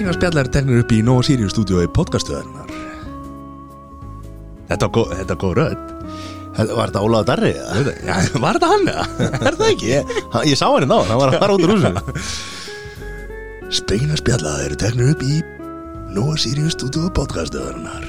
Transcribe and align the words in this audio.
Spekingar 0.00 0.16
spjallar 0.16 0.48
teknir 0.48 0.78
upp 0.80 0.92
í 0.96 1.02
Nova 1.04 1.20
Sirius 1.20 1.52
stúdíu 1.52 1.82
í 1.84 1.88
podcastuðarinnar 1.92 2.70
Þetta 4.70 4.86
var 4.86 4.92
góð, 4.94 5.50
rödd 5.58 5.90
Var 6.56 6.88
þetta 6.88 7.02
Ólaður 7.04 7.26
Darri? 7.28 7.50
Já, 7.52 8.14
Var 8.40 8.56
þetta 8.56 8.70
hann? 8.70 8.86
Er 9.50 9.58
það 9.58 9.66
ekki? 9.66 9.90
Ég, 9.90 10.14
ég 10.48 10.56
sá 10.56 10.64
henni 10.70 10.86
ná, 10.88 10.94
hann 11.04 11.20
var 11.20 11.34
að 11.34 11.42
fara 11.42 11.56
út 11.58 11.64
úr 11.66 11.74
húsinu 11.74 12.00
Spekingar 13.80 14.22
spjallar 14.22 14.62
eru 14.70 14.78
teknir 14.80 15.10
upp 15.12 15.24
í 15.26 15.36
Nova 16.16 16.38
Sirius 16.40 16.78
stúdíu 16.78 17.10
í 17.10 17.12
podcastuðarinnar 17.18 18.06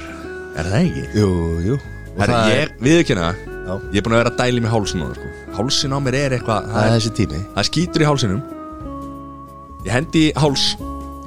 Er 0.56 0.70
það 0.72 0.78
ekki? 0.78 1.04
Jú, 1.20 1.28
jú 1.66 1.76
Herri, 2.22 2.38
ég, 2.54 2.72
viðurkenna 2.88 3.26
það 3.34 3.50
Já. 3.52 3.74
Ég 3.92 3.98
er 4.00 4.06
búin 4.08 4.16
að 4.16 4.22
vera 4.22 4.32
að 4.32 4.40
dæli 4.40 4.64
með 4.64 4.72
það 4.78 4.88
sko. 5.20 5.28
Hálsin 5.60 5.92
á 5.92 5.98
mér 6.00 6.16
er 6.22 6.38
eitthvað 6.38 6.72
Það 6.72 6.80
er 6.80 6.88
er- 6.88 6.96
þessi 6.96 7.12
tími 7.20 7.42
það 7.52 7.68
skýtur 7.68 8.06
í 8.06 8.08
hálsinum 8.08 8.42
Ég 9.82 9.92
hendi 9.92 10.24
háls 10.40 10.64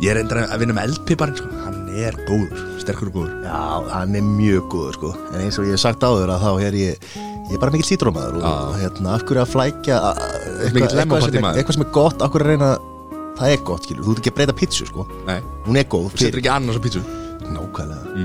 Ég 0.04 0.12
er 0.12 0.20
reyndar 0.20 0.42
að 0.50 0.60
vinna 0.64 0.76
með 0.76 0.90
eldpiparinn 0.90 1.38
sko. 1.40 1.52
Hann 1.64 1.78
er 1.96 2.18
góður, 2.28 2.64
sterkur 2.82 3.12
og 3.12 3.16
góður. 3.20 3.36
Já, 3.46 3.62
hann 3.94 4.18
er 4.20 4.26
mjög 4.28 4.66
góður 4.74 4.98
sko. 5.00 5.14
En 5.32 5.46
eins 5.46 5.60
og 5.62 5.70
ég 5.70 5.78
hef 5.78 5.84
sagt 5.86 6.04
áður 6.04 6.34
að 6.36 6.44
þá 6.44 6.52
er 6.68 6.80
ég 6.82 7.08
Ég 7.46 7.54
er 7.54 7.62
bara 7.62 7.70
mikill 7.76 7.86
sítrómaður 7.86 8.40
og, 8.42 8.72
hérna, 8.82 9.12
af 9.14 9.24
hverju 9.30 9.42
að 9.44 9.52
flækja 9.52 9.98
eitthvað, 10.02 10.96
eitthvað, 10.98 11.26
sem 11.28 11.36
er, 11.38 11.60
eitthvað 11.60 11.76
sem 11.76 11.84
er 11.86 11.92
gott, 11.94 12.24
af 12.26 12.32
hverju 12.34 12.46
að 12.48 12.50
reyna 12.50 12.70
Það 13.36 13.52
er 13.54 13.60
gott, 13.68 13.86
skilur, 13.86 14.06
þú 14.08 14.14
ert 14.16 14.22
ekki 14.24 14.32
að 14.32 14.38
breyta 14.40 14.56
pítsu 14.58 14.88
sko. 14.90 15.06
Nei, 15.28 15.38
Hún 15.68 15.78
er 15.78 15.86
góð 15.92 16.08
þú 16.08 16.22
setur 16.24 16.42
ekki 16.42 16.52
annars 16.56 16.80
á 16.80 16.82
pítsu. 16.88 17.04
Nákvæmlega. 17.46 18.16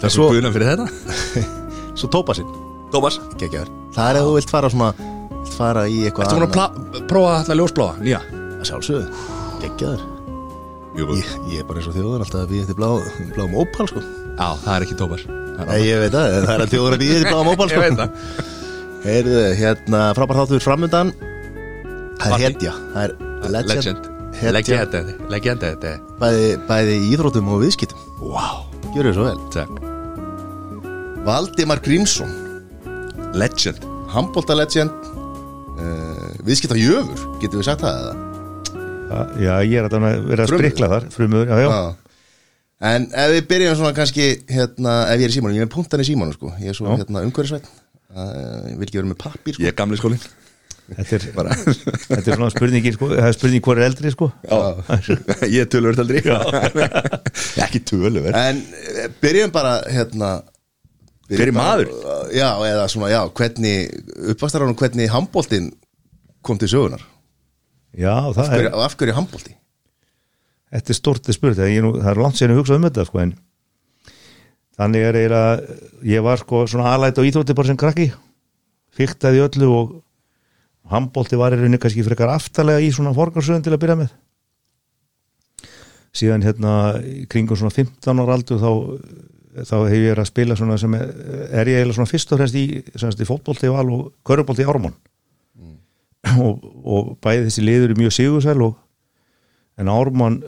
Það 0.00 0.06
er 0.08 0.14
Svo- 0.14 0.28
guðna 0.32 0.52
fyrir 0.54 0.70
þetta. 0.70 1.44
Svo 2.00 2.08
tópa 2.14 2.36
sinn, 2.38 2.48
Tómas, 2.94 3.18
geggjaður 3.42 3.68
Það 3.94 4.08
er 4.08 4.18
ef 4.20 4.28
þú 4.28 4.32
vilt 4.38 4.54
fara 4.54 4.70
svona 4.72 4.90
vilt 4.96 5.52
fara 5.58 5.82
í 5.90 5.98
eitthvað 6.08 6.30
ertu 6.30 6.38
búin 6.40 6.46
að 6.64 7.04
prófa 7.10 7.34
alltaf 7.42 7.58
ljósbláa? 7.60 7.98
Nýja. 8.00 8.22
Að 8.56 8.64
sjálfsögðu, 8.70 9.26
geggjaður 9.66 10.06
ég, 11.16 11.32
ég 11.50 11.62
er 11.62 11.66
bara 11.68 11.80
eins 11.80 11.88
og 11.90 11.96
þjóðan 11.96 12.24
alltaf 12.24 12.42
að 12.44 12.52
við 12.54 12.62
eftir 12.64 12.78
blá, 12.78 12.88
bláum 13.34 13.56
ópal 13.62 13.88
sko. 13.90 14.02
Já, 14.02 14.46
það 14.62 14.70
er 14.74 14.86
ekki 14.86 14.96
er 15.64 15.70
Nei, 15.70 15.80
ég 15.86 16.00
veit 16.04 16.14
það, 16.14 16.36
það 16.36 16.54
er 16.54 16.64
að 16.64 16.72
þjóðan 16.74 16.96
að 16.96 17.04
við 17.04 17.12
eftir 17.16 17.34
bláum 17.34 17.50
ópal 17.52 17.68
Ég 17.70 17.72
sko 17.72 17.82
veit 17.84 18.00
það. 18.00 18.48
Heyrðu, 19.00 19.42
hérna, 19.60 20.00
frábær 20.18 20.40
þáttur 20.42 20.64
framundan. 20.64 21.12
Það 22.20 22.34
er 22.36 22.42
hetja 22.44 22.72
Það 22.92 23.04
er 23.04 23.14
legend, 23.54 23.76
Legend 23.80 24.10
Hetja. 24.40 25.04
Legend 25.32 25.64
Legend 25.64 25.64
Bæði, 26.20 26.50
bæði 26.68 26.98
í 26.98 27.06
íþróttum 27.14 27.48
og 27.54 27.62
viðskiptum. 27.64 28.04
Wow 28.20 28.66
Gjörðu 28.94 29.14
svo 29.16 29.26
vel. 29.28 29.40
Takk. 29.54 29.80
Valdimar 31.26 31.80
Grímsson. 31.84 32.32
Legend. 33.38 33.86
Hambolta 34.10 34.56
legend 34.58 34.90
uh, 35.78 36.30
Viðskipta 36.46 36.78
jöfur, 36.78 37.28
getum 37.42 37.60
við 37.60 37.68
sagt 37.68 37.84
það 37.84 38.00
eða? 38.02 38.29
Já, 39.10 39.52
ég 39.66 39.76
er 39.80 39.88
að 39.88 40.06
vera 40.30 40.44
að 40.46 40.52
sprikla 40.54 40.88
þar 40.94 41.06
Frumur, 41.14 41.48
já, 41.50 41.58
já, 41.64 41.68
Já. 41.70 42.10
En 42.90 43.06
ef 43.12 43.32
við 43.34 43.46
byrjum 43.50 43.74
svona 43.76 43.92
kannski 43.96 44.26
hérna, 44.48 44.92
ef 45.12 45.18
ég 45.20 45.26
er 45.26 45.32
í 45.32 45.36
símanum, 45.36 45.56
ég 45.58 45.66
er 45.66 45.72
punktan 45.72 46.00
í 46.00 46.06
símanum 46.08 46.32
sko. 46.32 46.52
ég 46.62 46.72
er 46.72 46.76
svo 46.78 46.86
Já. 46.88 47.02
hérna, 47.02 47.24
umhverfisvætt 47.26 47.66
uh, 47.68 48.70
ég 48.70 48.78
vil 48.78 48.86
ekki 48.86 49.00
vera 49.02 49.10
með 49.10 49.18
pappír 49.20 49.56
sko. 49.56 49.64
Ég 49.66 49.72
er 49.74 49.76
gamli 49.76 49.98
skólinn. 50.00 50.22
Þetta 50.90 51.18
er, 51.18 51.26
þetta 52.08 52.22
er 52.22 52.38
svona 52.38 52.48
spurningin 52.54 52.96
sko, 52.96 53.10
það 53.12 53.28
er 53.28 53.36
spurning 53.36 53.66
hvað 53.66 53.82
er 53.82 53.88
eldri 53.90 54.14
sko. 54.14 54.30
Ég 55.54 55.60
er 55.62 55.68
tölvöld 55.70 56.00
aldrei 56.02 56.22
Ekki 57.66 57.82
tölvöld 57.92 58.32
en 58.32 58.64
eh, 58.64 59.04
byrjum 59.22 59.52
bara 59.54 59.76
hérna 59.86 60.32
Fyrir 61.30 61.52
bara- 61.54 61.76
maður? 61.84 61.92
Já, 62.34 62.48
eða 62.72 62.88
svona, 62.90 63.12
já, 63.12 63.20
hvernig 63.38 63.92
uppvastar 64.32 64.64
hann 64.64 64.74
hvernig 64.80 65.12
handbóltin 65.12 65.70
kom 66.42 66.58
til 66.58 66.72
sögunar 66.72 67.04
Já, 67.98 68.14
það 68.34 68.44
er, 68.44 68.52
Hverju- 68.54 68.74
og 68.74 68.84
af 68.86 68.96
hverju 68.96 69.16
handbólti 69.16 69.54
þetta 70.70 70.92
er 70.92 70.98
stort 70.98 71.30
spurt 71.34 71.58
það 71.58 71.72
er, 71.74 71.88
er 72.12 72.20
langt 72.22 72.38
sér 72.38 72.52
að 72.52 72.60
hugsa 72.60 72.76
um 72.78 72.86
þetta 72.86 73.06
sko 73.08 73.22
en 73.24 73.32
þannig 74.80 75.06
er 75.06 75.18
eiginlega 75.18 75.78
ég 76.08 76.24
var 76.24 76.40
sko 76.40 76.64
svona 76.70 76.92
aðlætt 76.94 77.18
á 77.20 77.26
íþrótti 77.26 77.56
bara 77.56 77.68
sem 77.68 77.78
krakki. 77.80 78.06
Fyrtaði 78.96 79.42
öllu 79.44 79.68
og 79.74 79.90
handbólti 80.90 81.38
var 81.38 81.54
rauninni 81.54 81.78
kannski 81.80 82.04
frekar 82.06 82.32
aftalega 82.32 82.82
í 82.82 82.88
svona 82.94 83.12
forgarsöðun 83.16 83.66
til 83.66 83.74
að 83.74 83.82
byrja 83.82 83.98
með. 84.00 84.14
Síðan 86.16 86.46
hérna 86.46 86.72
kringum 87.30 87.58
svona 87.60 87.74
15 87.76 88.22
ára 88.24 88.38
aldur 88.38 88.58
þá, 88.58 88.70
þá 89.68 89.76
hef 89.84 90.00
ég 90.00 90.18
að 90.18 90.30
spila 90.32 90.56
svona 90.58 90.78
sem 90.80 90.96
er, 90.98 91.12
er 91.60 91.70
ég 91.70 91.82
eiginlega 91.82 91.98
svona 92.00 92.10
fyrst 92.10 92.32
og 92.34 92.40
fremst 92.40 92.58
í, 92.58 92.64
í 92.80 93.28
fótbólti 93.28 93.70
og 93.70 94.10
körubólti 94.26 94.64
í 94.64 94.70
Ármann 94.70 94.96
og, 96.46 96.64
og 96.84 97.12
bæði 97.24 97.46
þessi 97.48 97.66
liður 97.66 97.94
er 97.94 98.00
mjög 98.00 98.16
sigursæl 98.16 98.58
og 98.68 98.78
en 99.80 99.88
Ármann 99.92 100.42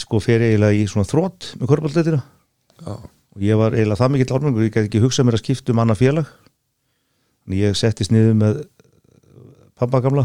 sko 0.00 0.18
fer 0.22 0.42
eiginlega 0.42 0.74
í 0.74 0.86
svona 0.90 1.06
þrótt 1.06 1.52
með 1.60 1.70
körbáltleitina 1.70 2.22
og 3.34 3.42
ég 3.42 3.58
var 3.58 3.74
eiginlega 3.74 3.98
það 3.98 4.14
mikill 4.14 4.36
ármengur, 4.36 4.64
ég 4.66 4.72
gæti 4.74 4.88
ekki 4.88 5.02
hugsað 5.02 5.28
mér 5.28 5.38
að 5.38 5.42
skipta 5.42 5.74
um 5.74 5.82
annað 5.82 6.00
félag. 6.02 6.32
En 7.44 7.56
ég 7.58 7.76
settist 7.78 8.14
niður 8.14 8.36
með 8.38 8.60
pappa 9.78 10.00
gamla. 10.04 10.24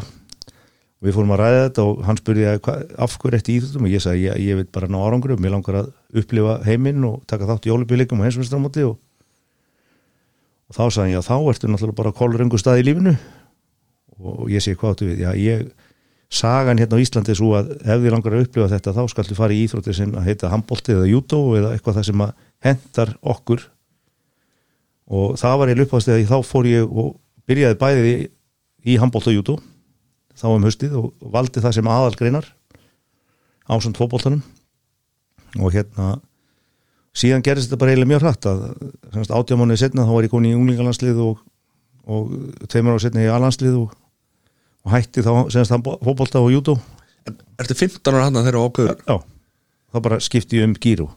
Og 1.00 1.08
við 1.08 1.16
fórum 1.16 1.34
að 1.34 1.42
ræða 1.42 1.62
þetta 1.64 1.86
og 1.88 2.02
hann 2.06 2.20
spurði 2.20 2.48
að 2.52 2.58
hva, 2.66 2.76
af 3.06 3.16
hverju 3.22 3.40
eftir 3.40 3.56
íþjóttum 3.56 3.86
og 3.88 3.94
ég 3.94 4.04
sagði 4.04 4.26
ég, 4.26 4.40
ég 4.50 4.60
veit 4.60 4.72
bara 4.76 4.90
ná 4.92 4.98
árangur 5.00 5.38
mér 5.40 5.54
langar 5.56 5.78
að 5.80 5.92
upplifa 6.22 6.58
heiminn 6.66 7.06
og 7.08 7.22
taka 7.30 7.48
þátt 7.48 7.70
í 7.70 7.72
ólubíleikum 7.72 8.20
og 8.20 8.28
heimsvistramóti 8.28 8.84
og, 8.84 8.98
og 10.68 10.76
þá 10.76 10.82
sagði 10.84 11.06
hann 11.06 11.14
já 11.14 11.22
þá 11.24 11.36
ertu 11.54 11.72
náttúrulega 11.72 12.00
bara 12.02 12.16
kólrengu 12.20 12.60
stað 12.60 12.82
í 12.82 12.86
lífinu 12.90 13.16
og 14.20 14.50
ég 14.52 14.64
segi 14.64 14.80
hvað 14.80 14.96
áttu 14.96 15.10
við. 15.10 15.24
Já 15.24 15.32
ég 15.40 15.70
sagan 16.30 16.78
hérna 16.78 17.00
á 17.00 17.04
Íslandi 17.04 17.36
svo 17.38 17.56
að 17.58 17.74
ef 17.80 18.04
þið 18.04 18.14
langar 18.14 18.36
að 18.38 18.46
upplifa 18.46 18.70
þetta 18.76 18.94
þá 18.98 19.02
skaltu 19.14 19.38
fara 19.38 19.56
í 19.56 19.64
íþróttir 19.66 19.98
sem 19.98 20.14
að 20.14 20.30
heita 20.30 20.52
handbólti 20.54 20.94
eða 20.94 21.10
jútó 21.10 21.40
eða 21.58 21.74
eitthvað 21.74 22.00
það 22.00 22.08
sem 22.12 22.26
að 22.26 22.36
hendar 22.68 23.16
okkur. 23.34 23.66
Og 25.10 25.40
það 25.42 25.58
var 25.62 25.72
ég 25.74 25.84
uppáðast 25.86 26.14
eða 26.14 26.30
þá 26.30 26.38
fór 26.46 26.70
ég 26.70 26.86
og 26.86 27.16
byrjaði 27.50 27.80
bæði 27.82 28.16
í 28.86 28.98
handbólt 29.02 29.30
og 29.32 29.38
jútó 29.40 29.58
þá 30.40 30.48
um 30.54 30.66
höstið 30.68 30.96
og 31.00 31.30
valdi 31.34 31.62
það 31.64 31.76
sem 31.80 31.92
aðalgreinar 31.92 32.48
ásand 33.70 33.98
fótbóltanum 34.00 34.42
og 35.60 35.74
hérna 35.74 36.18
síðan 37.18 37.44
gerðist 37.46 37.70
þetta 37.70 37.82
bara 37.82 37.94
eiginlega 37.94 38.12
mjög 38.14 38.26
hratt 38.26 38.48
að 38.50 39.34
átjámanuði 39.36 39.82
setna 39.82 40.06
þá 40.08 40.14
var 40.16 40.28
ég 40.28 40.34
komin 40.34 40.52
í 40.52 40.58
unglingalandslið 40.58 41.22
og, 41.26 41.42
og 42.10 42.32
tveimur 42.72 42.98
á 42.98 43.04
setna 43.04 43.26
í 43.26 43.32
alandslið 43.34 43.80
og, 43.82 43.96
og 44.90 44.96
hætti 44.98 45.24
þá 45.26 45.32
semst 45.54 45.76
fótbólta 45.78 46.42
og 46.42 46.52
jútó 46.54 46.80
Ertu 47.60 47.76
15 47.78 48.10
ára 48.10 48.26
hann 48.26 48.40
þegar 48.42 48.58
þú 48.58 48.68
ákveður? 48.70 49.02
Já, 49.06 49.18
þá 49.94 49.98
bara 50.08 50.22
skipti 50.24 50.60
ég 50.60 50.70
um 50.70 50.76
gíru 50.82 51.10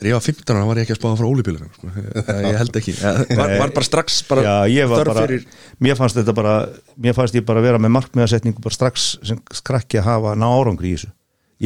Þegar 0.00 0.08
ég 0.08 0.16
var 0.16 0.24
15 0.24 0.56
ára 0.56 0.68
var 0.68 0.78
ég 0.80 0.86
ekki 0.86 0.94
að 0.94 0.98
spáða 1.00 1.16
frá 1.20 1.26
ólubílunum 1.28 1.72
sko. 1.76 1.90
Ég 2.46 2.54
held 2.56 2.76
ekki. 2.80 2.94
Var, 3.36 3.50
var 3.60 3.72
bara 3.76 3.84
strax 3.84 4.20
bara 4.30 4.44
Já, 4.64 4.86
var 4.88 5.02
bara, 5.10 5.24
fyrir 5.26 5.42
mér 5.84 5.98
fannst 5.98 6.16
þetta 6.16 6.34
bara 6.38 6.54
mér 6.96 7.16
fannst 7.18 7.36
ég 7.36 7.44
bara 7.44 7.60
vera 7.60 7.80
með 7.84 7.92
markmiðasetningu 7.98 8.64
bara 8.64 8.78
strax 8.78 9.10
sem 9.28 9.42
skrakki 9.52 10.00
að 10.00 10.06
hafa 10.08 10.32
ná 10.40 10.46
árangri 10.48 10.88
í 10.88 10.94
þessu. 10.96 11.10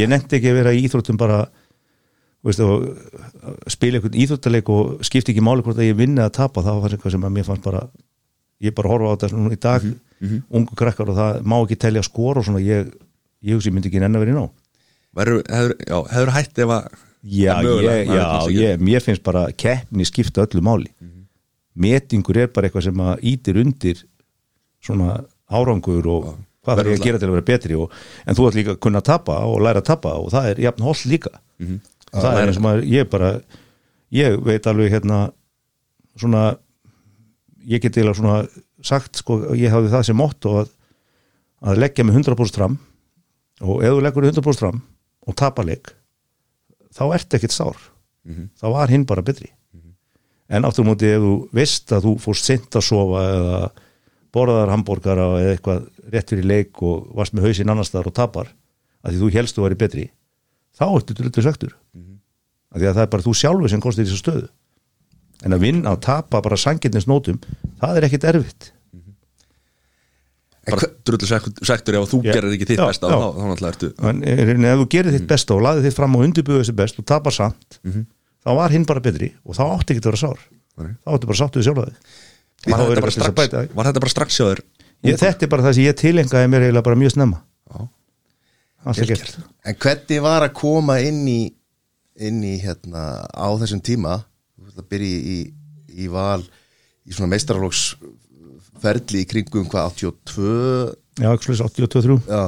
Ég 0.00 0.10
nefndi 0.10 0.40
ekki 0.40 0.50
að 0.50 0.58
vera 0.58 0.72
í 0.74 0.82
íþróttum 0.82 1.20
bara 1.20 1.44
veistu, 2.42 2.66
og 2.66 3.70
spila 3.70 4.00
einhvern 4.00 4.18
íþróttaleik 4.24 4.74
og 4.74 5.06
skipti 5.06 5.30
ekki 5.30 5.46
máli 5.46 5.62
hvort 5.62 5.78
að 5.78 5.92
ég 5.92 6.02
vinni 6.02 6.26
að 6.26 6.34
tapa 6.40 6.66
það 6.66 6.82
var 6.82 6.98
eitthvað 6.98 7.14
sem 7.14 7.28
að 7.30 7.36
mér 7.38 7.48
fannst 7.52 7.68
bara 7.70 7.84
ég 8.62 8.74
bara 8.74 8.92
horfa 8.92 9.10
á 9.10 9.14
þetta 9.14 9.32
svona 9.32 9.54
í 9.54 9.60
dag 9.60 9.88
ungu 10.50 10.76
krakkar 10.78 11.10
og 11.10 11.18
það 11.18 11.40
má 11.44 11.56
ekki 11.60 11.80
telja 11.80 12.02
skor 12.06 12.38
og 12.38 12.46
svona 12.46 12.62
ég, 12.62 12.92
ég 13.44 13.56
hugsi 13.56 13.68
ég 13.68 13.74
myndi 13.74 13.90
ekki 13.90 14.00
nenn 14.00 14.14
að 14.14 14.24
vera 14.24 14.34
inn 14.36 14.44
á 14.44 14.48
Væru, 15.14 15.42
hefur, 15.46 15.74
já, 15.86 15.98
hefur 16.10 16.32
hætt 16.34 16.58
ef 16.58 16.72
að 16.74 16.94
Já, 17.24 17.54
ég, 17.64 18.10
já 18.12 18.50
ég, 18.52 18.80
mér 18.84 19.00
finnst 19.00 19.22
bara 19.24 19.46
keppni 19.56 20.04
skipta 20.04 20.42
öllu 20.44 20.60
máli. 20.60 20.90
Metingur 21.74 22.36
er 22.36 22.50
bara 22.52 22.68
eitthvað 22.68 22.84
sem 22.90 23.00
að 23.00 23.22
ítir 23.30 23.56
undir 23.62 24.02
svona 24.84 25.22
árangur 25.48 26.04
og 26.12 26.26
hvað 26.64 26.82
þarf 26.82 26.90
ég 26.92 27.00
að 27.00 27.06
gera 27.08 27.20
til 27.22 27.28
að 27.30 27.32
vera 27.38 27.46
betri 27.48 27.78
og, 27.80 27.94
en 28.26 28.36
þú 28.36 28.48
ætti 28.50 28.60
líka 28.60 28.74
að 28.74 28.82
kunna 28.84 29.00
að 29.00 29.08
tapa 29.08 29.38
og 29.48 29.62
læra 29.64 29.80
að 29.80 29.88
tapa 29.88 30.12
og 30.20 30.28
það 30.34 30.50
er 30.50 30.60
jafn 30.66 30.84
holl 30.84 31.00
líka. 31.08 31.32
Og 32.12 32.20
það 32.20 32.38
er 32.42 32.50
eins 32.50 32.60
og 32.60 32.66
maður, 32.66 32.84
ég 32.92 33.08
bara 33.10 33.30
ég 34.14 34.36
veit 34.44 34.68
alveg 34.70 34.92
hérna 34.92 35.22
svona 36.20 36.44
ég 37.68 37.82
get 37.82 37.96
eiginlega 37.96 38.18
svona 38.18 38.38
sagt 38.84 39.20
sko, 39.22 39.40
ég 39.56 39.72
hafði 39.72 39.92
það 39.94 40.06
sem 40.08 40.18
motto 40.18 40.54
að, 40.62 40.70
að 41.64 41.80
leggja 41.84 42.06
mig 42.06 42.16
100% 42.20 42.60
fram 42.60 42.78
og 43.64 43.84
ef 43.84 43.94
þú 43.94 44.02
leggur 44.04 44.26
þig 44.26 44.36
100% 44.36 44.64
fram 44.64 44.80
og 45.24 45.38
tapa 45.40 45.64
leik 45.64 45.94
þá 46.94 47.04
ert 47.16 47.34
ekkert 47.34 47.54
sár. 47.54 47.78
Þá 48.60 48.66
var 48.72 48.92
hinn 48.92 49.06
bara 49.08 49.24
betri. 49.24 49.50
En 50.48 50.64
aftur 50.64 50.84
á 50.84 50.88
móti 50.90 51.08
ef 51.08 51.22
þú 51.22 51.34
veist 51.56 51.92
að 51.92 52.04
þú 52.06 52.12
fórst 52.20 52.44
sent 52.50 52.76
að 52.76 52.84
sofa 52.86 53.22
eða 53.32 53.58
borðar 54.34 54.72
hambúrgara 54.72 55.26
eða 55.40 55.54
eitthvað 55.54 55.86
rétt 56.12 56.30
fyrir 56.32 56.44
leik 56.50 56.82
og 56.82 57.08
varst 57.16 57.34
með 57.34 57.48
hausinn 57.48 57.70
annars 57.70 57.90
staðar 57.92 58.10
og 58.10 58.16
tapar 58.18 58.50
að 59.04 59.14
því 59.14 59.20
þú 59.22 59.30
helst 59.36 59.56
þú 59.56 59.64
væri 59.66 59.78
betri 59.78 60.04
þá 60.74 60.84
ertu 60.90 61.14
drullu 61.14 61.44
söktur 61.46 61.74
af 62.74 62.80
því 62.80 62.88
að 62.88 62.96
það 62.96 63.04
er 63.04 63.12
bara 63.14 63.26
þú 63.26 63.34
sjálfur 63.38 63.70
sem 63.70 63.82
kostir 63.84 64.08
þessu 64.08 64.18
stöðu 64.20 64.48
en 65.42 65.56
að 65.56 65.64
vinna 65.66 65.92
að 65.94 66.02
tapa 66.06 66.40
bara 66.44 66.58
sanginnins 66.60 67.08
nótum 67.10 67.40
það 67.82 67.98
er 68.00 68.06
ekkit 68.08 68.26
erfitt. 68.30 68.70
Bara 70.64 70.88
drullu 71.04 71.28
sektur 71.28 71.98
ef 71.98 72.06
þú 72.08 72.20
Já. 72.24 72.30
gerir 72.38 72.54
ekki 72.56 72.68
þitt 72.70 72.80
Já, 72.80 72.86
besta 72.88 73.08
já. 73.12 73.16
þá, 73.20 73.26
þá 73.36 73.48
náttúrulega 73.50 73.72
ertu 73.74 73.88
en 74.08 74.22
er, 74.24 74.52
ef 74.54 74.78
þú 74.80 74.86
gerir 74.94 75.16
þitt 75.18 75.26
besta 75.34 75.56
og 75.56 75.64
laðið 75.66 75.88
þitt 75.88 75.98
fram 75.98 76.14
og 76.16 76.22
undirbúið 76.24 76.62
þessi 76.62 76.76
best 76.78 77.00
og 77.02 77.08
tapar 77.10 77.36
samt 77.36 77.80
þá 77.84 78.50
var 78.56 78.72
hinn 78.72 78.86
bara 78.88 79.02
betri 79.04 79.28
og 79.44 79.58
þá 79.58 79.64
átti 79.66 79.92
ekki 79.92 80.04
að 80.04 80.08
vera 80.08 80.22
sár. 80.22 80.46
Nei. 80.74 80.94
þá 81.04 81.10
átti 81.14 81.28
bara 81.28 81.40
sáttuð 81.42 81.66
sjálfaði 81.68 81.98
var 82.64 82.80
þess 82.80 83.18
að 83.20 83.34
strax, 83.34 83.74
var 83.76 83.88
þetta 83.90 84.04
bara 84.06 84.14
strax 84.14 84.40
ég, 84.40 85.18
þetta 85.20 85.44
er 85.44 85.50
bara 85.52 85.66
það 85.66 85.76
sem 85.76 85.84
ég 85.84 85.98
tilengaði 86.00 86.48
mér 86.48 86.64
eiginlega 86.64 86.86
bara 86.86 86.96
mjög 86.96 87.12
snemma. 87.12 87.42
En 89.64 89.76
hvernig 89.80 90.22
var 90.24 90.44
að 90.44 90.54
koma 90.56 90.98
inn 91.04 91.22
í 91.28 91.40
inn 92.24 92.40
í 92.46 92.54
hérna 92.62 93.24
á 93.26 93.48
þessum 93.60 93.80
tíma 93.84 94.18
þú 94.74 94.80
veist 94.80 94.84
að 94.84 94.90
byrja 94.94 95.18
í, 95.34 95.38
í 96.04 96.08
val 96.10 96.42
í 97.04 97.14
svona 97.14 97.30
meistaraflóksferli 97.34 99.22
í 99.22 99.28
kringum 99.30 99.68
hvað 99.70 99.90
82 99.94 100.48
já, 101.22 101.28
ekki 101.30 101.46
slúðis 101.48 101.62
82-3 101.68 102.16
já, 102.26 102.42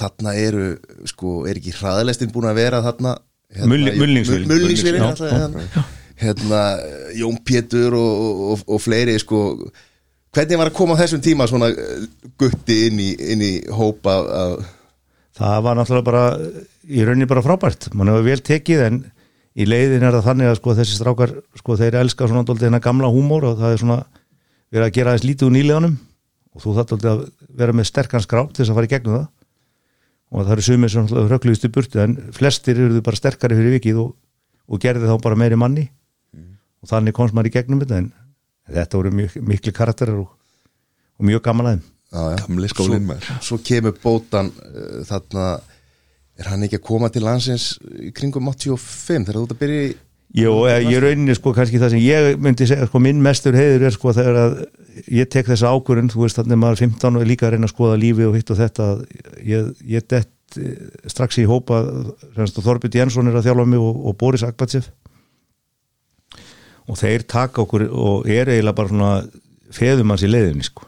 þarna 0.00 0.34
eru 0.40 0.66
sko, 1.10 1.34
er 1.50 1.58
ekki 1.60 1.74
hraðalestin 1.76 2.32
búin 2.32 2.48
að 2.50 2.60
vera 2.62 2.80
þarna? 2.84 3.16
Hérna, 3.50 3.70
Mulli- 3.72 3.96
Mulningsvélin. 3.98 4.46
Mulningsvélin 4.48 5.02
Já, 5.02 5.06
alltaf, 5.10 5.32
hérna, 5.34 5.84
hérna 6.22 6.60
Jón 7.18 7.38
Pétur 7.44 7.96
og, 7.98 8.42
og, 8.54 8.60
og 8.70 8.78
fleiri 8.84 9.16
sko. 9.18 9.40
Hvernig 10.30 10.60
var 10.60 10.70
að 10.70 10.76
koma 10.78 10.94
á 10.94 11.00
þessum 11.02 11.22
tíma 11.24 11.48
svona 11.50 11.72
eh, 11.74 12.04
gutti 12.38 12.76
inn 12.86 13.00
í, 13.02 13.08
inn 13.34 13.42
í 13.42 13.50
hópa 13.74 14.14
af, 14.22 14.68
það 15.40 15.64
var 15.66 15.80
náttúrulega 15.80 16.06
bara 16.06 16.22
í 16.86 17.02
rauninni 17.02 17.26
bara 17.30 17.42
frábært, 17.42 17.88
mann 17.98 18.12
hefur 18.12 18.28
vel 18.28 18.44
tekið 18.46 18.84
en 18.86 19.00
í 19.58 19.66
leiðin 19.66 20.04
er 20.06 20.14
það 20.16 20.26
þannig 20.28 20.50
að 20.50 20.56
sko 20.60 20.76
þessi 20.78 20.98
strákar 20.98 21.34
sko 21.58 21.76
þeir 21.80 21.98
elska 22.04 22.28
svona 22.30 22.46
dóldi 22.46 22.68
hennar 22.68 22.84
gamla 22.84 23.10
húmór 23.10 23.48
og 23.50 23.58
það 23.58 23.74
er 23.74 23.82
svona 23.82 23.98
verið 24.70 24.86
að 24.86 24.94
gera 24.96 25.12
aðeins 25.12 25.26
lítið 25.26 25.48
úr 25.48 25.54
nýleganum 25.56 25.96
og 26.54 26.64
þú 26.64 26.74
þarf 26.78 26.90
dóldi 26.92 27.10
að 27.10 27.22
vera 27.60 27.76
með 27.76 27.88
sterkan 27.90 28.24
skráp 28.24 28.52
til 28.54 28.62
þess 28.62 28.72
að 28.72 28.80
fara 28.80 28.88
í 28.88 28.92
gegnum 28.94 29.16
það. 29.18 29.28
Og 30.30 30.44
það 30.46 30.52
eru 30.54 30.64
sumir 30.66 30.92
sem 30.92 31.08
röggluðist 31.10 31.66
í 31.66 31.72
burtu 31.74 32.02
en 32.02 32.16
flestir 32.34 32.78
eru 32.78 33.02
bara 33.02 33.18
sterkari 33.18 33.56
fyrir 33.58 33.74
vikið 33.78 34.02
og, 34.04 34.12
og 34.70 34.82
gerði 34.82 35.10
þá 35.10 35.16
bara 35.24 35.38
meiri 35.38 35.58
manni. 35.58 35.88
Og 36.80 36.90
þannig 36.90 37.16
komst 37.16 37.34
maður 37.34 37.50
í 37.50 37.54
gegnum 37.56 37.82
þetta 37.82 37.98
en 37.98 38.12
þetta 38.70 39.00
voru 39.00 39.12
mjög, 39.18 39.34
miklu 39.42 39.74
karakterar 39.74 40.20
og, 40.22 40.30
og 41.18 41.26
mjög 41.26 41.42
gaman 41.48 41.72
já. 41.74 41.80
Gamli 42.10 42.66
skólinn, 42.66 43.06
svo, 43.22 43.34
svo 43.46 43.56
kemur 43.62 43.94
bótan 44.02 44.48
uh, 44.50 45.02
þarna 45.06 45.44
er 46.40 46.48
hann 46.50 46.64
ekki 46.66 46.80
að 46.80 46.86
koma 46.86 47.10
til 47.12 47.24
landsins 47.26 47.74
í 48.00 48.12
kringum 48.16 48.48
85 48.52 49.26
þegar 49.28 49.38
þú 49.38 49.44
ert 49.44 49.56
að 49.56 49.60
byrja 49.64 49.88
í 49.88 49.98
Jó, 50.30 50.52
ég 50.70 51.00
rauninni 51.02 51.34
sko 51.34 51.50
kannski 51.50 51.80
það 51.82 51.96
sem 51.96 52.02
ég 52.04 52.36
myndi 52.38 52.66
segja 52.70 52.86
sko 52.86 53.00
minn 53.02 53.18
mestur 53.22 53.56
heiður 53.58 53.88
er 53.88 53.94
sko 53.96 54.12
þegar 54.14 54.36
að 54.38 54.52
ég 55.10 55.26
tek 55.26 55.48
þessa 55.48 55.72
ákvörun, 55.74 56.10
þú 56.12 56.22
veist 56.22 56.38
þannig 56.38 56.54
að 56.54 56.60
maður 56.62 56.76
er 56.76 56.82
15 56.84 57.18
og 57.18 57.24
líka 57.26 57.48
að 57.48 57.56
reyna 57.56 57.66
að 57.66 57.72
skoða 57.72 57.96
lífi 57.98 58.28
og 58.28 58.36
hitt 58.38 58.52
og 58.54 58.60
þetta 58.60 58.86
ég, 59.42 59.72
ég 59.90 60.06
dett 60.06 60.60
eh, 60.62 60.84
strax 61.10 61.40
í 61.42 61.48
hópa 61.50 61.80
Þorbjörn 62.38 62.94
Jensson 62.94 63.30
er 63.30 63.40
að 63.40 63.48
þjálfa 63.48 63.66
mig 63.72 63.82
og, 63.82 63.98
og 64.06 64.16
Boris 64.22 64.46
Akbatsev 64.46 64.86
og 66.86 66.98
þeir 67.02 67.26
taka 67.26 67.64
okkur 67.64 67.88
og 67.90 68.30
er 68.30 68.54
eiginlega 68.54 68.78
bara 68.78 68.92
svona 68.94 69.12
feðum 69.74 70.14
hans 70.14 70.26
í 70.26 70.30
leiðinni 70.30 70.66
sko. 70.66 70.86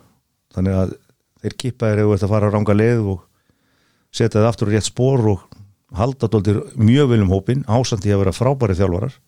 Þannig 0.55 0.79
að 0.79 0.97
þeir 1.43 1.59
kippa 1.65 1.91
er 1.91 2.03
þú 2.03 2.15
ert 2.15 2.27
að 2.27 2.35
fara 2.37 2.49
að 2.49 2.57
ranga 2.57 2.79
leið 2.79 3.05
og 3.17 3.23
setja 4.13 4.41
það 4.41 4.49
aftur 4.51 4.73
rétt 4.73 4.89
spór 4.89 5.27
og 5.33 5.45
halda 5.97 6.29
dóldir 6.31 6.63
mjög 6.77 7.11
vel 7.13 7.23
um 7.25 7.33
hópin 7.33 7.67
ásandi 7.69 8.13
að 8.13 8.25
vera 8.25 8.37
frábæri 8.37 8.77
þjálfarar 8.79 9.19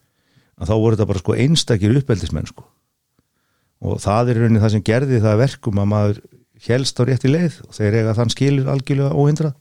að 0.55 0.71
þá 0.71 0.75
voru 0.75 0.97
þetta 0.97 1.09
bara 1.11 1.23
sko 1.23 1.37
einstakir 1.45 1.99
uppeldismenn 1.99 2.49
sko. 2.49 2.65
Og 3.85 4.01
það 4.01 4.31
er 4.31 4.41
rauninni 4.41 4.63
það 4.63 4.75
sem 4.77 4.87
gerði 4.87 5.21
það 5.21 5.35
að 5.35 5.43
verkum 5.43 5.81
að 5.83 5.91
maður 5.91 6.21
helst 6.65 7.01
á 7.01 7.03
rétti 7.05 7.31
leið 7.31 7.59
og 7.67 7.77
þeir 7.77 7.99
eiga 7.99 8.17
þann 8.17 8.33
skilur 8.33 8.71
algjörlega 8.73 9.19
óhindrað. 9.19 9.55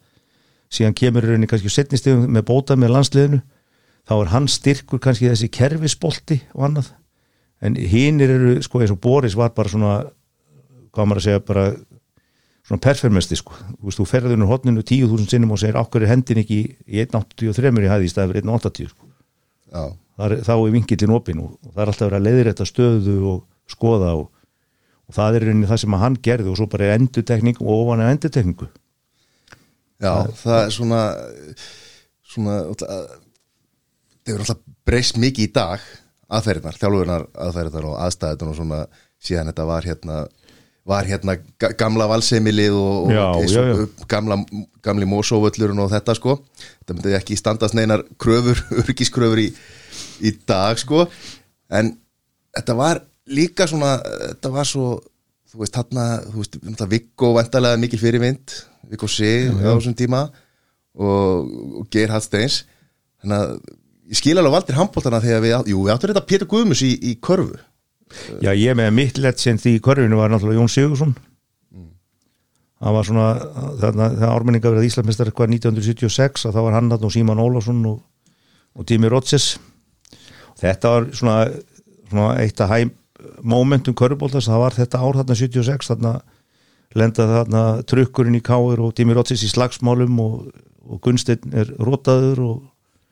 Síðan 0.73 0.97
kemur 0.97 1.27
rauninni 1.27 1.49
kannski 1.49 1.71
setnistegum 1.73 2.27
með 2.31 2.45
bóta 2.47 2.77
með 2.79 2.93
landsliðinu 2.95 3.41
þá 4.07 4.13
er 4.15 4.31
hann 4.33 4.49
styrkur 4.51 5.01
kannski 5.03 5.31
þessi 5.31 5.49
kerfisbolti 5.53 6.39
og 6.53 6.67
annað. 6.69 6.91
En 7.63 7.75
hinnir 7.79 8.31
eru 8.31 8.55
sko 8.63 8.83
eins 8.83 8.93
og 8.93 9.01
Boris 9.03 9.37
var 9.39 9.53
bara 9.55 9.71
svona 9.71 9.97
hvað 10.93 11.09
maður 11.09 11.21
að 11.21 11.27
segja 11.27 11.43
bara 11.47 11.65
svona 12.63 12.83
performesti 12.83 13.37
sko, 13.39 13.55
þú 13.57 13.89
veist, 13.89 13.99
þú 13.99 14.05
ferður 14.07 14.35
unur 14.37 14.51
hotninu 14.53 14.83
10.000 14.83 15.31
sinnum 15.31 15.55
og 15.55 15.59
segir 15.59 15.79
okkur 15.79 16.05
er 16.05 16.13
hendin 16.13 16.39
ekki 16.43 16.59
í 16.87 17.01
1.83 17.03 17.73
í 17.83 17.89
hæði 17.91 18.07
í 18.07 18.11
staði 18.11 18.31
fyrir 18.31 18.47
1.80 18.47 18.93
sko. 18.93 19.09
er, 20.29 20.37
þá 20.45 20.53
er 20.53 20.75
vinkillin 20.77 21.15
opinn 21.17 21.41
og, 21.43 21.57
það 21.73 21.81
er 21.83 21.91
alltaf 21.91 22.07
verið 22.07 22.19
að 22.19 22.29
leiðir 22.29 22.49
þetta 22.51 22.69
stöðu 22.69 23.17
og 23.33 23.41
skoða 23.73 24.13
og, 24.21 24.29
og 25.09 25.17
það 25.17 25.39
er 25.39 25.47
rauninni 25.49 25.71
það 25.71 25.81
sem 25.83 25.97
að 25.97 26.03
hann 26.05 26.19
gerði 26.29 26.53
og 26.53 26.59
svo 26.59 26.69
bara 26.71 26.87
er 26.87 27.01
endutekning 27.01 27.59
og 27.59 27.73
ofan 27.81 28.03
er 28.03 28.13
endutekningu 28.13 28.69
já 30.03 30.13
það 30.39 30.59
er 30.61 30.73
svona 30.77 31.01
svona 32.33 32.59
það 32.79 33.03
hefur 34.23 34.45
alltaf 34.45 34.63
breyst 34.87 35.19
mikið 35.19 35.49
í 35.49 35.51
dag 35.55 35.83
aðferðnar, 36.33 36.77
þjálfurinnar 36.79 37.25
aðferðnar 37.45 37.89
og 37.89 37.97
aðstæðunar 38.05 38.53
og 38.53 38.57
svona 38.57 38.79
síðan 39.23 39.51
þetta 39.51 39.67
var 39.69 39.87
hérna 39.87 40.21
var 40.85 41.05
hérna 41.07 41.37
ga- 41.61 41.71
gamla 41.79 42.07
valseimilið 42.11 42.73
og, 42.75 43.05
og 43.05 43.11
Já, 43.13 43.23
eins 43.39 43.53
já, 43.55 43.61
og 43.61 43.67
já. 43.69 43.83
upp- 43.85 44.03
gamla, 44.11 44.37
gamli 44.83 45.05
mósóvöllurinn 45.07 45.79
og 45.79 45.91
þetta 45.93 46.15
sko. 46.17 46.37
Þetta 46.81 46.97
myndi 46.97 47.13
ekki 47.19 47.37
standast 47.39 47.77
neinar 47.77 48.03
kröfur, 48.19 48.59
örgiskröfur 48.83 49.39
í, 49.45 49.47
í 50.27 50.33
dag 50.49 50.77
sko. 50.81 51.05
En 51.71 51.93
þetta 52.57 52.75
var 52.75 52.99
líka 53.31 53.67
svona 53.71 53.95
þetta 54.03 54.51
var 54.51 54.67
svo, 54.67 54.97
þú 55.53 55.61
veist 55.63 55.77
þarna, 55.79 56.07
þú 56.27 56.41
veist, 56.43 56.59
Viggo 56.91 57.31
vantarlega 57.37 57.79
mikil 57.79 58.01
fyrirvind, 58.01 58.57
Viggo 58.91 59.07
Sig 59.07 59.47
á 59.55 59.71
þessum 59.77 59.95
tíma 59.95 60.25
og, 60.99 61.47
og 61.79 61.87
Geir 61.93 62.11
Hallsteins. 62.11 62.65
Þannig 63.23 63.39
að 63.39 63.53
ég 64.11 64.19
skil 64.19 64.35
alveg 64.37 64.51
valdir 64.57 64.75
handbóltana 64.75 65.21
þegar 65.23 65.45
við, 65.45 65.53
jú, 65.71 65.85
við 65.87 65.93
áttum 65.95 66.11
þetta 66.11 66.27
Pétur 66.27 66.49
Guðmus 66.51 66.83
í, 66.83 66.91
í 67.07 67.13
körfu 67.23 67.55
Já, 68.43 68.51
ég 68.53 68.75
með 68.77 68.91
mitt 68.95 69.21
legend 69.21 69.63
í 69.69 69.77
körfinu 69.83 70.19
var 70.19 70.33
náttúrulega 70.33 70.61
Jón 70.61 70.71
Sigursson 70.71 71.15
það 72.83 72.97
var 72.97 73.07
svona 73.07 73.27
þarna, 73.79 74.07
þegar 74.17 74.33
ármenninga 74.33 74.73
verið 74.73 74.89
Íslandsmeistar 74.89 75.31
hvað 75.31 75.53
1976 75.55 76.47
að 76.49 76.57
það 76.57 76.65
var 76.67 76.75
hann 76.77 76.91
og 76.97 77.13
Síman 77.13 77.41
Ólafsson 77.43 77.79
og, 77.89 78.01
og 78.75 78.87
Tími 78.89 79.11
Rotses 79.11 79.53
þetta 80.59 80.91
var 80.95 81.07
svona, 81.15 81.37
svona 82.11 82.33
eitt 82.43 82.63
að 82.63 82.73
hæ 82.73 82.79
momentum 83.47 83.95
körfubóltast, 83.95 84.49
það 84.51 84.63
var 84.65 84.75
þetta 84.75 84.99
ár 84.99 85.19
þarna 85.21 85.37
76 85.39 85.91
þarna 85.93 86.13
lendaði 86.99 87.37
þarna 87.39 87.63
trukkurinn 87.89 88.37
í 88.37 88.43
káir 88.43 88.83
og 88.83 88.91
Tími 88.97 89.15
Rotses 89.15 89.45
í 89.47 89.51
slagsmálum 89.51 90.19
og, 90.21 90.35
og 90.83 90.99
Gunsteinn 91.03 91.55
er 91.55 91.71
rótaður 91.79 92.43
og 92.43 92.57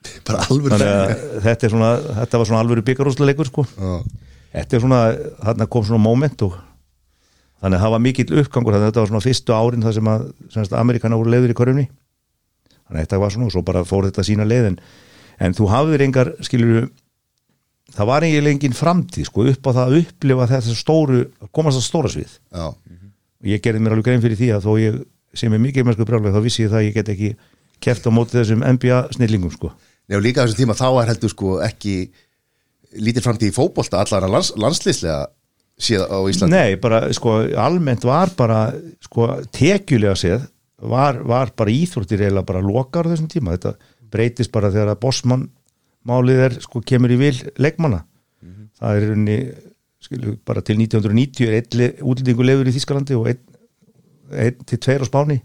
þannig 0.02 0.84
að 0.84 1.14
þetta, 1.46 1.66
er 1.66 1.72
svona, 1.72 1.90
þetta 2.20 2.42
var 2.42 2.48
svona 2.50 2.60
alvöru 2.64 2.84
byggarúsleikur 2.86 3.48
sko. 3.48 3.64
Já. 3.78 3.92
Þetta 4.52 4.76
er 4.76 4.84
svona, 4.84 5.00
þarna 5.42 5.68
kom 5.72 5.86
svona 5.88 6.02
moment 6.02 6.46
og 6.46 6.56
þannig 7.62 7.78
að 7.78 7.84
það 7.84 7.94
var 7.94 8.02
mikill 8.06 8.40
uppgangur 8.42 8.74
þannig 8.74 8.86
að 8.86 8.90
þetta 8.90 9.02
var 9.02 9.12
svona 9.12 9.26
fyrstu 9.26 9.56
árin 9.56 9.86
þar 9.86 9.96
sem 9.98 10.10
að 10.12 10.24
semst, 10.54 10.74
Amerikana 10.76 11.18
voru 11.20 11.32
leiður 11.32 11.54
í 11.54 11.58
körunni 11.58 11.86
þannig 11.86 12.98
að 12.98 13.04
þetta 13.06 13.20
var 13.22 13.34
svona 13.34 13.48
og 13.48 13.54
svo 13.54 13.62
bara 13.66 13.84
fór 13.88 14.08
þetta 14.08 14.26
sína 14.26 14.48
leið. 14.48 14.72
En, 14.72 14.80
en 15.46 15.56
þú 15.56 15.68
hafðir 15.72 16.04
engar 16.06 16.32
skilur 16.44 16.90
það 17.92 18.08
var 18.08 18.26
eiginlega 18.26 18.56
engin 18.56 18.76
framtíð 18.76 19.28
sko 19.28 19.46
upp 19.52 19.68
á 19.68 19.70
það 19.70 19.82
að 19.84 19.96
upplifa 20.02 20.48
þetta 20.52 20.76
stóru 20.76 21.22
komast 21.54 21.80
að 21.80 21.86
stóra 21.86 22.12
svið. 22.12 22.36
Já, 22.52 22.68
og 22.72 23.50
ég 23.50 23.62
gerði 23.64 23.82
mér 23.82 23.96
alveg 23.96 24.08
grein 24.10 24.24
fyrir 24.24 24.38
því 24.38 24.52
að 24.56 24.68
þó 24.68 24.72
ég 24.80 25.00
sem 25.36 25.52
er 25.52 25.62
mikið 25.62 25.88
mennsku 25.88 26.06
brjálega 26.08 26.36
þá 26.36 26.44
vissi 26.44 26.64
ég 26.64 26.72
það 26.72 26.82
að 26.82 26.86
ég 26.86 26.98
get 26.98 27.10
ekki 27.12 27.30
keft 27.82 28.06
á 28.06 28.10
móti 28.14 28.36
þessum 28.36 28.62
NBA 28.76 29.00
snillingum 29.16 29.52
sko. 29.54 29.72
Nei, 30.08 30.18
og 30.18 30.24
líka 30.24 30.42
á 30.42 30.46
þessum 30.46 30.60
tíma 30.60 30.76
þá 30.78 30.88
er 31.02 31.12
heldur 31.12 31.32
sko 31.32 31.56
ekki 31.64 31.96
lítil 32.98 33.24
framtíð 33.24 33.52
í 33.52 33.56
fótbolta 33.56 34.02
allar 34.02 34.28
lands, 34.30 34.52
landsliðslega 34.60 35.26
séð 35.82 36.04
á 36.08 36.18
Íslandi? 36.30 36.56
Nei, 36.56 36.76
bara 36.80 37.04
sko 37.14 37.38
almennt 37.58 38.04
var 38.06 38.32
bara 38.38 38.66
sko 39.04 39.28
tekjulega 39.54 40.14
séð 40.18 40.46
var, 40.82 41.20
var 41.26 41.52
bara 41.56 41.72
íþróttir 41.72 42.24
eiginlega 42.24 42.48
bara 42.48 42.62
lokar 42.64 43.08
þessum 43.10 43.30
tíma, 43.30 43.56
þetta 43.56 43.76
breytist 44.12 44.52
bara 44.52 44.70
þegar 44.72 44.94
að 44.94 45.02
bossmann 45.04 45.48
málið 46.08 46.46
er 46.48 46.56
sko 46.64 46.82
kemur 46.84 47.14
í 47.14 47.18
vil 47.20 47.36
leikmanna. 47.62 48.02
Það 48.82 48.98
er 48.98 49.12
unni 49.14 49.36
skilu, 50.02 50.36
bara 50.42 50.62
til 50.66 50.76
1990 50.80 51.46
er 51.46 51.58
einn 51.60 52.02
útlendingu 52.02 52.46
lefur 52.46 52.70
í 52.70 52.74
Þískalandi 52.74 53.18
og 53.18 53.28
einn 53.30 53.42
ein 54.32 54.64
til 54.66 54.78
tveir 54.80 55.04
á 55.04 55.06
Spáni. 55.06 55.38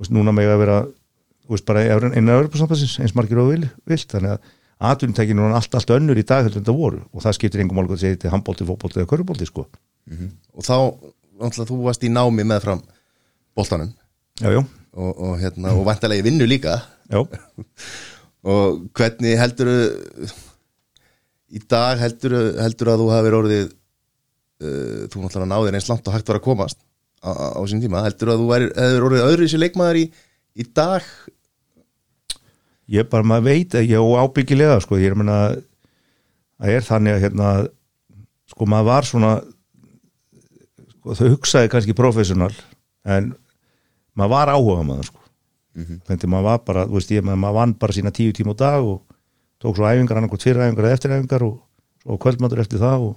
Og 0.00 0.10
núna 0.10 0.34
með 0.34 0.54
að 0.54 0.62
vera 0.64 0.78
veist, 1.50 1.66
bara 1.68 1.84
einu 1.84 2.34
öðrupassambasins 2.34 2.98
eins 3.02 3.14
margir 3.14 3.40
og 3.42 3.52
vil, 3.52 3.68
vilt, 3.88 4.08
þannig 4.10 4.36
að 4.36 4.50
atvinnutækinu 4.80 5.44
er 5.46 5.56
allt, 5.58 5.74
allt 5.76 5.92
önnur 5.94 6.18
í 6.18 6.24
dag 6.26 6.46
en 6.48 6.54
þetta 6.54 6.74
voru. 6.76 7.02
Og 7.12 7.24
það 7.24 7.36
skiptir 7.36 7.62
engum 7.64 7.80
mál 7.80 7.88
hvað 7.88 8.04
segið 8.04 8.20
til 8.22 8.32
handbólti, 8.32 8.66
fótbólti 8.68 9.02
eða 9.02 9.10
körubólti 9.12 9.48
sko. 9.48 9.66
Og 10.56 10.64
þá, 10.64 10.76
náttúrulega 11.40 11.68
þú 11.68 11.80
varst 11.84 12.06
í 12.06 12.12
námi 12.12 12.46
með 12.48 12.64
fram 12.64 12.84
já, 14.54 14.62
og, 14.96 15.10
og, 15.10 15.34
hérna, 15.40 15.74
og 15.76 15.84
vantarlega 15.88 16.24
í 16.24 16.28
vinnu 16.30 16.48
líka. 16.48 16.78
Og 18.50 18.86
hvernig 18.96 19.36
heldur 19.36 19.68
í 21.52 21.60
dag 21.68 21.98
heldur, 22.00 22.34
heldur 22.62 22.88
að 22.88 23.02
þú 23.02 23.08
hafir 23.12 23.36
orðið 23.36 23.66
uh, 23.66 25.02
þú 25.10 25.24
náttúrulega 25.24 25.50
náðir 25.50 25.76
eins 25.76 25.88
langt 25.90 26.08
og 26.08 26.14
hægt 26.14 26.30
var 26.30 26.38
að 26.38 26.46
komast 26.46 26.78
á, 27.20 27.30
á, 27.52 27.60
sín 27.68 27.82
tíma. 27.82 28.00
Heldur 28.06 28.32
að 28.32 28.40
þú 28.40 28.46
hefur 28.54 29.06
orðið 29.10 29.26
öðru 29.26 29.44
þessi 29.44 29.60
leikmaður 29.60 30.00
í, 30.00 30.06
í 30.56 30.66
dag 30.72 31.10
ég 32.90 33.08
bara, 33.10 33.26
maður 33.26 33.46
veit 33.50 33.76
að 33.78 33.86
ég 33.86 34.00
er 34.00 34.24
ábyggilega 34.24 34.80
sko, 34.82 34.98
ég 34.98 35.10
er 35.10 35.16
að 35.16 35.22
menna 35.22 35.38
að 36.60 36.74
er 36.74 36.84
þannig 36.84 37.16
að 37.16 37.22
hérna 37.24 37.52
sko 38.50 38.66
maður 38.68 38.88
var 38.90 39.08
svona 39.08 39.30
sko, 40.96 41.14
þau 41.16 41.28
hugsaði 41.36 41.70
kannski 41.72 41.96
professional 41.96 42.52
en 43.08 43.32
maður 44.18 44.34
var 44.34 44.52
áhuga 44.56 44.84
maður 44.84 45.10
sko. 45.12 45.22
Þannig 45.80 46.26
að 46.26 46.32
maður 46.32 46.46
var 46.48 46.62
bara, 46.66 46.84
þú 46.88 46.98
veist 46.98 47.12
ég, 47.14 47.24
maður, 47.24 47.56
vann 47.56 47.74
bara 47.80 47.96
sína 47.96 48.12
tíu 48.12 48.34
tíma 48.36 48.52
á 48.58 48.60
dag 48.60 48.84
og 48.84 48.98
tók 49.62 49.78
svo 49.78 49.86
æfingar 49.86 50.18
annarkvæmt 50.18 50.44
fyrir 50.44 50.64
æfingar 50.66 50.88
eða 50.88 50.98
eftir 50.98 51.14
æfingar 51.14 51.46
og 51.46 51.54
svo 52.02 52.18
kvöldmatur 52.20 52.60
eftir 52.64 52.82
það 52.82 53.06
og 53.06 53.14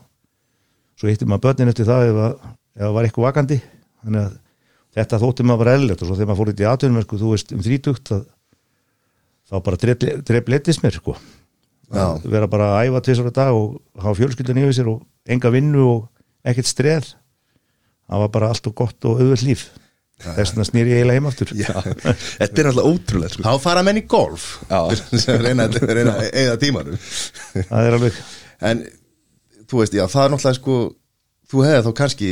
svo 1.00 1.10
hitti 1.10 1.28
maður 1.28 1.48
börnin 1.48 1.74
eftir 1.74 1.90
það 1.90 2.12
ef, 2.12 2.22
að, 2.28 2.38
ef 2.78 2.86
það 2.86 2.96
var 2.96 3.08
eitthvað 3.08 3.28
vakandi. 3.28 3.60
Þannig 4.04 4.28
að 4.28 4.40
þetta 4.94 5.22
þótti 5.24 5.48
maður 5.50 5.64
bara 5.64 5.76
eðlilegt 5.76 6.04
og 6.04 6.10
svo 6.12 6.20
þegar 6.20 6.30
maður 6.32 6.42
fór 6.44 6.54
í 6.54 6.70
atvinnum 6.70 7.06
sko, 7.08 7.20
þú 7.24 7.34
veist 7.34 7.54
um 7.58 7.66
þrítugt 7.66 8.14
að 8.14 8.24
þá 9.50 9.56
bara 9.66 10.52
letist 10.54 10.84
mér 10.84 10.98
sko. 10.98 11.16
Að 11.94 12.26
vera 12.32 12.50
bara 12.50 12.72
að 12.78 12.90
æfa 12.90 13.04
tvisar 13.06 13.30
á 13.30 13.34
dag 13.36 13.58
og 13.58 13.78
hafa 14.02 14.18
fjölskyldun 14.18 14.64
yfir 14.64 14.78
sér 14.80 14.90
og 14.94 15.04
enga 15.30 15.52
vinnu 15.54 15.84
og 15.86 16.08
ekkert 16.48 16.70
streð. 16.70 17.14
Það 18.10 18.24
var 18.24 18.34
bara 18.34 18.52
allt 18.54 18.70
og 18.70 18.76
gott 18.78 19.10
og 19.10 19.22
auðvöld 19.22 19.46
líf. 19.48 19.68
Þess 20.24 20.54
vegna 20.54 20.66
snýr 20.68 20.90
ég 20.90 21.00
eiginlega 21.02 21.20
heim 21.20 21.28
aftur. 21.28 21.52
Já, 21.58 21.74
þetta 22.40 22.62
er 22.62 22.70
alltaf 22.70 22.88
ótrúlega 22.88 23.34
sko. 23.34 23.44
þá 23.44 23.64
fara 23.64 23.84
menn 23.86 24.00
í 24.00 24.06
golf. 24.08 24.48
Reyna, 25.46 25.68
reyna 25.68 26.16
að 26.16 26.28
eigða 26.30 26.58
tímanum. 26.62 27.00
Það 27.58 27.88
er 27.90 27.98
alveg 27.98 28.20
en 28.64 28.84
þú 29.70 29.82
veist, 29.82 29.98
já, 29.98 30.06
það 30.12 30.26
er 30.26 30.34
náttúrulega 30.34 30.60
sko 30.60 30.78
þú 31.52 31.66
hefði 31.68 31.82
þá 31.88 31.96
kannski 32.00 32.30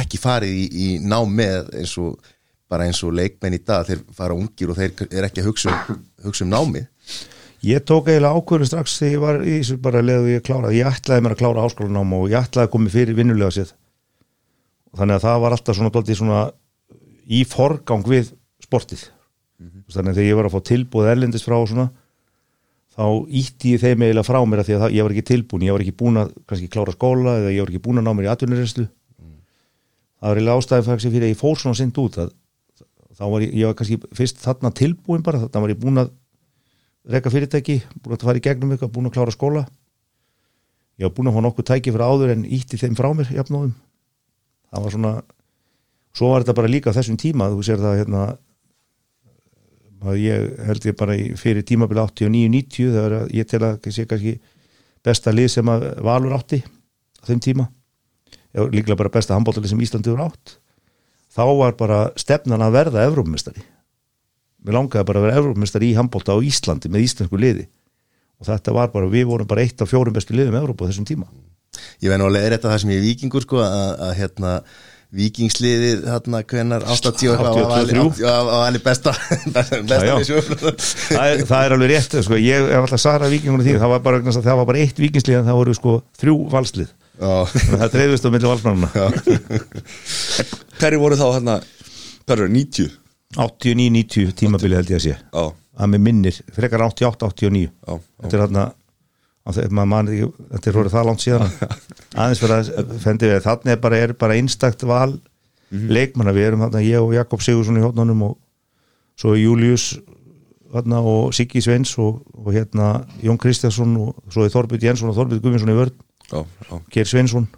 ekki 0.00 0.20
farið 0.22 0.54
í, 0.54 0.66
í 0.70 0.86
nám 1.02 1.32
með 1.34 1.72
eins 1.80 1.96
og 2.00 2.30
bara 2.70 2.86
eins 2.86 3.02
og 3.04 3.12
leikmenn 3.18 3.58
í 3.58 3.60
dag 3.66 3.84
þeir 3.88 4.04
fara 4.14 4.36
ungir 4.36 4.70
og 4.70 4.78
þeir 4.78 5.06
er 5.10 5.26
ekki 5.26 5.42
að 5.42 5.50
hugsa 5.50 5.74
um, 5.74 6.00
hugsa 6.28 6.46
um 6.46 6.52
námi 6.54 6.86
Ég 7.60 7.82
tók 7.84 8.06
eiginlega 8.08 8.38
ákvörðu 8.40 8.66
strax 8.70 8.94
þegar 8.96 9.12
ég 9.12 9.20
var 9.20 9.38
í 9.44 9.54
þessu 9.58 9.74
bara 9.84 10.00
leðu 10.00 10.30
ég 10.32 10.44
kláraði. 10.46 10.78
Ég 10.80 10.88
ætlaði 10.88 11.24
mér 11.26 11.34
að 11.34 11.40
klára 11.42 11.64
háskólanám 11.66 12.14
og 12.16 12.30
ég 12.32 12.38
ætlaði 12.40 12.68
að 12.68 12.72
koma 12.72 12.92
fyrir 12.94 13.18
vinnulega 13.18 13.52
sér. 13.52 13.72
Og 14.88 15.00
þannig 15.02 15.18
að 15.18 15.26
það 15.26 15.40
var 15.42 15.56
alltaf 15.56 15.76
svona, 15.76 16.04
svona 16.20 16.38
í 17.28 17.42
forgang 17.44 18.06
við 18.08 18.30
sportið. 18.64 19.02
Þannig 19.92 20.14
að 20.14 20.22
þegar 20.22 20.30
ég 20.30 20.38
var 20.40 20.48
að 20.48 20.56
fá 20.56 20.66
tilbúð 20.70 21.10
erlendis 21.12 21.44
frá 21.44 21.58
svona, 21.68 21.86
þá 22.96 23.04
ítti 23.42 23.74
ég 23.74 23.84
þeim 23.84 24.06
eiginlega 24.06 24.28
frá 24.30 24.40
mér 24.48 24.62
að 24.62 24.70
því 24.70 24.78
að 24.78 24.82
það, 24.86 24.96
ég 24.96 25.04
var 25.04 25.14
ekki 25.14 25.28
tilbúin. 25.34 25.66
Ég 25.68 25.76
var 25.76 25.84
ekki 25.84 25.96
búin 26.00 26.20
að 26.22 26.32
kannski 26.48 26.72
klára 26.72 26.96
skóla 26.96 27.36
eða 27.42 27.52
ég 27.52 27.60
var 27.60 27.74
ekki 27.74 27.84
búin 27.84 28.00
að 28.00 28.08
ná 28.08 28.14
mér 28.16 28.30
í 28.30 28.32
atvinnurrenslu. 28.32 28.86
Það 30.20 30.32
var 30.32 30.40
eiginlega 30.40 30.64
ástæði 30.64 30.88
faktisk 30.88 31.12
fyrir 31.12 31.28
að 31.28 31.34
ég 31.34 31.40
fór 31.44 31.60
svona 31.60 31.76
sint 31.76 32.00
út 32.00 32.16
að 32.24 32.32
þá 33.20 33.26
var 33.28 33.44
ég, 33.44 33.52
ég 33.60 33.68
var 33.68 33.76
kannski 33.76 33.98
fyrst 34.16 34.40
þarna 34.40 34.72
tilbúin 34.76 35.24
bara, 35.24 35.42
þarna 35.44 35.64
var 35.66 35.72
ég 35.74 35.80
búin 35.80 36.00
að 36.00 36.12
reka 37.10 37.32
fyrirtæki, 37.32 37.80
búin 38.00 38.16
að 38.16 38.24
fara 38.24 38.40
í 38.40 38.44
gegnum 38.44 38.72
eitthvað, 38.72 38.92
búin 38.94 39.10
að 39.10 39.16
klára 39.16 39.34
skóla. 39.34 39.64
Ég 41.00 41.08
var 41.08 41.16
búin 41.16 41.28
að 41.28 41.36
fá 41.36 41.44
nokkuð 41.44 41.68
tæki 41.68 41.92
fyrir 41.92 42.06
áður 42.06 42.32
en 42.34 42.46
ítti 42.48 42.80
þeim 42.80 42.96
frá 42.96 43.10
mér 43.16 43.32
jafnóðum. 43.36 43.74
Það 44.70 44.86
var 44.86 44.94
svona 44.96 45.12
svo 46.16 46.30
var 46.32 46.44
þetta 46.44 46.56
bara 46.58 46.70
líka 46.70 46.94
þessum 46.94 47.18
tíma 47.20 47.50
þú 47.52 47.64
sér 47.66 47.82
það 47.82 47.98
hérna 48.00 48.22
að 50.00 50.22
ég 50.22 50.64
held 50.68 50.86
ég 50.88 50.96
bara 50.96 51.16
fyrir 51.40 51.66
tímabili 51.68 52.00
89-90 52.00 52.94
þegar 52.94 53.16
ég 53.36 53.48
tel 53.50 53.62
að 53.66 53.90
sé 53.92 54.06
kannski 54.08 54.38
besta 55.04 55.32
lið 55.34 55.50
sem 55.56 55.72
að 55.72 55.86
Valur 56.04 56.36
átti 56.36 56.62
á 56.64 57.22
þeim 57.28 57.44
tíma. 57.44 57.68
Líklega 58.56 58.98
bara 58.98 59.12
besta 59.12 59.36
handbóltalið 59.36 59.74
sem 59.74 59.84
Íslandi 59.84 60.12
voru 60.12 60.28
átt 60.30 60.59
þá 61.30 61.44
var 61.58 61.76
bara 61.78 62.00
stefnan 62.18 62.64
að 62.64 62.76
verða 62.78 63.06
Evrópumestari 63.08 63.66
mér 64.64 64.76
langaði 64.76 65.06
bara 65.08 65.20
að 65.20 65.26
vera 65.26 65.40
Evrópumestari 65.40 65.90
í 65.90 65.96
handbólta 65.96 66.36
á 66.36 66.38
Íslandi 66.44 66.90
með 66.92 67.06
íslensku 67.06 67.40
liði. 67.40 67.66
Og 68.40 68.48
þetta 68.48 68.74
var 68.76 68.92
bara, 68.92 69.08
við 69.12 69.26
vorum 69.28 69.48
bara 69.48 69.64
eitt 69.64 69.80
af 69.80 69.90
fjórum 69.90 70.16
bestu 70.16 70.36
liðum 70.36 70.58
Evrópu 70.60 70.86
á 70.86 70.88
þessum 70.90 71.08
tíma. 71.08 71.28
Ég 72.00 72.12
veit 72.12 72.20
nú 72.20 72.28
að 72.28 72.36
leiða 72.36 72.54
þetta 72.56 72.72
það 72.72 72.82
sem 72.82 72.92
ég 72.92 73.00
er 73.00 73.06
vikingur 73.06 73.44
sko 73.44 73.60
að, 73.64 73.92
að 74.06 74.14
hérna 74.18 74.54
vikingsliðið 75.16 76.04
hérna 76.06 76.40
hvenar 76.46 76.84
80 76.86 77.30
og 77.32 77.40
eitthvað 77.40 77.56
var 77.56 77.70
valið- 77.72 77.98
83. 77.98 78.22
var 78.22 78.44
var 78.46 78.60
valið 78.64 78.82
besta 78.84 79.12
það 81.10 81.24
er, 81.26 81.42
það 81.48 81.64
er 81.64 81.74
alveg 81.76 81.90
rétt, 81.90 82.16
sko, 82.26 82.38
ég 82.38 82.68
hef 82.70 82.84
alltaf 82.84 83.02
sara 83.02 83.30
vikingunum 83.32 83.64
því, 83.66 83.74
það 83.82 83.92
var 83.94 84.02
bara, 84.04 84.20
vegna 84.20 84.30
þess 84.30 84.42
að 84.42 84.48
það 84.50 84.60
var 84.60 84.68
bara 84.70 84.82
eitt 84.84 85.02
vikingslið 85.02 85.38
en 85.40 85.48
það 85.50 85.58
voru 85.60 85.74
sko 85.80 85.94
þrjú 86.22 86.36
valslið. 86.54 86.92
Það 87.20 87.88
dreifist 87.92 88.24
á 88.24 88.30
milli 88.32 88.48
valsmannuna 88.48 88.88
Hverju 90.80 91.00
voru 91.02 91.18
þá 91.20 91.26
hérna? 91.34 91.56
Hverju, 92.30 92.46
90? 92.54 92.94
89-90 93.36 94.32
tímabili 94.40 94.78
held 94.78 94.90
ég 94.90 94.98
að 95.00 95.04
sé. 95.04 95.16
Já, 95.20 95.44
að 95.80 95.90
með 95.92 96.00
minnir, 96.06 96.38
frekar 96.56 96.82
88-89 96.88 97.66
já, 97.68 97.98
þetta 98.22 98.36
er 98.38 98.42
þarna 98.46 98.64
ekki, 99.58 100.28
þetta 100.52 100.70
er 100.70 100.78
orðið 100.82 100.94
það 100.94 101.08
langt 101.08 101.24
síðan. 101.24 101.50
Aðeins 102.20 102.42
fyrir 102.42 102.56
að 102.56 102.94
fendi 103.02 103.30
við 103.30 103.42
þannig 103.44 103.74
er 103.74 103.82
bara, 103.82 104.00
er 104.04 104.14
bara 104.18 104.38
einstakt 104.38 104.86
val 104.86 105.18
leikmanna, 105.70 106.34
við 106.34 106.48
erum 106.48 106.64
þarna 106.64 106.82
ég 106.82 107.02
og 107.02 107.14
Jakob 107.14 107.42
Sigursson 107.44 107.78
í 107.78 107.84
hótnunum 107.84 108.24
og 108.26 108.38
svo 109.20 109.36
Július 109.38 109.92
þarna 110.70 111.00
og 111.06 111.34
Siggi 111.36 111.62
Sveins 111.62 111.92
og, 111.98 112.20
og 112.34 112.52
hérna 112.54 113.06
Jón 113.22 113.38
Kristjánsson 113.40 113.96
og 114.00 114.14
svo 114.30 114.46
er 114.46 114.54
Þorbjörn 114.54 114.86
Jensson 114.88 115.10
og 115.10 115.18
Þorbjörn 115.18 115.42
Guðvinsson 115.44 115.72
í 115.72 115.78
vörn. 115.78 115.96
Já, 116.30 116.44
já, 116.44 116.76
Geir 116.94 117.10
Sveinsson. 117.10 117.48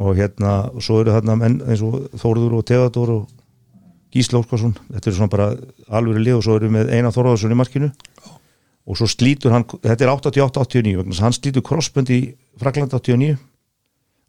Og 0.00 0.16
hérna 0.16 0.70
og 0.72 0.84
svo 0.84 1.02
eru 1.02 1.12
þarna 1.12 1.36
menn 1.36 1.58
eins 1.68 1.82
og 1.84 2.08
Þórður 2.20 2.56
og 2.60 2.64
Teodor 2.68 3.12
og 3.18 3.34
Gísla 4.10 4.40
Óskarsson. 4.40 4.72
Þetta 4.90 5.10
er 5.10 5.16
svona 5.18 5.32
bara 5.32 5.50
alveg 5.92 6.22
lið 6.24 6.38
og 6.38 6.46
svo 6.46 6.56
eru 6.56 6.70
við 6.70 6.78
með 6.78 6.94
Einar 6.96 7.14
Þorðarsson 7.14 7.52
í 7.52 7.58
markinu 7.60 7.90
og 8.88 8.98
svo 8.98 9.08
slítur 9.10 9.52
hann, 9.54 9.66
þetta 9.84 10.06
er 10.06 10.12
88-89 10.14 10.96
vegna 11.00 11.12
þess 11.12 11.22
að 11.22 11.26
hann 11.28 11.36
slítur 11.36 11.64
crossbund 11.66 12.10
í 12.14 12.20
Frakland 12.60 12.94
89 12.96 13.36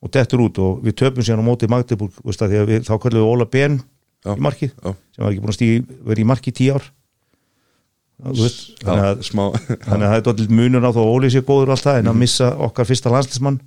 og 0.01 0.13
dettur 0.15 0.43
út 0.46 0.60
og 0.62 0.81
við 0.86 0.98
töpum 1.01 1.25
síðan 1.25 1.43
á 1.46 1.50
móti 1.50 1.70
Magdeburg 1.72 2.15
veist, 2.25 2.41
að 2.41 2.53
því 2.53 2.62
að 2.62 2.72
við, 2.72 2.88
þá 2.88 2.93
kallum 2.98 3.22
við 3.22 3.31
Óla 3.31 3.48
Ben 3.51 3.77
Já. 4.25 4.34
í 4.34 4.41
markið 4.41 4.74
Já. 4.74 4.93
sem 5.15 5.24
var 5.24 5.31
ekki 5.31 5.43
búin 5.43 5.53
að 5.53 5.58
stíði, 5.60 5.84
verið 6.10 6.24
í 6.24 6.29
markið 6.31 6.58
tíu 6.60 6.75
ár. 6.77 6.88
Veist, 8.22 8.60
þannig 8.84 9.01
já 9.01 9.12
að 9.12 9.22
smá. 9.25 9.43
þannig 9.88 10.05
að 10.05 10.12
það 10.12 10.17
er 10.20 10.25
dóttil 10.27 10.50
munur 10.60 10.86
á 10.86 10.91
þó 10.93 11.01
að 11.01 11.12
Óli 11.15 11.31
sé 11.34 11.41
góður 11.41 11.72
og 11.72 11.75
allt 11.75 11.88
það 11.88 12.00
en 12.01 12.12
að 12.12 12.20
missa 12.22 12.50
okkar 12.67 12.89
fyrsta 12.89 13.13
landslismann 13.13 13.60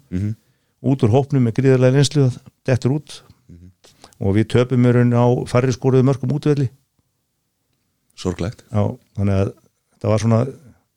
út 0.85 1.03
úr 1.07 1.14
hópnum 1.14 1.47
með 1.49 1.57
gríðarlega 1.59 1.97
reynslu 1.99 2.29
dettur 2.67 2.95
út. 2.99 3.17
Og 4.23 4.37
við 4.37 4.47
töpum 4.55 4.83
mér 4.85 5.00
á 5.11 5.26
færri 5.50 5.75
skoruðu 5.75 6.07
mörgum 6.07 6.37
útvelli 6.37 6.69
Sorglegt. 8.14 8.62
Já, 8.71 8.95
þannig 9.19 9.41
að 9.41 9.49
það 9.99 10.12
var 10.12 10.23
svona 10.23 10.38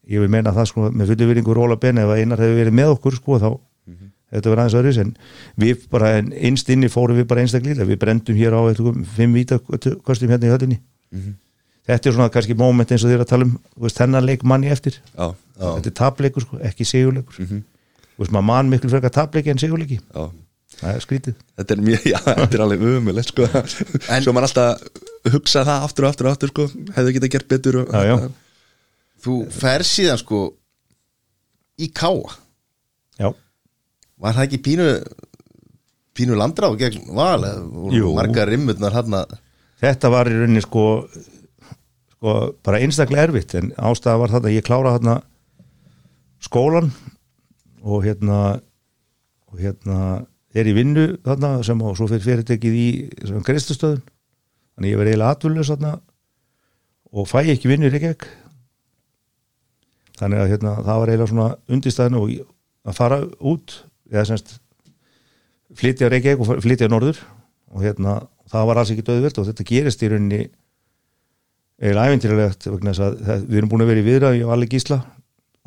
ég 0.07 0.21
vil 0.23 0.29
meina 0.31 0.53
það 0.55 0.69
sko 0.71 0.89
með 0.91 1.11
fullu 1.13 1.27
viringur 1.31 1.59
Óla 1.63 1.75
Ben 1.81 1.97
ef 2.01 2.13
einar 2.15 2.39
hefur 2.43 2.59
verið 2.61 2.75
með 2.79 2.93
okkur 2.95 3.17
sko 3.19 3.39
þá 3.43 3.49
þetta 4.27 4.51
verið 4.51 4.59
aðeins 4.61 4.77
öðruðs 4.81 4.97
en 5.03 5.11
við 5.63 5.83
bara 5.91 6.09
en 6.19 6.33
innst 6.35 6.67
inni 6.73 6.89
fórum 6.91 7.15
við 7.15 7.27
bara 7.29 7.43
einstaklega 7.45 7.85
við 7.87 7.99
brendum 8.01 8.35
hér 8.35 8.55
á 8.59 8.61
eitthvað, 8.67 8.97
fimm 9.15 9.35
víta 9.37 9.59
kostum 10.03 10.33
hérna 10.33 10.49
í 10.49 10.51
höllinni. 10.51 10.79
Þetta 11.87 12.09
er 12.09 12.15
svona 12.17 12.27
kannski 12.33 12.57
moment 12.59 12.89
eins 12.91 13.05
og 13.07 13.13
þér 13.13 13.21
að 13.23 13.29
tala 13.29 13.45
um 13.47 13.53
hennar 13.87 14.25
leik 14.27 14.43
manni 14.43 14.67
eftir. 14.73 14.97
Já, 15.15 15.29
þetta 15.55 15.87
er 15.87 15.95
tapleikur 16.01 16.43
sko, 16.43 16.59
ekki 16.67 16.83
sigurleikur. 16.89 17.37
Þú 17.39 18.19
veist, 18.25 18.33
maður 18.35 18.47
mann 18.49 18.71
miklu 18.73 18.91
frekar 18.91 19.13
tapleiki 19.15 19.53
en 19.53 19.61
sigurleiki. 19.63 20.01
Já. 20.11 20.25
Það 20.81 20.91
er 20.97 21.05
skrítið. 21.05 21.37
Þetta 21.57 21.73
er 21.77 21.85
mjög, 21.87 22.03
já, 22.11 22.17
þetta 22.27 22.57
er 22.59 22.65
alveg 22.65 22.83
umulegt 22.99 23.31
sko. 23.31 23.47
En- 24.11 24.25
Svo 24.27 24.33
maður 24.35 24.49
alltaf 24.49 25.31
hugsa 25.37 25.63
það 25.63 25.85
aftur 25.87 26.03
og 26.09 26.11
aftur 26.11 26.27
og 26.27 26.35
aftur 26.35 26.51
sko. 26.51 26.67
Hefðu 26.97 27.15
getað 27.15 27.31
gert 27.37 27.47
betur 27.55 27.79
og, 27.85 27.95
Já, 27.95 28.03
já. 28.11 28.27
Þú 29.23 29.37
fer 29.53 29.85
síðan 29.87 30.19
sko 30.21 30.41
í 31.77 31.89
káa 31.93 32.35
já, 33.19 33.31
var 34.17 34.37
það 34.37 34.45
ekki 34.47 34.61
pínu 34.65 34.87
pínu 36.17 36.37
landráð 36.37 36.77
gegn 36.81 37.11
val 37.17 37.43
Jú. 37.93 38.13
margar 38.17 38.49
rimmurnar 38.49 38.95
hann 38.97 39.17
þetta 39.81 40.11
var 40.13 40.29
í 40.29 40.37
rauninni 40.37 40.63
sko, 40.65 40.85
sko 42.15 42.37
bara 42.65 42.81
einstaklega 42.81 43.27
erfitt 43.29 43.57
en 43.59 43.73
ástæða 43.77 44.21
var 44.23 44.33
þetta 44.33 44.49
að 44.51 44.57
ég 44.57 44.65
klára 44.65 44.95
hérna 44.95 45.19
skólan 46.41 46.89
og 47.85 48.05
hérna 48.05 48.39
og 49.47 49.61
hérna 49.61 49.99
er 50.57 50.69
í 50.69 50.73
vinnu 50.73 51.05
þarna 51.25 51.59
sem 51.65 51.81
og 51.85 51.97
svo 51.97 52.07
fyrir 52.09 52.25
fyrirtekið 52.25 52.77
í 52.77 52.87
greiðslustöðun 53.45 54.01
þannig 54.01 54.93
ég 54.93 54.99
verði 54.99 55.13
eiginlega 55.13 55.35
atvinnlaus 55.35 55.71
þarna 55.73 55.93
og 57.13 57.29
fæ 57.29 57.39
ekki 57.45 57.69
vinnu 57.69 57.89
í 57.89 57.93
Reykjavík 57.93 58.27
þannig 60.17 60.43
að 60.43 60.53
hérna, 60.53 60.75
það 60.85 61.01
var 61.01 61.11
eiginlega 61.11 61.31
svona 61.31 61.49
undirstæðinu 61.75 62.21
og 62.21 62.31
að 62.87 62.97
fara 62.97 63.19
út 63.51 63.75
eða 64.11 64.25
semst 64.31 64.55
flytja 65.77 66.07
á 66.07 66.13
Reykjavík 66.13 66.41
og 66.41 66.63
flytja 66.63 66.87
á 66.89 66.93
Norður. 66.93 67.19
Og 67.75 67.83
hérna, 67.83 68.21
það 68.47 68.69
var 68.69 68.79
alls 68.79 68.93
ekki 68.93 69.05
döðvilt 69.05 69.41
og 69.41 69.47
þetta 69.49 69.67
gerist 69.67 70.03
í 70.03 70.09
rauninni 70.11 70.41
eiginlega 71.77 72.09
ævintýralegt 72.09 72.67
vegna 72.71 72.93
þess 72.93 73.03
að 73.05 73.17
það, 73.27 73.45
við 73.45 73.59
erum 73.59 73.71
búin 73.73 73.83
að 73.85 73.91
vera 73.91 74.01
í 74.01 74.07
viðræð 74.07 74.37
ég 74.39 74.49
var 74.49 74.57
alveg 74.57 74.73
gísla. 74.73 74.99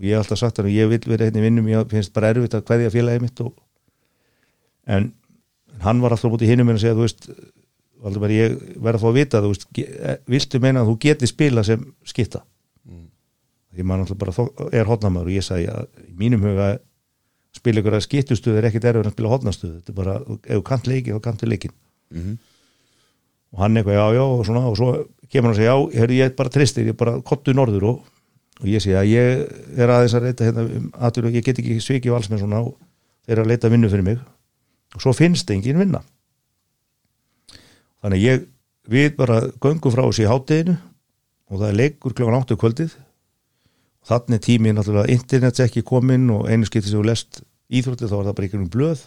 Og 0.00 0.07
ég 0.09 0.16
hef 0.16 0.25
alltaf 0.25 0.40
sagt 0.40 0.62
að 0.62 0.71
ég 0.73 0.90
vil 0.90 1.00
vera 1.04 1.28
hérna 1.28 1.42
í 1.42 1.45
vinnum 1.45 1.69
ég 1.71 1.90
finnst 1.92 2.14
bara 2.16 2.33
erfitt 2.33 2.57
að 2.57 2.64
kveðja 2.71 2.95
félagið 2.95 3.26
mitt 3.26 3.42
og, 3.45 3.52
en 4.88 5.11
en 5.80 5.87
hann 5.87 6.02
var 6.02 6.14
alltaf 6.14 6.33
mútið 6.33 6.52
hinum 6.52 6.69
minn 6.69 6.78
að 6.78 6.85
segja 6.85 6.97
þú 6.99 7.07
veist, 7.07 7.30
Valdimar, 8.00 8.33
ég 8.33 8.57
verð 8.80 8.97
að 8.97 9.02
fá 9.02 9.09
að 9.11 9.16
vita 9.19 9.40
þú 9.45 9.52
veist, 9.52 9.66
eh, 9.80 10.16
viltu 10.28 10.61
meina 10.61 10.83
að 10.83 10.90
þú 10.90 10.97
geti 11.04 11.28
spila 11.28 11.64
sem 11.64 11.85
skitta 12.04 12.42
ég 13.79 13.85
man 13.87 14.00
alltaf 14.03 14.19
bara 14.19 14.33
þó- 14.35 14.71
er 14.75 14.89
hotnamaður 14.89 15.31
og 15.31 15.37
ég 15.37 15.45
sagði 15.47 15.69
að 15.71 15.87
í 16.09 16.15
mínum 16.19 16.43
huga 16.43 16.71
spila 17.55 17.81
ykkur 17.83 17.97
að 17.99 18.05
skittustuð 18.07 18.59
er 18.59 18.69
ekkit 18.71 18.85
erfið 18.91 19.07
að 19.11 19.15
spila 19.17 19.33
hotnastuð 19.35 19.73
þetta 19.79 19.93
er 19.93 19.99
bara, 20.00 20.15
ef 20.45 20.57
þú 20.59 20.62
kant 20.71 20.87
leiki 20.91 21.15
þá 21.15 21.21
kantu 21.25 21.47
leikin 21.50 21.75
og 23.53 23.59
hann 23.62 23.77
eitthvað 23.77 23.95
já 23.99 24.07
já 24.19 24.23
og 24.27 24.45
svona 24.47 24.62
og 24.71 24.77
svo 24.79 24.91
kemur 25.31 25.50
hann 25.50 25.55
að 25.55 25.61
segja 25.61 25.75
já, 25.75 25.99
heyrðu, 26.00 26.15
ég 26.19 26.25
er 26.31 26.35
bara 26.39 26.50
tristir, 26.50 26.85
ég 26.87 26.95
er 26.95 26.99
bara 26.99 27.17
kottu 27.23 27.55
norður 27.55 27.85
og, 27.91 28.05
og 28.61 28.67
ég 28.71 28.83
segja 28.83 29.00
að 29.03 29.11
ég 29.11 29.79
er 29.79 29.89
aðeins 29.95 30.15
að 30.19 30.25
reyta 30.27 30.45
hérna 30.49 30.65
um 30.67 30.91
aðtur 30.99 31.29
ég 31.31 31.45
get 31.47 31.59
ekki 31.62 31.79
svikið 31.83 32.15
valsmenn 32.15 32.41
svona 32.43 32.62
og 32.67 32.75
þeir 33.27 33.37
eru 33.37 33.45
að 33.47 33.50
leita 33.53 33.71
vinnu 33.71 33.91
fyrir 33.91 34.03
mig. 34.07 34.19
Og 34.95 35.03
svo 35.05 35.12
finnst 35.15 35.50
engin 35.55 35.79
vinna. 35.79 36.00
Þannig 38.03 38.23
ég 38.25 38.47
við 38.91 39.12
bara 39.19 39.41
göngum 39.62 39.93
frá 39.95 40.03
þessi 40.09 40.25
í 40.25 40.31
hátteginu 40.31 40.75
og 41.50 41.61
það 41.61 41.69
er 41.69 41.79
leikur 41.79 42.15
klokkan 42.17 42.41
áttu 42.41 42.57
kvöldið. 42.59 42.95
og 42.97 43.10
þannig 44.09 44.42
tíminn 44.45 44.78
náttúrulega 44.78 45.12
internets 45.14 45.62
ekki 45.64 45.85
kominn 45.87 46.30
og 46.35 46.49
einu 46.49 46.69
skipti 46.69 46.90
sem 46.90 47.00
þú 47.00 47.09
lest 47.11 47.42
íþróttið 47.71 48.11
þá 48.11 48.16
var 48.16 48.28
það 48.28 48.37
bara 48.38 48.49
einhvern 48.49 48.71
blöð. 48.73 49.02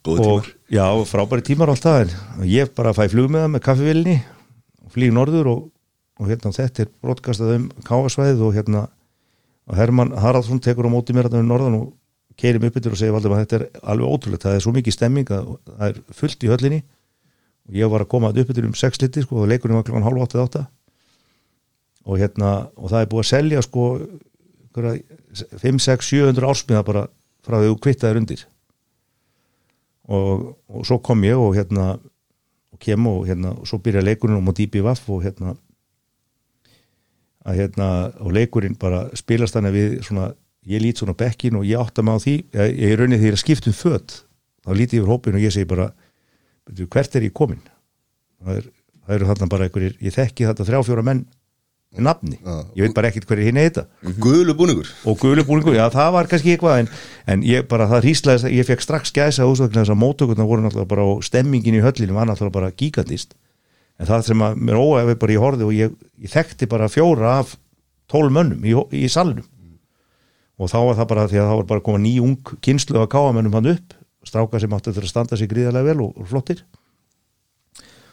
Góð 0.00 0.20
og 0.24 0.46
tímar. 0.46 0.52
já, 0.72 0.86
frábæri 1.10 1.44
tímar 1.44 1.72
alltaf 1.74 2.08
en 2.08 2.46
ég 2.48 2.70
bara 2.76 2.94
fæ 2.96 3.04
flug 3.12 3.28
með 3.28 3.44
það 3.44 3.52
með 3.54 3.64
kaffivilni 3.66 4.16
og 4.80 4.94
flýg 4.94 5.12
norður 5.12 5.50
og, 5.50 5.66
og 6.16 6.30
hérna 6.30 6.54
þetta 6.56 6.86
er 6.86 6.92
brotkastað 7.04 7.56
um 7.58 7.66
káasvæðið 7.84 8.46
og 8.46 8.54
hérna 8.56 8.86
og 9.68 9.76
Herman 9.76 10.14
Haraldsson 10.16 10.62
tekur 10.62 10.88
á 10.88 10.90
móti 10.90 11.12
mér 11.12 11.28
hérna 11.28 11.44
um 11.44 11.50
norðan 11.52 11.76
og 11.82 11.90
keirir 12.40 12.62
mig 12.62 12.72
upp 12.72 12.80
yfir 12.80 12.94
og 12.94 13.00
segir 13.00 13.14
Valdimar 13.14 13.44
þetta 13.44 13.58
er 13.58 13.66
alveg 13.92 14.08
ótrúlegt, 14.08 14.44
það 14.46 14.56
er 14.56 14.64
svo 14.64 14.72
mikið 14.74 14.96
stemming 14.96 15.32
að 15.36 15.52
það 15.68 15.86
er 15.90 16.00
fullt 16.16 16.44
í 16.46 16.50
höllinni. 16.50 16.80
Og 17.68 17.76
ég 17.76 17.92
var 17.92 18.04
að 18.04 18.10
koma 18.14 18.32
upp 18.32 18.52
yfir 18.54 18.66
um 18.66 18.76
sex 18.78 19.02
liti 19.02 19.22
sko, 19.24 19.42
og 19.42 19.50
leikurinn 19.50 19.76
var 19.76 20.22
átta 20.24 20.64
og 22.06 22.20
hérna 22.20 22.50
og 22.76 22.90
það 22.92 23.02
er 23.04 23.10
búið 23.10 23.24
að 23.24 23.30
selja 23.30 23.62
sko 23.66 23.86
5, 24.74 25.80
6, 25.82 26.06
700 26.06 26.46
ársmiða 26.46 26.84
bara 26.86 27.06
frá 27.46 27.58
því 27.58 27.70
þú 27.72 27.78
kvittaðir 27.82 28.20
undir. 28.20 28.44
Og, 30.10 30.50
og 30.70 30.86
svo 30.86 30.98
kom 31.02 31.22
ég 31.26 31.38
og 31.38 31.54
hérna 31.54 31.92
og 32.70 32.78
kem 32.82 33.06
og 33.10 33.26
hérna 33.28 33.54
og 33.56 33.66
svo 33.68 33.78
byrja 33.82 34.02
leikurinn 34.04 34.38
um 34.40 34.50
á 34.50 34.54
dýpi 34.54 34.82
vaff 34.82 35.08
og 35.10 35.22
hérna 35.24 35.54
að 37.46 37.62
hérna 37.62 37.88
og 38.20 38.32
leikurinn 38.36 38.76
bara 38.78 39.06
spilast 39.16 39.56
þannig 39.56 39.74
við 39.76 39.94
svona, 40.04 40.30
ég 40.68 40.82
lít 40.82 41.00
svona 41.00 41.16
bekkin 41.16 41.56
og 41.56 41.66
ég 41.68 41.80
átta 41.80 42.04
mig 42.04 42.18
á 42.18 42.22
því 42.22 42.34
ég, 42.36 42.74
ég 42.76 42.92
er 42.92 43.00
raunnið 43.00 43.22
því 43.24 43.32
að 43.32 43.42
skiptum 43.44 43.76
föt 43.76 44.16
þá 44.66 44.70
lítið 44.76 45.00
yfir 45.00 45.12
hópin 45.12 45.38
og 45.38 45.44
ég 45.46 45.54
segi 45.54 45.68
bara 45.68 45.90
"Bíddu, 46.68 46.86
hvert 46.86 47.16
er 47.16 47.24
ég 47.24 47.32
komin 47.32 47.62
það, 48.44 48.56
er, 48.56 48.66
það 49.06 49.14
eru 49.16 49.30
þarna 49.30 49.50
bara 49.54 49.68
einhverjir 49.68 49.96
ég 50.00 50.16
þekki 50.16 50.48
þetta 50.50 50.66
þrjá 50.68 50.82
fjóra 50.84 51.06
menn 51.06 51.24
nafni, 51.98 52.38
ég 52.78 52.86
veit 52.86 52.94
bara 52.94 53.10
ekkit 53.10 53.26
hverju 53.26 53.48
hinn 53.48 53.58
heita 53.58 53.86
Guðlu 54.22 54.54
búningur. 54.58 54.90
Og 55.10 55.18
gulubúningur, 55.18 55.74
já 55.74 55.88
það 55.90 56.12
var 56.14 56.28
kannski 56.30 56.54
eitthvað 56.54 56.84
en, 56.84 56.90
en 57.34 57.44
ég 57.46 57.66
bara, 57.70 57.88
það 57.90 58.06
hýslaðist 58.10 58.50
ég 58.54 58.68
fekk 58.68 58.84
strax 58.84 59.14
gæsa 59.16 59.48
úsvöldlega 59.50 59.82
þess 59.82 59.94
að 59.96 60.02
mótökurna 60.04 60.46
voru 60.46 60.62
náttúrulega 60.64 60.92
bara 60.92 61.06
og 61.10 61.24
stemmingin 61.26 61.80
í 61.80 61.82
höllinu 61.82 62.14
var 62.14 62.30
náttúrulega 62.30 62.56
bara 62.60 62.70
gigantist 62.70 63.34
en 64.00 64.08
það 64.08 64.26
sem 64.30 64.44
að 64.46 64.60
mér 64.68 64.78
óæfi 64.80 65.18
bara 65.20 65.34
ég 65.34 65.44
horfði 65.44 65.66
og 65.66 65.74
ég, 65.76 65.96
ég 66.22 66.32
þekkti 66.32 66.70
bara 66.70 66.88
fjóra 66.88 67.38
af 67.42 67.56
tól 68.10 68.30
mönnum 68.32 68.62
í, 68.64 68.74
í 68.96 69.10
salnum. 69.12 69.46
Og 70.60 70.70
þá 70.70 70.78
var 70.84 70.98
það 70.98 71.10
bara 71.10 71.26
því 71.28 71.40
að 71.40 71.48
það 71.50 71.58
var 71.58 71.68
bara 71.74 71.84
koma 71.84 72.00
ný 72.00 72.14
ung 72.22 72.54
kynslu 72.64 73.00
að 73.00 73.10
káa 73.12 73.34
mönnum 73.34 73.56
hann 73.58 73.72
upp 73.74 73.96
stráka 74.26 74.60
sem 74.60 74.72
áttu 74.76 74.92
til 74.92 75.04
að 75.04 75.10
standa 75.10 75.36
sig 75.38 75.48
gríðarlega 75.50 75.92
vel 75.92 76.02
og, 76.04 76.16
og 76.20 76.28
flottir. 76.28 76.64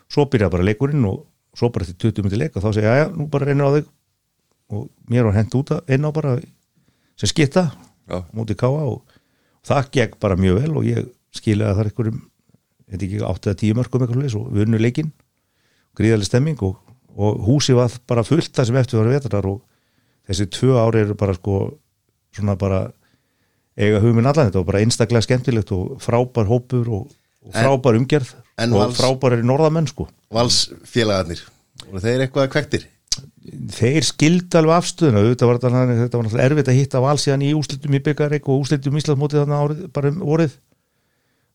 Svo 0.07 0.27
byrjaði 0.31 0.53
bara 0.55 0.67
leikurinn 0.67 1.07
og 1.07 1.25
svo 1.57 1.69
bara 1.73 1.85
til 1.89 1.95
20 2.11 2.23
myndi 2.27 2.37
leik 2.39 2.55
og 2.59 2.63
þá 2.65 2.69
segja, 2.77 2.95
já, 3.01 3.05
nú 3.17 3.25
bara 3.33 3.47
reynir 3.49 3.65
á 3.65 3.71
þig. 3.77 3.87
Og 4.69 4.87
mér 5.09 5.23
var 5.29 5.37
hent 5.39 5.55
út 5.55 5.71
að 5.73 5.93
inn 5.95 6.05
á 6.05 6.11
bara 6.11 6.35
sem 7.17 7.29
skitta 7.31 7.69
Já. 8.07 8.19
móti 8.35 8.55
káa 8.59 8.83
og 8.87 9.01
það 9.67 9.87
gekk 9.95 10.17
bara 10.19 10.35
mjög 10.39 10.59
vel 10.61 10.73
og 10.77 10.85
ég 10.87 11.07
skilaði 11.35 11.77
þar 11.79 11.89
einhverjum 11.89 12.19
þetta 12.91 13.07
ekki 13.07 13.21
8-10 13.31 13.77
mörgum 13.79 14.03
eitthvað 14.05 14.21
leis 14.25 14.35
og 14.37 14.51
við 14.53 14.65
unnu 14.67 14.79
leikinn. 14.83 15.09
Gríðarlega 15.97 16.29
stemming 16.29 16.61
og, 16.67 16.77
og 17.17 17.41
húsi 17.47 17.73
var 17.75 17.91
bara 18.07 18.23
fullt 18.27 18.51
það 18.53 18.69
sem 18.69 18.79
eftir 18.83 18.99
var 19.01 19.09
vetrar 19.15 19.47
og 19.49 19.63
þessi 20.29 20.45
tvö 20.53 20.77
ári 20.83 21.01
eru 21.07 21.15
bara 21.19 21.33
sko 21.39 21.57
svona 22.35 22.55
bara 22.59 22.83
eiga 23.77 23.99
hugminn 24.03 24.27
allan. 24.29 24.51
Þetta 24.51 24.61
var 24.61 24.69
bara 24.73 24.83
einstaklega 24.83 25.25
skemmtilegt 25.25 25.71
og 25.75 25.97
frábær 26.03 26.47
hópur 26.51 26.87
og, 27.01 27.07
og 27.47 27.55
En- 27.55 27.63
frábær 27.65 27.97
umgerð 27.99 28.35
en 28.57 28.73
og 28.75 28.83
Vals- 28.83 28.99
frábær 29.01 29.37
er 29.39 29.43
norðamenn 29.47 29.87
sko. 29.89 30.07
Valsfélagarnir 30.33 31.43
og 31.91 32.03
þeir 32.03 32.25
eitthvað 32.25 32.49
kvektir 32.53 32.87
þeir 33.73 34.05
skildi 34.05 34.59
alveg 34.59 34.77
afstöðuna 34.81 35.23
þetta 35.31 35.49
var, 35.49 35.59
náttúrulega 35.63 36.45
erfitt 36.45 36.71
að 36.71 36.79
hitta 36.79 37.01
val 37.03 37.17
síðan 37.21 37.45
í 37.47 37.53
úslitum 37.57 37.95
í 37.95 38.01
byggareik 38.03 38.49
og 38.49 38.65
úslitum 38.65 38.97
í 38.97 39.01
Íslandsmótið 39.01 39.43
þarna 39.43 39.61
árið, 39.63 39.85
bara 39.95 40.11
um 40.11 40.19
orið 40.27 40.57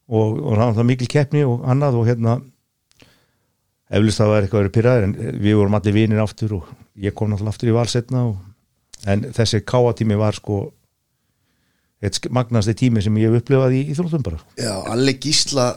og, 0.08 0.40
og 0.40 0.56
það 0.58 0.80
var 0.80 0.88
mikil 0.88 1.10
keppni 1.12 1.44
og 1.46 1.66
annað 1.68 2.00
og 2.00 2.08
hérna 2.08 2.38
eflust 3.92 4.22
það 4.22 4.32
var 4.32 4.46
eitthvað 4.46 4.62
verið 4.62 4.76
pyrraðir 4.76 5.08
en 5.08 5.16
við 5.44 5.58
vorum 5.60 5.76
allir 5.78 5.96
vinir 5.96 6.22
aftur 6.22 6.56
og 6.58 6.72
ég 6.96 7.14
kom 7.16 7.30
náttúrulega 7.30 7.54
aftur 7.54 7.72
í 7.72 7.76
val 7.76 7.88
setna 7.92 8.24
og, 8.30 8.38
en 9.06 9.26
þessi 9.34 9.62
káatími 9.66 10.16
var 10.18 10.38
sko 10.38 10.64
eitt 12.02 12.18
magnasti 12.34 12.74
tími 12.78 13.02
sem 13.02 13.16
ég 13.20 13.30
hef 13.30 13.42
upplifað 13.42 13.76
í 13.78 13.84
Íþróttum 13.92 14.24
bara. 14.26 14.40
Já, 14.58 14.74
Alli 14.90 15.14
Gísla 15.22 15.68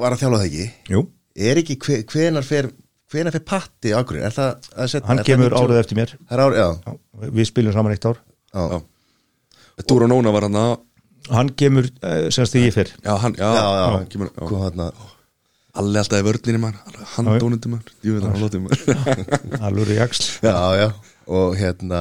var 0.00 0.14
að 0.14 0.22
þjálfa 0.22 0.40
það 0.40 0.46
ekki. 0.48 0.66
Jú. 0.92 1.04
Er 1.40 1.60
ekki 1.62 1.76
hve, 1.80 2.00
hvenar 2.10 2.44
fer 2.44 2.68
hvenar 3.10 3.34
fer 3.34 3.44
patti 3.46 3.92
á 3.94 4.00
hverju? 4.02 4.22
Er 4.26 4.34
það 4.34 4.70
að 4.74 4.90
setja 4.92 5.10
hann 5.10 5.22
kemur 5.26 5.56
árið 5.58 5.80
eftir 5.82 5.98
mér. 5.98 6.14
Árið, 6.30 6.60
já, 6.60 6.68
Já, 6.86 6.94
við 7.38 7.48
spilum 7.50 7.74
saman 7.76 7.94
eitt 7.96 8.06
ár. 8.10 8.20
Dúra 9.88 10.08
Nóna 10.10 10.32
var 10.34 10.46
hann 10.48 10.58
að 10.60 10.72
hann 11.30 11.50
kemur 11.58 11.86
uh, 11.86 12.26
semst 12.32 12.54
því 12.56 12.62
ég 12.66 12.74
fyrr 12.74 12.90
Já, 13.04 13.12
hann, 13.22 13.34
já, 13.38 13.46
já, 13.54 13.64
já, 13.76 13.84
hann 13.94 14.06
kemur, 14.10 14.30
já. 14.32 14.44
Kom 14.48 14.62
þarna? 14.64 14.86
Alli 15.80 16.00
alltaf 16.00 16.20
í 16.20 16.24
jú 18.02 18.16
veit 18.16 18.24
hann 18.26 18.40
lótið 18.42 18.64
maður. 18.64 18.80
Alveg 19.68 19.92
í 19.94 20.00
axl 20.02 20.26
Já, 20.42 20.56
já, 20.80 20.88
og 21.30 21.54
hérna 21.60 22.00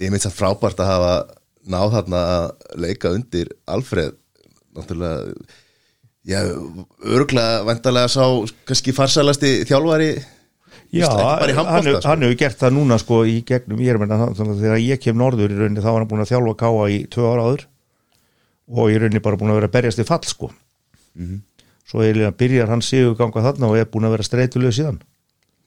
ég 0.00 0.12
myndi 0.12 0.24
það 0.24 0.38
frábært 0.38 0.80
að 0.80 0.90
hafa 0.92 1.12
náð 1.74 1.94
þarna 1.98 2.22
að 2.36 2.48
leika 2.86 3.12
undir 3.16 3.52
Alfreð 3.68 4.14
náttúrulega 4.76 5.34
já, 6.26 6.40
örglega 7.06 7.62
vantarlega 7.68 8.10
sá 8.10 8.24
kannski 8.68 8.94
farsalasti 8.96 9.60
þjálfari 9.68 10.10
Já, 10.94 11.08
bara 11.10 11.54
hann, 11.56 11.82
sko. 11.82 12.00
hann 12.06 12.22
hefur 12.22 12.36
gert 12.38 12.60
það 12.60 12.74
núna 12.76 12.96
sko 13.02 13.16
í 13.26 13.40
gegnum, 13.46 13.80
ég 13.82 13.90
er 13.92 13.98
meina 14.00 14.18
þannig 14.22 14.52
að 14.54 14.60
þegar 14.62 14.82
ég 14.84 15.00
kem 15.02 15.18
norður 15.18 15.52
í 15.52 15.58
rauninni 15.58 15.82
þá 15.82 15.88
var 15.90 15.98
hann 16.02 16.10
búin 16.12 16.22
að 16.22 16.30
þjálfa 16.30 16.54
káa 16.62 16.84
í 16.94 16.98
tvö 17.12 17.26
ára 17.32 17.46
áður 17.48 17.64
og 18.70 18.92
í 18.92 18.98
rauninni 19.02 19.22
bara 19.24 19.40
búin 19.40 19.50
að 19.52 19.58
vera 19.60 19.68
að 19.70 19.74
berjast 19.74 20.02
í 20.02 20.06
fall 20.06 20.22
sko. 20.30 20.50
Svo 21.86 22.02
eiginlega 22.02 22.32
byrjar 22.38 22.70
hann 22.70 22.84
sigur 22.86 23.16
ganga 23.18 23.42
þarna 23.44 23.70
og 23.70 23.80
er 23.80 23.90
búin 23.90 24.06
að 24.08 24.14
vera 24.16 24.26
streytuleg 24.26 24.76
síðan. 24.78 25.00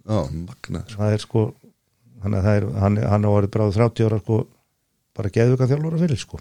Já, 0.07 0.19
Magnaður 0.31 0.95
það 0.97 1.15
er 1.17 1.23
sko 1.25 1.43
hann, 2.23 2.39
er, 2.39 2.69
hann, 2.79 2.97
hann 3.11 3.27
á 3.27 3.29
orðið 3.29 3.53
bráðu 3.57 3.75
30 3.75 4.07
ára 4.09 4.21
sko 4.23 4.39
bara 5.19 5.33
geðvika 5.35 5.67
þjálfara 5.69 6.01
fyrir 6.05 6.23
sko. 6.23 6.39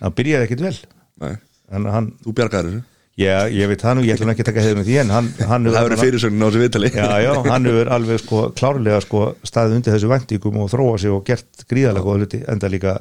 Hann 0.00 0.16
byrjaði 0.16 0.48
ekkit 0.48 0.64
vel. 0.64 0.74
Nei, 1.22 1.34
hann, 1.70 2.10
þú 2.24 2.34
bjargaður 2.40 2.72
þessu 2.72 2.88
já, 3.20 3.34
ég 3.52 3.68
veit 3.70 3.82
það 3.84 3.94
nú, 3.98 4.02
ég 4.06 4.14
ætlum 4.16 4.30
ekki 4.32 4.44
að 4.44 4.48
taka 4.50 4.62
hefði 4.64 4.76
með 4.78 4.86
því 4.88 4.96
en 5.02 5.10
hann, 5.12 5.28
hann 5.50 5.62
Það 5.68 5.84
verður 5.86 6.00
fyrirsögnin 6.02 6.42
á 6.42 6.46
þessu 6.48 6.62
viðtali. 6.62 6.88
Já, 6.96 7.08
já, 7.22 7.32
hann 7.48 7.68
hefur 7.68 7.88
alveg 7.96 8.16
sko 8.22 8.38
klárlega 8.58 8.98
sko 9.04 9.20
staðið 9.46 9.76
undir 9.78 9.92
þessu 9.96 10.08
vendingum 10.12 10.56
og 10.64 10.68
þróa 10.72 10.94
sig 11.02 11.10
og 11.12 11.20
gert 11.28 11.52
gríðarlega 11.68 12.06
góða 12.06 12.18
hluti 12.24 12.38
enda 12.54 12.66
líka 12.72 12.92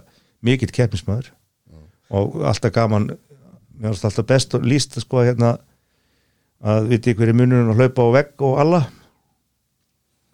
mikill 0.44 0.74
keppnismæður 0.76 1.28
og 2.12 2.26
alltaf 2.44 2.72
gaman 2.76 3.06
mér 3.12 3.90
finnst 3.94 4.08
alltaf 4.10 4.28
best 4.30 4.50
og 4.58 4.62
líst 4.68 4.92
sko 5.02 5.18
hérna 5.24 5.50
að 6.62 6.82
viti 6.92 7.16
hverju 7.18 7.34
munurinn 7.38 7.72
að 7.74 7.80
hlaupa 7.82 8.02
á 8.06 8.08
vegg 8.20 8.34
og 8.46 8.54
alla. 8.62 8.82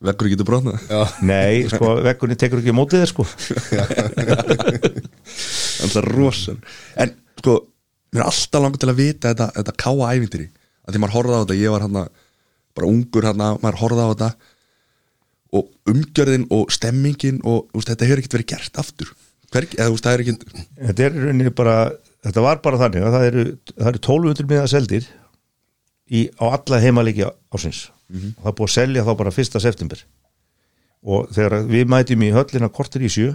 Vekkur 0.07 0.27
getur 0.29 0.45
brotnað. 0.45 0.77
Já, 0.91 1.01
nei, 1.25 1.53
sko, 1.71 1.85
veggurinn 2.05 2.37
tekur 2.37 2.59
ekki 2.61 2.73
mótið 2.75 2.99
þér 3.05 3.11
sko. 3.13 3.23
Er 5.87 6.05
rosan. 6.11 6.57
En 6.99 7.09
sko, 7.39 7.53
mér 8.13 8.23
er 8.23 8.29
alltaf 8.29 8.63
langt 8.63 8.79
til 8.81 8.91
að 8.91 8.99
vita 9.01 9.31
þetta, 9.33 9.49
þetta 9.57 9.75
káa 9.83 10.11
ævintýri. 10.15 10.49
Að 10.87 10.95
því 10.95 11.03
maður 11.03 11.15
horfði 11.17 11.37
á 11.37 11.41
þetta, 11.43 11.59
ég 11.59 11.73
var 11.73 11.85
hann 11.85 11.97
bara 12.77 12.89
ungur 12.91 13.27
hann, 13.27 13.45
maður 13.63 13.79
horfði 13.83 14.05
á 14.05 14.11
þetta. 14.13 14.29
Og 15.57 15.93
umgjörðin 15.93 16.49
og 16.53 16.73
stemmingin 16.75 17.39
og 17.47 17.71
úst, 17.77 17.89
þetta 17.91 18.07
hefur 18.07 18.21
ekkert 18.21 18.37
verið 18.37 18.51
gert 18.53 18.81
aftur. 18.83 19.13
Hver, 19.51 19.69
eða 19.77 19.93
úst, 19.93 20.03
það 20.03 20.17
er 20.17 20.23
ekki 20.25 20.37
þetta 20.89 21.05
er 21.07 21.17
rauninni 21.23 21.53
bara 21.55 21.77
þetta 22.25 22.43
var 22.43 22.61
bara 22.63 22.79
þannig 22.81 23.05
að 23.05 23.15
það 23.15 23.27
eru, 23.29 23.43
það 23.71 23.89
eru 23.91 24.01
1200 24.01 24.49
miða 24.51 24.69
seldir 24.71 25.05
í, 26.07 26.23
á 26.35 26.45
alla 26.49 26.81
heimalegi 26.83 27.27
ásins 27.27 27.85
og 28.07 28.41
það 28.41 28.51
er 28.51 28.57
búið 28.57 28.69
að 28.69 28.73
selja 28.73 29.03
þá 29.03 29.11
bara 29.19 29.33
1. 29.33 29.59
september. 29.63 30.03
Og 31.07 31.27
þegar 31.35 31.67
við 31.69 31.89
mætum 31.91 32.23
í 32.23 32.33
höllina 32.35 32.69
kortir 32.73 33.03
í 33.03 33.11
sjö 33.11 33.33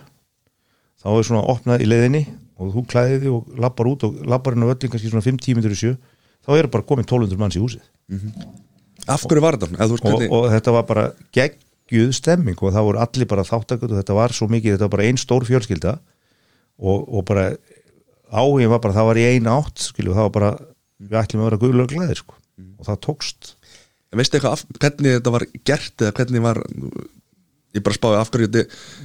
þá 1.01 1.09
er 1.15 1.29
svona 1.29 1.45
opnað 1.53 1.85
í 1.85 1.89
leiðinni 1.89 2.23
og 2.61 2.73
þú 2.75 2.85
klæðið 2.93 3.25
þig 3.25 3.37
og 3.37 3.63
lappar 3.65 3.91
út 3.91 4.05
og 4.07 4.21
lappar 4.29 4.57
inn 4.57 4.67
á 4.67 4.73
öllin 4.73 4.93
kannski 4.93 5.11
svona 5.11 5.25
5-10 5.25 5.57
minnur 5.59 5.75
í 5.75 5.79
sjö. 5.79 5.95
Þá 6.43 6.51
eru 6.59 6.71
bara 6.75 6.87
komin 6.87 7.07
1200 7.07 7.41
manns 7.41 7.59
í 7.59 7.63
húsið. 7.63 7.83
Af 9.11 9.25
hverju 9.27 9.43
var 9.43 9.59
þetta? 9.59 9.73
Og, 9.73 9.99
hvernig 10.03 10.33
og 10.35 10.49
þetta 10.53 10.75
var 10.77 10.87
bara 10.87 11.05
geggjuð 11.35 12.13
stemming 12.19 12.59
og 12.63 12.75
það 12.75 12.89
voru 12.89 13.03
allir 13.03 13.31
bara 13.31 13.47
þáttakut 13.47 13.91
og 13.91 13.99
þetta 13.99 14.19
var 14.19 14.35
svo 14.37 14.49
mikið, 14.51 14.77
þetta 14.77 14.87
var 14.89 14.95
bara 14.97 15.07
ein 15.09 15.19
stór 15.19 15.47
fjölskylda 15.49 15.97
og, 16.79 17.09
og 17.09 17.25
bara 17.27 17.49
áhugin 18.33 18.71
var 18.73 18.83
bara, 18.83 18.95
það 18.97 19.09
var 19.11 19.21
í 19.21 19.27
eina 19.35 19.57
átt 19.61 19.83
skilju, 19.89 20.15
það 20.15 20.29
var 20.29 20.37
bara, 20.37 20.53
við 21.03 21.19
ætlum 21.23 21.43
að 21.43 21.51
vera 21.51 21.61
guðlega 21.63 21.93
glæðir 21.93 22.23
sko. 22.23 22.39
og 22.79 22.87
það 22.89 23.01
tókst. 23.07 23.55
En 24.13 24.21
veistu 24.21 24.39
eitthvað 24.39 24.57
af, 24.59 24.65
hvernig 24.79 25.19
þetta 25.19 25.35
var 25.35 25.45
gert 25.69 26.05
eða 26.05 26.15
hvernig 26.19 26.45
var 26.45 26.63
ég 27.77 27.83
bara 27.87 27.97
spáði 27.97 28.21
af 28.21 28.31
hverju 28.33 28.49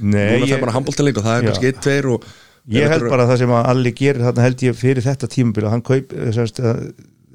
núna 0.02 0.22
ég- 0.44 0.48
fer 0.52 0.60
bara 0.64 0.74
handbóltaling 0.76 1.16
og 1.20 1.24
það 1.24 1.38
er 1.38 1.46
kannski 1.48 1.70
eitt, 1.70 1.80
tveir 1.84 2.08
og 2.12 2.24
ég 2.68 2.88
held 2.92 3.06
bara 3.08 3.24
að 3.24 3.30
það 3.32 3.38
sem 3.42 3.54
að 3.58 3.68
Alli 3.72 3.92
gerir 3.96 4.24
þarna 4.26 4.44
held 4.44 4.64
ég 4.66 4.76
fyrir 4.76 5.02
þetta 5.06 5.30
tímabil 5.32 5.64
að 5.64 5.72
hann 5.72 5.84
kaup 5.88 6.12
semst, 6.36 6.60
að, 6.60 6.82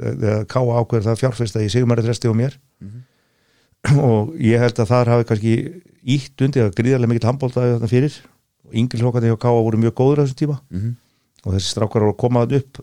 að 0.03 0.45
káa 0.53 0.77
ákveður 0.83 1.07
það 1.09 1.21
fjárfesta 1.23 1.63
í 1.63 1.71
Sigmari 1.73 2.05
Þresti 2.05 2.29
og 2.29 2.37
mér. 2.37 2.59
Og 3.99 4.35
ég 4.39 4.61
held 4.63 4.77
að 4.79 4.87
þar 4.93 5.09
hafi 5.11 5.25
kannski 5.27 5.53
ítt 6.13 6.43
undir 6.45 6.63
að 6.69 6.75
gríðarlega 6.77 7.11
mikill 7.11 7.27
handbóltaði 7.27 7.73
þarna 7.75 7.89
fyrir. 7.91 8.13
Og 8.63 8.77
yngri 8.79 9.01
hlokandi 9.01 9.27
hjá 9.31 9.39
káa 9.43 9.57
voru 9.65 9.79
mjög 9.81 9.95
góður 9.99 10.21
á 10.21 10.23
þessum 10.23 10.39
tíma. 10.43 10.59
Mhm. 10.71 10.93
og 11.43 11.51
þessi 11.57 11.73
strákar 11.73 11.99
voru 12.05 12.13
að 12.13 12.21
koma 12.21 12.45
þarna 12.45 12.61
upp 12.61 12.77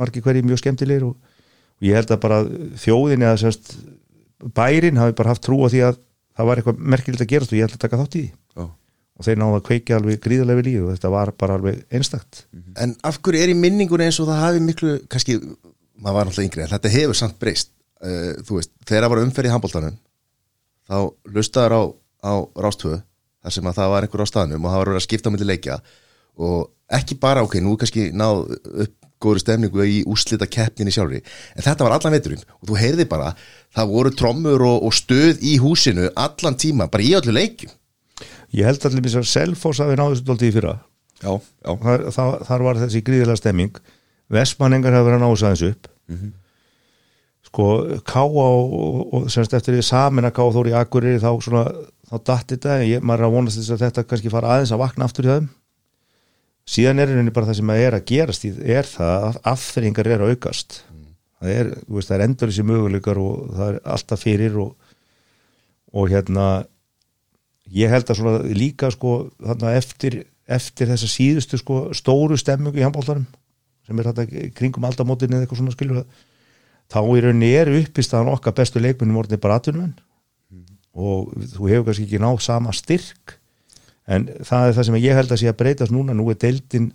margir 0.00 0.22
hverji 0.24 0.42
mjög 0.48 0.60
skemmtilegir 0.62 1.02
og, 1.04 1.16
og 1.76 1.84
ég 1.84 1.98
held 1.98 2.12
að 2.14 2.20
bara 2.22 2.38
þjóðin 2.80 3.24
eða 3.26 3.50
bærin 4.56 4.96
hafi 5.00 5.12
bara 5.18 5.34
haft 5.34 5.44
trú 5.44 5.58
á 5.64 5.68
því 5.68 5.82
að 5.84 5.98
það 6.36 6.48
var 6.48 6.60
eitthvað 6.60 6.82
merkilegt 6.94 7.24
að 7.24 7.30
gerast 7.32 7.54
og 7.54 7.58
ég 7.58 7.66
held 7.66 7.76
að 7.76 7.84
taka 7.84 8.00
þátt 8.02 8.18
í 8.18 8.24
því. 8.24 8.32
Já. 8.56 8.66
og 9.16 9.24
þeir 9.24 9.38
náðu 9.40 9.56
að 9.56 9.62
kveikja 9.64 9.96
alveg 9.96 10.18
gríðarlega 10.20 10.60
við 10.60 10.66
líf 10.66 10.82
og 10.84 10.90
þetta 10.92 11.10
var 11.14 11.30
bara 11.40 11.54
alveg 11.56 11.78
einstakt. 11.96 12.42
En 12.76 12.92
af 13.08 13.16
hverju 13.24 13.40
er 13.40 13.52
í 13.52 13.56
minningunni 13.56 14.10
eins 14.10 14.18
og 14.20 14.28
það 14.28 14.42
hafi 14.42 14.60
miklu, 14.60 14.96
kannski, 15.08 15.38
maður 15.96 16.18
var 16.18 16.28
náttúrulega 16.28 16.50
yngri 16.50 16.64
en 16.66 16.72
þetta 16.74 16.92
hefur 16.92 17.16
samt 17.16 17.38
breyst. 17.40 17.72
Uh, 17.96 18.34
þú 18.44 18.58
veist, 18.58 18.74
þegar 18.84 19.06
það 19.06 19.12
var 19.14 19.22
umferð 19.22 19.48
í 19.48 19.52
handbóltanum 19.54 19.94
þá 20.86 20.96
lustaður 21.32 21.74
á, 21.74 21.82
á 22.28 22.32
rástöðu 22.66 22.98
þar 23.00 23.54
sem 23.56 23.70
að 23.70 23.78
það 23.78 23.92
var 23.92 24.06
einhver 24.06 24.24
á 24.26 24.32
staðnum 24.32 24.66
og 24.66 24.74
það 24.74 24.82
var 24.82 24.90
að 24.92 25.04
skipta 25.06 25.30
á 25.30 25.34
milli 25.34 25.48
leikja. 25.48 25.78
Og 26.36 26.58
ekki 26.92 27.16
bara, 27.22 27.44
ok, 27.46 27.56
nú 27.64 27.76
kannski 27.80 28.10
náð 28.12 28.42
upp 28.84 29.05
góður 29.22 29.42
stemningu 29.42 29.86
í 29.86 30.02
úslita 30.08 30.48
keppninni 30.50 30.92
sjálfri, 30.94 31.22
en 31.56 31.64
þetta 31.64 31.86
var 31.86 31.96
allan 31.96 32.14
veturinn 32.16 32.44
og 32.60 32.68
þú 32.70 32.78
heyrði 32.80 33.08
bara, 33.10 33.32
það 33.74 33.92
voru 33.94 34.12
trommur 34.12 34.64
og, 34.66 34.86
og 34.86 34.94
stöð 34.96 35.42
í 35.44 35.56
húsinu 35.62 36.10
allan 36.12 36.58
tíma 36.60 36.90
bara 36.92 37.06
í 37.06 37.14
öllu 37.18 37.34
leikjum. 37.36 37.72
Ég 38.56 38.68
held 38.68 38.84
allir 38.86 39.02
mér 39.04 39.18
að 39.20 39.28
Selfoss 39.30 39.82
hafi 39.82 39.96
náðu 39.98 40.14
þessu 40.14 40.26
dóltið 40.28 40.48
í 40.48 40.54
fyrra. 40.54 40.78
Já, 41.16 41.32
já, 41.32 41.70
þar, 41.82 42.08
þar, 42.14 42.42
þar 42.48 42.64
var 42.68 42.80
þessi 42.84 43.02
gríðilega 43.04 43.40
stemming. 43.40 43.78
Vestmanningar 44.32 44.96
hafi 44.96 45.08
verið 45.08 45.18
að 45.18 45.24
náðu 45.24 45.46
aðeins 45.48 45.64
upp. 45.70 45.90
Sko 47.46 47.66
Káa 48.06 48.46
og, 48.46 48.72
og, 49.14 49.28
semst 49.32 49.54
eftir 49.56 49.76
því 49.76 49.84
samin 49.86 50.28
að 50.28 50.34
Káa 50.38 50.54
þóri 50.54 50.72
í 50.72 50.76
Akureyri 50.76 51.22
þá 51.22 51.30
svona, 51.44 51.64
þá 52.10 52.16
datt 52.30 52.52
þetta 52.54 52.80
ég, 52.84 53.04
maður 53.04 53.22
er 53.22 53.28
að 53.28 53.36
vonast 53.36 53.60
þess 53.60 53.74
að 53.76 53.84
þetta 53.86 54.04
kannski 54.10 54.32
fara 54.32 54.56
aðeins 54.56 54.74
að 54.74 54.82
vakna 54.82 55.08
aftur 55.08 55.28
í 55.28 55.32
þeim 55.32 55.48
síðan 56.66 57.02
er 57.02 57.14
henni 57.14 57.34
bara 57.34 57.50
það 57.50 57.60
sem 57.60 57.72
að 57.72 57.82
er 57.84 57.96
að 57.96 58.06
gerast 58.10 58.46
er 58.50 58.90
það 58.90 59.26
að 59.28 59.40
afþringar 59.52 60.10
er 60.10 60.24
að 60.24 60.34
aukast. 60.34 60.80
Það 61.36 61.52
er, 61.52 61.72
veist, 61.86 62.08
það 62.08 62.16
er 62.16 62.24
endur 62.26 62.50
þessi 62.50 62.66
möguleikar 62.66 63.20
og 63.20 63.50
það 63.54 63.68
er 63.68 63.80
alltaf 63.94 64.22
fyrir 64.24 64.56
og, 64.62 64.94
og 65.92 66.08
hérna 66.10 66.46
ég 67.74 67.92
held 67.92 68.10
að 68.10 68.20
svona 68.20 68.54
líka 68.56 68.90
sko 68.94 69.16
þarna 69.42 69.74
eftir, 69.76 70.22
eftir 70.46 70.90
þessa 70.92 71.10
síðustu 71.10 71.60
sko 71.60 71.80
stóru 71.96 72.38
stemmingu 72.40 72.80
í 72.80 72.86
handbóltarum 72.86 73.26
sem 73.86 74.00
er 74.00 74.08
þetta 74.10 74.50
kringum 74.56 74.86
aldamótin 74.88 75.34
eða 75.34 75.44
eitthvað 75.44 75.60
svona 75.60 75.74
skilur 75.74 76.02
þá 76.90 77.00
í 77.02 77.22
rauninni 77.22 77.52
er 77.54 77.70
uppistaðan 77.74 78.32
okkar 78.32 78.56
bestu 78.56 78.82
leikmunum 78.82 79.20
orðinni 79.20 79.42
bara 79.42 79.58
atvinnumenn. 79.60 79.96
Og 80.96 81.34
þú 81.52 81.68
hefur 81.70 81.90
kannski 81.90 82.06
ekki 82.06 82.22
náð 82.22 82.40
sama 82.46 82.72
styrk 82.74 83.36
en 84.06 84.28
það 84.46 84.68
er 84.68 84.76
það 84.76 84.88
sem 84.88 84.98
ég 85.02 85.18
held 85.18 85.34
að 85.34 85.42
sé 85.42 85.50
að 85.50 85.58
breytast 85.60 85.94
núna. 85.94 86.14
Nú 86.14 86.28
er 86.30 86.38
deildin 86.40 86.92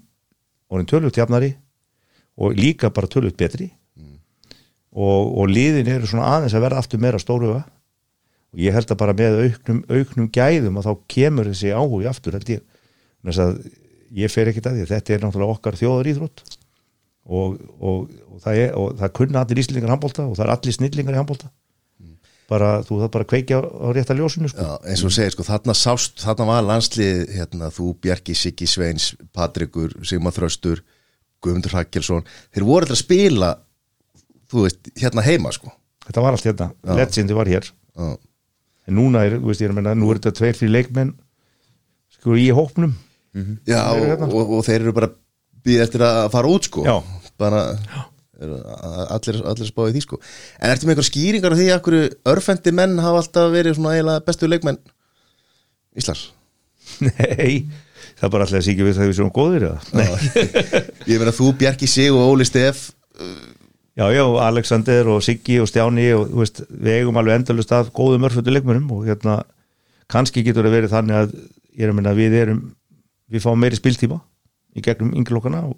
orðin 0.72 0.90
tölvut 0.90 1.20
jafnari 1.20 1.52
og 2.40 2.56
líka 2.58 2.92
bara 2.94 3.10
tölvut 3.12 3.38
betri. 3.40 3.70
Og, 4.92 5.38
og 5.40 5.48
liðin 5.48 5.88
eru 5.88 6.08
svona 6.08 6.34
aðeins 6.36 6.56
að 6.56 6.66
vera 6.66 6.80
aftur 6.82 7.00
meira 7.00 7.20
stóruga 7.22 7.62
og 8.52 8.60
ég 8.60 8.76
held 8.76 8.90
að 8.92 9.00
bara 9.00 9.16
með 9.16 9.38
auknum, 9.46 9.78
auknum 9.88 10.32
gæðum 10.36 10.80
að 10.82 10.90
þá 10.90 11.06
kemur 11.14 11.48
þessi 11.48 11.72
áhugi 11.72 12.10
aftur 12.12 12.36
held 12.36 12.52
ég. 12.52 12.66
Þess 13.24 13.44
að 13.46 13.62
ég 14.18 14.34
fer 14.34 14.52
ekkit 14.52 14.68
að 14.68 14.80
því. 14.80 14.90
Þetta 14.90 15.16
er 15.16 15.24
náttúrulega 15.24 15.56
okkar 15.56 15.80
þjóðar 15.80 16.12
íþrótt 16.12 16.44
og, 17.32 17.56
og, 17.80 18.12
og, 18.28 18.38
það, 18.44 18.60
er, 18.66 18.74
og 18.76 18.96
það 19.00 19.14
kunna 19.20 19.44
allir 19.46 19.62
íslingar 19.62 19.94
handbólta 19.94 20.26
og 20.28 20.36
það 20.36 20.46
er 20.48 20.54
allir 20.56 20.76
snillingar 20.76 21.16
í 21.16 21.20
handbólta 21.22 21.52
bara, 22.50 22.70
þú 22.88 22.98
það 23.02 23.12
bara 23.14 23.26
að 23.26 23.30
kveikja 23.34 23.60
á, 23.62 23.88
rétta 23.96 24.16
ljósinu 24.18 24.50
sko. 24.52 24.64
Já, 24.66 24.72
eins 24.92 25.04
og 25.06 25.14
segir, 25.16 25.32
sko, 25.36 25.44
þarna 25.48 25.76
sást, 25.78 26.18
þarna 26.24 26.48
var 26.50 26.66
landslið, 26.68 27.22
hérna, 27.36 27.70
þú, 27.74 27.92
Bjarki, 28.02 28.36
Siggi 28.36 28.68
Sveins, 28.68 29.12
Patrikur, 29.36 29.94
Sigmar 30.08 30.34
Þröstur, 30.36 30.82
Guðmundur 31.42 31.76
Hrakkelsson, 31.76 32.26
þeir 32.54 32.66
voru 32.68 32.86
alltaf 32.88 32.98
að 32.98 33.04
spila, 33.06 33.52
þú 34.52 34.66
veist, 34.66 34.92
hérna 35.00 35.24
heima, 35.26 35.54
sko. 35.56 35.72
þetta 36.08 36.26
var 36.26 36.36
allt 36.38 36.50
hérna, 36.50 36.72
Já. 36.84 36.94
Legendi 36.98 37.38
var 37.38 37.48
hér 37.48 37.72
Já, 37.72 38.18
en 38.88 38.96
núna 38.98 39.24
er, 39.28 39.38
þú 39.40 39.48
veist, 39.52 39.62
ég 39.62 39.70
er 39.70 39.74
að 39.76 39.80
menna, 39.80 39.96
nú 39.96 40.12
er 40.12 40.20
þetta 40.20 40.36
tveir 40.42 40.58
fyrir 40.58 40.76
leikmenn 40.76 41.14
sko 42.18 42.36
í 42.36 42.50
hópnum 42.52 42.94
Já 43.70 43.80
Þeir 43.88 43.96
eru 43.96 44.02
og, 44.02 44.08
hérna. 44.10 44.28
og, 44.36 44.50
og 44.58 44.66
þeir 44.68 44.82
eru 44.82 44.94
bara 44.98 45.08
býð 45.64 45.84
eftir 45.86 46.04
að 46.04 46.26
fara 46.34 46.50
út, 46.52 46.68
sko. 46.68 46.84
Já. 46.84 46.98
Bara, 47.40 47.62
eru 47.72 48.11
allir, 48.42 49.40
allir 49.52 49.70
spáði 49.70 49.96
því, 49.96 50.04
sko. 50.08 50.20
En 50.60 50.74
ertu 50.74 50.88
með 50.88 50.96
einhver 50.96 51.10
skýringar 51.10 51.56
á 51.56 51.60
því 51.60 51.70
að 51.76 52.02
örfendi 52.34 52.74
menn 52.76 52.98
hafa 53.04 53.24
alltaf 53.24 53.54
verið 53.54 53.78
svona 53.78 53.96
eiginlega 53.98 54.26
bestu 54.28 54.50
leikmenn 54.50 54.82
Íslands? 55.98 56.30
nei, 57.04 57.68
það 58.18 58.28
er 58.28 58.34
bara 58.34 58.46
alltaf 58.48 58.60
að 58.62 58.68
síkja 58.68 58.88
við 58.88 58.98
það 58.98 59.10
við 59.12 59.18
séum 59.20 59.34
góðir. 59.36 59.68
Ég 61.12 61.18
meina 61.22 61.36
þú, 61.36 61.54
Bjarki 61.60 61.90
Sig 61.90 62.14
og 62.16 62.34
Óli 62.34 62.48
Steff, 62.48 62.90
Já, 63.92 64.08
já, 64.16 64.24
Alexander 64.40 65.08
og 65.12 65.24
Siggi 65.24 65.60
og 65.60 65.68
Stjáni 65.68 66.06
og 66.16 66.30
veist, 66.40 66.62
við 66.72 67.02
eigum 67.02 67.18
alveg 67.20 67.42
endalust 67.42 67.74
af 67.76 67.90
góðum 67.92 68.24
örföldu 68.24 68.54
leikmönum 68.56 68.88
og 68.96 69.04
hérna 69.04 69.42
kannski 70.12 70.46
getur 70.48 70.64
það 70.64 70.76
verið 70.78 70.94
þannig 70.94 71.18
að 71.20 71.34
ég 71.76 71.84
er 71.84 71.92
að 71.92 71.98
minna 71.98 72.14
við 72.16 72.38
erum, 72.40 72.62
við 73.28 73.44
fáum 73.44 73.60
meiri 73.60 73.76
spiltíma 73.76 74.22
í 74.80 74.84
gegnum 74.86 75.12
ynglokkana 75.20 75.66
og 75.68 75.76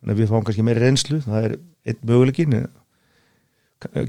þannig 0.00 0.14
að 0.14 0.22
við 0.22 0.30
fáum 0.32 0.46
kannski 0.46 0.64
meiri 0.66 0.84
reynslu 0.84 1.20
það 1.24 1.46
er 1.48 1.56
einn 1.90 2.00
möguleikin 2.08 2.56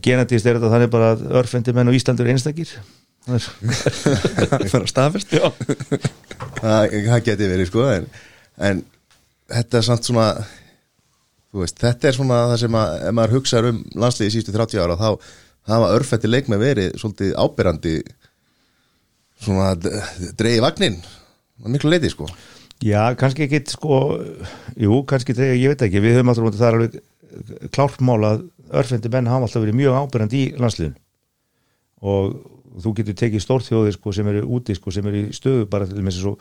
genetist 0.03 0.47
er 0.47 0.57
þetta 0.57 0.71
þannig 0.73 0.91
bara 0.91 1.13
að 1.15 1.27
örfendi 1.39 1.75
menn 1.75 1.91
og 1.91 1.95
Íslandur 1.95 2.27
er 2.27 2.33
einstakir. 2.35 2.73
Það 3.23 3.37
er, 3.37 3.45
Já, 5.37 5.45
það, 6.57 6.95
það 7.05 7.23
geti 7.27 7.51
verið 7.51 7.69
sko 7.69 7.85
en, 7.91 8.07
en 8.57 8.81
þetta 9.51 9.79
er 9.79 9.87
samt 9.87 10.09
svona 10.09 10.25
þú 11.51 11.61
veist, 11.61 11.77
þetta 11.83 12.09
er 12.09 12.17
svona 12.17 12.39
það 12.49 12.59
sem 12.63 12.77
að 12.79 12.95
ef 12.97 13.15
maður 13.19 13.35
hugsaður 13.37 13.69
um 13.71 13.81
landsliði 14.03 14.33
sístu 14.35 14.55
30 14.55 14.81
ára 14.81 14.97
þá 14.99 15.07
hafa 15.71 15.91
örfætti 15.97 16.31
leikmenn 16.31 16.61
verið 16.61 16.95
svolítið 16.97 17.35
ábyrrandi 17.37 17.95
svona 19.41 19.75
dreigi 19.77 20.63
vagnin 20.63 20.97
miklu 21.69 21.91
leiti 21.93 22.09
sko 22.13 22.29
já, 22.85 23.01
kannski 23.19 23.45
ekki 23.47 23.61
sko, 23.71 23.99
jú, 24.79 25.01
kannski 25.09 25.35
þegar 25.37 25.59
ég 25.59 25.73
veit 25.73 25.85
ekki, 25.87 26.03
við 26.03 26.17
höfum 26.19 26.33
alltaf 26.33 26.57
það 26.57 26.67
er 26.67 26.79
alveg 26.79 26.97
klártmála 27.71 28.33
að 28.35 28.47
örfendi 28.81 29.11
menn 29.13 29.29
hafa 29.31 29.47
alltaf 29.47 29.63
verið 29.63 29.79
mjög 29.79 29.99
ábyrjandi 30.01 30.41
í 30.41 30.51
landsliðin 30.59 30.97
og 32.01 32.35
þú 32.81 32.93
getur 32.97 33.17
tekið 33.19 33.43
stórþjóðir 33.45 33.97
sko, 33.97 34.13
sem 34.15 34.29
eru 34.31 34.45
úti 34.57 34.75
sko, 34.77 34.93
sem 34.93 35.07
eru 35.07 35.25
í 35.27 35.35
stöðu 35.35 35.67
bara 35.71 35.87
til 35.89 36.03
með 36.03 36.17
svo 36.17 36.37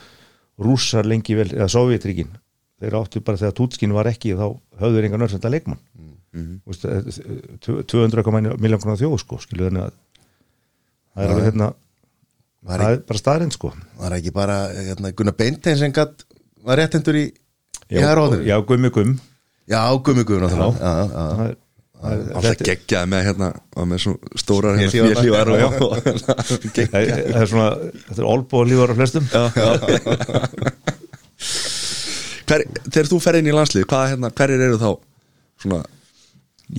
rússar 0.61 1.09
lengi 1.09 1.37
vel 1.39 1.49
eða 1.53 1.69
sovjetríkin 1.73 2.31
þeir 2.81 2.97
áttu 3.01 3.23
bara 3.25 3.41
þegar 3.41 3.57
tútskinn 3.59 3.95
var 3.97 4.09
ekki 4.11 4.37
þá 4.39 4.47
höfður 4.81 5.07
engan 5.09 5.27
örfenda 5.27 5.53
leikmann. 5.53 5.81
Mm 6.33 6.61
-hmm. 6.65 7.85
200 7.91 8.57
miljón 8.57 8.81
konar 8.81 9.01
þjóð 9.01 9.19
sko, 9.21 9.39
skilu 9.43 9.69
þannig 9.69 9.89
að 9.89 9.95
það 11.15 11.25
er 11.25 11.31
alveg 11.35 11.49
hérna 11.51 11.73
það 12.67 12.87
er 12.87 13.03
bara 13.09 13.19
staðrind 13.19 13.57
sko. 13.57 13.73
Var 13.99 14.17
ekki 14.19 14.33
bara 14.33 14.59
hérna, 14.73 15.13
Gunnar 15.13 15.37
Beintein 15.37 15.79
sem 15.81 15.93
gatt 15.93 16.25
var 16.67 16.81
réttendur 16.81 17.17
í 17.21 17.25
í 17.91 17.99
já, 17.99 18.07
hægri 18.07 18.47
já, 18.47 18.57
gummi 18.67 18.91
gum. 18.95 19.17
Já, 19.71 19.83
gummi 20.05 20.25
gummi 20.25 20.47
náttúrulega. 20.47 20.79
Já, 20.79 20.91
já, 20.91 21.09
já. 21.11 21.27
það 21.31 21.45
er, 21.47 21.57
það 22.01 22.13
er, 22.13 22.21
alltaf 22.35 22.49
þetta- 22.51 22.69
geggjaði 22.71 23.11
með 23.13 23.25
hérna 23.29 23.49
með 23.91 24.03
svona 24.05 24.41
stórar 24.43 24.79
hérna 24.81 24.93
félívar 24.95 25.51
og 25.51 25.57
er, 25.61 27.47
svona 27.51 27.71
þetta 28.09 28.21
er 28.21 28.29
olbúa 28.35 28.69
lífar 28.71 28.93
á 28.93 28.99
flestum. 29.01 29.25
Hver, 32.51 32.65
þegar 32.91 33.09
þú 33.13 33.19
fer 33.23 33.39
inn 33.39 33.49
í 33.51 33.55
landslið, 33.55 33.87
hvað 33.91 34.09
hérna, 34.15 34.31
hverjir 34.35 34.65
eru 34.67 34.79
þá 34.81 34.89
svona, 35.63 35.83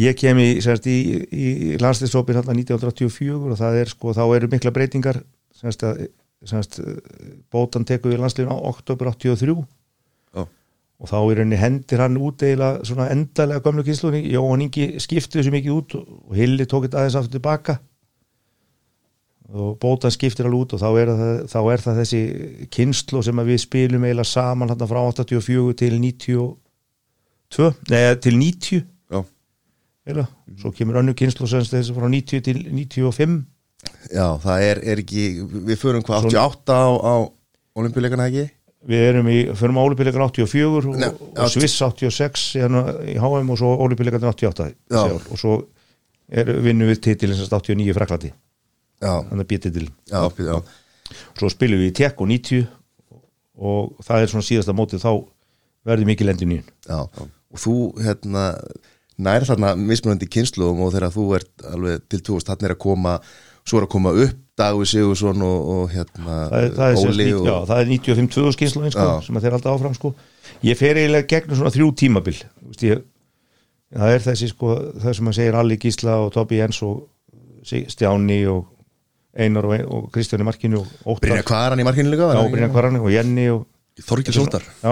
ég 0.01 0.17
kem 0.19 0.39
í, 0.43 0.49
í, 0.59 0.97
í 1.31 1.77
landsliðsópin 1.79 2.39
hérna 2.41 2.55
1984 2.57 3.37
og 3.53 3.59
það 3.59 3.77
er 3.83 3.93
sko, 3.93 4.15
þá 4.17 4.23
eru 4.35 4.49
mikla 4.51 4.73
breytingar. 4.75 5.21
Semst, 5.61 5.85
að, 5.87 6.07
semst, 6.47 6.79
bótan 7.53 7.85
tekur 7.85 8.13
við 8.13 8.23
landsliðin 8.23 8.53
á 8.53 8.57
oktober 8.71 9.11
83 9.13 9.53
já, 9.53 10.43
og 11.01 11.09
þá 11.09 11.17
í 11.19 11.37
rauninni 11.37 11.59
hendir 11.61 12.01
hann 12.01 12.17
út 12.17 12.43
eiginlega 12.45 12.81
svona 12.87 13.09
endalega 13.13 13.63
gömlu 13.65 13.85
kynsluðni 13.85 14.23
Jóhann 14.33 14.65
Ingi 14.65 14.87
skipti 15.01 15.39
þessu 15.39 15.53
mikið 15.53 15.77
út 15.77 15.95
og 16.01 16.35
Hilli 16.37 16.67
tók 16.69 16.87
þetta 16.87 17.01
aðeins 17.01 17.17
aftur 17.19 17.37
tilbaka. 17.37 17.77
Og 19.51 19.75
bótan 19.81 20.13
skiptir 20.13 20.47
alveg 20.47 20.63
út 20.63 20.75
og 20.77 20.81
þá 20.81 20.89
er 21.01 21.09
það, 21.11 21.31
þá 21.51 21.59
er 21.59 21.81
það 21.85 22.01
þessi 22.01 22.21
kynslu 22.71 23.23
sem 23.25 23.41
við 23.49 23.63
spilum 23.65 24.05
eiginlega 24.07 24.29
saman 24.31 24.71
hann 24.71 24.85
frá 24.87 25.01
84 25.09 25.77
til 25.81 25.97
92 25.99 27.71
neða 27.91 28.19
til 28.23 28.37
90 28.39 28.85
Já, 29.11 29.19
eiginlega, 30.07 30.29
svo 30.61 30.71
kemur 30.77 31.01
önnu 31.01 31.17
kynslu 31.19 31.49
sem 31.51 31.65
þessi 31.67 31.97
frá 31.97 32.07
90 32.07 32.45
til 32.47 32.61
95 32.69 33.41
Já, 34.09 34.25
það 34.41 34.65
er, 34.69 34.81
er 34.93 35.03
ekki, 35.03 35.27
við 35.69 35.77
förum 35.81 36.05
hvað 36.07 36.31
88 36.31 36.73
á, 36.73 36.89
á 36.97 37.15
olimpíuleikana 37.77 38.27
ekki? 38.31 38.47
Við 38.89 39.03
erum 39.11 39.27
í, 39.29 39.37
förum 39.57 39.77
á 39.77 39.85
Ólipilegan 39.85 40.23
84 40.25 40.69
og, 40.79 40.95
Nei, 40.97 41.09
og 41.11 41.51
Sviss 41.53 41.77
86 41.85 42.45
hérna 42.57 42.81
í 43.05 43.13
HM 43.21 43.51
og 43.53 43.59
svo 43.61 43.75
Ólipilegan 43.85 44.23
88 44.25 44.71
Já. 44.71 44.71
þessi 44.89 45.17
ár. 45.19 45.27
og 45.29 45.41
svo 45.41 45.57
er, 46.31 46.49
vinnum 46.65 46.89
við 46.89 47.03
sagt 47.37 47.53
89 47.59 47.91
í 47.91 47.97
Fraklandi 47.97 48.31
Já, 49.01 49.21
þannig 49.29 49.45
að 49.45 49.51
já, 50.09 50.55
svo 51.37 51.51
spilum 51.53 51.81
við 51.81 51.91
í 51.91 51.95
Tek 52.01 52.21
og 52.21 52.31
90 52.31 52.65
og 53.61 54.01
það 54.01 54.23
er 54.25 54.33
svona 54.33 54.47
síðasta 54.49 54.75
mótið 54.77 55.05
þá 55.05 55.11
verður 55.85 56.09
mikið 56.09 56.29
lendin 56.31 56.57
í 56.57 56.59
já 56.89 56.99
Og 57.51 57.59
þú, 57.59 57.75
hérna, 57.99 58.43
nær 59.19 59.43
þarna 59.43 59.73
mismunandi 59.75 60.29
kynsluðum 60.31 60.85
og 60.85 60.93
þegar 60.93 61.11
þú 61.11 61.25
ert 61.35 61.65
alveg 61.67 62.05
til 62.07 62.21
2000, 62.31 62.47
þarna 62.47 62.69
er 62.69 62.75
að 62.77 62.83
koma 62.85 63.15
svo 63.67 63.79
er 63.81 63.87
að 63.87 63.93
koma 63.93 64.13
upp 64.25 64.39
Dagur 64.61 64.87
Sigursson 64.89 65.41
og, 65.45 65.69
og 65.73 65.93
hérna 65.93 66.25
það 66.51 66.57
er, 66.57 66.73
það 66.75 66.91
er, 66.91 66.99
Óli 67.11 67.27
og, 67.33 67.45
já, 67.47 67.55
það 67.69 67.79
er 67.79 67.91
95-20 67.91 68.55
skynslóðin 68.57 68.93
sko, 68.95 69.07
sem 69.25 69.39
þeir 69.43 69.55
alltaf 69.57 69.77
áfram 69.77 69.95
sko. 69.97 70.11
ég 70.67 70.79
fer 70.79 70.99
eiginlega 70.99 71.29
gegnum 71.31 71.59
svona 71.59 71.73
þrjú 71.73 71.87
tímabil 72.01 72.35
ég, 72.83 73.05
það 73.95 74.17
er 74.17 74.25
þessi 74.27 74.51
sko, 74.51 74.75
það 75.01 75.17
sem 75.17 75.31
að 75.31 75.37
segir 75.39 75.57
Alli 75.61 75.79
Gísla 75.81 76.19
og 76.25 76.33
Tobi 76.35 76.59
Jens 76.61 76.81
og 76.87 77.07
Stjáni 77.65 78.41
og 78.51 78.67
Einar 79.31 79.69
og, 79.69 79.75
og 79.87 80.07
Kristjáni 80.11 80.43
Markinu 80.43 80.81
og 80.81 80.87
Óttar. 81.05 81.29
Brynja 81.29 81.45
Kvaran 81.47 81.79
í 81.79 81.87
markinu 81.87 82.11
líka 82.11 82.33
Já, 82.35 82.41
Brynja 82.51 82.71
Kvarani 82.73 82.99
og 82.99 83.11
Jenny 83.13 83.47
og 83.53 83.65
Þorgil 84.03 84.35
Sóldar 84.35 84.65
Já, 84.81 84.91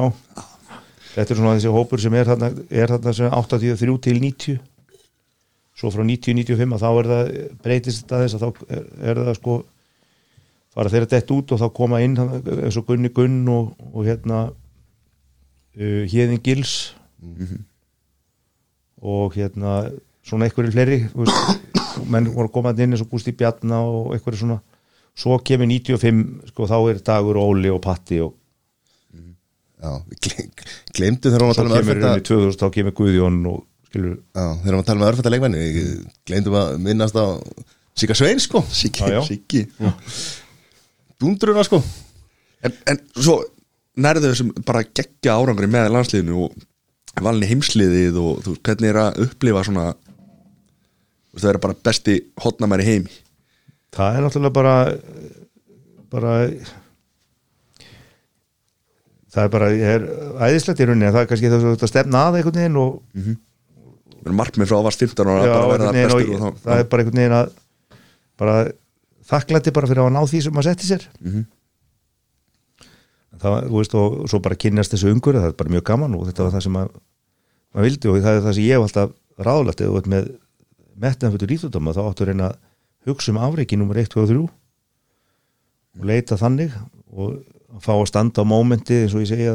þetta 1.17 1.33
er 1.33 1.39
svona 1.41 1.55
þessi 1.57 1.73
hópur 1.75 2.01
sem 2.01 2.15
er 2.15 2.29
þarna, 2.31 2.53
er 2.71 2.93
þarna 2.95 3.15
sem 3.17 3.33
83 3.35 3.97
til 4.07 4.21
90 4.23 4.61
svo 5.79 5.91
frá 5.93 6.03
90-95 6.03 6.75
að 6.75 6.81
þá 6.83 6.89
er 6.89 7.09
það 7.09 7.29
breytist 7.63 8.01
þetta 8.03 8.23
þess 8.23 8.37
að 8.37 8.41
þá 8.43 8.63
er, 8.75 8.87
er 9.11 9.21
það 9.29 9.37
sko 9.37 9.59
fara 10.75 10.91
þeirra 10.93 11.11
dett 11.13 11.31
út 11.35 11.53
og 11.55 11.61
þá 11.61 11.67
koma 11.75 12.01
inn 12.03 12.17
eins 12.19 12.79
og 12.79 12.87
Gunni 12.89 13.11
Gunn 13.15 13.41
og, 13.53 13.71
og 13.93 14.07
hérna 14.07 14.41
uh, 14.49 16.03
Héðin 16.11 16.43
Gils. 16.43 16.75
Og 18.99 19.35
hérna 19.39 19.85
svona 20.27 20.49
einhverju 20.49 20.73
fleiri 20.75 20.99
menn 22.11 22.27
voru 22.33 22.51
komað 22.51 22.83
inn 22.83 22.95
eins 22.95 23.03
og 23.03 23.11
Gústi 23.11 23.33
Bjarna 23.35 23.79
og 23.87 24.11
einhverju 24.15 24.43
svona. 24.43 24.59
Svo 25.19 25.39
kemur 25.43 25.67
95 25.67 26.51
sko 26.51 26.67
þá 26.69 26.77
er 26.91 27.01
Dagur 27.03 27.39
Óli 27.39 27.71
og 27.71 27.81
Patti 27.83 28.19
og 28.23 28.35
Já, 29.79 29.93
við 30.11 30.49
glemdu 30.91 31.31
þegar 31.31 31.39
svo 31.39 31.47
varum 31.47 31.51
að 31.53 31.57
tala 31.57 31.69
um 31.69 31.75
kemur 31.77 31.93
örfenda 31.95 32.09
í 32.19 32.23
2000 32.27 32.57
þá 32.59 32.71
kemur 32.75 32.93
Guðjón 32.97 33.37
og 33.47 33.61
skilur 33.89 34.15
Já, 34.15 34.45
þegar 34.61 34.63
við 34.63 34.69
varum 34.69 34.81
að 34.83 34.87
tala 34.89 35.01
um 35.01 35.07
örfenda 35.09 35.33
leikmenni 35.33 35.65
við 35.65 35.91
glemdum 36.29 36.57
að 36.61 36.73
minnast 36.85 37.17
á 37.19 37.27
Sika 37.99 38.15
Svein 38.15 38.39
sko, 38.39 38.61
Siggi, 38.71 39.03
Já, 39.03 39.17
já. 39.17 39.21
Siggi. 39.27 39.65
Dúndruna 41.19 41.65
sko. 41.67 41.81
En, 42.63 42.75
en 42.87 42.99
svo 43.17 43.41
nærðu 43.99 44.29
þessum 44.31 44.51
bara 44.67 44.85
geggja 44.87 45.35
árangri 45.35 45.67
með 45.71 45.89
landsliðinu 45.91 46.45
og 46.45 46.53
valin 47.19 47.43
í 47.43 47.49
heimsliðið 47.49 48.19
og 48.21 48.43
þú 48.45 48.53
veist, 48.53 48.63
hvernig 48.69 48.93
er 48.93 48.99
að 49.01 49.19
upplifa 49.25 49.65
svona 49.67 49.87
það 51.39 51.49
er 51.51 51.59
bara 51.63 51.77
besti 51.89 52.15
hotnamæri 52.43 52.87
heimi. 52.87 53.17
Það 53.95 54.15
er 54.15 54.25
náttúrulega 54.25 54.55
bara 54.55 54.75
bara 56.09 56.33
það 59.29 59.43
er 59.43 59.51
bara 59.53 59.69
ég 59.75 59.93
er 59.97 60.07
æðislegt 60.47 60.81
í 60.81 60.87
rauninni 60.89 61.09
en 61.09 61.15
það 61.15 61.21
er 61.25 61.29
kannski 61.33 61.51
þess 61.53 61.69
að 61.83 61.91
stefna 61.91 62.23
að 62.29 62.39
einhvern 62.39 62.59
veginn 62.61 62.81
og, 62.81 62.97
við 63.13 63.29
erum 63.33 63.37
markmið 64.39 64.67
frá 64.69 64.77
að 64.79 64.83
var 64.89 64.95
15 64.99 65.29
ára 65.31 65.43
og, 65.63 66.19
og 66.49 66.59
það 66.63 66.79
er 66.79 66.87
bara 66.91 67.03
einhvern 67.03 67.19
veginn 67.21 67.37
að 67.39 67.51
bara 68.39 68.55
þakklætti 69.29 69.73
bara 69.75 69.87
fyrir 69.91 70.03
að 70.05 70.13
ná 70.15 70.21
því 70.27 70.41
sem 70.45 70.53
maður 70.55 70.69
setti 70.71 70.89
sér 70.89 71.03
Mhm. 71.19 71.45
það, 73.39 73.57
þú 73.69 73.77
veist, 73.79 73.95
og 73.95 74.29
svo 74.31 74.39
bara 74.43 74.57
kynnast 74.59 74.93
þessu 74.95 75.11
ungur 75.13 75.37
það 75.37 75.49
er 75.51 75.57
bara 75.59 75.73
mjög 75.75 75.85
gaman 75.91 76.15
og 76.17 76.25
þetta 76.29 76.43
var 76.47 76.55
það 76.57 76.63
sem 76.65 76.75
maður, 76.75 77.01
vildi 77.85 78.09
og 78.09 78.17
það 78.23 78.37
er 78.39 78.41
það 78.47 78.55
sem 78.57 78.63
ég 78.65 78.73
hef 78.75 78.87
alltaf 78.87 79.13
ráðlætt 79.49 79.83
eða 79.83 79.89
þú 79.91 79.99
veit 79.99 80.09
með 80.15 80.31
metnaðan 80.99 81.35
fyrir 81.37 81.53
íþjóðdóma 81.55 81.93
þá 81.95 82.01
áttu 82.09 82.25
að 82.25 82.31
reyna 82.33 82.49
að 82.49 82.57
hugsa 83.09 83.31
um 83.31 83.39
afreiki 83.45 83.77
nummer 83.79 83.95
1, 84.01 84.09
2 84.11 84.23
og 84.25 84.29
3 84.33 84.39
og 85.99 86.09
leita 86.09 86.37
þannig 86.39 86.73
og 87.13 87.39
fá 87.79 87.93
að 87.95 88.07
standa 88.09 88.43
á 88.43 88.49
mómenti 88.49 88.97
eins 89.05 89.15
og 89.15 89.23
ég 89.23 89.29
segja 89.31 89.53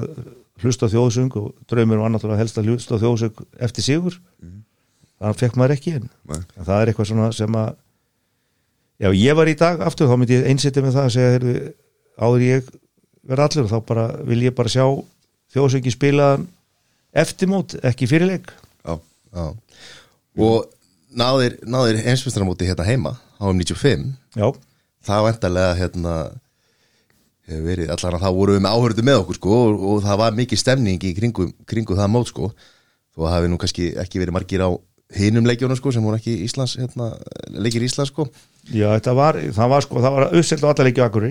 hlusta 0.63 0.89
þjóðsöng 0.93 1.35
og 1.41 1.49
draumur 1.71 2.03
var 2.03 2.13
náttúrulega 2.15 2.43
helst 2.45 2.59
að 2.61 2.69
hlusta 2.71 2.99
þjóðsöng 3.03 3.41
eftir 3.67 3.87
sigur. 3.87 4.19
Það 5.19 5.39
fekk 5.41 5.57
maður 5.59 5.75
ekki 5.77 5.95
en 5.99 6.09
það 6.59 6.77
er 6.81 6.91
eitthvað 6.93 7.11
svona 7.11 7.31
sem 7.35 7.57
að 7.59 7.75
já 9.03 9.09
ég 9.19 9.37
var 9.39 9.51
í 9.51 9.57
dag 9.59 9.81
aftur 9.83 10.11
þá 10.11 10.17
myndi 10.21 10.37
ég 10.39 10.49
einsetja 10.51 10.83
með 10.85 10.97
það 10.97 11.07
að 11.09 11.15
segja 11.17 11.33
heyrðu, 11.35 11.55
áður 12.19 12.45
ég 12.45 12.69
verð 13.25 13.45
allur 13.47 13.71
þá 13.73 13.79
bara 13.89 14.05
vil 14.29 14.43
ég 14.45 14.55
bara 14.55 14.71
sjá 14.71 14.85
þjóðsöngi 15.55 15.93
spila 15.95 16.29
eftir 17.15 17.51
mót, 17.51 17.77
ekki 17.83 18.09
fyrirleik 18.11 18.51
já, 18.85 18.95
Já. 19.35 19.45
og 20.39 20.69
náðir, 21.15 21.59
náðir 21.67 22.01
heimsmyndstarmóti 22.05 22.69
hérna 22.69 22.87
heima 22.87 23.15
á 23.39 23.45
um 23.51 23.59
95 23.59 24.15
já, 24.35 24.47
það 25.07 25.27
var 25.27 25.37
endalega 25.37 25.77
hérna 25.79 26.15
hefur 27.49 27.67
verið, 27.69 27.91
allan 27.93 28.17
að 28.19 28.25
það 28.25 28.39
voru 28.39 28.57
við 28.57 28.65
með 28.65 28.79
áhörðu 28.79 29.05
með 29.05 29.21
okkur 29.23 29.39
sko 29.39 29.59
og, 29.59 29.85
og 29.91 30.03
það 30.05 30.21
var 30.23 30.39
mikið 30.39 30.61
stemning 30.61 31.05
í 31.05 31.13
kringu, 31.17 31.49
kringu 31.69 31.99
það 31.99 32.13
mót 32.15 32.31
sko. 32.33 32.51
Þó 33.15 33.27
hafi 33.31 33.51
nú 33.51 33.59
kannski 33.63 33.91
ekki 34.01 34.23
verið 34.23 34.37
margir 34.37 34.65
á 34.65 34.71
hinum 35.15 35.47
leikjónu 35.47 35.77
sko 35.79 35.93
sem 35.95 36.05
voru 36.05 36.19
ekki 36.19 36.39
Íslands 36.47 36.79
hérna, 36.81 37.13
leikir 37.53 37.85
Íslands 37.85 38.11
sko. 38.11 38.27
Já 38.73 38.89
þetta 38.97 39.15
var 39.19 39.39
það 39.55 39.75
var 39.75 39.87
sko, 39.87 40.01
það 40.03 40.17
var 40.17 40.27
uppselt 40.41 40.65
á 40.65 40.71
alla 40.73 40.89
leikju 40.89 41.05
akkur 41.05 41.29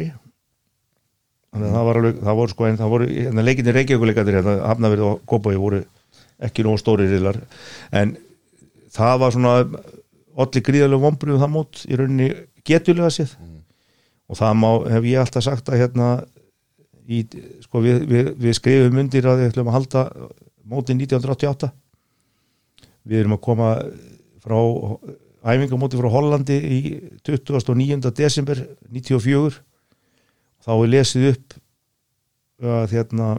þannig 1.53 1.67
að 1.69 1.75
það 1.75 1.87
var 1.87 1.99
alveg 1.99 2.21
það 2.23 2.37
voru 2.39 2.53
sko, 2.53 2.67
en 2.67 2.79
það 2.79 2.93
voru, 2.93 3.07
hérna 3.13 3.45
leikinni 3.45 3.73
reykjavíkuleikandir 3.75 4.37
hérna, 4.39 4.55
hafnaverð 4.71 5.07
og 5.09 5.19
Kópaví 5.29 5.59
voru 5.61 5.81
ekki 6.43 6.65
nógu 6.65 6.81
stóri 6.81 7.05
riðlar. 7.09 7.37
En 7.93 8.15
það 8.93 9.19
var 9.21 9.35
svona 9.35 9.53
allir 10.33 10.65
gríðarlega 10.65 11.03
vombrið 11.03 11.43
það 11.43 11.53
mót 11.53 11.83
í 11.85 11.99
rauninni 11.99 12.29
getulega 12.65 13.11
séð 13.13 13.35
og 14.29 14.39
það 14.39 14.55
má, 14.59 14.69
hef 14.93 15.09
ég 15.09 15.21
alltaf 15.21 15.45
sagt 15.45 15.69
að 15.69 15.81
hérna 15.83 16.09
í, 17.07 17.23
sko, 17.65 17.81
við, 17.83 18.05
við, 18.09 18.31
við 18.39 18.57
skrifum 18.57 19.01
undir 19.03 19.27
að 19.27 19.41
við 19.41 19.51
ætlum 19.51 19.71
að 19.71 19.77
halda 19.77 20.05
mótið 20.63 21.03
1988 21.03 21.71
við 23.03 23.19
erum 23.19 23.35
að 23.35 23.43
koma 23.43 23.73
frá 24.43 24.57
æfingamóti 25.43 25.99
frá 25.99 26.09
Hollandi 26.11 26.55
í 26.55 26.79
29. 27.27 28.11
desember 28.15 28.63
94 28.87 29.59
þá 30.63 30.71
er 30.75 30.91
lesið 30.93 31.29
upp 31.33 31.57
að 32.63 32.95
hérna 32.95 33.33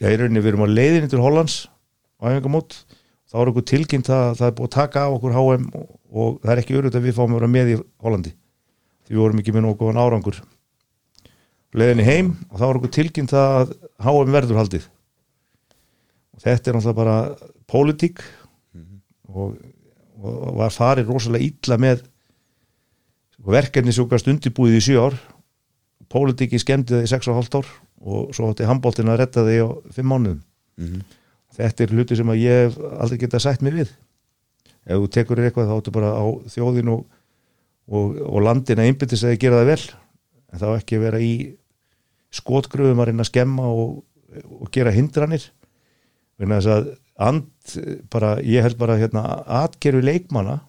já, 0.00 0.08
í 0.08 0.16
rauninni 0.16 0.40
við 0.40 0.54
erum 0.54 0.64
á 0.64 0.68
leiðinni 0.72 1.10
til 1.12 1.20
Hollands 1.20 1.66
á 2.20 2.32
æfingamót. 2.32 2.78
Þá 3.30 3.36
er 3.42 3.50
okkur 3.52 3.66
tilkynnt 3.68 4.08
að 4.10 4.30
það 4.40 4.46
er 4.48 4.54
búið 4.58 4.70
að 4.70 4.76
taka 4.76 5.02
af 5.04 5.16
okkur 5.18 5.36
HM 5.36 5.66
og, 5.78 5.90
og 6.10 6.38
það 6.42 6.52
er 6.54 6.62
ekki 6.62 6.78
örugt 6.80 6.96
að 6.98 7.04
við 7.06 7.18
fáum 7.18 7.34
að 7.34 7.38
vera 7.38 7.50
með 7.52 7.72
í 7.74 7.76
Hollandi 8.02 8.32
því 9.10 9.16
við 9.16 9.22
vorum 9.24 9.40
ekki 9.42 9.54
með 9.56 9.64
nokkuð 9.66 9.98
árangur. 9.98 10.36
Leiðinni 11.74 12.06
heim 12.06 12.30
og 12.46 12.60
þá 12.60 12.64
er 12.68 12.78
okkur 12.78 12.92
tilkynnt 12.94 13.34
að 13.34 13.72
HM 14.06 14.30
verður 14.34 14.60
haldið. 14.60 14.86
Og 16.34 16.44
þetta 16.44 16.70
er 16.70 16.78
náttúrulega 16.78 16.98
bara 17.00 17.16
pólitík 17.70 18.22
og, 19.34 19.58
og 20.22 20.56
var 20.62 20.74
farið 20.74 21.10
rosalega 21.10 21.50
illa 21.50 21.78
með 21.82 22.06
verkefni 23.50 23.94
sem 23.94 24.06
okkar 24.06 24.22
undirbúið 24.30 24.78
í 24.78 24.84
sjö 24.86 25.02
ár. 25.08 25.18
Pólitíki 26.10 26.58
skemmdi 26.62 26.94
það 26.94 27.06
í 27.06 27.10
6,5 27.10 27.58
ár 27.58 27.72
og 28.00 28.30
svo 28.34 28.50
átti 28.50 28.66
handbóltin 28.66 29.10
að 29.10 29.24
retta 29.24 29.44
þig 29.46 29.66
á 29.66 29.68
5 29.98 30.06
mánuðum. 30.06 30.40
Þetta 31.58 31.84
er 31.84 31.94
hluti 31.94 32.16
sem 32.16 32.30
að 32.30 32.42
ég 32.44 32.62
hef 32.64 32.78
aldrei 32.78 33.18
getað 33.24 33.44
sætt 33.44 33.62
mig 33.66 33.74
við. 33.74 33.90
Ef 34.86 34.96
þú 34.96 35.08
tekur 35.12 35.42
eitthvað 35.42 35.68
þá 35.68 35.74
áttu 35.76 35.92
bara 35.94 36.12
á 36.14 36.24
þjóðin 36.54 36.92
og, 36.94 37.02
og, 37.90 38.20
og 38.22 38.44
landin 38.46 38.80
að 38.80 38.90
einbyttis 38.90 39.24
að 39.26 39.38
gera 39.42 39.60
það 39.62 39.72
vel. 39.72 39.82
En 40.50 40.62
þá 40.62 40.68
ekki 40.72 40.98
að 40.98 41.06
vera 41.06 41.22
í 41.22 41.32
skotgröfum 42.34 43.02
að 43.02 43.10
reyna 43.10 43.26
að 43.26 43.30
skemma 43.32 43.68
og, 43.74 44.00
og 44.60 44.70
gera 44.74 44.94
hindranir. 44.94 45.48
Vegna 46.40 46.60
þess 46.60 46.74
að 46.74 46.90
and 47.20 47.74
bara, 48.10 48.38
ég 48.40 48.64
held 48.64 48.78
bara 48.80 48.96
hérna 48.98 49.22
atgerfi 49.60 50.00
leikmanna 50.02 50.60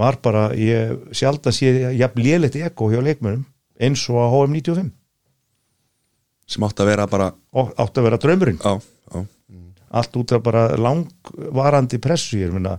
var 0.00 0.16
bara, 0.24 0.48
ég 0.56 1.12
sjálf 1.16 1.44
að 1.44 1.56
sé 1.58 1.72
jafn 1.98 2.22
lélegt 2.24 2.56
eko 2.56 2.88
hjá 2.92 3.02
leikmönnum 3.04 3.44
eins 3.80 4.06
og 4.08 4.20
að 4.22 4.32
HM95 4.36 4.88
sem 6.50 6.64
átt 6.66 6.80
að 6.82 6.90
vera 6.90 7.06
bara 7.10 7.28
og 7.54 7.74
átt 7.78 7.98
að 8.00 8.06
vera 8.08 8.18
draumurinn. 8.22 8.62
Á, 8.64 8.72
á, 8.80 9.18
allt 10.00 10.16
út 10.18 10.32
af 10.34 10.42
bara 10.42 10.64
langvarandi 10.78 12.00
pressu 12.02 12.40
ég 12.40 12.54
meina, 12.54 12.78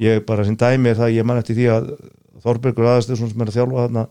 ég 0.00 0.24
bara 0.26 0.46
sem 0.46 0.56
dæmi 0.58 0.92
er 0.92 0.98
það, 0.98 1.14
ég 1.18 1.28
man 1.28 1.38
eftir 1.42 1.58
því 1.58 1.68
að 1.74 1.92
Þorbergur 2.44 2.88
aðastöðsson 2.92 3.32
sem 3.32 3.44
er 3.44 3.52
að 3.52 3.58
þjálfa 3.58 3.84
þarna 3.84 4.06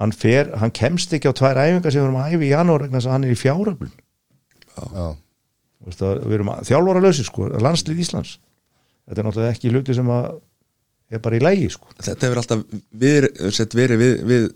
hann 0.00 0.12
fer, 0.12 0.50
hann 0.60 0.74
kemst 0.76 1.14
ekki 1.16 1.30
á 1.32 1.34
tvær 1.36 1.60
æfingar 1.60 1.94
sem 1.94 2.02
við 2.02 2.08
erum 2.08 2.18
að 2.20 2.34
æfi 2.34 2.48
í 2.48 2.50
janúar 2.52 2.84
vegna 2.84 3.00
þess 3.00 3.08
að 3.08 3.14
hann 3.16 3.26
er 3.26 3.32
í 3.32 3.38
fjáröflun. 3.40 3.94
Já, 4.76 5.06
við 5.86 6.34
erum 6.36 6.50
að 6.52 6.66
þjálfara 6.68 7.04
lausi 7.04 7.24
sko, 7.26 7.48
landslið 7.64 8.02
Íslands. 8.04 8.34
Þetta 9.06 9.22
er 9.22 9.28
náttúrulega 9.28 9.54
ekki 9.56 9.72
hluti 9.72 9.96
sem 9.96 10.10
að 10.12 10.28
er 11.16 11.22
bara 11.22 11.38
í 11.38 11.42
lægi 11.42 11.70
sko. 11.72 11.88
Þetta 12.02 12.26
hefur 12.26 12.42
alltaf 12.42 12.64
við, 12.90 13.28
sett 13.54 13.76
verið 13.78 14.02
við, 14.02 14.14
við 14.26 14.46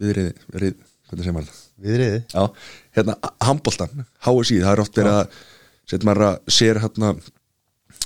viðrið, 0.00 0.44
verið, 0.54 0.76
hvernig 1.08 1.26
segir 1.26 1.36
maður 1.36 1.50
það? 1.50 1.60
Viðriði 1.84 2.20
Já, 2.30 2.42
hérna, 2.96 3.16
handbóltan, 3.42 4.04
HSI, 4.24 4.60
það 4.62 4.72
er 4.72 4.82
oft 4.84 4.98
verið 4.98 5.18
að 5.18 5.40
setja 5.90 6.08
maður 6.08 6.26
að 6.28 6.54
sér 6.56 6.80
hérna, 6.82 7.10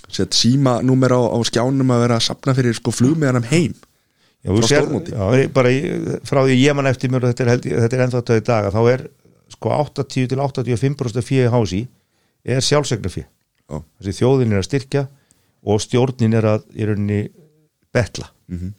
set 0.08 0.36
síma 0.36 0.78
númer 0.84 1.14
á, 1.14 1.20
á 1.20 1.38
skjánum 1.46 1.92
að 1.94 2.02
vera 2.04 2.18
að 2.18 2.26
sapna 2.26 2.56
fyrir 2.56 2.76
sko 2.76 2.94
flugmiðanum 2.96 3.48
heim 3.52 3.76
Já, 4.46 4.52
sér, 4.70 4.86
já, 5.10 5.48
bara 5.50 5.70
frá 6.22 6.44
því 6.46 6.56
ég 6.60 6.76
man 6.78 6.86
eftir 6.86 7.10
mér 7.10 7.26
og 7.26 7.32
þetta 7.32 7.56
er, 7.56 7.88
er 7.88 8.02
ennþá 8.04 8.20
töði 8.22 8.44
daga 8.46 8.70
þá 8.70 8.80
er 8.92 9.02
sko 9.50 9.72
80 9.74 10.28
til 10.30 10.38
85% 10.38 11.24
fyrir 11.26 11.50
hási 11.50 11.80
er 12.46 12.62
sjálfsegna 12.62 13.10
fyrir 13.10 13.26
þessi 13.98 14.14
þjóðin 14.20 14.54
er 14.54 14.62
að 14.62 14.68
styrkja 14.68 15.02
og 15.68 15.82
stjórnin 15.82 16.36
er 16.38 16.46
að 16.48 16.68
í 16.78 16.86
rauninni 16.86 17.22
betla. 17.92 18.28
Mhm. 18.48 18.74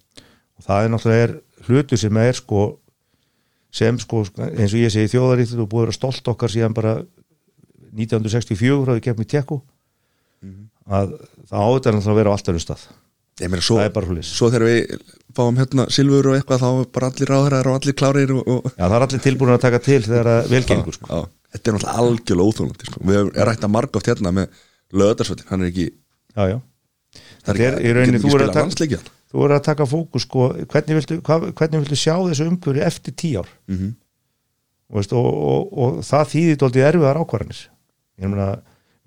og 0.57 0.63
það 0.65 0.83
er 0.83 0.89
náttúrulega 0.93 1.23
er 1.27 1.33
hlutur 1.67 1.97
sem 1.97 2.17
er 2.17 2.33
sko 2.33 2.79
sem 3.71 3.99
sko 3.99 4.23
eins 4.23 4.73
og 4.73 4.79
ég 4.79 4.91
segi 4.91 5.11
þjóðaríkt 5.13 5.59
og 5.59 5.69
búið 5.69 5.83
að 5.83 5.85
vera 5.85 5.97
stolt 5.99 6.27
okkar 6.27 6.49
síðan 6.49 6.73
bara 6.73 6.95
1964 7.93 8.85
frá 8.85 8.95
því 8.95 9.03
kemur 9.05 9.27
í 9.27 9.29
tekku 9.29 9.61
að 10.89 11.13
það 11.49 11.59
áður 11.59 11.93
náttúrulega 11.93 12.11
að 12.11 12.19
vera 12.19 12.29
á 12.29 12.35
alltaf 12.35 12.61
stað. 12.63 12.87
Ég 12.87 13.08
meina 13.47 13.63
svo, 13.63 13.77
Það 13.79 13.85
er 13.85 13.93
bara 13.95 14.05
svoleiðis. 14.05 14.31
svo 14.35 14.49
þegar 14.51 14.65
við 14.67 14.79
fáum 15.39 15.57
hérna 15.57 15.85
silfur 15.89 16.27
og 16.27 16.35
eitthvað 16.35 16.59
þá 16.59 16.69
er 16.69 16.87
bara 16.97 17.07
allir 17.07 17.29
ráðherrar 17.29 17.67
og 17.71 17.75
allir 17.79 17.95
klárir 17.95 18.33
og, 18.35 18.47
og 18.47 18.65
Já, 18.73 18.83
það 18.89 18.95
er 18.97 19.05
allir 19.07 19.21
tilbúin 19.23 19.53
að 19.53 19.61
taka 19.61 19.79
til 19.79 20.01
þegar 20.03 20.25
það 20.25 20.49
velgengur 20.49 20.93
sko. 20.97 21.21
Þetta 21.49 21.69
er 21.69 21.77
náttúrulega 21.77 22.01
algjörlega 22.03 22.49
óþólandi 22.49 22.89
sko. 22.89 22.99
við 23.05 23.19
erum 23.19 23.31
rætt 23.49 23.63
að 23.63 23.73
marga 23.73 23.97
oft 23.97 24.09
hérna 24.11 24.33
með 24.35 24.59
löðarsvöldin, 24.91 25.47
hann 25.49 25.61
er 25.63 25.71
ekki 25.71 25.87
Já, 26.35 26.43
já 26.49 26.57
það 27.45 27.63
er 27.65 27.79
í 27.79 27.93
rauninni, 27.95 28.21
þú 28.21 28.35
er 28.35 28.43
að 28.43 28.51
taka- 28.51 28.65
landsleikjan 28.65 29.07
Þú 29.29 29.43
er 29.45 29.51
að 29.53 29.65
taka 29.67 29.85
fókus 29.85 30.23
sko, 30.25 30.45
hvernig 30.71 30.97
viltu, 30.97 31.19
hvað, 31.21 31.43
hvernig 31.53 31.83
viltu 31.83 31.97
sjá 32.01 32.15
þessu 32.17 32.47
umhverju 32.49 32.81
eftir 32.81 33.13
tíu 33.13 33.43
ár 33.43 33.49
mm 33.69 33.77
-hmm. 33.77 33.91
og, 34.89 35.13
og, 35.13 35.77
og, 35.77 35.99
það 36.01 36.31
þýðir 36.33 36.57
dóltið 36.57 36.87
erfiðar 36.87 37.19
ákvarðanir 37.21 37.61
ég 38.17 38.27
meina, 38.29 38.47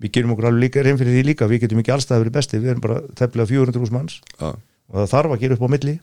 við 0.01 0.11
gerum 0.17 0.31
okkur 0.33 0.45
alveg 0.49 0.61
líka 0.65 0.83
reyn 0.83 0.97
fyrir 0.97 1.13
því 1.17 1.23
líka, 1.27 1.47
við 1.47 1.61
getum 1.63 1.79
ekki 1.83 1.93
allstað 1.93 2.23
verið 2.23 2.33
besti 2.37 2.59
við 2.59 2.69
erum 2.73 2.81
bara 2.81 3.01
tefnilega 3.15 3.49
400 3.53 3.91
manns. 3.93 4.21
Já, 4.39 4.49
og 4.53 4.95
það 4.97 5.11
þarf 5.13 5.31
að 5.35 5.39
gera 5.43 5.53
upp 5.59 5.63
á 5.65 5.69
milli. 5.75 5.99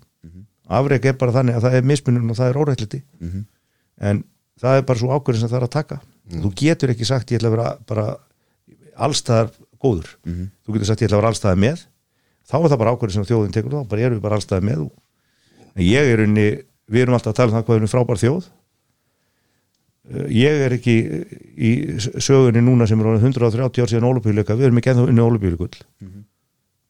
Afreg 0.71 1.05
er 1.11 1.17
bara 1.19 1.33
þannig 1.35 1.57
að 1.59 1.65
það 1.67 1.75
er 1.81 1.83
mismunum 1.91 2.31
og 2.31 2.37
það 2.39 2.51
er 2.53 2.59
órætliti 2.63 3.03
Mhm. 3.21 3.45
en 4.01 4.25
það 4.61 4.77
er 4.79 4.83
bara 4.83 4.99
svo 4.99 5.09
ákvörðin 5.11 5.41
sem 5.41 5.49
það 5.49 5.61
er 5.61 5.67
að 5.67 5.71
taka. 5.75 6.01
Þú 6.31 6.55
getur 6.55 6.91
ekki 6.95 7.07
sagt 7.07 7.31
ég 7.33 7.41
ætla 7.41 7.49
að 7.51 7.57
vera 7.57 7.79
bara 7.87 8.17
allstaðar 8.97 9.51
góður. 9.83 10.09
Þú 10.25 10.73
getur 10.77 10.87
sagt 10.87 11.01
ég 11.03 11.09
ætla 11.09 11.17
að 11.19 11.23
vera 11.23 11.33
allstaðar 11.33 11.59
með. 11.59 11.87
Þá 12.47 12.55
er 12.65 12.69
það 12.71 12.79
bara 12.79 12.93
ákvörðin 12.95 13.13
sem 13.19 13.25
þjóðin 13.25 13.53
tekur 13.53 13.71
þá. 13.75 13.89
Bara 13.89 14.01
erum 14.03 14.19
við 14.19 14.23
bara 14.23 14.37
allstaðar 14.39 14.63
með 14.65 14.91
en 15.77 15.85
ég 15.87 16.03
er 16.13 16.19
unni, 16.25 16.47
við 16.91 17.03
erum 17.03 17.15
alltaf 17.15 17.33
að 17.33 17.37
tala 17.37 17.51
um 17.51 17.57
það 17.59 17.65
hvað 17.67 17.75
við 17.75 17.81
erum 17.83 17.95
frábær 17.95 18.19
þjóð 18.23 18.45
Eh, 20.00 20.00
ég 20.11 20.65
er 20.67 20.75
ekki 20.75 20.97
í 21.55 21.71
sögunni 22.19 22.63
núna 22.65 22.87
sem 22.91 23.01
er 23.01 23.13
orðið 23.13 23.29
130 23.31 23.83
ár 23.85 23.91
síðan 23.93 24.09
ólupíuleika, 24.11 24.57
við 24.59 24.69
erum 24.69 24.81
ekki 24.81 24.91
ennþá 24.93 25.07
unni 25.07 25.23
ólupíuleikull 25.23 25.77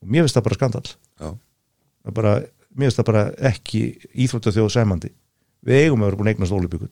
og 0.00 0.08
mér 0.08 0.24
finnst 0.24 0.38
það 0.38 0.46
bara 0.48 0.58
skandal 0.60 0.84
Það 2.00 2.14
bara, 2.16 2.34
mér 2.72 2.88
finnst 2.88 3.00
það 3.00 3.08
bara 3.10 3.24
ekki 3.50 3.80
íþróttaþjóð 4.24 4.70
sæmandi. 4.72 5.10
Við 5.66 5.82
eigum 5.84 6.00
að 6.00 6.08
vera 6.08 6.20
búin 6.20 6.30
eignast 6.32 6.54
ólubíkull 6.56 6.88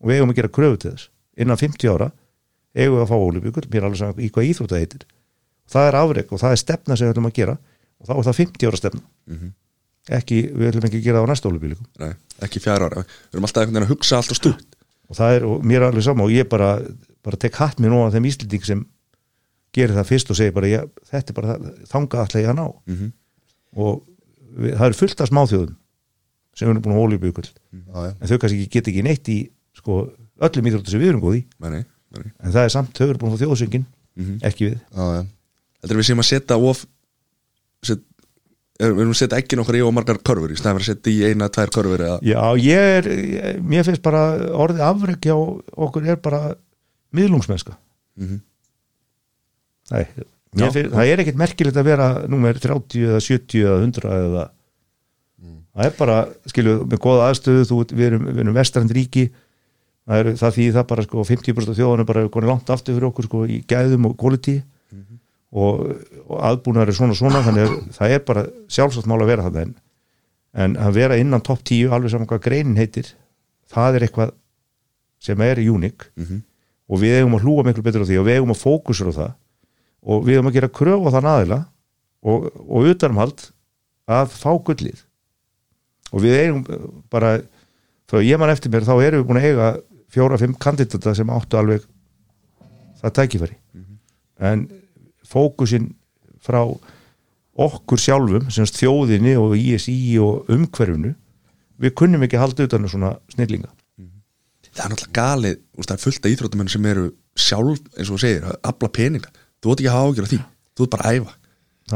og 0.00 0.08
við 0.08 0.16
eigum 0.16 0.32
að 0.32 0.38
gera 0.38 0.52
kröfu 0.56 0.78
til 0.80 0.92
þess. 0.94 1.10
Innan 1.36 1.60
50 1.60 1.92
ára 1.92 2.10
eigum 2.76 2.96
við 2.96 3.04
að 3.04 3.10
fá 3.10 3.16
ólubíkull 3.16 3.66
mér 3.68 3.82
er 3.82 3.88
alveg 3.90 4.00
saman 4.00 4.24
í 4.24 4.30
hvað 4.32 4.48
íþrótta 4.50 4.80
heitir. 4.80 5.04
Það 5.68 5.88
er 5.90 5.98
afrek 6.00 6.32
og 6.32 6.40
það 6.40 6.54
er 6.56 6.62
stefna 6.62 6.96
sem 6.96 7.06
við 7.06 7.12
ætlum 7.12 7.28
að 7.28 7.36
gera. 7.36 7.58
Og 8.00 8.08
þá 8.08 8.12
er 8.16 8.26
það 8.28 8.40
50 8.40 8.70
ára 8.70 8.80
stefna. 8.80 9.02
Mhm. 9.26 9.52
ekki, 10.06 10.36
við 10.54 10.68
ætlum 10.70 10.84
ekki 10.86 10.98
að 11.00 11.06
gera 11.06 11.18
það 11.18 11.26
á 11.26 11.30
næsta 11.32 11.48
ólubíleikum 11.50 11.86
nei, 11.98 12.12
ekki 12.46 12.60
fjara 12.62 12.86
ára. 12.86 13.02
Við 13.02 13.34
erum 13.34 13.46
alltaf 13.48 13.66
að 13.66 13.88
hugsa 13.90 14.16
allt 14.20 14.30
og 14.30 14.38
stutt 14.38 14.75
og 15.08 15.16
það 15.18 15.36
er, 15.36 15.44
og 15.46 15.64
mér 15.64 15.80
er 15.82 15.88
alveg 15.90 16.02
sama 16.06 16.24
og 16.26 16.30
ég 16.34 16.48
bara, 16.50 16.70
bara 17.22 17.36
tek 17.36 17.54
hatt 17.60 17.78
mér 17.82 17.92
nú 17.94 18.02
á 18.06 18.10
þeim 18.14 18.26
íslending 18.30 18.64
sem 18.66 18.84
gerir 19.76 19.94
það 19.96 20.08
fyrst 20.10 20.30
og 20.32 20.36
segir 20.38 20.54
bara 20.56 20.66
ég, 20.70 20.86
þetta 21.10 21.32
er 21.32 21.36
bara 21.36 21.54
það, 21.56 21.72
þangað 21.90 22.22
alltaf 22.24 22.40
ég 22.42 22.50
að 22.52 22.58
ná 22.60 22.66
Mhm. 22.86 23.12
og 23.76 24.02
við, 24.56 24.72
það 24.78 24.86
er 24.88 24.96
fullt 25.02 25.20
af 25.20 25.28
smáþjóðum 25.30 25.74
sem 26.56 26.70
eru 26.70 26.80
búin 26.80 26.96
að 26.96 27.02
ólubíkull 27.04 27.44
Já, 27.44 27.98
já. 28.06 28.12
en 28.20 28.28
þau 28.30 28.38
kannski 28.40 28.68
geta 28.72 28.90
ekki 28.90 29.02
neitt 29.04 29.28
í 29.28 29.38
sko, 29.76 30.10
öllum 30.40 30.66
íþróttu 30.70 30.90
sem 30.90 31.00
við 31.00 31.08
erum 31.12 31.20
góð 31.20 31.36
í 31.36 31.44
nei, 31.60 31.70
nei, 31.70 31.84
en 32.40 32.52
það 32.52 32.64
er 32.64 32.72
samt, 32.72 32.94
þau 32.96 33.08
eru 33.10 33.18
búin 33.20 33.32
að 33.32 33.36
fá 33.38 33.44
þjóðsöngin 33.44 33.84
Mhm. 34.16 34.38
ekki 34.48 34.70
við 34.70 34.78
Já, 34.96 35.04
já. 35.12 35.26
Heldur 35.82 35.98
við 36.00 36.06
séum 36.08 36.22
að 36.24 36.30
setja 36.32 36.56
of 36.56 36.86
við 38.80 39.02
erum 39.02 39.14
að 39.14 39.18
setja 39.20 39.40
ekki 39.40 39.58
nokkur 39.58 39.78
í 39.78 39.82
og 39.86 39.94
margar 39.96 40.20
körfur 40.20 40.52
í 40.52 40.56
fyrir 40.58 40.80
að 40.82 40.88
setja 40.90 41.12
í 41.12 41.30
eina, 41.30 41.48
tvær 41.52 41.72
körfur 41.74 42.04
eða, 42.06 42.18
Já, 42.26 42.40
ég 42.60 42.92
er, 42.98 43.10
ég, 43.10 43.60
mér 43.64 43.86
finnst 43.88 44.04
bara 44.04 44.24
orðið 44.52 44.84
afrek 44.86 45.28
hjá 45.28 45.36
okkur 45.36 46.08
er 46.12 46.20
bara 46.22 46.42
miðlungsmennska. 47.16 47.76
Mhm. 48.20 48.42
Nei, 49.92 50.02
Já. 50.02 50.26
mér 50.60 50.74
finnst, 50.74 50.92
það 50.92 51.12
er 51.12 51.24
ekkert 51.24 51.40
merkilegt 51.40 51.80
að 51.80 51.88
vera 51.88 52.10
númer 52.28 52.60
30 52.60 53.08
eða 53.08 53.22
70 53.22 53.64
eða 53.64 53.80
100 53.86 54.14
eða 54.20 54.46
það 55.76 55.88
er 55.90 55.96
bara, 55.98 56.20
skilju, 56.48 56.76
með 56.88 57.02
góða 57.04 57.26
aðstöðu 57.30 57.66
þú, 57.68 57.80
við 57.92 58.06
erum, 58.10 58.24
við 58.30 58.40
erum 58.44 58.56
vestrand 58.56 58.94
ríki. 58.96 59.26
Það, 60.06 60.20
er, 60.20 60.30
það 60.38 60.56
því 60.56 60.66
það 60.76 60.86
bara 60.92 61.04
sko 61.04 61.24
50% 61.26 61.72
af 61.72 61.78
þjóðanum 61.80 62.08
bara 62.08 62.22
er 62.22 62.32
konið 62.32 62.50
langt 62.52 62.70
aftur 62.70 62.94
fyrir 62.94 63.08
okkur 63.08 63.26
sko 63.26 63.40
í 63.50 63.56
gæðum 63.66 64.06
og 64.06 64.14
quality 64.20 64.60
og, 65.52 65.82
og 66.26 66.40
aðbúnaður 66.50 66.90
er 66.92 66.96
svona 66.98 67.14
svona 67.18 67.42
þannig 67.46 67.68
að 67.68 67.76
það 67.96 68.14
er 68.16 68.24
bara 68.26 68.46
sjálfsagt 68.72 69.06
mál 69.10 69.20
að 69.22 69.30
vera 69.30 69.46
það 69.46 69.60
en, 69.62 69.74
en 70.64 70.76
að 70.80 70.96
vera 70.98 71.16
innan 71.20 71.44
topp 71.46 71.62
10 71.68 71.92
alveg 71.94 72.10
saman 72.14 72.26
hvað 72.30 72.42
greinin 72.48 72.76
heitir 72.80 73.12
það 73.72 73.98
er 74.00 74.06
eitthvað 74.08 74.34
sem 75.26 75.40
er 75.46 75.58
unik 75.62 76.10
Mhm. 76.16 76.42
og 76.88 77.00
við 77.02 77.16
eigum 77.20 77.34
að 77.38 77.42
hlúa 77.46 77.64
miklu 77.66 77.82
betur 77.82 78.04
á 78.04 78.08
því 78.08 78.18
og 78.20 78.26
við 78.28 78.36
eigum 78.38 78.52
að 78.54 78.60
fókusur 78.62 79.08
á 79.10 79.14
það. 79.16 79.32
Og 80.06 80.20
við 80.26 80.36
eigum 80.36 80.46
að 80.50 80.54
gera 80.54 80.68
kröf 80.70 81.02
á 81.02 81.10
þann 81.16 81.26
aðila 81.32 81.56
og, 82.22 82.44
og 82.62 82.86
utanumhald 82.92 83.40
að 84.06 84.28
fá 84.38 84.50
gullið. 84.54 85.00
Og 86.14 86.22
við 86.22 86.36
eigum 86.44 86.60
bara 87.10 87.40
frá 88.06 88.22
ég 88.22 88.38
man 88.38 88.52
eftir 88.52 88.70
mér 88.70 88.86
þá 88.86 88.94
erum 89.02 89.24
við 89.24 89.26
búin 89.32 89.40
að 89.40 89.48
eiga 89.50 89.70
fjóra-fimm 90.14 90.54
kandidata 90.62 91.14
sem 91.18 91.32
áttu 91.34 91.58
alveg 91.58 91.82
það 93.02 93.16
tækifæri. 93.18 93.56
En 94.38 94.68
fókusin 95.30 95.90
frá 96.42 96.62
okkur 97.56 98.00
sjálfum 98.00 98.50
sem 98.52 98.66
sagt 98.68 98.82
þjóðinni 98.82 99.36
og 99.40 99.56
ISI 99.56 100.18
og 100.22 100.50
umhverfinu 100.52 101.14
við 101.80 101.94
kunnum 101.96 102.24
ekki 102.26 102.40
halda 102.40 102.66
utan 102.68 102.84
um 102.84 102.92
svona 102.92 103.14
snillinga. 103.32 103.70
Það 104.76 104.84
er 104.84 104.92
náttúrulega 104.92 105.16
galið 105.16 105.58
það 105.86 105.94
er 105.94 106.02
fullt 106.02 106.26
af 106.26 106.34
íþróttumenn 106.34 106.72
sem 106.72 106.86
eru 106.90 107.08
sjálf 107.36 107.82
eins 107.96 108.10
og 108.10 108.16
þú 108.16 108.20
segir, 108.20 108.46
afla 108.60 108.92
peninga. 108.92 109.32
Þú 109.64 109.72
ert 109.72 109.82
ekki 109.82 109.90
að 109.90 109.96
hafa 109.96 110.12
ágjör 110.12 110.26
af 110.26 110.32
því, 110.32 110.40
þú 110.76 110.86
ert 110.86 110.94
bara 110.96 111.10
að 111.10 111.20
æfa. 111.20 111.36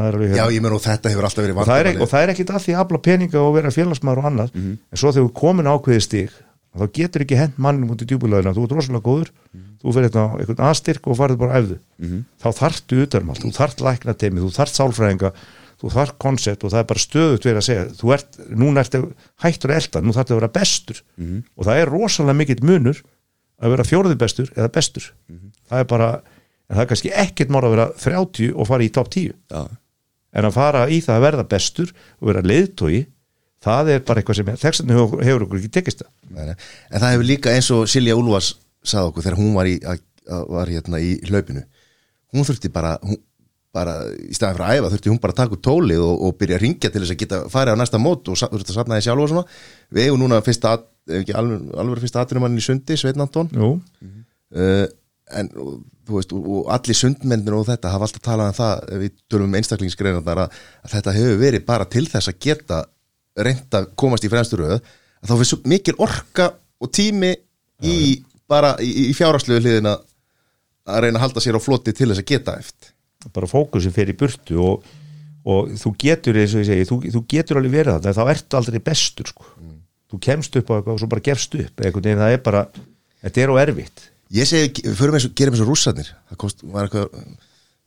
Alveg 0.01 0.37
já, 0.37 0.45
ég 0.55 0.63
menn 0.63 0.73
og 0.73 0.81
þetta 0.81 1.11
hefur 1.11 1.25
alltaf 1.27 1.43
verið 1.43 1.57
og 1.59 1.67
það, 1.67 1.81
er, 1.81 2.21
er 2.21 2.31
ekkit 2.31 2.53
að 2.55 2.63
því 2.63 2.75
að 2.75 2.83
afla 2.85 2.99
peninga 3.03 3.41
og 3.41 3.55
vera 3.57 3.73
félagsmaður 3.75 4.21
og 4.21 4.27
annað. 4.29 4.53
En 4.55 5.01
svo 5.01 5.11
þegar 5.11 5.27
er 5.27 5.33
komin 5.41 5.67
ákveði 5.67 6.05
stig 6.05 6.37
þá 6.77 6.85
getur 6.95 7.23
ekki 7.25 7.37
hent 7.39 7.57
mannum 7.59 7.89
út 7.91 8.01
í 8.03 8.07
djúbulöðina 8.07 8.53
þú 8.55 8.63
ert 8.67 8.75
rosalega 8.77 9.03
góður, 9.03 9.31
þú 9.81 9.93
fyrir 9.95 10.07
þetta 10.07 10.21
á 10.23 10.29
einhvern 10.39 10.61
aðstyrk 10.69 11.07
og 11.07 11.17
farið 11.19 11.39
bara 11.41 11.51
að 11.51 11.63
æfðu. 11.65 11.77
Þá 12.39 12.49
þarftu 12.61 13.01
utanmalt, 13.05 13.41
þú 13.43 13.51
þarft 13.57 13.81
lækna 13.81 14.13
teimi 14.15 14.39
þú 14.39 14.51
þarft 14.55 14.75
sálfræðinga, 14.79 15.31
þú 15.81 15.89
þarft 15.91 16.17
koncept 16.21 16.63
og 16.63 16.71
það 16.71 16.79
er 16.83 16.87
bara 16.91 17.03
stöðut 17.03 17.45
verið 17.47 17.57
að 17.61 17.67
segja 17.67 17.85
þú 17.97 18.13
ert, 18.13 18.37
núna 18.53 18.83
ertu 18.85 19.01
hættur 19.41 19.71
að 19.73 19.79
elda, 19.81 20.01
nú 20.01 20.13
þarftu 20.15 20.33
að 20.35 20.39
vera 20.39 20.51
bestur. 20.59 21.01
Og 21.57 21.65
það 21.65 21.81
er 21.81 21.91
rosalega 21.91 22.37
mikill 22.37 22.63
munur 22.63 23.01
að 23.61 23.69
vera 23.75 23.83
fjórði 23.89 24.15
bestur 24.21 24.51
eða 24.55 24.71
bestur. 24.71 25.11
Það 25.67 25.79
er 25.79 25.87
bara, 25.89 26.09
en 26.69 26.75
það 26.77 26.83
er 26.85 26.89
kannski 26.93 27.11
ekkert 27.25 27.49
mál 27.49 27.63
að 27.65 27.73
vera 27.75 27.87
30 27.97 28.53
og 28.55 28.67
fara 28.69 28.83
í 28.85 28.91
topp 28.93 29.09
10 29.11 29.33
já, 29.33 29.61
en 30.31 30.45
að 30.47 30.53
fara 30.55 30.85
í 30.87 31.01
það 31.01 31.17
að 31.17 31.25
verða 31.25 31.43
bestur 31.51 31.91
og 32.21 32.29
vera 32.29 32.41
leiðtói 32.45 33.05
það 33.65 33.91
er 33.95 34.05
bara 34.05 34.21
eitthvað 34.21 34.39
sem 34.39 34.51
þess 34.51 34.83
vegna 34.83 34.97
hefur, 34.97 35.23
hefur 35.25 35.45
okkur 35.45 35.59
ekki 35.61 35.73
tekist 35.77 36.03
það. 36.03 36.13
En 36.91 37.01
það 37.03 37.11
hefur 37.15 37.27
líka 37.29 37.55
eins 37.55 37.71
og 37.75 37.89
Silja 37.91 38.17
Úlfars 38.17 38.53
sagði 38.81 39.11
okkur 39.11 39.27
þegar 39.27 39.41
hún 39.41 39.57
var 39.57 39.69
í, 39.69 39.75
að, 39.85 40.05
að, 40.27 40.45
var 40.55 40.71
hérna 40.73 41.01
í 41.03 41.11
hlaupinu. 41.29 41.65
Hún 42.31 42.47
þurfti 42.47 42.71
bara, 42.73 42.95
hún, 43.05 43.19
bara 43.75 43.97
í 44.17 44.33
staðan 44.35 44.57
fyrir 44.57 44.67
að 44.67 44.79
æfa 44.79 44.93
þurfti 44.93 45.11
hún 45.11 45.21
bara 45.21 45.35
að 45.35 45.41
taka 45.43 45.57
út 45.57 45.65
tólið 45.67 46.05
og, 46.05 46.23
og 46.27 46.39
byrja 46.39 46.57
að 46.57 46.65
ringja 46.65 46.91
til 46.91 47.03
þess 47.03 47.15
að 47.15 47.21
geta 47.21 47.41
farið 47.51 47.77
á 47.77 47.81
næsta 47.81 48.01
mót 48.01 48.31
og 48.31 48.39
þurfti 48.39 48.73
að 48.73 48.79
safna 48.79 48.97
því 48.97 49.05
sjálf 49.07 49.25
og 49.25 49.31
svona. 49.33 49.59
Við 49.91 50.07
eigum 50.07 50.23
núna 50.23 50.41
fyrsta, 50.45 50.73
ef 51.11 51.21
ekki 51.21 51.37
alveg, 51.37 51.69
alveg 51.83 52.03
fyrst 52.05 52.19
atvinnumann 52.23 52.57
í 52.57 52.65
sundi, 52.65 52.97
Sveitn 52.97 53.23
Anton. 53.23 53.51
Uh, 54.51 54.87
en 55.37 55.51
og, 55.61 55.75
þú 56.07 56.17
veist, 56.17 56.33
og, 56.35 56.47
og 56.51 56.71
allir 56.75 56.97
sundmennir 56.97 57.55
og 57.55 57.67
þetta 57.69 57.91
hafa 57.93 58.07
alltaf 58.07 58.23
talað 58.25 58.49
um 58.51 58.57
það 58.57 58.81
við 59.03 59.13
tölum 59.31 59.51
um 59.51 59.59
einstaklingsgreinarnar 59.59 60.41
að, 60.43 60.57
að 60.83 60.95
þetta 60.95 61.13
hefur 61.15 61.39
verið 61.39 61.63
bara 61.69 61.87
til 61.91 62.03
þess 62.11 62.31
að 62.31 62.41
geta 62.47 62.81
reynd 63.37 63.77
að 63.77 63.91
komast 63.99 64.25
í 64.27 64.31
fremsturöð 64.31 64.79
þá 65.21 65.33
fyrir 65.33 65.49
svo 65.49 65.59
mikil 65.69 65.95
orka 66.01 66.51
og 66.81 66.91
tími 66.93 67.31
í 67.85 67.97
bara 68.49 68.73
í, 68.83 69.11
í 69.11 69.13
fjárhagslegu 69.15 69.61
hliðina 69.61 69.95
að 70.91 71.05
reyna 71.05 71.19
að 71.19 71.25
halda 71.25 71.43
sér 71.43 71.57
á 71.57 71.61
floti 71.61 71.93
til 71.95 72.09
þess 72.09 72.23
að 72.23 72.31
geta 72.33 72.57
eftir 72.59 72.95
bara 73.35 73.49
fókusin 73.49 73.93
fyrir 73.93 74.15
í 74.15 74.17
burtu 74.17 74.57
og, 74.63 74.87
og 75.45 75.73
þú 75.79 75.93
getur 76.01 76.39
eins 76.41 76.55
og 76.55 76.63
ég 76.63 76.69
segi, 76.71 76.87
þú, 76.89 76.97
þú 77.13 77.21
getur 77.29 77.59
alveg 77.59 77.75
verið 77.75 77.99
það, 77.99 78.17
þá 78.17 78.33
ertu 78.33 78.59
aldrei 78.59 78.79
bestur 78.83 79.29
sko. 79.29 79.45
þú 80.11 80.21
kemst 80.25 80.57
upp 80.57 80.73
á 80.73 80.75
eitthvað 80.77 80.95
og 80.95 81.03
svo 81.03 81.11
bara 81.11 81.25
gefst 81.27 81.53
upp 81.55 81.83
einhvern 81.85 82.07
veginn, 82.07 82.23
það 82.23 82.33
er 82.35 82.41
bara, 82.43 82.63
þetta 83.21 83.43
er 83.43 83.53
á 83.53 83.55
erfitt. 83.61 84.03
Ég 84.31 84.47
segi, 84.49 84.83
förum 84.97 85.15
eins 85.15 85.27
og 85.27 85.35
gerum 85.37 85.55
eins 85.55 85.63
og 85.63 85.69
rússarnir 85.69 86.09
það 86.31 86.41
kost, 86.41 86.65
var 86.65 86.89
eitthvað 86.89 87.13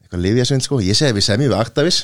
eitthvað 0.04 0.22
lifjasvind 0.24 0.64
sko, 0.66 0.78
ég 0.84 0.96
segi 0.98 1.16
við 1.16 1.24
semjum 1.26 1.50
við 1.52 1.58
Actavis. 1.58 2.02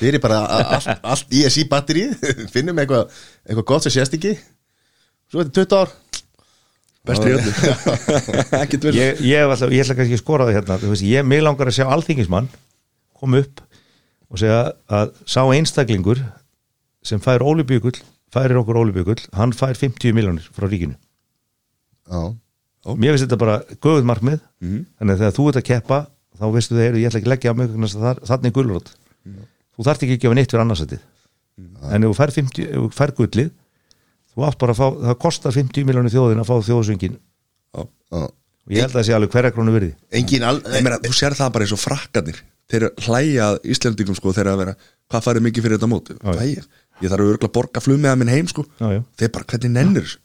Fyrir 0.00 0.20
bara 0.22 0.42
a- 0.44 0.64
allt, 0.76 0.90
allt 1.06 1.32
ISI 1.38 1.64
batterið, 1.70 2.16
finnum 2.54 2.78
eitthvað 2.82 3.06
eitthvað 3.46 3.68
gott 3.70 3.86
sem 3.86 3.94
sést 3.96 4.16
ekki. 4.18 4.34
Svo 5.30 5.40
er 5.42 5.48
þetta 5.48 5.64
20 5.64 5.80
ár. 5.80 5.94
Bestur 7.06 7.30
í 7.30 7.34
öllu. 7.38 7.52
Ég, 8.96 9.20
ég, 9.22 9.38
hef 9.38 9.52
alltaf, 9.54 9.70
ég 9.70 9.84
ætla 9.84 9.94
kannski 9.94 10.16
að 10.18 10.22
skora 10.24 10.46
það 10.48 10.56
hérna. 10.58 10.78
Þú 10.82 10.88
veist, 10.90 11.04
ég 11.06 11.26
mig 11.30 11.42
langar 11.44 11.70
að 11.70 11.76
sjá 11.78 11.86
alþingismann 11.94 12.48
koma 13.16 13.40
upp 13.44 13.62
og 14.26 14.40
segja 14.42 14.56
að 14.90 15.12
sá 15.30 15.38
einstaklingur 15.54 16.18
sem 17.06 17.20
fær 17.22 17.44
ólubjökull, 17.46 17.94
færir 18.34 18.58
okkur 18.58 18.80
ólubjökull 18.82 19.20
hann 19.38 19.54
fær 19.54 19.78
50 19.78 20.16
miljónir 20.18 20.48
frá 20.50 20.66
ríkinu. 20.66 20.96
Já, 22.10 22.34
mér 22.98 23.14
finnst 23.14 23.28
þetta 23.28 23.38
bara 23.38 23.56
göfuð 23.78 24.06
markmið. 24.10 24.42
Mhm. 24.62 24.82
þannig 24.98 25.14
að 25.14 25.22
þegar 25.22 25.36
þú 25.38 25.46
ert 25.52 25.60
að 25.62 25.66
keppa 25.70 26.00
þá 26.38 26.46
veistu 26.54 26.78
heyrðu, 26.78 27.02
ég 27.02 27.10
ætla 27.10 27.20
ekki 27.20 27.28
að 27.28 27.34
leggja 27.34 27.52
á 27.52 27.58
mig 27.58 27.74
þarna 28.30 28.50
er 28.50 28.56
gulrót. 28.56 28.90
Þú 29.76 29.86
þarft 29.86 30.06
ekki 30.06 30.16
að 30.16 30.24
gefa 30.24 30.38
neitt 30.38 30.52
fyrir 30.52 30.64
annarsætið. 30.64 31.04
En 31.92 32.04
ef 32.04 32.10
þú 32.12 32.16
fær, 32.16 32.32
50, 32.36 32.66
ef 32.66 32.82
þú 32.82 32.90
fær 32.96 33.12
gullið 33.16 33.52
þú 34.36 34.44
átt 34.44 34.58
bara 34.60 34.74
að 34.74 34.80
fá, 34.80 34.88
það 35.06 35.20
kostar 35.22 35.54
50 35.56 35.86
miljónir 35.88 36.12
þjóðin 36.12 36.42
að 36.42 36.50
fá 36.50 36.56
þjóðsvöngin 36.66 37.14
já 37.16 38.26
og 38.66 38.74
ég 38.74 38.82
held 38.82 38.90
að 38.90 38.98
það 38.98 39.06
sé 39.06 39.14
alveg 39.14 39.32
hverja 39.32 39.54
krónu 39.54 39.72
virði. 39.74 39.92
Engin 40.18 40.44
al... 40.46 40.56
Ég 40.74 40.82
meina, 40.82 40.98
þú 41.04 41.12
sér 41.14 41.36
það 41.38 41.52
bara 41.54 41.66
eins 41.66 41.74
og 41.76 41.78
frakkarnir. 41.78 42.40
Þeir 42.66 42.80
eru 42.80 43.04
hlæja 43.06 43.44
að 43.46 43.68
Íslandingum 43.70 44.16
sko 44.18 44.32
þeir 44.34 44.50
að 44.50 44.62
vera, 44.64 44.74
hvað 45.06 45.26
færið 45.26 45.44
mikið 45.46 45.66
fyrir 45.66 45.78
þetta 45.78 45.88
mót? 45.92 46.10
Já, 46.10 46.18
já. 46.18 46.38
Hlæja, 46.40 46.64
ég 47.04 47.12
þarf 47.12 47.28
örgla 47.30 47.46
að 47.46 47.54
borga 47.54 47.82
flug 47.84 48.00
með 48.02 48.10
að 48.10 48.18
minn 48.22 48.32
heim 48.32 48.48
sko. 48.50 48.64
Já, 48.80 48.88
já. 48.96 49.00
þeir 49.22 49.32
bara, 49.36 49.48
hvernig 49.52 49.74
nennir 49.76 50.16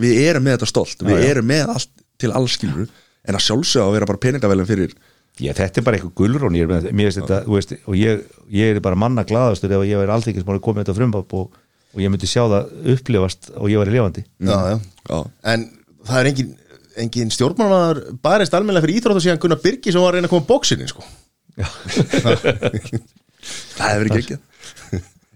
við 0.00 0.20
erum 0.22 0.46
með 0.46 0.56
þetta 0.56 0.70
stolt, 0.70 1.04
við 1.04 1.26
erum 1.26 1.50
með 1.50 1.74
allt 1.74 1.92
til 2.22 2.30
alls 2.32 2.56
skilur 2.56 2.88
en 3.24 3.38
að 3.38 3.44
sjálfsögða 3.46 3.88
að 3.88 3.94
vera 3.98 4.08
bara 4.10 4.22
peningavelum 4.24 4.68
fyrir 4.68 4.94
Já, 5.34 5.50
þetta 5.50 5.80
er 5.80 5.84
bara 5.86 5.98
eitthvað 5.98 6.14
gulrón 6.20 6.54
ég 6.54 6.70
er 6.70 6.92
mér 6.94 7.10
þetta, 7.10 7.40
þú 7.42 7.56
veist, 7.56 7.72
og 7.90 7.94
ég, 7.98 8.20
ég 8.54 8.76
er 8.76 8.78
bara 8.82 8.98
manna 8.98 9.24
glaðastur 9.26 9.72
ef 9.74 9.82
ég 9.82 9.98
væri 9.98 10.12
allþykismann 10.14 10.60
að 10.60 10.62
koma 10.62 10.78
með 10.78 10.84
þetta 10.84 10.94
frumbab 11.00 11.34
og, 11.34 11.56
og 11.90 12.04
ég 12.04 12.12
myndi 12.12 12.28
sjá 12.30 12.44
það 12.52 12.68
upplifast 12.92 13.50
og 13.56 13.66
ég 13.72 13.82
væri 13.82 13.96
lifandi. 13.96 14.22
Já, 14.46 14.54
já. 14.70 14.76
Já, 15.10 15.18
En 15.50 15.66
það 16.06 16.20
er 16.20 16.30
engin, 16.30 16.52
engin 17.02 17.34
stjórnmálaður 17.34 18.00
barist 18.22 18.54
almennilega 18.54 18.86
fyrir 18.86 19.00
íþrótt 19.00 19.18
og 19.18 19.26
síðan 19.26 19.42
Gunnar 19.42 19.62
Birgi 19.64 19.90
sem 19.90 20.04
var 20.04 20.12
að 20.12 20.20
reyna 20.20 20.30
að 20.30 20.34
koma 20.36 20.48
bóksinni 20.52 20.86
sko. 20.92 21.02
það 23.74 23.90
hefur 23.90 24.06
ekki 24.10 24.22
ekki 24.22 24.38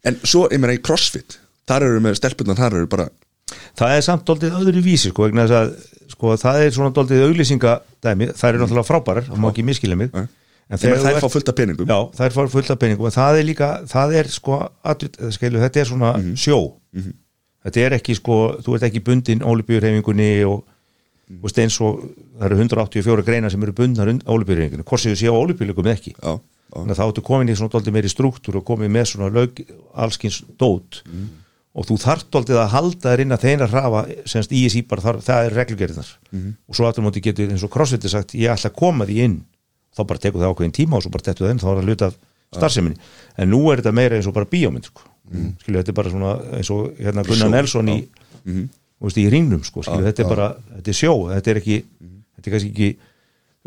En 0.06 0.16
svo, 0.22 0.46
ég 0.52 0.62
meina, 0.62 0.78
í 0.78 0.82
CrossFit 0.82 1.40
þar 1.68 1.88
eru 1.88 2.00
með 2.06 2.20
stelpunar, 2.20 2.58
þar 2.58 2.78
eru 2.78 2.88
bara 2.90 3.10
Það 3.78 3.94
er 3.96 4.02
samt 4.04 4.24
doldið 4.28 4.56
öðru 4.60 4.82
vísi 4.84 5.10
sko, 5.12 5.22
vegna 5.28 5.46
þess 5.46 5.56
að 5.58 5.70
sko, 6.12 6.34
það 6.36 6.58
er 6.64 6.70
svona 6.76 6.92
doldið 6.96 7.24
auglýsingadæmi, 7.28 8.28
það 8.36 8.48
eru 8.52 8.60
náttúrulega 8.64 8.88
frábærar 8.88 9.24
það 9.28 9.40
má 9.42 9.48
ekki 9.52 9.64
miskilja 9.68 9.96
mig. 9.96 10.10
En 10.68 10.76
þegar 10.76 10.98
þær 11.00 11.14
þú 11.16 11.20
fá 11.24 11.32
fullt 11.32 11.48
af 11.48 11.54
peningum. 11.56 11.86
Já, 11.88 11.98
það 12.18 12.26
er 12.26 12.34
fá 12.34 12.42
fullt 12.52 12.70
af 12.74 12.78
peningum. 12.82 13.06
En 13.08 13.14
það 13.14 13.38
er 13.40 13.46
líka, 13.48 13.68
það 13.88 14.16
er 14.20 14.26
sko 14.28 14.58
skeilu, 15.32 15.62
þetta 15.64 15.80
er 15.80 15.88
svona 15.88 16.10
Mhm. 16.18 16.34
sjó. 16.36 16.58
Þetta 17.64 17.80
er 17.86 17.96
ekki 17.98 18.14
sko, 18.16 18.36
þú 18.62 18.74
ert 18.76 18.82
ekki 18.88 19.00
bundin 19.04 19.40
ólipjurhefingunni 19.40 20.44
og 20.46 20.64
þú 21.28 21.42
veist 21.42 21.58
eins 21.58 21.80
og 21.80 22.04
það 22.38 22.44
eru 22.46 22.56
184 22.62 23.24
greina 23.24 23.50
sem 23.50 23.62
eru 23.62 23.72
bundnar 23.72 24.06
ólipjurhefingunni, 24.08 24.84
hvort 24.84 25.00
sem 25.00 25.12
þú 25.12 25.18
séu 25.24 25.34
ólipjurleikum 25.40 25.88
ekki. 25.92 26.14
Já, 26.20 26.36
já, 26.38 26.76
þannig 26.76 26.94
að 26.94 27.00
þá 27.00 27.08
ertu 27.08 27.22
komin 27.26 27.48
í 27.48 27.56
svona 27.56 27.72
doldið 27.72 27.92
meiri 27.96 28.08
struktúr 28.12 28.56
og 28.60 28.64
komin 28.64 28.92
með 28.92 29.08
svona 29.12 29.32
lög, 29.32 29.64
allskins 29.96 30.42
dót. 30.58 31.02
Mhm. 31.08 31.28
Og 31.78 31.86
þú 31.86 31.96
þarft 32.02 32.30
doldið 32.34 32.58
að 32.58 32.72
halda 32.74 33.10
þér 33.12 33.20
inn 33.22 33.34
að 33.36 33.42
þeirra 33.44 33.68
hrafa 33.70 34.00
semst 34.26 34.50
í 34.50 34.64
þessi 34.66 34.80
bara, 34.90 35.04
þar, 35.04 35.18
það 35.22 35.44
er 35.48 35.54
reglugerðinar 35.60 36.08
Mhm. 36.32 36.54
og 36.68 36.74
svo 36.74 36.88
aftur 36.88 37.04
móti 37.06 37.22
getur 37.22 37.52
eins 37.52 37.62
og 37.62 37.70
crossfit 37.70 38.04
er 38.04 38.12
sagt, 38.16 38.34
ég 38.34 38.50
ætla 38.50 38.70
að 38.72 38.74
koma 38.80 39.06
því 39.06 39.18
inn 39.24 39.36
þá 39.96 40.02
bara 40.06 40.18
tekur 40.18 40.42
það 40.42 40.50
ákveðin 40.54 40.74
tíma 40.74 40.96
og 40.98 41.02
svo 41.06 41.10
bara 41.14 41.22
tettu 41.28 41.44
það 41.46 41.50
inn 41.54 41.62
þá 41.62 41.68
er 41.70 41.78
það 41.78 41.86
hluta 41.88 42.06
af 42.10 42.16
starfseminni 42.58 42.96
en 43.38 43.50
nú 43.52 43.60
er 43.72 43.78
þetta 43.82 43.92
meira 43.94 44.16
eins 44.18 44.26
og 44.26 44.34
bara 44.34 44.46
bíómynd 44.50 44.84
sko. 44.90 45.02
skilju, 45.62 45.78
þetta 45.82 45.88
er 45.92 45.98
bara 46.00 46.10
svona 46.10 46.32
eins 46.56 46.70
og 46.72 46.94
hérna 46.98 47.22
Gunnar 47.28 47.50
Nelson 47.52 47.86
í, 47.92 47.98
Mhm. 48.46 48.68
þú 48.98 49.04
veist, 49.04 49.18
í 49.20 49.30
ringnum 49.30 49.62
sko, 49.64 49.82
skilju, 49.84 50.04
þetta 50.08 50.24
er 50.24 50.28
bara, 50.28 50.48
þetta 50.78 50.88
er 50.88 50.98
sjó 50.98 51.12
þetta 51.30 51.48
er 51.52 51.56
ekki, 51.60 51.84
þetta 52.34 52.46
er 52.46 52.52
kannski 52.54 52.72
ekki 52.72 52.96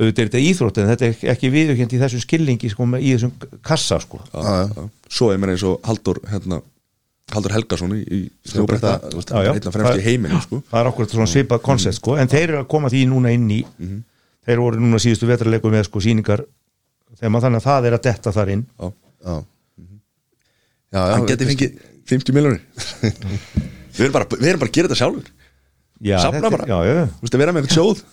auðvitað 0.01 0.20
er 0.24 0.30
þetta 0.30 0.41
íþrótt 0.49 0.78
en 0.82 0.88
þetta 0.89 1.05
er 1.05 1.36
ekki 1.36 1.51
viðurkjönd 1.53 1.93
í 1.93 1.99
þessum 2.01 2.24
skilningi 2.26 2.70
sko, 2.72 2.84
í 2.97 3.12
þessum 3.14 3.32
kassa 3.62 3.99
sko. 4.01 4.20
Já, 4.34 4.41
já. 4.41 4.74
já. 4.74 4.89
Svo, 5.09 5.30
ég 5.32 5.39
meina, 5.39 5.53
eins 5.53 5.64
og 5.64 5.80
Haldur 5.84 6.18
hérna, 6.32 6.62
Haldur 7.36 7.53
Helgason 7.55 7.91
í, 7.95 8.01
í 8.01 8.19
Snjóbretta. 8.47 8.95
snjóbretta, 8.99 9.11
þú 9.11 9.19
veist, 9.21 9.29
Já, 9.32 9.43
já. 9.45 9.51
einn 9.53 9.67
af 9.67 9.75
fremst 9.75 9.99
í 10.01 10.05
heiminum 10.05 10.41
sko. 10.43 10.61
það 10.71 10.79
er 10.82 10.89
okkur 10.91 11.09
svona 11.11 11.27
svipað 11.32 11.61
koncept 11.65 11.97
sko, 11.99 12.15
en 12.21 12.27
þeir 12.32 12.43
eru 12.49 12.59
að 12.63 12.67
koma 12.73 12.89
því 12.93 13.01
núna 13.11 13.32
inn 13.36 13.47
í 13.51 13.61
þeir 14.45 14.59
voru 14.63 14.79
núna 14.82 14.99
síðustu 15.01 15.29
vetrarleiku 15.29 15.71
með 15.71 15.86
sko 15.89 16.01
síningar 16.03 16.43
þegar 17.19 17.41
þannig 17.45 17.61
að 17.61 17.67
það 17.69 17.88
er 17.91 17.97
að 17.97 18.03
detta 18.09 18.32
þar 18.36 18.49
inn 18.55 18.65
Já. 18.82 18.91
Já, 19.21 19.36
já, 20.91 20.99
já 20.99 21.13
hann 21.15 21.27
geti 21.29 21.45
fengið 21.51 21.79
50 22.11 22.34
miljonir 22.36 22.61
við 23.95 24.05
erum 24.07 24.15
bara 24.15 24.25
erum 24.41 24.59
bara 24.59 24.69
að 24.71 24.75
gera 24.75 24.89
þetta 24.91 24.99
sjálfur 24.99 25.32
þetta- 26.01 26.51
bara. 26.51 26.65
þú 27.07 27.21
veist 27.25 27.36
að 27.38 27.43
vera 27.45 27.53
með 27.55 27.61
eitthvað 27.65 27.77
sjóð 27.79 28.05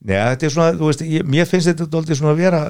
Nei, 0.00 0.16
þetta 0.16 0.46
er 0.48 0.52
svona, 0.54 0.72
þú 0.80 0.86
veist, 0.88 1.02
ég, 1.04 1.24
mér 1.28 1.44
finnst 1.48 1.68
þetta 1.68 1.86
dóldi 1.92 2.16
svona 2.16 2.32
að 2.32 2.38
vera 2.40 2.60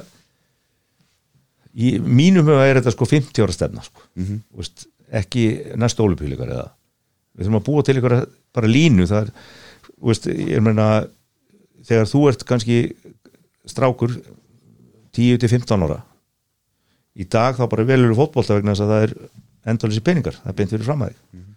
í 1.71 1.91
mínum 2.03 2.43
huga 2.49 2.65
er 2.67 2.79
þetta 2.81 2.91
sko 2.91 3.07
50 3.07 3.45
ára 3.45 3.53
stefna 3.55 3.83
sko. 3.85 4.01
Mhm. 4.19 4.41
Þú 4.51 4.59
veist, 4.59 4.83
ekki 5.11 5.45
næstu 5.79 6.05
ólupílikar 6.05 6.51
eða? 6.51 6.69
Við 7.35 7.45
þurfum 7.45 7.59
að 7.59 7.67
búa 7.67 7.83
til 7.87 7.97
ykkur 7.99 8.15
bara 8.55 8.71
línu 8.71 9.07
það 9.09 9.25
er, 9.25 9.33
veist, 10.07 10.27
ég 10.27 10.63
meina 10.63 10.87
þegar 11.87 12.09
þú 12.11 12.23
ert 12.31 12.47
kannski 12.47 12.79
strákur 13.69 14.15
10-15 15.15 15.85
ára 15.87 16.01
í 17.15 17.27
dag 17.27 17.57
þá 17.57 17.65
bara 17.71 17.87
velur 17.87 18.15
fótbolta 18.17 18.55
vegna 18.55 18.75
þess 18.75 18.85
að 18.85 18.93
það 18.93 19.05
er 19.05 19.15
endalisi 19.71 20.03
peningar, 20.03 20.37
það 20.39 20.51
er 20.51 20.57
beint 20.57 20.73
fyrir 20.73 20.87
fram 20.87 21.05
að 21.05 21.13
þig 21.13 21.47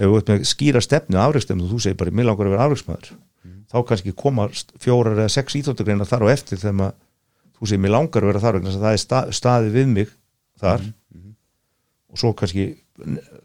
ef 0.00 0.06
þú 0.08 0.18
ert 0.20 0.30
með 0.32 0.44
skýra 0.48 0.80
stefnu 0.84 1.20
afreiksstefnu 1.20 1.66
og 1.66 1.72
þú 1.74 1.82
segir 1.84 1.98
bara, 2.00 2.12
mér 2.14 2.28
langar 2.28 2.48
að 2.48 2.54
vera 2.54 2.66
afreiksmaður 2.68 3.14
þá 3.70 3.78
kannski 3.86 4.14
koma 4.18 4.48
fjórar 4.82 5.18
eða 5.18 5.32
sex 5.32 5.56
íþóttugreina 5.60 6.06
þar 6.08 6.26
á 6.26 6.32
eftir 6.34 6.60
þegar 6.60 6.76
maður, 6.80 6.96
þú 7.56 7.68
segir, 7.70 7.82
mér 7.84 7.94
langar 7.94 8.24
að 8.24 8.32
vera 8.32 8.42
þar 8.42 8.58
vegna 8.58 8.70
þess 8.70 8.80
að 8.80 8.86
það 8.86 8.96
er 8.96 9.02
sta, 9.04 9.20
staði 9.36 9.72
við 9.74 9.92
mig 9.94 10.14
þar. 10.60 10.86
Og 12.10 12.18
svo 12.18 12.32
kannski 12.34 12.64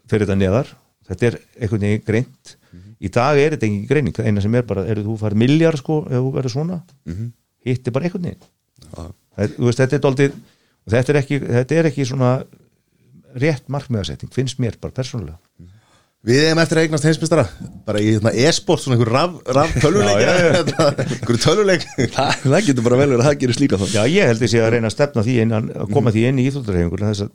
fyrir 0.08 0.26
þetta 0.26 0.38
neðar. 0.40 0.72
Þetta 1.06 1.26
er 1.30 1.36
einhvern 1.60 1.84
veginn 1.86 2.04
greint. 2.06 2.56
Í 2.96 3.10
dag 3.12 3.38
er 3.38 3.54
þetta 3.54 3.66
engin 3.68 3.86
greining, 3.90 4.18
eina 4.24 4.40
sem 4.40 4.54
er 4.56 4.62
bara 4.66 4.86
eru 4.88 5.02
þú 5.04 5.18
farið 5.20 5.36
miljard 5.42 5.78
sko, 5.78 6.00
ef 6.08 6.16
þú 6.22 6.30
verður 6.34 6.54
svona? 6.54 6.78
Hitt 7.66 7.86
er 7.88 7.92
bara 7.92 8.08
einhvern 8.08 8.24
veginn. 8.30 8.46
Já. 8.86 9.04
Það- 9.36 9.56
veist, 9.66 9.78
þetta 9.82 9.96
er 9.98 10.04
daldið 10.06 10.32
og 10.86 10.92
þetta 10.94 11.12
er 11.12 11.18
ekki, 11.20 11.38
þetta 11.40 11.76
er 11.76 11.88
ekki 11.90 12.06
svona 12.08 12.30
rétt 13.36 13.66
markmiðasetting, 13.68 14.32
finnst 14.32 14.58
mér 14.62 14.78
bara 14.80 14.92
persónulega 14.96 15.36
Við 16.26 16.40
hefum 16.42 16.58
eftir 16.62 16.78
að 16.80 16.86
eignast 16.86 17.04
heimsmystara 17.06 17.42
bara 17.86 18.00
í 18.02 18.06
hérna, 18.08 18.32
e-sport, 18.34 18.80
svona 18.82 18.96
einhver 18.96 19.10
raf, 19.14 19.34
raf 19.54 19.74
töluleik 19.78 20.22
Já, 20.24 20.32
já, 20.40 20.86
einhver 21.04 21.38
töluleik 21.42 21.84
það, 22.14 22.32
það 22.42 22.64
getur 22.66 22.86
bara 22.86 22.98
vel 22.98 23.08
verið 23.12 23.20
að 23.20 23.28
það 23.28 23.36
gerir 23.42 23.58
slíka 23.58 23.78
þá. 23.78 23.84
Já, 23.92 24.00
ég 24.10 24.30
held 24.32 24.42
þessi 24.42 24.62
að 24.62 24.70
reyna 24.74 24.90
að 24.90 24.94
stefna 24.96 25.24
því 25.26 25.36
inn 25.44 25.54
að 25.54 25.68
koma 25.92 26.14
því 26.16 26.24
inn 26.30 26.40
í 26.42 26.46
íþróttarhefingur 26.50 27.04
þess 27.04 27.26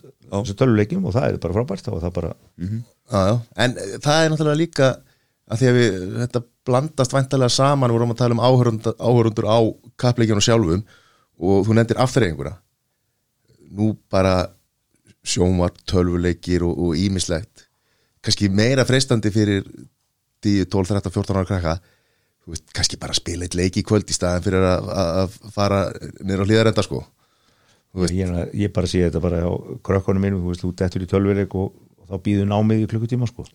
að 0.42 0.52
töluleikjum 0.60 1.08
og 1.08 1.16
það 1.16 1.28
er 1.30 1.40
bara 1.46 1.58
frábært 1.60 1.88
þá 1.88 1.92
er 1.94 2.04
það 2.04 2.16
bara, 2.18 2.34
já, 2.60 3.22
já. 3.30 3.34
En 3.64 3.78
eh, 3.80 3.96
það 4.04 4.26
er 4.26 4.34
náttúrulega 4.34 4.62
líka 4.66 4.92
að 5.52 5.62
því 5.62 5.70
að 5.72 5.80
við, 5.80 5.98
þetta 6.26 6.44
blandast 6.68 7.16
væntalega 7.16 7.56
saman, 7.62 7.92
við 7.92 8.00
vorum 8.00 8.14
að 8.16 8.22
tala 8.26 8.38
um 8.38 8.44
áhörundur, 8.44 8.98
áhörundur 9.00 9.48
á 9.48 9.60
kappleikjunum 10.04 10.44
sjálfum 10.46 10.84
og 11.42 11.64
þú 11.68 11.78
nefndir 11.80 12.02
afturreifinguna 12.04 12.58
nú 13.72 13.94
bara 14.12 14.36
sjómar, 15.24 15.72
tölvuleikir 15.88 16.64
og, 16.68 16.76
og 16.76 17.00
ímislegt 17.00 17.61
kannski 18.26 18.49
meira 18.53 18.86
freistandi 18.88 19.32
fyrir 19.34 19.65
10, 20.41 20.67
12, 20.69 20.93
13, 20.93 21.13
14 21.13 21.38
ára 21.38 21.47
krakka 21.49 21.76
veist, 22.49 22.67
kannski 22.76 22.99
bara 23.01 23.15
spila 23.17 23.45
eitt 23.45 23.57
leik 23.57 23.80
í 23.80 23.86
kvöld 23.86 24.09
í 24.09 24.17
staðan 24.17 24.45
fyrir 24.45 24.67
að, 24.67 25.39
fara 25.53 25.82
niður 26.22 26.45
á 26.45 26.47
hlýðarenda 26.49 26.86
sko. 26.86 27.03
Ég, 28.07 28.30
ég 28.55 28.72
bara 28.72 28.88
sé 28.88 29.03
þetta 29.03 29.19
bara 29.24 29.41
á 29.43 29.51
krökkunum 29.84 30.24
mínum, 30.24 30.43
þú 30.45 30.53
veist, 30.53 30.63
þú 30.63 30.72
dettur 30.80 31.03
í 31.03 31.09
tölvuleik 31.11 31.55
og, 31.59 31.74
og 31.99 32.07
þá 32.07 32.24
býður 32.24 32.47
námið 32.53 32.86
í 32.86 32.88
klukkutíma 32.93 33.28
sko. 33.28 33.45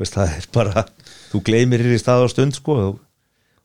Veist, 0.00 0.16
það 0.16 0.34
er 0.40 0.48
bara, 0.56 0.84
þú 1.30 1.42
gleymir 1.46 1.84
þér 1.84 1.96
í 1.96 2.02
stað 2.02 2.26
á 2.26 2.28
stund 2.32 2.58
sko 2.58 2.80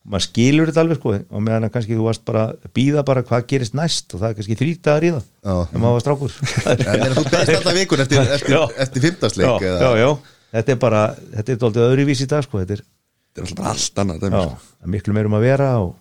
maður 0.06 0.26
skilur 0.28 0.70
þetta 0.70 0.84
alveg 0.84 1.00
sko 1.00 1.14
og 1.18 1.44
meðan 1.44 1.68
að 1.68 1.74
kannski 1.74 1.98
þú 1.98 2.06
varst 2.06 2.24
bara 2.28 2.46
að 2.54 2.72
býða 2.78 3.04
bara 3.08 3.24
hvað 3.26 3.48
gerist 3.50 3.76
næst 3.78 4.14
og 4.14 4.22
það 4.22 4.30
er 4.30 4.38
kannski 4.40 4.58
þrítaðar 4.60 5.08
í 5.08 5.12
það. 5.16 5.28
En 5.50 5.82
maður 5.82 5.98
var 5.98 6.06
strákur. 6.06 6.38
En 7.06 7.16
þú 7.18 7.26
beðist 7.32 7.56
alltaf 7.58 7.78
vikun 7.80 8.02
eftir, 8.06 8.32
eftir, 8.38 8.58
eftir 8.86 9.66
já, 9.66 10.10
þetta 10.56 10.76
er 10.76 10.82
bara 10.82 11.04
þetta 11.18 11.54
er 11.54 11.62
dóltið 11.62 11.86
öðruvís 11.90 12.24
í 12.24 12.30
dag 12.32 12.46
sko 12.46 12.62
þetta 12.62 12.78
er, 12.78 12.84
þetta 12.86 13.44
er 13.44 13.48
alltaf 13.50 13.70
allt 13.74 14.02
annað 14.04 14.26
já, 14.28 14.42
sko. 14.42 14.74
er 14.86 14.94
miklu 14.96 15.16
meir 15.18 15.30
um 15.30 15.38
að 15.40 15.48
vera 15.50 15.70
og 15.84 15.94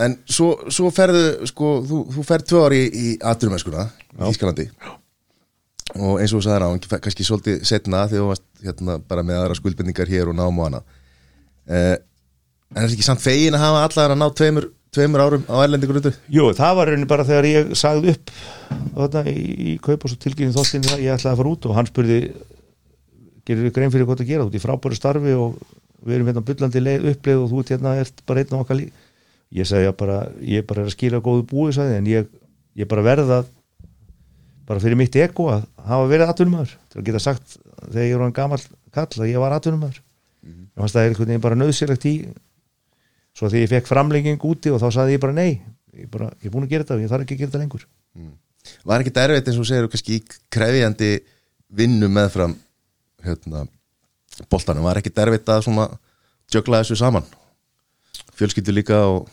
En 0.00 0.14
svo, 0.30 0.52
svo 0.72 0.88
ferðu, 0.94 1.48
sko, 1.50 1.70
þú, 1.84 1.96
þú 2.14 2.22
ferð 2.24 2.44
tvö 2.48 2.60
ári 2.68 2.78
í, 2.86 3.08
aturumennskuna 3.26 3.82
í 3.90 4.20
Þískalandi 4.30 4.68
og 5.98 6.20
eins 6.22 6.30
og 6.30 6.38
þú 6.38 6.44
sagðir 6.46 6.64
á, 6.64 6.70
kannski 7.02 7.26
svolítið 7.26 7.64
setna 7.66 8.04
þegar 8.06 8.22
þú 8.22 8.28
varst 8.30 8.44
hérna, 8.62 8.94
bara 9.10 9.24
með 9.26 9.40
aðra 9.40 9.56
skuldbendingar 9.58 10.08
hér 10.08 10.30
og 10.30 10.36
nám 10.38 10.60
og 10.62 10.68
hana 10.68 10.80
eh, 11.66 11.96
En 12.70 12.78
er 12.78 12.86
þetta 12.86 12.96
ekki 12.96 13.06
samt 13.08 13.22
fegin 13.24 13.56
að 13.58 13.64
hafa 13.64 13.82
allar 13.88 14.12
að 14.14 14.20
ná 14.20 14.26
tveimur, 14.38 14.66
tveimur 14.94 15.22
árum 15.24 15.48
á 15.50 15.56
erlendi 15.64 15.88
grundu? 15.90 16.12
Jú, 16.30 16.44
það 16.54 16.76
var 16.78 16.90
raunin 16.92 17.10
bara 17.10 17.26
þegar 17.26 17.48
ég 17.50 17.72
sagði 17.78 18.14
upp 18.14 18.30
þarna, 18.94 19.24
í, 19.26 19.42
í 19.72 19.74
kaup 19.82 20.06
og 20.06 20.12
svo 20.12 20.18
tilkynning 20.22 20.54
þóttinni 20.54 20.92
að 20.94 21.02
ég 21.02 21.16
ætlaði 21.16 21.32
að 21.32 21.40
fara 21.42 21.52
út 21.54 21.66
og 21.66 21.76
hann 21.78 21.90
spurði 21.90 22.18
gerir 23.46 23.66
við 23.66 23.74
grein 23.74 23.92
fyrir 23.92 24.06
hvað 24.06 24.22
það 24.22 24.30
gera 24.30 24.46
út 24.46 24.54
í 24.54 24.62
frábæru 24.62 24.98
starfi 24.98 25.34
og 25.34 25.58
við 26.06 26.16
erum 26.16 26.30
hérna 26.30 26.44
bullandi 26.46 26.82
leið, 26.82 27.08
uppleið 27.14 27.42
og 27.42 27.50
þú 27.50 27.62
ert 27.62 27.72
hérna 27.74 27.94
ert 28.00 28.22
bara 28.28 28.44
einn 28.44 28.54
á 28.54 28.60
okkar 28.62 28.78
líf 28.78 29.08
ég 29.50 29.66
sagði 29.66 29.88
já 29.88 29.94
bara, 29.98 30.18
ég 30.46 30.66
bara 30.68 30.84
er 30.84 30.90
að 30.90 30.94
skila 30.94 31.22
góðu 31.24 31.46
búi 31.50 31.72
sagði, 31.74 31.96
en 31.98 32.10
ég, 32.10 32.28
ég 32.78 32.90
bara 32.90 33.04
verða 33.04 33.40
bara 34.68 34.82
fyrir 34.82 34.98
mitt 35.00 35.16
ego 35.18 35.48
að 35.50 35.66
hafa 35.82 36.06
verið 36.12 36.30
atvinnumæður 36.30 36.76
til 36.92 37.00
að 37.00 37.08
geta 37.08 37.22
sagt 37.24 37.56
þegar 37.88 38.06
ég 38.06 38.14
var 38.14 38.24
hann 38.28 38.36
gamall 38.36 38.62
kall 38.94 39.10
að 39.18 39.32
ég 39.32 39.42
var 39.42 39.56
atvinnumæður 39.56 39.98
mm 39.98 40.52
-hmm. 40.54 40.86
það 40.86 41.02
er 41.02 41.08
einhvern 41.08 41.32
veginn 41.32 41.46
bara 41.48 41.58
nöðsilegt 41.58 42.06
í 42.06 42.14
svo 43.40 43.48
þegar 43.48 43.64
ég 43.64 43.72
fekk 43.72 43.88
framlenging 43.88 44.44
úti 44.44 44.72
og 44.72 44.82
þá 44.82 44.88
sagði 44.98 45.16
ég 45.16 45.24
bara 45.24 45.36
nei 45.36 45.50
ég, 45.96 46.06
bara, 46.12 46.28
ég 46.42 46.50
er 46.50 46.54
búin 46.54 46.68
að 46.68 46.74
gera 46.74 46.84
þetta 46.84 46.98
og 46.98 47.04
ég 47.04 47.12
þarf 47.12 47.24
ekki 47.24 47.36
að 47.36 47.40
gera 47.40 47.52
þetta 47.54 47.62
lengur. 47.64 47.86
Var 48.84 49.02
ekki 49.02 49.12
erfitt 49.24 49.48
eins 49.48 49.58
og 49.60 49.68
segir 49.68 49.90
kannski 49.90 50.18
í 50.18 50.22
krefjandi 50.52 51.10
vinnu 51.80 52.10
meðfram 52.12 52.54
hérna, 53.24 53.64
boltanum, 54.52 54.84
var 54.84 55.00
ekki 55.00 55.14
erfitt 55.24 55.48
að 55.48 55.70
jökla 56.52 56.82
þessu 56.82 56.98
saman? 57.00 57.24
Fjölskyldu 58.36 58.74
líka 58.76 59.00
og 59.08 59.28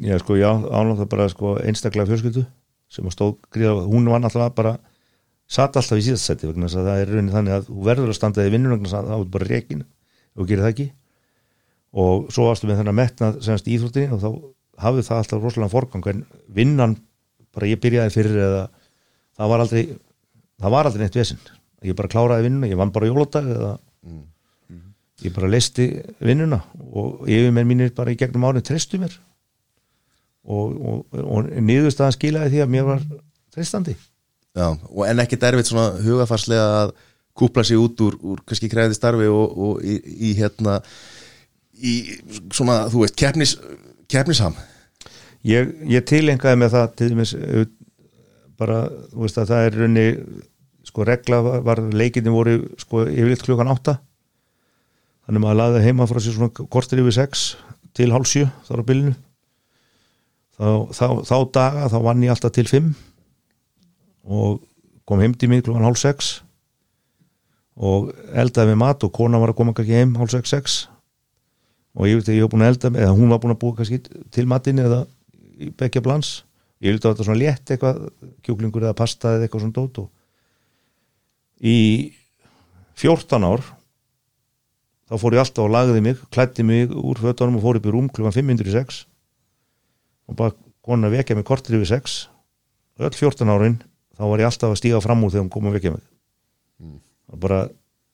Já, 0.00 0.16
sko, 0.18 0.36
já, 0.40 0.48
ánlátt 0.48 1.08
bara 1.08 1.28
sko, 1.28 1.58
einstaklega 1.60 2.08
fjölskyldu 2.08 2.46
sem 2.92 3.04
að 3.04 3.12
stóð 3.12 3.34
gríða, 3.52 3.84
hún 3.84 4.08
var 4.08 4.22
náttúrulega 4.22 4.54
bara 4.56 4.72
satt 5.48 5.76
alltaf 5.76 6.00
í 6.00 6.04
síðast 6.06 6.28
seti 6.30 6.48
vegna 6.48 6.68
þess 6.68 6.80
að 6.80 6.88
það 6.88 7.00
er 7.02 7.12
raunin 7.12 7.32
þannig 7.32 7.54
að 7.56 7.66
þú 7.68 7.84
verður 7.88 8.12
að 8.12 8.16
standa 8.16 8.46
í 8.46 8.52
vinnun 8.52 8.72
vegna 8.72 8.88
þess 8.88 8.96
að 8.98 9.10
það 9.10 9.24
er 9.24 9.30
bara 9.36 9.48
reikin 9.50 9.82
og 10.32 10.48
gerir 10.48 10.64
það 10.64 10.72
ekki 10.72 10.86
og 11.92 12.28
svo 12.32 12.48
varstu 12.48 12.68
með 12.68 12.82
þennan 12.82 12.98
metnað 12.98 13.40
semast 13.44 13.68
íþróttinni 13.68 14.14
og 14.14 14.22
þá 14.22 14.28
hafði 14.82 15.06
það 15.08 15.22
alltaf 15.22 15.42
rosalega 15.42 15.72
forgang 15.72 16.06
en 16.12 16.22
vinnan, 16.48 16.96
bara 17.52 17.68
ég 17.68 17.80
byrjaði 17.82 18.14
fyrir 18.14 18.38
eða 18.46 18.62
það 19.36 19.52
var 19.52 19.64
aldrei 19.64 19.82
það 20.62 20.74
var 20.76 20.88
aldrei 20.88 21.04
neitt 21.04 21.18
vesinn 21.18 21.42
ég 21.82 21.98
bara 21.98 22.10
kláraði 22.10 22.46
vinnuna, 22.46 22.70
ég 22.70 22.78
vann 22.78 22.94
bara 22.94 23.10
jóladag 23.10 23.50
eða 23.52 23.72
ég 25.22 25.34
bara 25.34 25.50
leisti 25.50 25.88
vinnuna 26.22 26.62
og 26.90 27.26
yfirmenn 27.30 27.68
mínir 27.68 27.92
bara 27.94 28.12
í 28.12 28.18
gegnum 28.18 28.48
árið 28.48 28.66
trestu 28.70 28.98
mér. 29.02 29.14
Og, 30.42 30.72
og, 30.74 31.20
og 31.22 31.50
niðurstaðan 31.62 32.16
skilaði 32.16 32.56
því 32.56 32.62
að 32.64 32.72
mér 32.74 32.86
var 32.88 33.02
tristandi 33.54 33.94
Já, 34.58 34.72
og 34.74 35.04
en 35.06 35.22
ekki 35.22 35.38
erfitt 35.38 35.68
svona 35.70 36.00
hugafarslega 36.02 36.64
að 36.80 36.90
kúpla 37.38 37.62
sig 37.64 37.78
út 37.78 38.00
úr, 38.02 38.16
úr 38.18 38.40
kannski 38.44 38.68
kræði 38.68 38.96
starfi 38.98 39.28
og, 39.30 39.54
og 39.54 39.86
í, 39.86 39.94
í 40.02 40.32
hérna 40.36 40.80
í 41.78 41.96
svona, 42.52 42.86
þú 42.92 43.04
veist, 43.04 43.16
keppnis 43.18 43.56
keppnisham? 44.12 44.56
Ég, 45.46 45.72
ég 45.90 46.06
tilengaði 46.06 46.60
með 46.60 46.74
það 46.76 46.94
til 46.98 47.10
dæmis 47.12 47.34
uh, 47.38 47.66
bara, 48.60 48.84
þú 49.10 49.24
veist 49.24 49.40
að 49.42 49.52
það 49.52 49.66
er 49.66 49.78
raunni 49.80 50.06
sko 50.86 51.06
regla 51.08 51.40
var, 51.64 51.80
leikinni 51.94 52.32
voru 52.34 52.58
sko 52.80 53.06
yfirleitt 53.06 53.44
klukkan 53.46 53.70
átta. 53.72 53.96
Þannig 55.22 55.38
að 55.38 55.44
maður 55.46 55.60
laði 55.60 55.84
heima 55.86 56.08
frá 56.10 56.18
sér 56.20 56.34
svona 56.36 56.66
kortir 56.70 57.00
yfir 57.02 57.14
sex 57.16 57.52
til 57.96 58.10
hálf 58.12 58.28
sjö 58.28 58.48
þar 58.66 58.82
á 58.82 58.88
bylunu 58.88 59.14
þá, 60.56 60.68
þá, 60.94 61.06
þá 61.28 61.36
daga 61.54 61.88
þá 61.92 61.98
vann 62.06 62.24
ég 62.24 62.32
alltaf 62.34 62.54
til 62.56 62.68
fimm 62.68 62.92
og 64.22 64.62
kom 65.08 65.22
heim 65.22 65.34
til 65.34 65.50
mig 65.50 65.64
klukkan 65.66 65.86
hálf 65.86 66.00
sex 66.00 66.32
og 67.76 68.12
eldaði 68.36 68.72
með 68.72 68.80
mat 68.84 69.06
og 69.06 69.14
kona 69.16 69.40
var 69.42 69.52
að 69.52 69.60
koma 69.60 69.74
ekki 69.74 69.96
heim 69.96 70.16
hálf 70.20 70.34
sex 70.34 70.54
sex 70.54 70.78
og 71.92 72.08
ég 72.08 72.18
veit 72.18 72.30
að 72.30 72.38
ég 72.38 72.46
hef 72.46 72.52
búin 72.52 72.64
að 72.64 72.72
elda 72.72 72.90
með, 72.92 73.04
eða 73.04 73.18
hún 73.18 73.32
var 73.32 73.42
búin 73.42 73.54
að 73.54 73.60
búa 73.62 73.76
kannski 73.78 74.00
til 74.32 74.46
matinni 74.48 74.84
eða 74.86 75.04
í 75.60 75.70
bekja 75.78 76.02
blans 76.04 76.32
ég 76.82 76.96
veit 76.96 77.04
að 77.04 77.12
þetta 77.12 77.28
svona 77.28 77.42
létt 77.42 77.72
eitthvað 77.74 78.00
kjúklingur 78.46 78.86
eða 78.86 78.98
pasta 78.98 79.36
eða 79.36 79.46
eitthvað 79.46 79.64
svona 79.66 79.76
dót 79.76 80.02
og 80.02 80.10
í 81.62 81.76
14 82.98 83.46
ár 83.46 83.64
þá 85.12 85.14
fór 85.20 85.36
ég 85.36 85.44
alltaf 85.44 85.66
og 85.66 85.72
lagði 85.74 86.04
mig 86.04 86.20
klætti 86.32 86.66
mig 86.66 86.90
úr 86.90 87.20
fötunum 87.20 87.60
og 87.60 87.66
fór 87.66 87.78
upp 87.78 87.88
í 87.88 87.94
rúm 87.94 88.08
klukkan 88.08 88.34
506 88.34 89.04
og 90.30 90.38
bara 90.38 90.56
konin 90.82 91.10
að 91.10 91.18
vekja 91.18 91.36
mig 91.38 91.46
kortir 91.46 91.76
yfir 91.78 91.92
6 91.98 92.18
öll 93.02 93.14
14 93.14 93.52
árin 93.52 93.78
þá 94.16 94.24
var 94.30 94.42
ég 94.42 94.48
alltaf 94.48 94.72
að 94.72 94.80
stíga 94.80 95.00
fram 95.02 95.22
úr 95.24 95.32
þegar 95.32 95.46
hún 95.46 95.52
kom 95.52 95.68
að 95.70 95.78
vekja 95.78 95.94
mig. 95.94 96.02
Mm. 96.82 96.98
bara, 97.42 97.64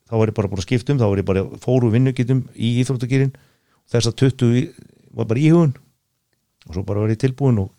þá 0.09 0.15
var 0.21 0.31
ég 0.31 0.37
bara 0.37 0.51
búin 0.51 0.61
að 0.61 0.67
skipta 0.67 0.95
um 0.95 1.01
þá 1.01 1.07
var 1.09 1.21
ég 1.21 1.29
bara 1.29 1.45
fóru 1.63 1.91
vinnugitum 1.93 2.45
í 2.55 2.75
íþróttagýrin 2.83 3.33
þess 3.93 4.11
að 4.11 4.17
20 4.25 4.55
í- 4.61 4.69
var 5.17 5.29
bara 5.31 5.41
íhugun 5.43 5.75
og 6.69 6.75
svo 6.77 6.85
bara 6.85 7.01
var 7.05 7.13
ég 7.15 7.21
tilbúin 7.21 7.59
og 7.63 7.73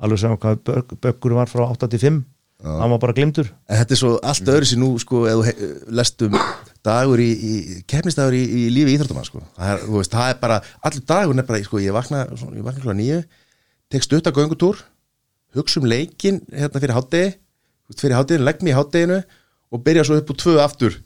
alveg 0.00 0.20
saman 0.22 0.40
hvað 0.40 0.96
bökkur 1.02 1.36
var 1.36 1.50
frá 1.50 1.66
8 1.68 1.88
til 1.92 2.02
5 2.06 2.24
hann 2.64 2.90
var 2.90 3.00
bara 3.02 3.12
glimtur 3.16 3.50
en 3.68 3.80
þetta 3.82 3.94
er 3.96 4.00
svo 4.00 4.12
allt 4.24 4.48
öðru 4.48 4.68
sér 4.68 4.80
nú 4.80 4.90
sko, 5.00 5.24
eða 5.28 5.52
lestum 5.92 6.36
dagur 6.86 7.20
í, 7.20 7.28
í 7.34 7.54
keppnisdagur 7.88 8.36
í, 8.36 8.42
í 8.42 8.62
lífi 8.72 8.94
íþróttamann 8.96 9.26
sko. 9.28 9.42
það, 9.58 9.72
er, 9.74 9.82
veist, 9.92 10.14
það 10.14 10.30
er 10.32 10.38
bara, 10.40 10.60
allur 10.80 11.04
dagur 11.10 11.42
bara, 11.42 11.62
sko, 11.66 11.80
ég 11.82 11.96
vakna, 11.96 12.22
ég 12.56 12.64
vakna 12.64 12.84
klá 12.84 12.94
nýju 12.96 13.18
tek 13.92 14.06
stutt 14.06 14.30
að 14.30 14.40
göngutúr 14.40 14.80
hugsa 15.56 15.80
um 15.82 15.88
leikin 15.90 16.40
hérna 16.52 16.80
fyrir 16.82 16.96
hátegi 16.96 17.34
fyrir 17.96 18.16
hátteginu, 18.18 18.46
legg 18.48 18.62
mig 18.64 18.72
í 18.74 18.78
hátteginu 18.78 19.20
og 19.72 19.84
byrja 19.84 20.06
svo 20.06 20.16
upp 20.20 20.32
úr 20.32 20.40
tvö 20.40 20.56
aftur 20.62 20.96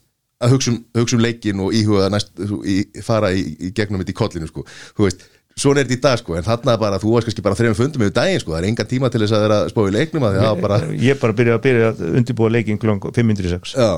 að 0.41 0.55
hugsa 0.55 0.73
um, 0.73 0.79
hugsa 0.97 1.19
um 1.19 1.25
leikin 1.25 1.61
og 1.65 1.75
íhuga 1.77 2.09
næst, 2.13 2.33
í, 2.65 2.79
fara 3.05 3.33
í, 3.37 3.45
í 3.61 3.73
gegnum 3.77 4.01
þetta 4.03 4.15
í 4.15 4.19
kollinu 4.21 4.49
sko. 4.49 4.65
þú 4.97 5.07
veist, 5.07 5.27
svona 5.61 5.83
er 5.83 5.89
þetta 5.89 5.99
í 5.99 6.05
dag 6.07 6.23
sko. 6.23 6.37
en 6.39 6.47
þarna 6.47 6.77
bara, 6.81 7.01
þú 7.03 7.17
varst 7.17 7.29
kannski 7.29 7.45
bara 7.45 7.59
þreim 7.59 7.77
fundum 7.79 8.07
yfir 8.07 8.15
daginn 8.17 8.41
sko. 8.43 8.55
það 8.55 8.63
er 8.63 8.69
enga 8.71 8.87
tíma 8.89 9.11
til 9.13 9.21
þess 9.25 9.37
að 9.37 9.45
vera 9.47 9.59
að 9.65 9.73
spá 9.75 9.83
í 9.83 9.93
leiknum 9.97 10.25
bara, 10.63 10.79
ég 10.97 11.21
bara 11.21 11.37
byrjaði 11.41 11.59
að 11.59 11.67
byrja 11.67 11.91
að 11.93 12.03
undirbúa 12.21 12.55
leikin 12.55 12.81
klukkan 12.81 13.17
506 13.19 13.77
já, 13.77 13.91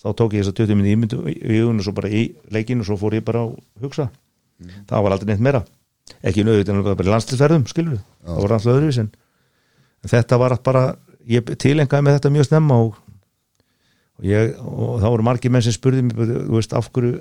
þá 0.00 0.08
tók 0.22 0.38
ég 0.38 0.46
þess 0.46 0.54
að 0.54 0.62
20 0.64 0.80
minni 0.80 0.96
í 0.96 1.58
hugun 1.58 1.82
og 1.82 1.88
svo 1.88 1.96
bara 1.96 2.12
í 2.12 2.24
leikin 2.54 2.80
og 2.80 2.88
svo 2.88 2.96
fór 3.00 3.18
ég 3.18 3.26
bara 3.26 3.44
að 3.44 3.84
hugsa 3.84 4.08
það 4.88 5.04
var 5.04 5.16
aldrei 5.16 5.34
neitt 5.34 5.44
meira 5.44 5.64
ekki 6.24 6.44
nöðvita 6.44 6.72
en 6.72 6.82
bara 6.88 7.12
landslisferðum 7.14 7.68
skilur 7.70 8.00
það 8.24 8.40
var 8.44 8.56
alltaf 8.56 8.72
öðruvís 8.74 9.00
en 9.02 9.12
þetta 10.08 10.40
var 10.40 10.56
bara 10.64 10.84
ég 11.30 11.52
tilengaði 11.60 12.06
með 12.06 12.18
þetta 12.18 12.32
mjög 12.34 12.48
snemma 12.48 12.78
og, 12.84 12.99
og, 14.20 14.26
ég, 14.28 14.52
og 14.60 15.00
þá 15.00 15.08
voru 15.08 15.26
margir 15.26 15.52
menn 15.52 15.64
sem 15.64 15.74
spurði 15.76 16.04
mig 16.06 16.18
þú 16.20 16.54
veist 16.54 16.76
af 16.76 16.90
hverju 16.92 17.16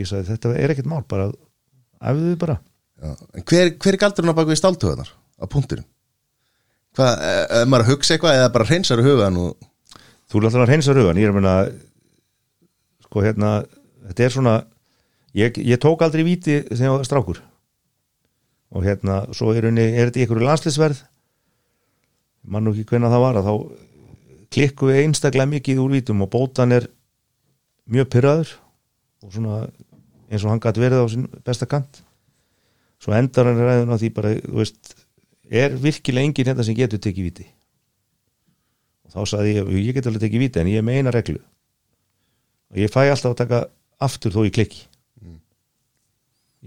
ég 0.00 0.10
sagði 0.10 0.32
þetta 0.34 0.54
er 0.58 0.74
ekkert 0.74 0.90
mál 0.90 1.02
bara 1.08 1.30
æfðu 2.00 2.28
þið 2.32 2.36
bara. 2.42 2.60
Já. 3.00 3.14
en 3.16 3.46
hver, 3.48 3.72
hver 3.80 3.96
er 3.96 4.02
galdurinn 4.02 4.34
á 4.34 4.36
baku 4.36 4.52
við 4.52 4.60
stáltöðunar 4.60 5.10
á 5.10 5.44
punktinum 5.50 5.86
hvað, 6.98 7.22
er 7.24 7.70
maður 7.70 7.86
að 7.86 7.92
hugsa 7.94 8.16
eitthvað 8.16 8.40
eða 8.40 8.50
bara 8.54 8.68
hreinsar 8.68 9.04
hugan 9.04 9.38
og 9.40 9.70
þú 10.30 10.40
er 10.40 10.48
alltaf 10.48 10.64
að 10.66 10.72
reynsa 10.74 10.96
rauðan 10.96 11.20
ég 11.20 11.28
er 11.28 11.32
að 11.32 11.38
meina 11.38 11.54
sko 13.10 13.24
hérna, 13.24 13.54
þetta 14.10 14.26
er 14.26 14.34
svona 14.34 14.54
ég, 15.34 15.58
ég 15.58 15.80
tók 15.82 16.02
aldrei 16.04 16.24
víti 16.26 16.60
þegar 16.68 16.86
ég 16.86 16.94
var 16.94 17.08
strákur. 17.08 17.40
Og 18.70 18.86
hérna, 18.86 19.24
svo 19.34 19.50
er, 19.54 19.66
unni, 19.66 19.82
er 19.82 20.10
þetta 20.10 20.22
einhverju 20.24 20.46
landslisverð 20.46 21.00
mann 22.50 22.64
nú 22.64 22.72
ekki 22.72 22.86
hvenna 22.92 23.10
það 23.12 23.24
var 23.24 23.38
að 23.40 23.48
þá 23.48 23.54
klikku 24.50 24.90
við 24.90 25.04
einstaklega 25.04 25.48
mikið 25.50 25.82
úr 25.82 25.94
vítum 25.94 26.24
og 26.24 26.30
bótan 26.32 26.74
er 26.74 26.88
mjög 27.90 28.10
pyrraður 28.14 28.52
og 29.24 29.34
svona 29.34 29.60
eins 30.30 30.44
og 30.44 30.52
hann 30.52 30.62
gæti 30.62 30.82
verið 30.82 31.04
á 31.04 31.06
sin 31.10 31.28
besta 31.46 31.68
kant. 31.70 32.02
Svo 33.00 33.14
endar 33.16 33.50
hann 33.50 33.62
ræðun 33.62 33.94
á 33.94 34.00
því 34.00 34.12
bara, 34.14 34.34
þú 34.36 34.60
veist, 34.60 34.94
er 35.50 35.74
virkilega 35.80 36.28
enginn 36.28 36.50
hérna 36.50 36.66
sem 36.66 36.76
getur 36.78 37.00
tekið 37.02 37.26
víti? 37.30 37.48
Og 39.06 39.16
þá 39.16 39.20
sagði 39.32 39.56
ég, 39.56 39.72
ég 39.88 39.96
get 39.96 40.10
alveg 40.10 40.26
tekið 40.26 40.44
víti 40.44 40.62
en 40.62 40.70
ég 40.70 40.82
er 40.82 40.86
með 40.86 41.00
eina 41.00 41.14
reglu. 41.14 41.40
Og 42.70 42.82
ég 42.84 42.92
fæ 42.92 43.02
alltaf 43.08 43.32
að 43.32 43.40
taka 43.42 43.64
aftur 44.00 44.36
þó 44.36 44.44
ég 44.46 44.54
klikki 44.54 44.86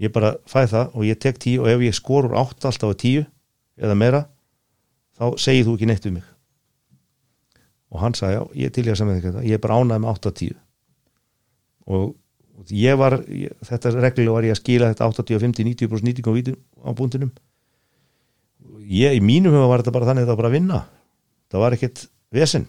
ég 0.00 0.12
bara 0.12 0.34
fæ 0.50 0.66
það 0.70 0.94
og 0.94 1.06
ég 1.06 1.18
tek 1.22 1.38
tíu 1.38 1.62
og 1.62 1.70
ef 1.70 1.82
ég 1.86 1.94
skorur 1.94 2.34
átt 2.38 2.66
alltaf 2.66 2.94
að 2.94 3.00
tíu 3.02 3.24
eða 3.78 3.98
meira 3.98 4.22
þá 5.14 5.38
segir 5.38 5.66
þú 5.68 5.76
ekki 5.76 5.90
neitt 5.90 6.08
um 6.10 6.16
mig 6.18 6.33
og 7.94 8.02
hann 8.02 8.16
sagði, 8.18 8.36
já, 8.36 8.42
ég 8.64 8.74
til 8.74 8.84
ég 8.88 8.94
að 8.94 9.00
semja 9.00 9.22
þetta 9.22 9.46
ég 9.46 9.56
er 9.56 9.62
bara 9.62 9.78
ánæði 9.78 10.02
með 10.02 10.12
8-10 10.18 10.54
og 11.94 12.70
ég 12.74 12.98
var 12.98 13.18
ég, 13.30 13.54
þetta 13.66 13.92
reglulega 13.96 14.36
var 14.36 14.48
ég 14.48 14.54
að 14.54 14.62
skila 14.62 14.92
þetta 14.92 15.10
80-50-90% 15.12 16.08
nýting 16.08 16.30
á, 16.30 16.32
vítum, 16.34 16.56
á 16.82 16.90
búndinum. 16.96 17.32
Ég, 18.84 19.16
í 19.18 19.20
mínum 19.24 19.54
huga 19.54 19.68
var 19.70 19.82
þetta 19.82 19.94
bara 19.96 20.08
þannig 20.10 20.22
að 20.22 20.26
þetta 20.26 20.34
var 20.34 20.42
bara 20.42 20.50
að 20.50 20.56
vinna. 20.58 20.80
Það 21.52 21.64
var 21.64 21.76
ekkert 21.76 22.04
vesinn 22.34 22.66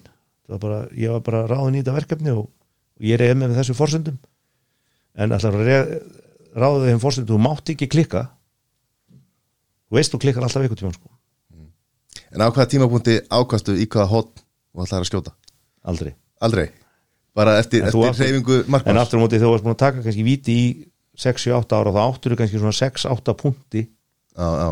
var 0.47 0.61
bara, 0.61 0.79
ég 0.93 1.13
var 1.13 1.23
bara 1.25 1.43
ráðin 1.49 1.79
í 1.79 1.81
þetta 1.81 1.95
verkefni 1.95 2.33
og, 2.33 2.47
og 2.49 3.07
ég 3.09 3.19
reyði 3.19 3.37
með 3.41 3.57
þessu 3.59 3.75
forsendum. 3.77 4.17
En 5.15 5.33
alltaf 5.33 5.55
ráðið 5.55 6.89
þeim 6.91 7.01
forsendum, 7.03 7.35
þú 7.35 7.41
mátt 7.41 7.71
ekki 7.73 7.89
klikka. 7.91 8.25
Þú 9.89 9.99
veist 9.99 10.13
þú 10.13 10.21
klikkar 10.21 10.45
alltaf 10.45 10.67
ykkur 10.67 10.81
tíma 10.81 10.93
sko. 10.95 11.11
En 12.35 12.43
á 12.43 12.49
hvaða 12.49 12.69
tímapunkti 12.73 13.19
ákastu 13.31 13.77
í 13.79 13.87
hvaða 13.87 14.11
hotn 14.11 14.44
og 14.75 14.83
ætlaði 14.85 15.05
að 15.05 15.09
skjóta? 15.11 15.33
aldrei 15.85 16.13
Aldrei? 16.45 16.67
Bara 17.35 17.57
eftir, 17.59 17.81
En 17.83 17.87
eftir 17.91 18.25
reyfingu 18.25 18.57
en 18.63 18.71
markmanns? 18.71 19.01
aftur 19.05 19.19
á 19.19 19.23
móti 19.23 19.39
þú 19.41 19.49
varst 19.53 19.63
búin 19.65 19.75
að 19.75 19.81
taka 19.85 20.03
kannski 20.03 20.23
víti 20.27 20.55
í 20.55 20.65
6-8 21.19 21.75
ára 21.79 21.91
og 21.91 21.95
þá 21.95 22.01
áttur 22.09 22.33
þú 22.35 22.37
kannski 22.41 22.59
svona 22.59 22.75
6-8 22.75 23.35
punkti 23.39 23.85
Já, 24.35 24.47
já, 24.59 24.69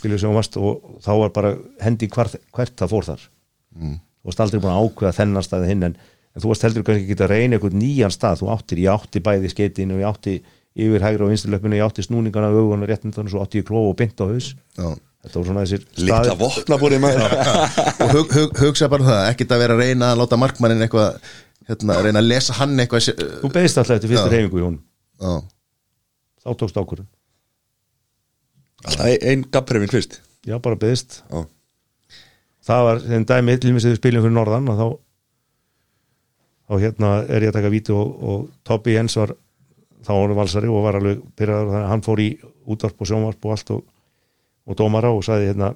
skilur 0.00 0.20
sem 0.20 0.30
þú 0.32 0.36
varst 0.38 0.56
og 0.56 0.96
þá 1.04 1.10
var 1.20 1.30
bara 1.36 1.50
hendi 1.84 2.08
hvert, 2.08 2.36
hvert 2.56 2.74
það 2.80 2.92
fór 2.96 3.08
þar 3.12 3.28
Mm. 3.72 3.94
þú 4.20 4.28
varst 4.28 4.40
aldrei 4.44 4.60
búin 4.60 4.72
að 4.72 4.82
ákveða 4.84 5.12
þennan 5.16 5.44
stað 5.46 5.62
hinn 5.70 5.82
en, 5.86 5.94
en 6.36 6.42
þú 6.42 6.48
varst 6.50 6.64
heldur 6.66 6.82
kannski 6.84 7.06
ekki 7.08 7.22
að 7.24 7.30
reyna 7.32 7.56
einhvern 7.56 7.78
nýjan 7.80 8.12
stað 8.12 8.42
þú 8.42 8.50
áttir, 8.52 8.82
ég 8.84 8.92
átti 8.92 9.22
bæði 9.24 9.48
skeitin 9.52 9.94
og 9.94 10.02
ég 10.02 10.08
átti 10.10 10.34
yfir 10.76 11.00
hægra 11.04 11.24
og 11.24 11.30
vinsturlöpinu, 11.32 11.76
ég 11.80 11.84
átti 11.86 12.04
snúningana 12.04 12.50
augun 12.52 12.84
og 12.84 12.88
réttindan 12.92 13.24
og 13.24 13.32
svo 13.32 13.40
átti 13.44 13.62
ég 13.62 13.66
klóf 13.68 13.88
og 13.92 13.96
bynd 13.96 14.20
á 14.20 14.24
haus 14.28 14.50
já. 14.76 14.88
Þetta 15.22 15.38
voru 15.38 15.48
svona 15.48 15.62
þessir 15.64 15.84
staðir 16.02 16.36
vopnabúri 16.40 16.98
Og 17.02 18.12
hug, 18.16 18.34
hug, 18.36 18.56
hugsa 18.58 18.88
bara 18.92 19.06
það, 19.06 19.22
ekkert 19.32 19.54
að 19.54 19.62
vera 19.64 19.76
að 19.76 19.82
reyna 19.86 20.10
að 20.12 20.20
láta 20.22 20.38
markmannin 20.40 20.84
eitthvað, 20.86 21.18
hérna, 21.70 21.98
reyna 22.02 22.22
að 22.22 22.30
lesa 22.32 22.56
hann 22.58 22.74
eitthvað 22.82 23.08
þú 23.42 23.52
beðist 23.54 23.78
alltaf 23.82 23.96
eftir 23.98 24.12
fyrstu 24.12 24.26
Já. 24.28 24.34
reyfingu 24.34 24.60
í 24.62 24.66
hún 24.66 24.78
Já, 25.22 25.34
þá 26.42 26.48
tókst 26.62 26.80
ákvörðun, 26.82 27.08
Alltaf 28.82 29.06
ein- 29.06 29.22
ein 29.30 29.44
gapprefin 29.54 29.92
fyrst. 29.92 30.18
Já 30.48 30.56
bara 30.58 30.74
beðist 30.76 31.20
Já, 31.30 31.44
það 32.66 32.84
var 32.88 33.00
þeim 33.06 33.26
dæmi 33.30 33.56
sem 33.62 33.78
við 33.78 33.98
spiljum 34.00 34.24
fyrir 34.26 34.34
norðan 34.40 34.68
og 34.72 34.80
þá 34.80 34.86
þá 36.72 36.74
hérna 36.82 37.12
er 37.28 37.44
ég 37.46 37.52
að 37.52 37.56
taka 37.60 37.70
víti 37.72 37.94
og, 37.94 38.10
og 38.22 38.44
Tobbi 38.66 38.94
Jens 38.96 39.16
var 39.20 39.34
þá 40.02 40.10
var 40.16 40.22
hann 40.26 40.38
valsari 40.38 40.70
og 40.72 40.82
var 40.86 40.98
alveg 40.98 41.20
byrjaður 41.38 41.68
þannig 41.70 41.84
að 41.84 41.90
hann 41.92 42.04
fór 42.06 42.22
í 42.22 42.28
útvarp 42.72 43.02
og 43.02 43.10
sjónvarp 43.10 43.46
og 43.46 43.54
allt 43.54 43.72
og, 43.76 43.82
og 44.66 44.78
dómara 44.78 45.10
og 45.14 45.24
sagði 45.26 45.50
hérna 45.50 45.72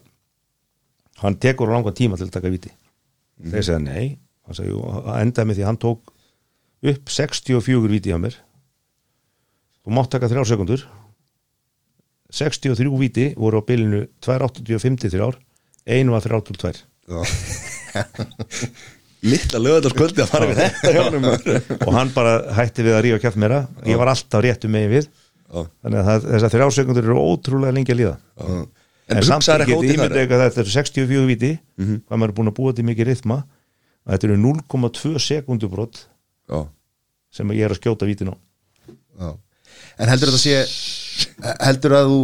hann 1.22 1.38
tekur 1.40 1.72
á 1.72 1.74
langan 1.76 1.96
tíma 1.96 2.18
til 2.18 2.28
að 2.28 2.34
taka 2.36 2.52
víti. 2.52 2.72
Þeir 3.40 3.64
segja 3.64 3.80
nei. 3.82 4.18
Hann 4.46 4.58
sagði, 4.58 4.76
endaði 5.20 5.48
með 5.50 5.58
því 5.58 5.66
hann 5.66 5.80
tók 5.82 6.12
upp 6.86 7.10
64 7.10 7.90
víti 7.90 8.14
á 8.14 8.18
mér. 8.20 8.36
Þú 9.86 9.96
mátt 9.96 10.10
taka 10.12 10.30
þrjár 10.30 10.48
sekundur 10.50 10.86
63 12.34 12.90
víti 12.98 13.26
voru 13.38 13.62
á 13.62 13.66
bylinu 13.66 14.06
2.85 14.24 15.22
ár 15.22 15.38
einu 15.86 16.14
var 16.14 16.24
32 16.26 16.82
Littla 19.26 19.60
lögðarskvöldi 19.62 20.22
að 20.22 20.30
fara 20.30 20.48
við 20.50 20.58
þetta 20.60 21.86
og 21.86 21.92
hann 21.94 22.10
bara 22.14 22.34
hætti 22.58 22.84
við 22.86 22.94
að 22.94 23.02
rífa 23.06 23.20
kjátt 23.24 23.38
meira. 23.40 23.62
Ég 23.88 23.98
var 23.98 24.10
alltaf 24.12 24.42
réttu 24.44 24.68
megin 24.70 24.92
við. 24.92 25.08
Þannig 25.52 26.00
að 26.00 26.08
það, 26.08 26.26
þessar 26.32 26.54
þrjár 26.54 26.74
sekundur 26.76 27.06
eru 27.06 27.22
ótrúlega 27.22 27.76
lengi 27.76 27.94
að 27.94 28.00
líða. 28.00 28.14
En, 28.42 28.66
en, 29.14 29.22
samt 29.26 29.48
ekki 29.54 29.76
í 29.76 29.94
það? 29.94 30.16
eitthvað 30.18 30.42
þetta 30.42 30.62
eru 30.64 30.74
64 30.74 31.28
viti 31.30 31.52
hvað 31.76 32.18
maður 32.18 32.32
er 32.32 32.36
búin 32.40 32.50
að 32.50 32.56
búa 32.56 32.74
til 32.74 32.86
mikið 32.88 33.10
rithma. 33.10 33.38
Að 34.06 34.16
þetta 34.16 34.28
eru 34.28 34.38
0,2 34.42 35.22
sekundubrot 35.22 36.02
Já, 36.46 36.58
sem 37.34 37.54
ég 37.54 37.66
er 37.66 37.74
að 37.74 37.80
skjóta 37.80 38.06
vítin 38.06 38.30
á 38.30 38.34
já. 38.36 39.30
En 39.98 40.10
heldur 40.12 40.30
þetta 40.30 40.42
sé 40.42 41.54
heldur 41.64 41.96
að 41.96 42.10
þú 42.10 42.20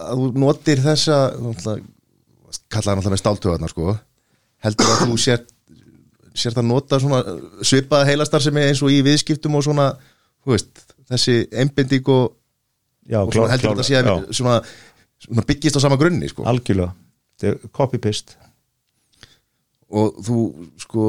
að 0.00 0.20
þú 0.20 0.28
notir 0.40 0.82
þessa 0.82 1.16
kallaði 2.70 2.98
náttúrulega 2.98 3.14
með 3.14 3.22
stáltöðarna 3.22 3.70
sko. 3.70 3.96
Heldur 4.64 4.92
að 4.92 5.02
þú 5.06 5.18
sér 5.20 5.42
sér 6.36 6.54
það 6.56 6.68
nota 6.68 6.98
svona 7.02 7.20
svipaða 7.66 8.08
heilastar 8.08 8.42
sem 8.44 8.58
er 8.60 8.70
eins 8.70 8.82
og 8.84 8.92
í 8.94 9.00
viðskiptum 9.04 9.56
og 9.58 9.64
svona, 9.66 9.88
þú 10.44 10.54
veist, 10.54 10.84
þessi 11.10 11.36
einbinding 11.50 12.10
og, 12.12 12.36
já, 13.10 13.18
og 13.22 13.32
svona 13.34 13.50
heldur 13.52 13.74
þetta 13.74 13.86
sé 13.86 13.98
að 13.98 14.10
já, 14.10 14.14
svona, 14.38 14.60
svona 15.26 15.46
byggist 15.48 15.78
á 15.78 15.84
sama 15.84 15.98
grunni 16.00 16.30
sko. 16.30 16.46
Algjörlega. 16.50 16.94
Þetta 17.40 17.50
er 17.50 17.74
copy-paste. 17.76 18.38
Og 19.90 20.20
þú 20.22 20.38
sko 20.78 21.08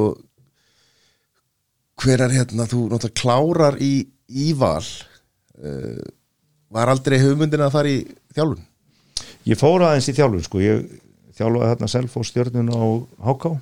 hver 2.02 2.26
er 2.26 2.34
hérna, 2.34 2.66
þú 2.66 2.88
náttúrulega 2.90 3.20
klárar 3.22 3.78
í, 3.84 3.94
í 4.34 4.52
val 4.58 4.82
uh, 4.82 6.02
var 6.74 6.90
aldrei 6.90 7.20
hugmyndin 7.22 7.62
að 7.62 7.76
fara 7.76 7.92
í 7.92 8.02
þjálfun? 8.34 8.66
Ég 9.46 9.60
fór 9.60 9.86
aðeins 9.86 10.10
í 10.10 10.16
þjálfun 10.18 10.48
sko. 10.48 10.62
Ég 10.64 10.88
þjálfaði 11.38 11.70
þarna 11.74 11.92
Selfoss 11.92 12.32
stjörnun 12.32 12.74
á 12.74 12.82
HK 13.30 13.54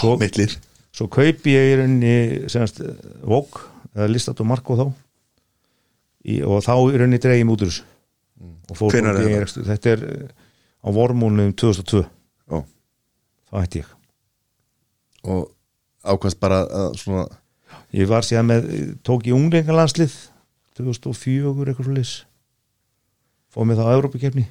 Svo 0.00 0.16
mittlið 0.20 0.56
svo 0.90 1.06
kaupi 1.12 1.54
ég 1.54 1.68
í 1.70 1.76
rauninni 1.78 2.14
senast 2.50 2.80
Vók 3.22 3.60
eða 3.94 4.10
listat 4.10 4.40
og 4.42 4.48
Marko 4.50 4.76
þá 4.78 4.86
í, 6.24 6.40
og 6.44 6.62
þá 6.64 6.74
í 6.76 7.00
rauninni 7.00 7.20
dreigum 7.22 7.54
út 7.54 7.64
úr 7.64 7.72
þessu. 7.72 7.86
Fór 8.76 8.94
Hvenær 8.94 9.18
er 9.20 9.48
þetta? 9.50 9.66
þetta 9.68 9.92
er 9.92 10.04
eh, 10.08 10.28
á 10.80 10.88
vormúnum 10.94 11.50
2002 11.58 12.00
Já, 12.00 12.60
þá 13.50 13.56
hætti 13.58 13.82
ég. 13.82 13.90
Og 15.28 15.50
ákvæmst 16.06 16.40
bara 16.40 16.62
að 16.64 16.94
svona 17.02 17.26
ég 17.94 18.08
var 18.10 18.26
síðan 18.26 18.48
með, 18.48 18.68
tók 19.06 19.26
í 19.28 19.34
unglingalandslið 19.34 20.14
2004 20.78 21.52
eitthvað 21.66 21.86
svo 21.86 21.96
lis 21.96 22.14
fóð 23.50 23.68
með 23.68 23.80
það 23.80 23.90
á 23.90 23.96
Európa-kefni 23.98 24.46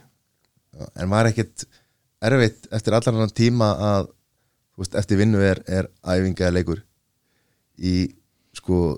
en 0.99 1.11
var 1.11 1.30
ekkit 1.30 1.65
erfitt 2.26 2.67
eftir 2.76 2.97
annan 2.99 3.32
tíma 3.34 3.72
að 3.89 4.09
veist, 4.80 4.95
eftir 4.99 5.20
vinnu 5.20 5.41
er, 5.43 5.61
er 5.67 5.89
æfinga 6.03 6.51
leikur 6.53 6.84
í 7.80 8.11
sko 8.55 8.97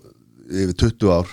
yfir 0.50 0.74
20 0.74 1.14
ár? 1.14 1.30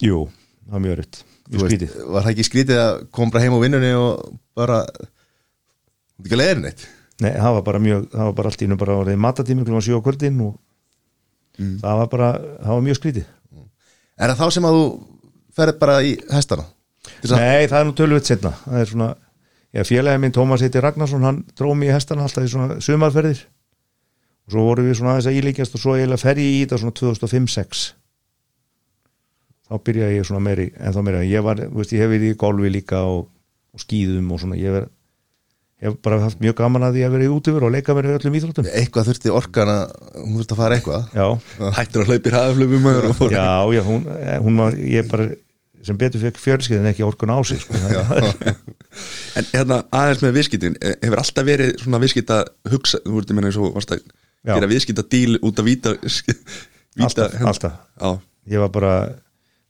Jú, 0.00 0.24
það 0.70 0.76
var 0.76 0.84
mjög 0.86 1.66
skrítið. 1.66 1.94
var 2.14 2.22
það 2.24 2.32
ekki 2.34 2.46
skrítið 2.46 2.80
að 2.84 3.00
koma 3.16 3.34
bara 3.34 3.42
heim 3.44 3.56
á 3.58 3.60
vinnunni 3.64 3.90
og 3.98 4.38
bara 4.56 4.78
ekki 6.20 6.34
að 6.36 6.40
leiðin 6.42 6.62
neitt? 6.68 6.84
Nei, 7.20 7.32
það 7.36 7.54
var 7.58 7.64
bara 7.66 7.80
mjög, 7.84 8.04
það 8.14 8.28
var 8.30 8.36
bara 8.38 8.48
allt 8.52 8.62
í 8.64 8.68
nú 8.70 8.76
bara 8.80 8.94
orðið 9.02 9.18
matatími 9.20 9.64
klúan 9.66 9.84
7 9.84 9.98
á 9.98 10.04
kvöldin 10.06 10.38
og 10.46 10.54
það 11.82 11.98
var 12.00 12.08
bara, 12.14 12.28
það 12.62 12.70
var 12.76 12.84
mjög 12.86 12.98
skrítið. 13.00 13.26
Er 14.20 14.30
það 14.32 14.38
þá 14.40 14.54
sem 14.56 14.68
að 14.70 14.76
þú 14.78 14.84
ferð 15.58 15.78
bara 15.82 15.98
í 16.06 16.14
hestana? 16.32 16.64
Að- 17.24 17.34
Nei, 17.36 17.66
það 17.68 17.78
er 17.80 17.86
nú 17.90 17.94
tölvöld 17.98 18.24
setna 18.28 18.52
það 18.64 18.80
er 18.80 18.90
svona, 18.94 19.08
já, 19.74 19.82
félagi 19.88 20.20
minn 20.22 20.32
Tómas 20.36 20.60
heiti 20.64 20.80
Ragnarsson, 20.80 21.22
hann 21.26 21.42
dróð 21.58 21.76
mig 21.80 21.90
í 21.90 21.92
hestana 21.92 22.22
alltaf 22.24 22.44
í 22.44 22.48
svona 22.52 22.78
sumarferðir. 22.80 23.42
Og 24.46 24.54
svo 24.54 24.64
vorum 24.66 24.86
við 24.88 24.96
svona 25.00 25.16
aðeins 25.16 25.28
að 25.30 25.38
ílíkjast 25.40 25.74
og 25.76 25.80
svo 25.84 25.96
eiginlega 25.96 26.22
fer 26.24 26.40
ég 26.40 26.54
í 26.56 26.62
þetta 26.64 26.78
svona 26.80 26.96
2005-06 27.00 27.84
þá 29.70 29.82
byrjaði 29.86 30.16
ég 30.18 30.26
svona 30.26 30.42
meiri 30.42 30.70
en 30.76 30.94
þá 30.94 31.02
meiri, 31.06 31.26
ég 31.30 31.44
var, 31.46 31.60
veist, 31.74 31.92
ég 31.94 32.02
hef 32.02 32.10
verið 32.10 32.32
í 32.32 32.38
golfi 32.38 32.72
líka 32.74 33.04
og, 33.06 33.28
og 33.74 33.84
skýðum 33.84 34.32
og 34.34 34.40
svona. 34.42 34.58
Ég 34.58 34.74
hef, 34.74 34.88
hef 35.84 35.98
bara 36.04 36.18
haft 36.24 36.42
mjög 36.42 36.56
gaman 36.58 36.88
að 36.88 36.98
því 36.98 37.04
að 37.06 37.14
vera 37.14 37.28
í 37.28 37.30
útifur 37.36 37.68
og 37.68 37.74
leika 37.76 37.94
í 37.94 38.16
öllum 38.16 38.40
íþróttum. 38.40 38.70
Eitthvað 38.80 39.12
þurfti 39.12 39.34
orkan 39.36 39.70
að 39.76 39.94
hún 40.16 40.40
þurfti 40.40 40.56
að 40.56 40.62
fara 40.64 40.80
eitthvað? 40.80 41.14
Já, 41.14 41.28
hættur 41.78 42.04
að 42.04 42.10
hlaupir 42.10 42.38
fór. 43.20 43.36
Já, 43.36 43.52
já, 43.76 43.82
hún, 43.86 44.10
hún 44.48 44.60
var 44.64 44.80
ég 44.82 45.08
bara, 45.12 45.28
sem 45.86 46.00
betur 46.00 46.24
fekk 46.26 46.42
fjölskyldin 46.42 46.90
ekki 46.90 47.06
orkun 47.06 47.32
á 47.32 47.38
sig 47.46 47.62
sko. 47.62 47.78
En 49.38 49.46
hérna 49.52 49.84
aðeins 49.94 50.24
með 50.24 50.32
viðskiptin 50.40 50.74
eh, 50.82 50.96
hefur 51.04 51.20
alltaf 51.22 51.46
verið 51.46 51.76
svona 51.78 52.00
viðskipta 52.02 52.40
hugsa, 52.72 52.98
þú 53.04 53.20
veitir 53.20 53.36
menna 53.38 53.52
eins 53.52 53.58
og 53.62 53.76
varst 53.76 53.94
að 53.94 54.02
gera 54.50 54.68
viðskipta 54.70 55.04
díl 55.06 55.38
út 55.46 55.62
af 55.62 55.68
víta, 55.68 55.92
víta 56.02 57.06
Alltaf, 57.06 57.36
alltaf. 57.46 57.76
Já, 57.94 58.10
ég 58.50 58.64
var 58.64 58.72
bara 58.74 58.94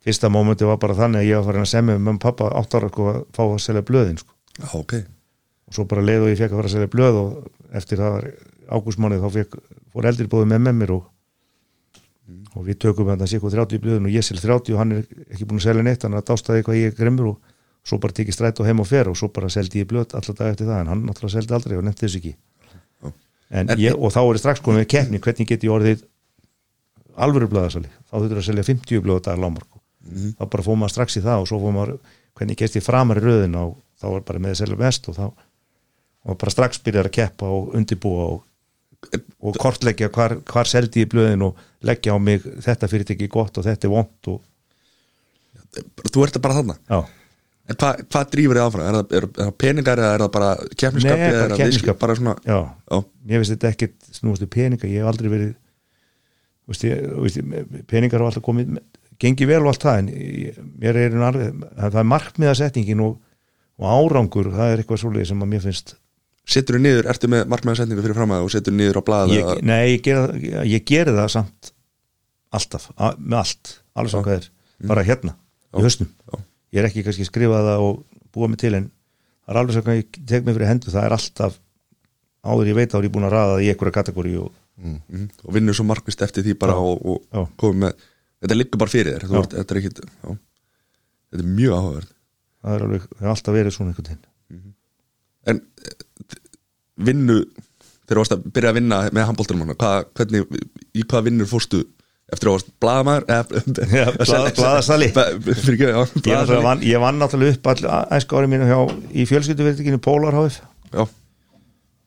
fyrsta 0.05 0.31
mómenti 0.33 0.69
var 0.69 0.81
bara 0.81 0.97
þannig 0.97 1.23
að 1.23 1.29
ég 1.29 1.41
var 1.41 1.49
farin 1.51 1.67
að 1.67 1.73
semja 1.75 1.95
með 1.95 2.05
mamma 2.07 2.19
og 2.19 2.25
pappa 2.25 2.51
átt 2.57 2.77
ára 2.77 2.91
sko, 2.91 3.07
að 3.13 3.23
fá 3.37 3.43
að 3.45 3.57
selja 3.67 3.85
blöðin 3.87 4.21
sko. 4.21 4.35
já, 4.57 4.69
ok. 4.79 4.95
Og 5.71 5.77
svo 5.77 5.87
bara 5.91 6.05
leið 6.05 6.27
og 6.27 6.33
ég 6.33 6.41
fekk 6.41 6.55
að 6.55 6.61
fara 6.61 6.71
að 6.71 6.75
selja 6.75 6.91
blöð 6.95 7.21
og 7.21 7.77
eftir 7.79 8.01
það 8.01 8.29
ágústmannið 8.71 9.25
þá 9.25 9.31
fekk, 9.37 9.57
fór 9.93 10.11
eldri 10.11 10.29
bóði 10.31 10.51
með 10.51 10.63
með 10.67 10.77
mér 10.81 10.93
og, 10.97 11.07
og 12.57 12.67
við 12.67 12.81
tökum 12.87 13.11
þetta 13.13 13.31
sér 13.31 13.45
30 13.45 13.77
í 13.77 13.83
blöðin 13.85 14.09
og 14.09 14.15
ég 14.15 14.27
selja 14.27 14.47
30 14.47 14.75
og 14.75 14.83
hann 14.83 14.97
er 14.97 15.07
ekki 15.29 15.47
búin 15.47 15.61
að 15.61 15.67
selja 15.69 15.87
neitt 15.87 16.07
hann 16.07 16.17
er 16.17 16.23
að 16.23 16.31
dástaði 16.31 16.63
eitthvað 16.63 16.81
ég 16.81 16.93
er 16.93 16.97
grimmur 16.99 17.33
og 17.35 17.57
svo 17.87 17.99
bara 18.01 18.17
tekið 18.17 18.37
strætt 18.37 18.61
og 18.61 18.69
heim 18.69 18.83
og 18.83 18.89
fer 18.89 19.11
og 19.11 19.19
svo 19.19 19.31
bara 19.35 19.51
seldi 19.53 19.83
ég 19.83 19.89
blöð 19.91 20.15
alltaf 20.19 20.37
dag 20.39 20.53
eftir 20.53 20.69
það 20.69 20.83
en 20.83 20.93
hann 20.93 21.05
náttúrulega 21.07 21.37
seldi 21.39 21.57
aldrei 21.57 21.79
og 21.79 21.87
nefndi 21.87 22.07
þess 22.07 22.19
ekki. 22.21 22.35
Ég, 23.81 23.97
og 23.97 24.13
þá 24.15 24.21
er 24.23 24.39
strax 24.39 24.63
komið 24.63 24.87
keppni 24.91 25.19
hvernig 25.23 25.49
get 25.49 25.65
ég 25.67 25.75
orðið 25.75 26.05
alvöru 27.19 27.49
blöðasali 27.51 27.91
þá 28.07 28.15
þurftur 28.21 28.43
að 28.43 28.49
selja 28.51 28.67
50 28.69 29.03
blöð 29.07 29.23
á 29.25 29.33
dag 29.33 29.80
lámark 30.01 30.37
þá 30.41 30.45
bara 30.51 30.67
fór 30.67 30.79
maður 30.81 30.95
strax 30.97 31.17
í 31.21 31.25
það 31.25 31.43
og 31.45 31.49
svo 31.51 31.59
fór 31.63 31.75
maður 31.77 31.97
hvernig 32.39 32.57
gest 32.61 32.77
ég 32.79 32.85
framar 32.87 33.21
í 33.21 33.25
röðin 33.25 33.57
og 33.61 33.77
þá 34.01 34.07
var 34.15 34.21
bara 34.31 34.39
með 34.47 34.55
selja 34.63 34.79
mest 34.81 35.09
og 35.11 35.17
þá 35.19 35.25
og 35.31 36.37
bara 36.41 36.53
strax 36.55 36.81
byrjar 36.85 37.09
að 37.11 37.17
keppa 37.17 37.49
og 37.49 37.75
undibúa 37.77 38.29
og 38.35 38.47
og 39.41 39.57
kortleggja 39.57 40.11
hvar, 40.13 40.35
hvar 40.45 40.69
seldi 40.69 41.01
ég 41.07 41.09
blöðin 41.09 41.41
og 41.47 41.57
leggja 41.89 42.13
á 42.13 42.19
mig 42.21 42.43
þetta 42.45 42.89
fyrirtæki 42.93 43.25
er 43.25 43.33
gott 43.33 43.57
og 43.57 43.65
þetta 43.65 43.89
er 43.89 43.93
vont 43.95 44.29
og, 44.29 44.43
þú 46.13 46.25
ert 46.27 46.37
bara 46.45 46.59
þarna? 46.59 46.77
Já, 46.85 46.99
en 47.71 47.79
hvað 47.81 48.03
hva 48.13 48.23
drýfur 48.35 48.59
þið 48.59 48.65
áfram? 48.67 48.85
Er 48.91 48.99
það, 48.99 49.15
er, 49.17 49.25
er 49.31 49.47
það 49.47 49.55
peningar 49.65 50.03
eða 50.05 50.11
er 50.19 50.25
það 50.27 50.33
bara 50.37 50.51
keppniskap 50.83 51.17
Nei, 51.17 51.25
bara 51.25 51.97
bara 52.05 52.19
svona, 52.19 52.35
já, 52.45 52.59
já, 52.93 53.01
mér 53.31 53.41
finnst 53.41 53.55
þetta 53.55 53.71
ekkert 53.73 54.11
snúast 54.21 54.45
um 54.45 54.53
peninga, 54.59 54.91
ég 54.93 55.01
hef 55.01 55.11
aldrei 55.15 55.33
verið 55.33 55.51
veist, 56.71 56.85
ég, 56.91 57.09
veist, 57.25 57.41
ég- 57.41 57.89
peningar 57.95 58.21
hafa 58.21 58.35
alltaf 58.35 58.45
komið, 58.51 58.77
gengið 59.21 59.51
vel 59.53 59.62
og 59.64 59.73
allt 59.73 59.87
það 59.87 59.99
en 60.03 60.12
mér 60.81 60.99
er 61.01 61.16
alveg, 61.29 61.64
það 61.77 61.99
er 62.03 62.09
markmiðasetningin 62.14 63.03
og, 63.05 63.18
og 63.81 63.91
árangur 63.97 64.53
það 64.55 64.73
er 64.73 64.83
eitthvað 64.83 65.03
svolítið 65.05 65.31
sem 65.33 65.45
að 65.45 65.53
mér 65.53 65.66
finnst 65.66 65.97
setur 66.51 66.79
þú 66.79 66.83
niður, 66.85 67.09
ertu 67.12 67.31
með 67.31 67.45
markmæðasetningu 67.53 68.05
fyrir 68.05 68.18
fram 68.18 68.35
að 68.35 68.47
og 68.47 68.55
setur 68.55 68.77
niður 68.77 69.01
á 69.01 69.03
ég, 69.31 69.51
nei, 69.66 69.83
ég 69.95 70.05
geri, 70.07 70.53
ég 70.73 70.87
geri 70.89 71.14
það 71.14 71.29
samt 71.37 71.73
alltaf, 72.51 72.89
a, 72.97 73.12
með 73.18 73.43
allt 73.43 73.75
alveg 73.95 74.14
sem 74.14 74.25
hvað 74.27 74.39
er, 74.39 74.49
bara 74.91 75.05
hérna 75.07 75.37
í 75.71 75.85
Já. 75.85 76.41
ég 76.75 76.81
er 76.81 76.89
ekki 76.89 77.05
kannski 77.07 77.27
skrifað 77.29 77.75
og 77.77 78.01
búa 78.35 78.49
mig 78.51 78.61
til 78.62 78.73
en 78.79 78.89
það 79.45 79.53
er 79.53 79.61
alveg 79.61 79.77
sem 79.77 79.87
hvað 79.87 80.01
ég 80.01 80.23
tek 80.33 80.47
mig 80.47 80.57
fyrir 80.57 80.71
hendur, 80.73 80.95
það 80.95 81.07
er 81.07 81.16
alltaf 81.18 81.61
áður 82.41 82.71
ég 82.73 82.79
veit 82.81 82.97
áður 82.97 83.07
ég 83.07 83.14
búin 83.14 83.29
að 83.29 83.37
það 83.37 83.62
í 83.62 83.71
einhverja 83.71 83.97
kategóri 84.01 84.35
og 84.41 84.51
mm, 84.81 85.29
og 85.45 85.55
vinnur 85.55 85.77
svo 85.77 85.87
markvist 85.87 86.25
eftir 86.27 86.47
því 86.47 86.57
bara 86.59 86.79
og, 86.81 87.21
og 87.37 87.53
komið 87.61 87.85
með 87.85 88.09
þetta 88.41 88.57
liggur 88.57 88.80
bara 88.80 88.93
fyrir 88.93 89.18
þér 89.18 89.41
ert, 89.41 89.57
þetta 89.59 89.74
er 89.74 89.80
ekkit 89.82 90.03
já. 90.05 90.36
þetta 91.30 91.45
er 91.45 91.51
mjög 91.61 91.76
áhugaverð 91.76 92.12
það 92.61 92.76
er 92.76 92.86
alveg, 92.86 93.09
það 93.14 93.26
er 93.26 93.34
alltaf 93.34 93.57
verið 93.57 93.76
svona 93.76 93.93
einhvern 93.93 94.11
veginn. 94.11 94.74
En 95.51 95.62
eh, 95.86 96.38
vinnu 97.11 97.38
þegar 98.11 98.18
þú 98.18 98.20
varst 98.20 98.34
að 98.34 98.47
byrja 98.57 98.70
að 98.72 98.78
vinna 98.80 98.97
með 99.14 99.26
handbóltunum 99.30 99.72
hvernig, 99.78 100.41
í 100.93 101.07
hvað 101.07 101.26
vinnur 101.28 101.49
fórstu 101.51 101.80
eftir 102.30 102.47
að 102.47 102.51
þú 102.51 102.55
varst 102.57 102.70
ekki, 105.72 105.86
já, 105.91 106.01
ég, 106.84 106.99
vann, 107.03 107.18
náttúrulega 107.22 107.57
upp 107.57 107.66
all 107.72 107.82
æsku 108.18 108.32
ári 108.38 108.49
mínu 108.51 108.64
hjá, 108.68 108.80
í 109.14 109.16
fjölskylduverðinginu 109.30 110.03
já, 110.91 111.03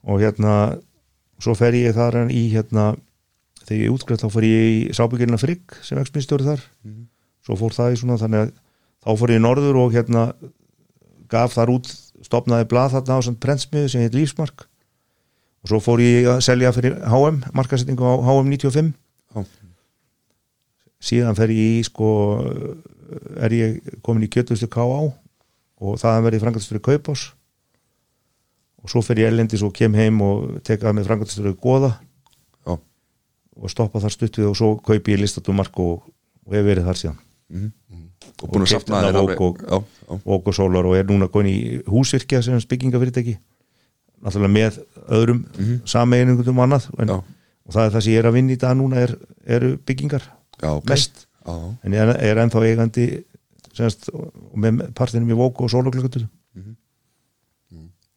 og 0.03 0.15
hérna 0.21 0.53
svo 1.43 1.53
fer 1.59 1.73
ég 1.75 1.91
þar 1.95 2.13
í 2.31 2.33
hérna 2.53 2.83
þegar 3.67 3.83
ég 3.83 3.93
útskrætt 3.93 4.23
þá 4.23 4.29
fór 4.33 4.47
ég 4.47 4.67
í 4.73 4.81
sábyggirina 4.95 5.39
Frigg 5.41 5.77
sem 5.85 5.99
eksminnstjóri 6.01 6.47
þar. 6.47 6.65
Svo 7.43 7.57
fór 7.59 7.75
það 7.75 7.95
í 7.95 7.99
svona 8.01 8.19
þannig 8.21 8.45
að 8.45 8.53
þá 9.03 9.09
fór 9.19 9.33
ég 9.33 9.41
í 9.41 9.43
norður 9.43 9.79
og 9.83 9.95
hérna 9.95 10.27
gaf 11.31 11.55
þar 11.55 11.73
út, 11.73 11.89
stopnaði 12.23 12.69
blað 12.71 12.95
þarna 12.97 13.19
á 13.19 13.25
samt 13.25 13.41
prentsmiðu 13.43 13.89
sem 13.91 14.05
heit 14.05 14.15
Lífsmark. 14.15 14.67
Og 15.63 15.71
svo 15.71 15.79
fór 15.83 16.03
ég 16.03 16.27
að 16.27 16.41
selja 16.43 16.73
fyrir 16.75 16.99
HM, 17.07 17.43
markasetningu 17.55 18.03
á 18.03 18.13
HM 18.19 18.51
95 18.51 18.93
já, 19.33 19.45
síðan 21.03 21.37
fer 21.37 21.51
ég 21.51 21.79
í 21.79 21.83
sko 21.87 22.09
er 23.43 23.53
ég 23.55 23.95
komin 24.05 24.25
í 24.25 24.31
kjötustu 24.31 24.69
K.A. 24.71 25.11
og 25.83 25.97
það 26.01 26.25
verði 26.27 26.41
frangatistur 26.43 26.79
í 26.79 26.83
Kaupás 26.83 27.25
og 28.83 28.91
svo 28.91 29.03
fer 29.05 29.23
ég 29.23 29.31
ellendis 29.31 29.63
og 29.65 29.73
kem 29.75 29.95
heim 29.95 30.21
og 30.23 30.59
tek 30.65 30.83
að 30.83 30.97
með 30.97 31.09
frangatistur 31.09 31.51
í 31.51 31.55
Goða 31.59 31.93
og 33.55 33.71
stoppa 33.71 34.01
þar 34.03 34.15
stutt 34.15 34.39
við 34.39 34.49
og 34.49 34.57
svo 34.57 34.69
kaupi 34.83 35.15
ég 35.15 35.21
listadumark 35.21 35.79
og, 35.79 36.03
og 36.45 36.55
hef 36.57 36.65
verið 36.65 36.89
þar 36.89 36.99
síðan. 37.01 37.19
Og 38.43 38.49
búin 38.49 38.65
að 38.65 38.73
þarna 38.73 39.01
þér 39.05 39.17
og- 40.25 40.53
sólar 40.55 40.87
og 40.89 40.95
er 40.97 41.05
núna 41.09 41.29
komin 41.31 41.51
í 41.51 41.57
húsvirkja 41.87 42.41
sem 42.43 42.59
byggingafyrirtæki. 42.69 43.37
Náttúrulega 44.23 44.53
með 44.55 44.79
öðrum 45.09 45.43
mm 45.43 45.63
-hmm. 45.65 45.81
sameiningum 45.85 46.59
og 46.59 46.63
annað 46.63 46.89
en, 46.99 47.09
og 47.09 47.69
það 47.69 47.85
er 47.85 47.91
það 47.91 48.01
sem 48.01 48.13
ég 48.13 48.19
er 48.19 48.27
að 48.29 48.33
vinna 48.33 48.53
í 48.53 48.59
dag 48.59 48.77
núna 48.77 48.95
er, 48.97 49.17
eru 49.45 49.77
byggingar. 49.77 50.23
Já, 50.61 50.69
ok. 50.77 50.89
mest 50.89 51.27
já, 51.45 51.75
en 51.83 51.93
ég 51.93 51.99
er, 51.99 52.09
er 52.23 52.37
ennþá 52.37 52.63
eigandi 52.63 53.23
semst, 53.73 54.09
og 54.13 54.55
með 54.55 54.93
partinum 54.93 55.29
í 55.29 55.35
Vóku 55.35 55.65
og 55.65 55.69
sólaglökutur 55.69 56.27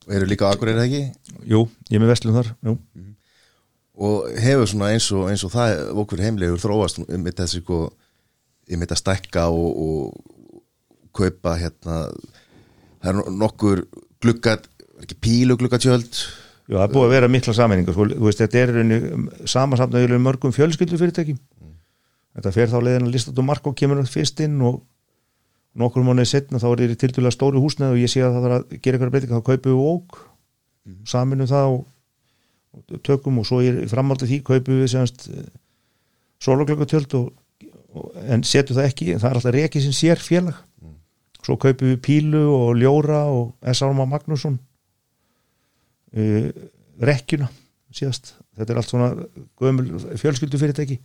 og 0.06 0.14
eru 0.14 0.26
líka 0.30 0.46
á 0.46 0.54
Akureyri 0.54 0.78
eða 0.78 0.86
ekki? 0.86 1.02
Jú, 1.50 1.64
ég 1.90 1.98
er 1.98 2.02
með 2.04 2.12
vestlum 2.12 2.36
þar 2.38 2.52
jú. 2.62 2.76
Og 3.96 4.32
hefur 4.42 4.68
svona 4.68 4.92
eins 4.92 5.08
og, 5.14 5.28
eins 5.30 5.44
og 5.46 5.52
það 5.54 5.76
okkur 6.02 6.22
heimlegur 6.24 6.60
þróast 6.60 7.00
um 7.02 7.28
þessi 7.28 7.62
sko 7.62 7.86
um 7.86 8.82
þetta 8.82 8.98
stækka 8.98 9.46
og, 9.48 9.68
og 9.86 11.12
kaupa 11.16 11.56
hérna 11.60 12.00
það 13.00 13.12
er 13.12 13.36
nokkur 13.40 13.84
gluggat 14.22 14.66
ekki 15.02 15.18
pílu 15.22 15.56
gluggatjöld 15.60 16.20
Jú, 16.66 16.74
það 16.74 16.82
er 16.82 16.92
búið 16.96 17.06
að 17.06 17.12
vera 17.14 17.30
mikla 17.30 17.52
sameiningar 17.54 17.94
sko, 17.94 18.08
þú 18.10 18.26
veist, 18.26 18.40
þetta 18.42 18.62
er 18.64 18.70
samansamnaðulega 19.46 20.22
mörgum 20.24 20.54
fjölskyldufyrirtækjum 20.56 21.38
þetta 22.36 22.52
fer 22.52 22.72
þá 22.72 22.78
leiðin 22.82 23.06
að 23.06 23.14
listat 23.14 23.38
og 23.38 23.46
mark 23.46 23.68
og 23.70 23.76
kemur 23.78 24.02
fyrst 24.10 24.42
inn 24.44 24.58
og 24.66 24.80
nokkur 25.78 26.04
mánuði 26.04 26.32
setna 26.32 26.60
þá 26.60 26.66
er 26.72 26.82
þetta 26.82 27.02
tildulega 27.04 27.36
stóru 27.36 27.62
húsnæð 27.62 27.94
og 27.94 28.00
ég 28.00 28.10
sé 28.12 28.24
að 28.24 28.34
það 28.34 28.46
þarf 28.46 28.56
að 28.56 28.80
gera 28.82 28.98
eitthvað 28.98 29.12
breytinga 29.14 29.38
þá 29.38 29.46
kaupum 29.46 29.72
við 29.72 29.92
óg 29.92 30.18
saminum 31.08 31.50
það 31.50 31.76
og 31.76 31.84
tökum 33.06 33.40
og 33.40 33.48
svo 33.48 33.62
í 33.64 33.72
framhaldi 33.90 34.28
því 34.30 34.38
kaupum 34.46 34.82
við 34.82 34.92
sólaglöggatjöld 36.42 37.14
og, 37.16 37.28
og, 37.96 38.08
en 38.28 38.44
setjum 38.44 38.76
það 38.78 38.88
ekki, 38.90 39.10
það 39.16 39.28
er 39.28 39.38
alltaf 39.40 39.54
reiki 39.56 39.82
sem 39.82 39.94
sér 39.96 40.20
félag 40.20 40.58
svo 41.46 41.56
kaupum 41.62 41.92
við 41.92 42.00
Pílu 42.04 42.42
og 42.50 42.74
Ljóra 42.80 43.22
og 43.30 43.54
S.A.M. 43.72 44.02
Magnússon 44.10 44.58
uh, 46.16 46.48
rekkjuna 47.00 47.48
síðast, 47.96 48.34
þetta 48.58 48.74
er 48.74 48.80
allt 48.80 48.90
svona 48.90 49.06
gömul 49.56 49.86
fjölskyldufyrirtæki. 50.20 50.98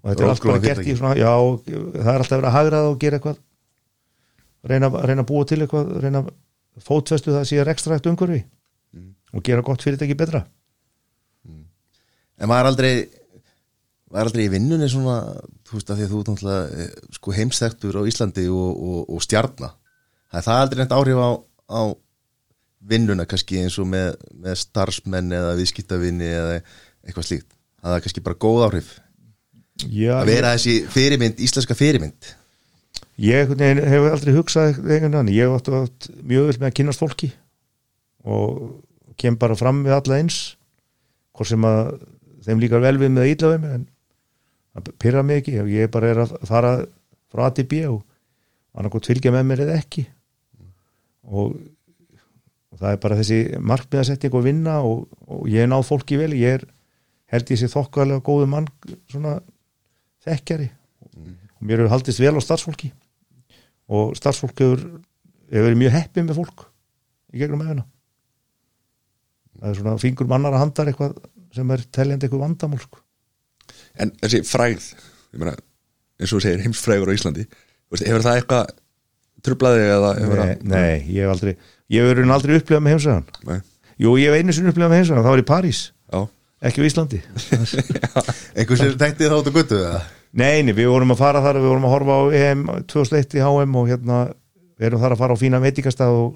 Og 0.00 0.12
þetta 0.12 0.22
er 0.22 0.30
allt 0.30 0.44
bara 0.46 0.62
gert 0.62 0.86
í 0.86 0.94
svona 0.94 1.16
já, 1.18 1.32
það 1.66 2.10
er 2.12 2.22
alltaf 2.22 2.36
verið 2.36 2.50
að 2.50 2.54
hagraða 2.54 2.92
og 2.92 3.00
gera 3.00 3.18
eitthvað. 3.18 3.40
Reyna, 4.70 4.90
reyna 5.08 5.24
að 5.24 5.30
búa 5.32 5.48
til 5.48 5.58
eitthvað 5.64 5.90
reyna 6.04 6.22
að 6.22 6.30
fótfestu 6.84 7.34
það 7.34 7.48
síðan 7.50 7.72
ekstra 7.72 7.96
eftir 7.96 8.12
umhverfi 8.12 8.44
og 9.34 9.44
gera 9.46 9.64
gott 9.64 9.82
fyrirtæki 9.84 10.16
betra 10.18 10.44
en 12.40 12.50
maður 12.50 12.70
aldrei 12.72 12.92
var 14.10 14.26
aldrei 14.26 14.46
í 14.48 14.52
vinnunni 14.52 14.88
svona 14.90 15.20
þú 15.68 15.76
veist 15.76 15.92
að 15.92 16.00
því 16.00 16.06
að 16.06 16.12
þú 16.12 16.20
náttúrulega 16.20 16.62
eh, 16.82 16.94
sko 17.14 17.34
heimsþektur 17.36 18.00
á 18.00 18.02
Íslandi 18.10 18.46
og, 18.50 18.70
og, 18.74 19.02
og 19.14 19.22
stjarna? 19.24 19.70
Það 20.30 20.40
er 20.40 20.46
það 20.46 20.62
aldrei 20.64 20.80
neitt 20.82 20.96
áhrif 20.96 21.20
á, 21.22 21.30
á 21.70 21.82
vinnuna 22.90 23.26
kannski 23.28 23.60
eins 23.60 23.76
og 23.82 23.86
með, 23.90 24.16
með 24.34 24.58
starfsmenn 24.64 25.36
eða 25.36 25.54
viðskiptavinni 25.60 26.26
eða 26.26 26.58
eitthvað 26.58 27.28
slíkt? 27.28 27.54
Það 27.80 27.96
er 27.96 28.04
kannski 28.06 28.26
bara 28.26 28.42
góð 28.46 28.66
áhrif? 28.66 28.90
Já, 29.86 30.14
að 30.18 30.34
vera 30.34 30.52
þessi 30.56 30.76
fyrirmynd, 30.92 31.40
íslenska 31.40 31.76
fyrirmynd? 31.78 32.34
Ég 33.20 33.52
hef 33.52 34.06
aldrei 34.10 34.34
hugsað 34.34 34.74
einhvern 34.74 35.12
veginn, 35.12 35.34
ég 35.36 35.46
hef 35.46 35.58
átt, 35.60 35.70
átt 35.76 36.08
mjög 36.24 36.50
vel 36.50 36.56
með 36.56 36.70
að 36.70 36.76
kynast 36.78 37.02
fólki 37.02 37.30
og 38.24 38.80
kem 39.20 39.36
bara 39.40 39.56
fram 39.56 39.84
við 39.84 39.96
alla 39.96 40.18
eins 40.20 40.40
hvort 41.36 41.48
sem 41.48 41.64
að 41.68 41.94
þeim 42.46 42.62
líkar 42.62 42.84
vel 42.84 42.96
við 43.00 43.12
með 43.14 43.24
að 43.24 43.32
ítla 43.34 43.50
við 43.52 43.60
mig 43.64 43.74
en 43.76 43.84
það 44.70 44.94
pyrra 45.02 45.24
mig 45.26 45.42
ekki. 45.42 45.58
Ég 45.72 45.92
bara 45.92 46.12
er 46.12 46.22
að 46.24 46.32
fara 46.48 46.72
frá 47.30 47.44
A 47.46 47.50
til 47.56 47.66
B 47.70 47.82
og 47.90 48.00
annarkot 48.76 49.10
fylgja 49.10 49.34
með 49.34 49.46
mér 49.50 49.64
eða 49.66 49.78
ekki. 49.80 50.06
Og, 51.30 51.54
og 52.70 52.80
það 52.80 52.94
er 52.94 53.00
bara 53.04 53.20
þessi 53.20 53.40
markmiðasetting 53.72 54.36
og 54.36 54.46
vinna 54.46 54.80
og, 54.86 55.06
og 55.26 55.46
ég 55.50 55.66
er 55.66 55.70
náð 55.70 55.86
fólki 55.90 56.18
vel. 56.20 56.32
Ég 56.38 56.60
er, 56.60 56.66
held 57.34 57.52
ég 57.52 57.60
sé 57.60 57.70
þokkalega 57.70 58.24
góðu 58.26 58.48
mann 58.50 58.70
svona 59.10 59.38
þekkjari. 60.26 60.70
Og 61.10 61.62
mér 61.66 61.82
hefur 61.82 61.94
haldist 61.96 62.22
vel 62.22 62.34
á 62.38 62.42
starfsfólki. 62.42 62.92
Og 63.90 64.14
starfsfólk 64.18 64.58
hefur, 64.62 64.84
hefur 65.50 65.70
verið 65.70 65.80
mjög 65.84 65.96
heppið 65.98 66.28
með 66.28 66.44
fólk 66.44 66.68
í 67.30 67.42
gegnum 67.42 67.62
efina 67.62 67.86
það 69.60 69.70
er 69.70 69.78
svona 69.78 70.00
fingur 70.00 70.28
mannar 70.30 70.56
að 70.56 70.64
handar 70.64 70.90
eitthvað 70.90 71.16
sem 71.56 71.72
er 71.74 71.82
teljandi 71.92 72.26
eitthvað 72.28 72.44
vandamál 72.44 72.82
sko. 72.82 73.02
en 74.00 74.12
þessi 74.22 74.42
fræð 74.46 74.86
ég 75.34 75.42
meina, 75.42 75.56
eins 76.20 76.30
og 76.30 76.38
þú 76.38 76.44
segir 76.46 76.64
heimsfrægur 76.66 77.10
á 77.10 77.16
Íslandi 77.16 77.46
Þú 77.90 77.96
veist, 77.96 78.06
hefur 78.06 78.22
það 78.22 78.36
eitthvað 78.38 78.68
trublaði 79.42 79.86
eða 79.88 80.10
hefur 80.20 80.38
nei, 80.38 80.50
það 80.50 80.66
nei, 80.70 80.98
ég 81.10 81.24
hef 81.24 81.32
aldrei 81.34 81.52
ég 81.90 82.02
hef 82.04 82.10
verið 82.12 82.34
aldrei 82.36 82.58
upplifað 82.60 82.84
með 82.84 82.94
heimsæðan 82.94 83.24
Nei. 83.48 83.56
jú, 84.04 84.12
ég 84.20 84.30
hef 84.30 84.38
einu 84.38 84.54
sinni 84.54 84.70
upplifað 84.70 84.92
með 84.92 85.00
heimsæðan, 85.00 85.24
það 85.26 85.34
var 85.34 85.42
í 85.42 85.46
París 85.50 85.80
já, 85.90 86.20
ekki 86.70 86.84
á 86.84 86.88
Íslandi 86.90 87.20
einhvers 88.60 88.84
sem 88.84 88.98
þekkti 89.00 89.30
þá 89.32 89.36
út 89.40 89.50
á 89.50 89.56
guttu 89.56 89.80
eða? 89.80 90.02
Nei, 90.30 90.62
nei, 90.62 90.74
við 90.76 90.92
vorum 90.92 91.10
að 91.10 91.22
fara 91.24 91.42
þar 91.42 91.58
við 91.58 91.72
vorum 91.72 91.88
að 91.88 91.94
horfa 91.96 92.14
á 92.14 92.22
EM 92.38 92.60
2001 92.86 93.34
í 93.34 93.42
HM 93.42 93.78
og 93.80 93.88
hérna, 93.90 94.18
við 94.78 94.90
erum 94.90 95.02
þar 95.02 95.16
að 95.16 95.22
fara 95.24 95.34
á 95.34 95.40
fína 95.40 95.62
veitingastað 95.64 96.18
og, 96.20 96.28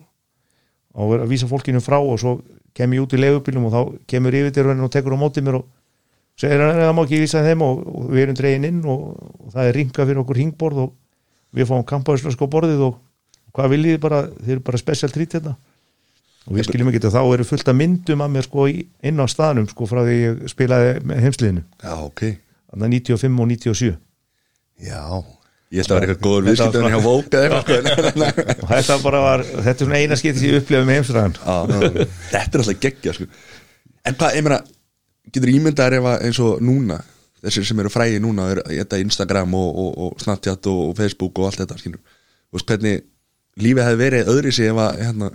og 0.98 1.14
að 1.20 1.28
vísa 1.30 1.50
fólkinu 1.50 1.82
frá 1.84 2.00
og 2.00 2.18
svo 2.18 2.32
kem 2.74 2.94
ég 2.96 3.04
út 3.04 3.14
í 3.14 3.20
leigubílum 3.20 3.68
og 3.68 3.74
þá 3.74 3.80
kemur 4.10 4.36
yfirdýrvænin 4.40 4.86
og 4.86 4.92
tekur 4.92 5.16
á 5.16 5.18
móti 5.18 5.44
mér 5.44 5.60
og 5.60 5.68
segir 6.38 6.62
hann 6.62 6.80
það 6.80 6.94
má 6.96 7.02
ekki 7.04 7.20
vísa 7.22 7.44
þeim 7.46 7.62
og, 7.62 7.82
og 7.86 8.08
við 8.10 8.24
erum 8.24 8.38
dregin 8.38 8.68
inn 8.70 8.80
og, 8.82 9.04
og 9.14 9.54
það 9.54 9.68
er 9.70 9.78
ringa 9.78 10.06
fyrir 10.08 10.22
okkur 10.24 10.40
ringborð 10.40 10.82
og 10.86 10.94
við 11.54 11.70
fáum 11.70 11.86
kampaðislega 11.86 12.34
sko 12.34 12.50
borðið 12.50 12.82
og 12.88 12.98
hvað 13.54 13.70
viljið 13.76 14.00
bara, 14.02 14.24
þið 14.40 14.56
eru 14.56 14.64
bara 14.66 14.80
special 14.82 15.12
treat 15.14 15.36
hérna. 15.38 15.54
Og 16.44 16.58
við 16.58 16.66
skiljum 16.66 16.90
ekki 16.90 17.00
þetta 17.00 17.14
þá 17.14 17.36
eru 17.36 17.46
fullt 17.48 17.70
af 17.70 17.76
myndum 17.78 18.24
að 18.24 18.32
mér 18.34 18.44
sko 18.48 18.66
inn 18.68 19.22
á 19.22 19.26
staðnum 19.30 19.68
sko 19.70 19.86
frá 19.88 20.02
því 20.02 20.16
ég 20.18 20.42
spilaði 20.52 20.96
með 21.06 21.22
heimsliðinu. 21.24 21.62
Já, 21.80 21.94
ok. 22.02 22.24
Þannig 22.74 23.06
95 23.06 23.38
og 23.44 23.48
97 23.54 23.94
Já, 24.82 25.22
Ég 25.74 25.82
held 25.82 25.90
að 25.90 25.98
vera 25.98 26.14
eitthvað 26.14 26.26
góður 26.28 26.44
var 26.44 26.50
viðskiptöðun 26.50 26.92
hjá 26.92 27.00
Vók 27.04 27.34
eða 27.34 27.46
eitthvað 27.48 28.10
sko. 28.12 28.44
og 28.54 28.68
þetta 28.70 28.98
bara 29.02 29.22
var, 29.24 29.42
þetta 29.50 29.72
er 29.74 29.80
svona 29.80 30.00
eina 30.02 30.18
skipti 30.20 30.42
sem 30.42 30.50
ég 30.52 30.60
upplifði 30.60 30.88
með 30.88 30.98
heimsliðan 31.00 31.34
Já, 31.40 31.56
Þetta 32.30 32.44
er 32.44 32.62
alltaf 32.62 32.82
geggja 32.84 33.14
sko. 33.16 33.26
En 34.04 34.18
hvað, 34.20 34.36
ég 34.38 34.46
meina 34.46 34.60
Getur 35.34 35.50
ímyndaðar 35.50 35.96
ef 35.98 36.06
að 36.12 36.26
eins 36.28 36.40
og 36.44 36.62
núna 36.62 37.00
Þessir 37.44 37.66
sem 37.68 37.80
eru 37.82 37.90
frægi 37.92 38.20
núna 38.22 38.46
er, 38.52 38.60
Þetta 38.68 39.00
Instagram 39.02 39.56
og, 39.58 39.80
og, 39.84 39.96
og 40.06 40.22
Snapchat 40.22 40.70
og, 40.70 40.82
og 40.90 40.94
Facebook 41.00 41.40
og 41.42 41.50
allt 41.50 41.64
þetta 41.64 41.80
skilur 41.80 42.00
Þú 42.04 42.60
veist 42.60 42.70
hvernig 42.70 43.02
lífið 43.64 43.88
hefði 43.88 44.02
verið 44.04 44.30
öðri 44.34 44.54
sig 44.54 44.70
ef 44.70 44.78
að 44.84 45.02
hérna, 45.02 45.32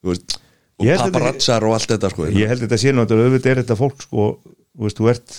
Þú 0.00 0.14
veist 0.14 0.38
Og 0.80 0.88
paparazzar 0.96 1.64
og 1.68 1.74
allt 1.76 1.90
þetta 1.92 2.08
sko, 2.08 2.26
ég 2.32 2.48
held 2.48 2.62
þetta 2.64 2.92
nú 2.96 3.02
að 3.04 3.18
auðvitað 3.18 3.50
er 3.50 3.58
þetta 3.60 3.76
fólk 3.76 4.04
sko, 4.06 4.26
þú 4.72 4.86
veist, 4.86 5.00
þú 5.00 5.08
ert 5.12 5.34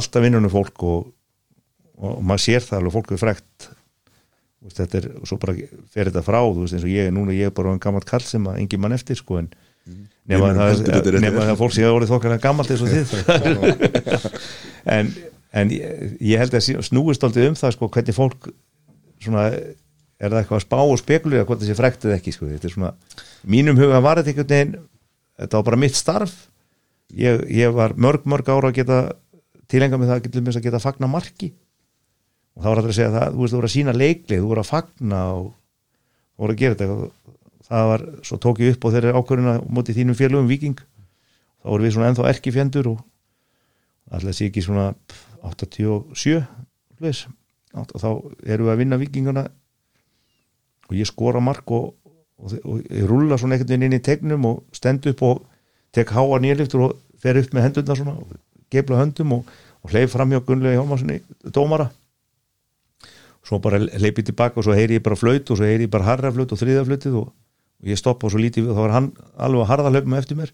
alltaf 0.00 0.24
vinnunum 0.24 0.50
fólk 0.50 0.84
og, 0.86 1.04
og, 2.00 2.20
maður 2.24 2.44
sér 2.46 2.66
það 2.66 2.80
alveg 2.80 2.96
fólk 2.96 3.12
er 3.14 3.20
frekt 3.20 3.68
veist, 4.60 4.76
þetta 4.76 5.00
er, 5.00 5.08
og 5.20 5.28
svo 5.28 5.40
bara 5.40 5.56
fer 5.92 6.10
þetta 6.10 6.24
frá, 6.26 6.40
þú 6.42 6.64
veist, 6.64 6.76
eins 6.76 6.86
og 6.86 6.92
ég 6.92 7.10
núna, 7.14 7.36
ég 7.36 7.50
er 7.50 7.56
bara 7.56 7.74
en 7.74 7.82
gammalt 7.82 8.08
kall 8.08 8.24
sem 8.24 8.46
að 8.50 8.62
engin 8.62 8.82
mann 8.82 8.96
eftir, 8.96 9.18
sko, 9.20 9.40
en 9.40 9.50
nema 10.30 10.50
mun 10.50 10.60
það, 10.60 11.54
fólk 11.58 11.74
sé 11.74 11.86
að 11.86 11.96
orðið 11.96 12.12
þokkarlega 12.14 12.44
gammalt 12.44 12.72
eins 12.74 12.84
og 12.84 12.90
þið 12.92 13.08
en, 14.96 15.12
en 15.62 15.72
ég, 15.74 16.04
ég 16.32 16.42
held 16.42 16.56
að 16.58 16.84
snúist 16.86 17.24
aldrei 17.26 17.48
um 17.48 17.58
það, 17.58 17.76
sko, 17.76 17.88
hvernig 17.96 18.16
fólk 18.16 18.50
svona, 19.20 19.48
er 20.20 20.28
það 20.28 20.42
eitthvað 20.42 20.60
að 20.60 20.66
spá 20.66 20.78
og 20.82 21.00
spekulera 21.00 21.48
hvort 21.48 21.62
það 21.62 21.72
sé 21.72 21.78
frekt 21.80 22.06
eða 22.06 22.20
ekki, 22.20 22.36
sko, 22.36 22.50
þetta 22.52 22.68
er 22.68 22.76
svona 22.76 22.92
mínum 23.48 23.80
huga 23.80 24.02
var 24.04 24.20
þetta 24.20 24.34
einhvern 24.34 24.52
veginn 24.52 24.78
þetta 25.40 25.56
var 25.56 25.66
bara 25.70 25.80
mitt 25.80 25.96
starf. 25.96 26.36
Ég, 27.16 27.42
ég 27.50 27.72
var 27.74 27.96
mörg, 27.98 28.26
mörg 28.28 28.48
ára 28.52 28.70
að 28.70 28.76
geta 28.76 28.98
tilenga 29.70 29.98
með 29.98 30.12
það 30.12 30.22
getur 30.26 30.50
að 30.52 30.66
geta 30.66 30.82
fagna 30.82 31.08
marki 31.10 31.50
og 32.56 32.62
það 32.62 32.70
var 32.70 32.80
alltaf 32.80 32.92
að 32.92 32.98
segja 32.98 33.14
það, 33.14 33.32
þú 33.34 33.42
veist, 33.42 33.52
þú 33.52 33.60
voru 33.60 33.70
að 33.70 33.74
sína 33.74 33.96
leiklið, 33.96 34.40
þú 34.42 34.50
voru 34.50 34.62
að 34.62 34.70
fagna 34.70 35.20
og 35.36 35.48
þú 35.50 36.44
voru 36.44 36.56
að 36.56 36.62
gera 36.62 36.78
þetta. 36.80 37.10
Það 37.70 37.90
var, 37.92 38.06
svo 38.26 38.38
tók 38.42 38.60
ég 38.64 38.74
upp 38.74 38.86
á 38.86 38.92
þeirri 38.96 39.12
ákvörðuna 39.14 39.54
móti 39.70 39.94
þínum 39.94 40.18
félögum 40.18 40.50
viking 40.50 40.80
þá 41.60 41.68
voru 41.68 41.86
við 41.86 41.94
svona 41.94 42.10
ennþá 42.10 42.28
erki 42.32 42.52
fjendur 42.54 42.88
og 42.94 43.02
alltaf 44.10 44.36
sé 44.36 44.48
ekki 44.48 44.64
svona 44.64 44.90
87 45.46 46.40
leis, 47.00 47.24
og 47.76 47.94
þá 47.94 48.08
erum 48.44 48.66
við 48.66 48.72
að 48.74 48.80
vinna 48.82 48.98
vikingana 49.00 49.46
og 50.90 50.96
ég 50.98 51.08
skora 51.08 51.40
mark 51.44 51.70
og, 51.70 51.92
og, 52.40 52.56
og 52.64 52.82
ég 52.90 53.06
rúlla 53.08 53.38
svona 53.38 53.56
einhvern 53.56 53.70
veginn 53.70 53.86
inn 53.88 54.00
í 54.00 54.04
tegnum 54.04 54.48
og 54.50 54.64
stend 54.76 55.06
upp 55.12 55.22
og 55.28 55.44
tek 55.94 56.10
háa 56.16 56.40
nýrliftur 56.42 56.88
og 56.88 56.98
fer 57.20 57.38
upp 57.38 57.54
með 57.54 57.68
hendurna 57.68 57.98
svona 57.98 58.16
og 58.18 58.34
gefla 58.72 59.00
höndum 59.04 59.38
og, 59.38 59.54
og 59.84 59.94
hleyf 59.94 60.12
fram 60.14 60.32
hjá 60.34 60.42
Gunnlegi 60.46 60.78
Hjómasinni 60.78 61.20
dómara 61.54 61.90
svo 63.50 63.58
bara 63.62 63.80
hleypi 63.82 64.22
tilbaka 64.30 64.54
og 64.60 64.64
svo 64.66 64.74
heyri 64.78 64.94
ég 65.00 65.04
bara 65.04 65.18
flaut 65.18 65.46
og 65.50 65.56
svo 65.58 65.66
heyri 65.66 65.84
ég 65.88 65.92
bara 65.92 66.06
harra 66.06 66.30
flaut 66.34 66.50
og 66.54 66.58
þriða 66.60 66.86
flautið 66.86 67.14
og, 67.18 67.26
og 67.82 67.86
ég 67.90 67.98
stoppa 67.98 68.22
og 68.28 68.32
svo 68.34 68.40
lítið 68.42 68.60
við 68.68 68.72
og 68.72 68.76
þá 68.78 68.82
var 68.86 68.94
hann 68.96 69.08
alveg 69.34 69.60
að 69.64 69.70
harða 69.72 69.92
hlaupum 69.94 70.18
eftir 70.20 70.36
mér 70.38 70.50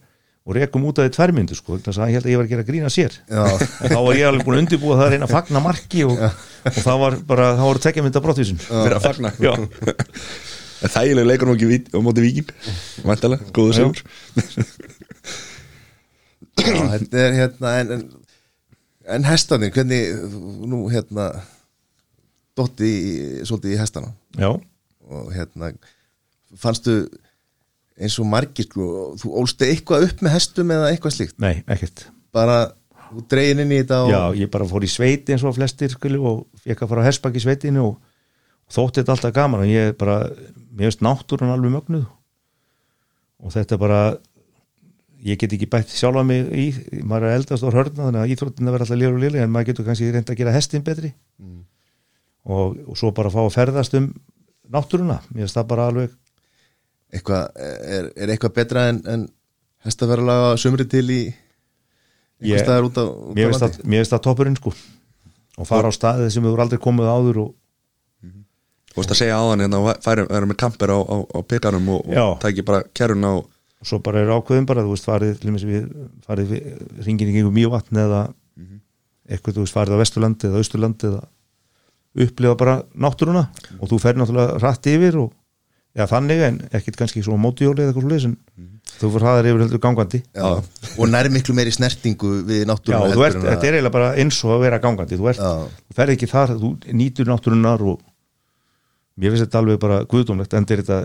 og 0.47 0.55
rekum 0.55 0.86
út 0.86 0.99
af 1.03 1.09
því 1.09 1.12
tværmyndu 1.16 1.55
sko 1.59 1.70
þannig 1.82 1.99
að 1.99 2.09
ég 2.09 2.16
held 2.16 2.26
að 2.26 2.32
ég 2.32 2.38
var 2.38 2.47
að 2.47 2.53
gera 2.53 2.68
grína 2.68 2.90
sér. 2.94 3.12
Þá 3.26 3.99
var 3.99 4.14
ég 4.14 4.28
alveg 4.28 4.44
búin 4.47 4.57
að 4.57 4.62
undirbúa 4.62 4.94
það 4.94 5.07
að 5.07 5.12
reyna 5.16 5.26
að 5.26 5.34
fagna 5.34 5.61
marki 5.64 6.01
og, 6.07 6.14
og 6.70 6.76
það 6.76 6.99
var 7.03 7.12
bara, 7.26 7.47
það 7.59 7.66
voru 7.66 7.80
tekja 7.82 8.05
mynda 8.07 8.22
brottvísun 8.22 8.61
Fyrir 8.62 8.99
að 9.01 9.07
fagna. 9.09 9.28
Þægileg 10.86 11.26
leikur 11.26 11.47
nú 11.51 11.57
ekki 11.57 11.66
á 11.90 11.99
móti 12.05 12.22
Víkin 12.22 12.47
Væntalega, 13.03 13.42
góðu 13.57 13.70
já, 13.74 13.76
þetta 16.94 17.16
er 17.20 17.32
hérna 17.36 17.68
en, 17.80 17.88
en, 17.97 18.03
en 19.16 19.22
hestanir, 19.26 19.70
hvernig 19.74 20.03
nú 20.68 20.78
hérna 20.92 21.24
dotti 22.57 22.90
svolítið 23.46 23.76
í 23.76 23.78
hestana. 23.80 24.12
Já, 24.38 24.50
og 25.07 25.30
hérna 25.34 25.72
fannstu 26.57 27.04
eins 27.96 28.18
og 28.20 28.28
margir 28.28 28.66
sko, 28.68 28.88
þú 29.20 29.32
ólstu 29.40 29.68
eitthvað 29.68 30.11
upp 30.11 30.24
með 30.24 30.36
hestum 30.36 30.72
eða 30.74 30.90
eitthvað 30.92 31.16
slíkt? 31.16 31.38
Nei, 31.42 31.62
ekkert. 31.72 32.07
Bara 32.34 32.59
dregin 33.30 33.62
inn 33.64 33.72
í 33.72 33.80
þetta 33.80 34.02
og 34.04 34.12
Já, 34.12 34.20
ég 34.42 34.52
bara 34.52 34.66
fór 34.68 34.84
í 34.84 34.90
sveiti 34.90 35.32
eins 35.32 35.44
og 35.46 35.57
flestir 35.57 35.92
skilju 35.94 36.26
og 36.26 36.44
fekk 36.64 36.84
að 36.84 36.92
fara 36.92 37.07
á 37.07 37.09
hespak 37.09 37.38
í 37.38 37.42
sveitinu 37.44 37.84
og, 37.86 37.96
þótti 38.72 39.00
þetta 39.00 39.14
alltaf 39.14 39.34
gaman 39.36 39.62
og 39.62 39.70
ég 39.70 39.92
bara, 39.98 40.16
mér 40.74 40.90
veist 40.90 41.04
náttúrun 41.07 41.52
alveg 41.54 41.70
mögnuð. 41.76 42.09
Og 43.46 43.52
þetta 43.54 43.78
bara 43.78 44.00
ég 45.26 45.38
get 45.40 45.54
ekki 45.54 45.68
bætt 45.70 45.92
sjálfa 45.94 46.24
mig 46.26 46.50
í 46.50 46.66
maður 47.07 47.30
er 47.30 47.38
eldast 47.40 47.64
og 47.66 47.74
hörna 47.76 48.09
þannig 48.09 48.20
að 48.24 48.34
íþróttin 48.34 48.68
verður 48.68 48.84
alltaf 48.84 49.00
lýra 49.00 49.14
og 49.14 49.22
lýra 49.22 49.44
en 49.44 49.54
maður 49.54 49.70
getur 49.70 49.88
kannski 49.88 50.11
reynd 50.12 50.32
að 50.32 50.40
gera 50.40 50.54
hestin 50.54 50.84
betri 50.86 51.12
og, 52.47 52.76
og 52.86 52.99
svo 52.99 53.12
bara 53.16 53.32
fá 53.32 53.40
að 53.42 53.55
ferðast 53.57 53.97
um 53.99 54.11
náttúruna, 54.72 55.20
mér 55.30 55.44
finnst 55.44 55.59
það 55.59 55.68
bara 55.72 55.88
alveg 55.90 56.14
eitthvað, 57.14 57.59
er, 57.59 58.09
er 58.16 58.32
eitthvað 58.34 58.57
betra 58.57 58.86
en, 58.90 59.03
en 59.07 59.26
hestaferðalega 59.86 60.57
sumri 60.61 60.86
til 60.90 61.05
í 61.07 61.20
einhver 62.42 62.64
staðar 62.64 62.88
út 62.88 62.99
á, 62.99 63.05
á 63.07 63.30
mér 63.36 63.53
finnst 64.03 64.14
það, 64.14 64.24
toppurinn 64.26 64.59
sko. 64.59 64.74
Og 65.57 65.68
fara 65.68 65.88
á 65.88 65.94
staðið 65.94 66.32
sem 66.34 66.44
við 66.44 66.53
voru 66.53 66.66
aldrei 66.66 66.82
komið 66.82 67.12
áður 67.12 67.44
og 67.47 67.55
Þú 68.97 69.03
veist 69.03 69.12
að 69.12 69.18
segja 69.18 69.36
áðan 69.36 69.61
hérna 69.61 69.78
og 69.82 69.99
færum 70.01 70.30
erum 70.32 70.49
með 70.49 70.57
kamper 70.62 70.88
á, 70.88 70.97
á, 71.05 71.16
á 71.20 71.38
pekarum 71.44 71.88
og, 71.92 72.07
og 72.09 72.38
tæki 72.40 72.62
bara 72.64 72.78
kerruna 72.97 73.34
og 73.36 73.42
og 73.76 73.88
svo 73.88 73.99
bara 74.01 74.22
er 74.24 74.32
ákveðin 74.32 74.66
bara, 74.68 74.84
þú 74.84 74.94
veist, 74.94 75.07
farið 75.07 75.34
til 75.36 75.51
dæmis 75.51 75.64
við, 75.68 75.88
farið 76.24 76.53
við, 76.55 76.68
ringin 77.05 77.28
í 77.30 77.34
gengum 77.36 77.57
mjövatn 77.57 78.01
eða 78.01 78.22
eitthvað, 79.28 79.59
þú 79.59 79.64
veist, 79.66 79.76
farið 79.76 79.99
á 79.99 80.03
Vesturlandi 80.03 80.49
eða 80.49 80.62
Austurlandi 80.62 81.11
eða 81.11 81.20
upplifa 82.24 82.56
bara 82.58 82.76
náttúruna 82.96 83.46
og 83.80 83.90
þú 83.90 83.98
fer 84.02 84.16
náttúrulega 84.18 84.60
rætt 84.62 84.88
yfir 84.92 85.18
og 85.20 85.34
eða 85.96 86.08
þannig 86.10 86.42
en 86.44 86.58
ekkit 86.76 86.98
kannski 87.00 87.22
svo 87.24 87.38
mótihjóli 87.40 87.84
eða 87.84 87.92
eitthvað 87.94 88.20
svo 88.20 88.30
en 88.30 88.36
þú 88.96 89.10
fyrir 89.12 89.24
hraðar 89.24 89.48
yfir 89.50 89.62
heldur 89.64 89.80
gangandi. 89.82 90.20
Já, 90.36 90.48
og 91.00 91.08
nær 91.10 91.28
miklu 91.32 91.54
meiri 91.56 91.72
snertingu 91.74 92.32
við 92.46 92.62
Já, 92.62 92.66
náttúruna 92.70 93.14
þú 93.14 93.24
ert, 93.26 93.38
þetta 93.46 93.68
er 93.68 93.78
eiginlega 93.78 93.94
bara 93.96 94.10
eins 94.20 94.40
og 94.44 94.52
að 94.56 94.66
vera 94.66 94.80
gangandi 94.84 95.18
þú, 95.18 95.30
ert, 95.32 95.40
Já. 95.40 95.80
þú 95.88 95.96
ferð 95.98 96.14
ekki 96.16 96.28
þar, 96.30 96.52
þú 96.60 96.70
nýtur 97.00 97.30
náttúrunar 97.32 97.86
og 97.92 98.04
mér 99.16 99.32
finnst 99.32 99.46
þetta 99.46 99.62
alveg 99.62 99.80
bara 99.80 100.02
guðdómlegt, 100.04 100.54
en 100.56 100.68
þetta 100.68 101.00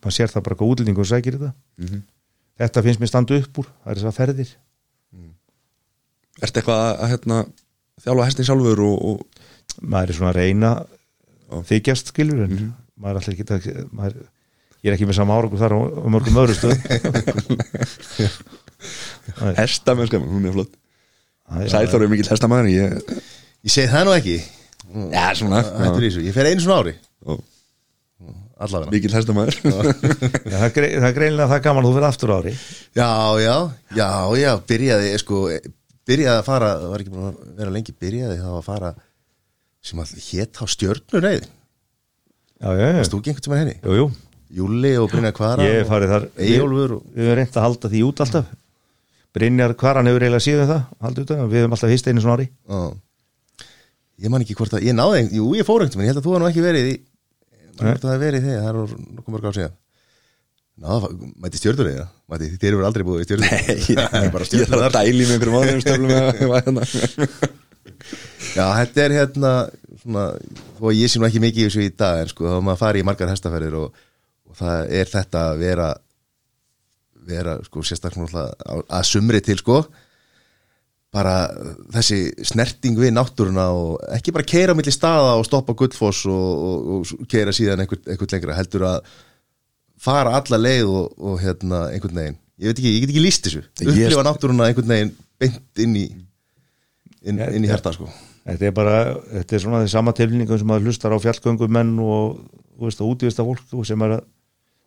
maður 0.00 0.16
sér 0.16 0.32
það 0.32 0.46
bara 0.48 0.58
hvað 0.60 0.74
útlendingur 0.74 1.08
sækir 1.08 1.36
þetta. 1.36 2.00
Þetta 2.60 2.84
finnst 2.88 3.04
mér 3.04 3.12
standa 3.12 3.40
upp 3.40 3.60
úr 3.60 3.68
það 3.70 3.92
er 3.92 4.00
þess 4.00 4.10
að 4.10 4.18
ferðir 4.20 4.56
Ertu 6.40 6.60
eitthvað 6.60 6.78
að, 6.80 6.92
að 7.04 7.10
hérna, 7.12 7.38
þjálfa 8.00 8.26
hestin 8.30 8.46
sjálfur 8.48 8.80
og, 8.86 9.00
og 9.10 9.39
maður 9.80 10.12
er 10.12 10.18
svona 10.18 10.32
að 10.34 10.38
reyna 10.40 10.70
þykjast 11.70 12.12
skilur 12.12 12.44
en 12.46 12.54
maður 13.00 13.10
er 13.10 13.20
alltaf 13.20 13.32
ekki 13.34 13.46
að 13.56 13.88
maður, 13.96 14.16
ég 14.80 14.90
er 14.90 14.96
ekki 14.96 15.08
með 15.10 15.18
sama 15.20 15.36
árangur 15.38 15.60
þar 15.62 15.74
á, 15.76 15.80
á 15.80 16.06
mörgum 16.14 16.40
öðru 16.44 16.54
stöð 16.58 16.76
hestamennska 19.60 20.20
hún 20.22 20.46
er 20.48 20.54
flott. 20.56 20.74
Sæþór 21.70 22.04
er 22.06 22.10
mikill 22.12 22.30
hestamæður 22.30 22.68
ég, 22.70 22.98
Ég 23.66 23.72
segi 23.74 23.90
það 23.92 24.06
nú 24.08 24.12
ekki. 24.16 24.36
Já, 25.12 25.24
svona. 25.36 25.58
Þessu, 25.98 26.22
ég 26.24 26.32
fer 26.36 26.48
einu 26.48 26.62
svona 26.64 26.78
ári. 26.80 26.94
Og 27.28 27.42
allavega. 28.60 28.92
Mikill 28.94 29.12
hestamæður 29.16 29.58
það, 29.64 30.64
er 30.64 30.72
grei- 31.16 31.34
það 31.36 31.60
gaman 31.66 31.84
þú 31.88 31.92
fyrir 31.96 32.08
aftur 32.08 32.32
ári. 32.38 32.54
Já, 32.96 33.08
já, 33.42 33.54
já, 33.98 34.08
já, 34.40 34.50
byrjaði 34.70 35.12
sko, 35.20 35.42
byrjaði 36.08 36.38
að 36.40 36.48
fara 36.48 36.70
var 36.86 37.04
ekki 37.04 37.12
búin 37.14 37.28
að 37.32 37.42
vera 37.60 37.74
lengi, 37.76 37.96
byrjaði 38.00 38.38
þá 38.40 38.48
að 38.56 38.64
fara 38.70 38.94
sem 39.84 40.00
að 40.02 40.16
hétt 40.30 40.60
á 40.60 40.64
já, 42.60 42.70
já, 42.76 43.04
Þú 43.08 43.20
ekki 43.20 43.32
einhvern 43.32 43.44
tímann 43.46 43.62
henni? 43.62 43.76
jú, 43.84 43.94
jú. 43.96 44.08
Júli 44.50 44.96
og 44.98 45.12
Brynja 45.12 45.30
Kvara 45.32 45.62
ég 45.62 45.76
hef 45.80 45.90
farið 45.90 46.10
þar. 46.10 46.24
Við 46.36 46.56
höfum 46.58 47.36
reynt 47.38 47.54
að 47.56 47.64
halda 47.66 47.90
því 47.92 48.00
út 48.08 48.22
alltaf. 48.24 48.48
Brynjar 49.36 49.76
Kvaran 49.78 50.08
hefur 50.10 50.24
eiginlega 50.26 50.42
síðan 50.42 50.66
það 50.70 50.80
haldið 51.06 51.22
út 51.22 51.30
við 51.52 51.60
höfum 51.60 51.76
alltaf 51.76 51.92
hist 51.92 52.08
einu 52.10 52.24
svona 52.24 52.34
ári. 52.40 52.46
Já. 52.50 52.80
Ég 54.20 54.32
man 54.34 54.42
ekki 54.44 54.56
hvort 54.58 54.74
að, 54.74 54.84
ég 54.88 54.96
náði 54.98 55.20
Jú, 55.38 55.44
ég 55.56 55.64
fór 55.68 55.84
einhvern 55.84 55.94
tímann, 55.94 56.08
ég 56.08 56.12
held 56.12 56.20
að 56.20 56.26
þú 56.26 56.34
var 56.34 56.42
nú 56.42 56.48
ekki 56.50 56.64
verið 56.66 56.88
í 56.90 56.96
Nei. 57.80 57.94
það 57.94 58.10
hef 58.10 58.20
verið 58.20 58.40
í 58.40 58.50
þegar, 58.50 58.60
það 58.60 58.70
er 58.70 59.06
nokkuð 59.20 59.32
mörg 59.36 59.46
ár 59.46 59.56
síðan. 59.56 59.78
Ná, 60.80 60.90
mætti 61.44 61.60
stjörnureyða 61.60 62.06
Mætti, 62.32 62.46
þér 62.56 62.74
hefur 62.74 62.86
aldrei 62.88 63.04
búið 63.06 63.22
í 63.22 63.26
stjörnureyða 63.28 64.06
Það 64.10 64.22
er 64.24 64.30
bara 64.34 64.46
Ég 64.50 64.70
þarf 64.70 64.84
að 64.86 64.94
dæli 64.96 65.24
með 65.28 65.34
einhverjum 65.36 65.58
aðeins 65.60 66.94
Já, 68.54 68.64
þetta 68.64 69.02
er 69.04 69.16
hérna 69.16 69.54
svona, 70.02 70.26
þó 70.78 70.84
að 70.90 70.98
ég 70.98 71.10
sé 71.12 71.20
nú 71.20 71.26
ekki 71.28 71.42
mikið 71.44 71.64
í 71.64 71.66
þessu 71.68 71.86
í 71.86 71.90
dag 71.94 72.22
en 72.22 72.30
sko, 72.30 72.46
þá 72.46 72.56
er 72.56 72.62
maður 72.66 72.76
að 72.76 72.84
fara 72.84 73.00
í 73.00 73.06
margar 73.08 73.32
hestaferðir 73.32 73.80
og, 73.80 74.04
og 74.50 74.60
það 74.60 74.94
er 75.00 75.12
þetta 75.14 75.48
að 75.50 75.64
vera 75.64 75.90
vera, 77.30 77.56
sko, 77.66 77.82
sérstaklega 77.84 78.46
að 78.88 79.04
sumri 79.08 79.40
til, 79.44 79.58
sko. 79.60 79.80
Bara 81.10 81.34
þessi 81.90 82.20
snerting 82.46 82.98
við 83.00 83.16
náttúruna 83.16 83.66
og 83.74 83.96
ekki 84.14 84.34
bara 84.34 84.46
keira 84.46 84.76
milli 84.78 84.92
staða 84.94 85.34
og 85.40 85.46
stoppa 85.48 85.74
gullfoss 85.78 86.22
og, 86.30 86.66
og, 86.68 86.92
og 87.16 87.24
keira 87.30 87.54
síðan 87.54 87.82
einhvern, 87.82 88.30
lengra 88.30 88.58
heldur 88.58 88.86
að 88.92 89.10
fara 90.00 90.36
alla 90.38 90.60
leið 90.60 90.92
og, 90.92 91.16
og 91.18 91.40
hérna 91.42 91.88
einhvern 91.90 92.22
veginn. 92.22 92.38
Ég 92.60 92.70
veit 92.70 92.78
ekki, 92.78 92.92
ég 92.94 93.02
get 93.02 93.14
ekki 93.14 93.24
líst 93.24 93.48
þessu. 93.48 93.64
Upplifa 93.82 94.26
náttúruna 94.26 94.68
einhvern 94.70 94.94
veginn 94.94 95.12
beint 95.40 95.82
inn 95.82 95.98
í 95.98 96.06
inn, 97.24 97.40
inn 97.40 97.64
í 97.64 97.68
ja. 97.68 97.74
hjarta 97.74 97.94
sko. 97.96 98.08
Þetta 98.48 98.68
er 98.68 98.74
bara, 98.76 98.96
þetta 99.36 99.56
er 99.56 99.64
svona 99.64 99.82
því 99.84 99.92
sama 99.92 100.14
tilningum 100.16 100.60
sem 100.60 100.74
að 100.74 100.88
hlustar 100.88 101.14
á 101.14 101.18
fjallgöngumenn 101.22 101.94
og, 102.04 102.38
útivista 102.80 103.46
fólk 103.46 103.74
og 103.76 103.88
sem 103.88 104.06
er 104.06 104.16
að, 104.16 104.24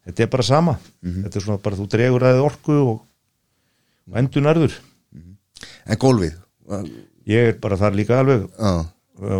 þetta 0.09 0.25
er 0.25 0.31
bara 0.33 0.47
sama. 0.47 0.77
Þetta 1.03 1.39
er 1.39 1.45
svona 1.47 1.63
bara, 1.63 1.79
þú 1.79 1.89
dregur 1.93 2.27
aðeð 2.29 2.47
orku 2.47 2.79
og, 2.79 2.95
og 4.09 4.19
endur 4.19 4.45
nærður 4.45 4.79
en 5.83 5.99
gólfið? 5.99 6.39
Ég 7.29 7.53
er 7.53 7.61
bara 7.61 7.77
þar 7.79 7.95
líka 7.95 8.17
alveg. 8.19 8.49
Já, 8.57 8.73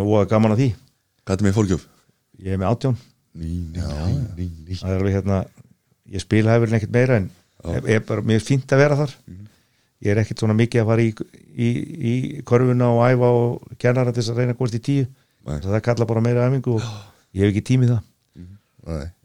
og 0.00 0.30
gaman 0.30 0.54
að 0.54 0.62
því. 0.62 0.70
Hvað 1.24 1.42
er 1.42 1.46
með 1.48 1.58
fólkjöf? 1.58 1.90
ég 2.42 2.54
er 2.54 2.60
með 2.60 2.70
ný 3.34 4.78
það 4.78 4.90
er 4.90 5.00
alveg 5.00 5.16
hérna 5.16 5.40
ég 6.14 6.22
spila 6.22 6.54
hefur 6.54 6.76
ekkert 6.78 6.94
meira 6.94 7.18
en 7.20 7.28
ég 7.64 7.90
er 7.96 8.04
bara, 8.06 8.24
mér 8.26 8.40
er 8.40 8.44
fínt 8.44 8.74
að 8.74 8.82
vera 8.84 8.98
þar 9.00 9.14
ég 10.04 10.10
er 10.12 10.20
ekkert 10.22 10.42
svona 10.42 10.56
mikið 10.58 10.82
að 10.82 10.88
fara 10.90 11.04
í, 11.04 11.12
í, 11.56 11.68
í 12.12 12.14
korfuna 12.46 12.90
og 12.92 13.02
æfa 13.08 13.30
og 13.38 13.76
kennara 13.80 14.12
til 14.12 14.20
þess 14.22 14.32
að 14.34 14.40
reyna 14.42 14.54
að 14.54 14.58
komast 14.60 14.76
í 14.78 14.82
tíu. 14.84 15.06
Það 15.44 15.80
kalla 15.84 16.06
bara 16.08 16.22
meira 16.24 16.46
æfingu 16.48 16.76
og 16.78 16.84
ég 17.36 17.44
hef 17.46 17.52
ekki 17.54 17.64
tími 17.70 17.88
í 17.88 17.92
það. 17.94 18.02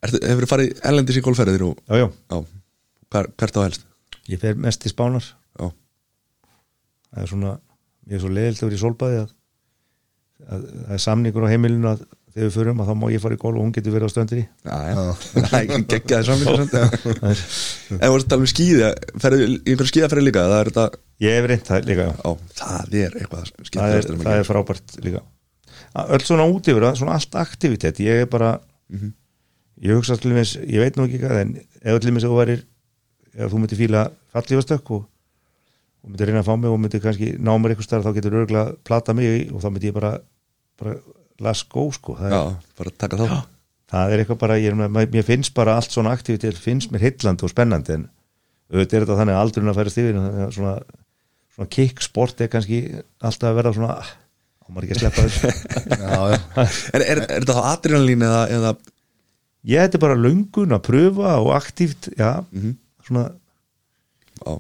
Ertu, 0.05 0.19
Hefur 0.23 0.45
þið 0.45 0.51
farið 0.53 0.81
ellendis 0.87 1.17
í 1.19 1.23
golfferðir 1.25 1.65
og 1.67 1.79
já, 1.91 1.97
já, 1.99 2.05
Já, 2.31 2.37
hver, 3.11 3.27
hvert 3.41 3.57
á 3.59 3.61
helst? 3.65 3.81
ég 4.29 4.39
fer 4.39 4.55
mest 4.61 4.85
í 4.87 4.91
spánar. 4.91 5.25
Já, 5.59 5.67
það 7.11 7.23
er 7.25 7.31
svona, 7.33 7.51
ég 8.07 8.15
er 8.15 8.23
svo 8.23 8.31
leiðilt 8.31 8.61
að 8.63 8.69
vera 8.69 8.77
í 8.77 8.81
solbæði 8.85 9.19
að 9.25 9.33
það 10.47 10.93
er 10.95 11.01
samningur 11.03 11.43
á 11.43 11.51
heimilinu 11.51 11.89
að 11.91 12.05
þegar 12.33 12.45
við 12.45 12.55
förum 12.55 12.81
að 12.83 12.89
þá 12.89 12.95
má 13.01 13.05
ég 13.13 13.23
fara 13.23 13.37
í 13.37 13.41
golf 13.41 13.57
og 13.57 13.65
hún 13.65 13.73
getur 13.75 13.95
verið 13.95 14.09
á 14.09 14.13
stöndinni 14.13 14.45
já, 14.45 14.77
já. 14.89 14.99
Það 15.49 16.15
er 16.17 16.27
samt 16.29 16.43
En 17.99 18.15
að 18.15 18.35
um 18.37 18.47
skíði 18.49 18.91
Ferðu 19.23 19.47
í 19.47 19.57
einhverju 19.63 19.91
skíðaferði 19.93 20.25
líka? 20.27 20.45
Það 20.49 20.59
er 20.59 20.71
þetta 20.71 20.85
ég 21.25 21.37
hef 21.37 21.49
reynt 21.51 21.69
það 21.69 21.89
líka 21.89 22.07
já. 22.07 22.13
Já, 22.19 22.33
það 22.61 22.97
er 23.01 23.19
eitthvað 23.19 23.53
það, 23.73 23.95
er, 23.97 24.09
það 24.23 24.33
er 24.35 24.47
frábært 24.47 24.97
líka. 25.03 25.23
Að 25.97 26.13
öll 26.15 26.25
svona 26.27 26.49
út 26.49 26.69
yfir 26.69 26.85
það, 26.85 26.99
svona 27.01 27.15
allt 27.17 27.39
aktivitet. 27.41 28.01
Ég 28.05 28.23
er 28.23 28.29
bara 28.29 28.53
ég 29.79 29.95
hugsa 29.95 30.17
til 30.19 30.33
mér, 30.35 30.49
ég 30.67 30.83
veit 30.83 30.97
nú 30.97 31.05
ekki 31.07 31.21
hvað 31.21 31.41
en 31.43 31.53
ef 31.59 32.01
til 32.03 32.13
mér 32.13 32.25
þú 32.25 32.35
værir 32.35 32.65
ef 33.39 33.51
þú 33.51 33.61
myndir 33.61 33.79
fíla 33.79 34.03
fallífastökk 34.35 34.91
og, 34.97 35.05
og 36.03 36.11
myndir 36.11 36.29
reyna 36.29 36.41
að 36.43 36.49
fá 36.49 36.55
mig 36.59 36.73
og 36.73 36.81
myndir 36.81 37.03
kannski 37.03 37.31
ná 37.37 37.53
mér 37.55 37.73
eitthvað 37.73 37.87
starf 37.87 38.07
þá 38.07 38.17
getur 38.17 38.39
örgulega 38.41 38.75
plata 38.87 39.15
mig 39.15 39.29
í 39.29 39.39
og 39.53 39.63
þá 39.63 39.69
myndir 39.69 39.91
ég 39.91 39.95
bara, 39.95 40.11
bara 40.81 40.97
las 41.43 41.63
go 41.71 41.87
sko 41.95 42.15
það 42.19 42.29
er, 42.29 42.35
Já, 42.35 42.43
bara 42.79 42.93
að 42.93 43.01
taka 43.03 43.19
þá 43.19 43.27
það 43.89 44.13
er 44.13 44.21
eitthvað 44.23 44.39
bara, 44.43 44.57
ég, 44.61 44.71
er 44.73 44.77
með- 44.77 45.13
mér 45.15 45.25
finnst 45.25 45.53
bara 45.57 45.75
allt 45.79 45.93
svona 45.93 46.13
aktivitet 46.13 46.57
finnst 46.61 46.91
mér 46.93 47.07
heillandi 47.07 47.45
og 47.45 47.53
spennandi 47.53 47.95
en 47.97 48.07
auðvitað 48.69 48.99
er 48.99 49.05
þetta 49.05 49.19
þannig 49.19 49.35
að 49.35 49.43
aldurinn 49.43 49.71
að 49.71 49.79
þannig 49.79 50.43
að 50.45 50.55
svona, 50.57 50.73
svona 51.55 51.69
kicksport 51.73 52.43
er 52.43 52.51
kannski 52.53 52.81
alltaf 53.17 53.49
að 53.49 53.57
verða 53.57 53.73
svona 53.77 53.95
ah, 53.97 54.11
á 54.61 54.67
maður 54.69 54.85
ekki 54.85 54.97
að 54.97 55.01
sleppa 55.03 55.25
þessu? 55.25 55.53
Já, 56.03 56.19
já. 56.29 56.37
Er, 56.93 57.01
er, 57.01 57.23
er 57.23 57.23
þetta 57.39 57.57
þá 57.57 57.69
adrenalín 57.71 58.25
eða, 58.27 58.43
eða 58.59 58.73
ég 59.73 59.85
þetta 59.87 59.97
er 59.99 60.03
bara 60.05 60.19
löngun 60.19 60.77
að 60.77 60.85
pröfa 60.85 61.33
og 61.41 61.53
aktíft, 61.57 62.11
já, 62.19 62.31
svona 63.07 63.29
Já, 64.39 64.53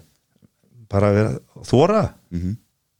bara 0.91 1.11
að 1.11 1.19
vera 1.19 1.63
þóra 1.69 2.01
mhm. 2.33 2.57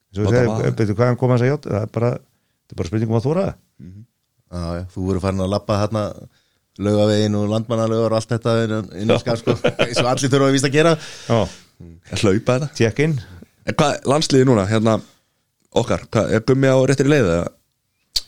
Svo 0.10 0.26
Láta 0.26 0.46
vaða. 0.48 0.70
betur 0.74 0.96
hvað 0.98 1.10
hann 1.12 1.18
kom 1.22 1.34
að 1.36 1.42
segja 1.44 1.58
það 1.66 1.82
er 1.84 1.90
bara, 1.94 2.14
þetta 2.18 2.74
er 2.74 2.80
bara 2.80 2.90
spurningum 2.90 3.18
að 3.20 3.26
þóra 3.28 3.44
Já, 3.80 4.62
já, 4.80 4.84
þú 4.94 5.04
voru 5.06 5.20
farin 5.22 5.44
að 5.46 5.52
lappa 5.54 5.76
hérna 5.84 6.04
laugavegin 6.80 7.36
og 7.38 7.50
landmannalaugar 7.52 8.14
og 8.16 8.18
allt 8.20 8.32
þetta 8.34 8.54
inn- 8.66 8.92
inn 9.04 9.12
í 9.14 9.18
skar 9.22 9.38
sko, 9.42 9.54
eins 9.84 10.00
og 10.02 10.08
allir 10.10 10.32
þurfa 10.32 10.48
að 10.50 10.56
víst 10.56 10.68
að 10.70 10.76
gera. 10.78 10.94
Já, 11.28 11.40
Að 12.12 12.24
hlaupa 12.26 12.56
þetta 12.60 12.70
check 12.76 13.00
in. 13.06 13.14
En 13.70 13.76
hvað, 13.80 14.00
landsliði 14.10 14.48
núna, 14.50 14.66
hérna 14.68 14.98
Okkar, 15.80 16.02
hvað, 16.12 16.32
er 16.34 16.42
gummi 16.50 16.68
á 16.72 16.78
réttir 16.90 17.08
leið 17.12 17.28
eða? 17.30 17.48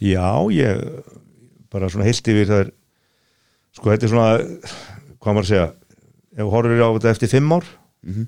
já, 0.02 0.28
ég 0.54 0.82
bara 1.74 1.90
svona 1.90 2.06
heilt 2.06 2.28
yfir 2.30 2.48
það 2.50 2.60
er 2.66 2.70
sko, 3.74 3.90
þetta 3.90 4.06
er 4.08 4.12
svona 4.12 4.30
hvað 5.22 5.34
maður 5.36 5.42
að 5.46 5.50
segja, 5.50 5.66
ef 6.38 6.44
þú 6.46 6.52
horfir 6.54 6.84
á 6.86 6.90
þetta 6.96 7.12
eftir 7.16 7.32
fimm 7.34 7.52
ár 7.58 7.66
Mhm. 8.06 8.28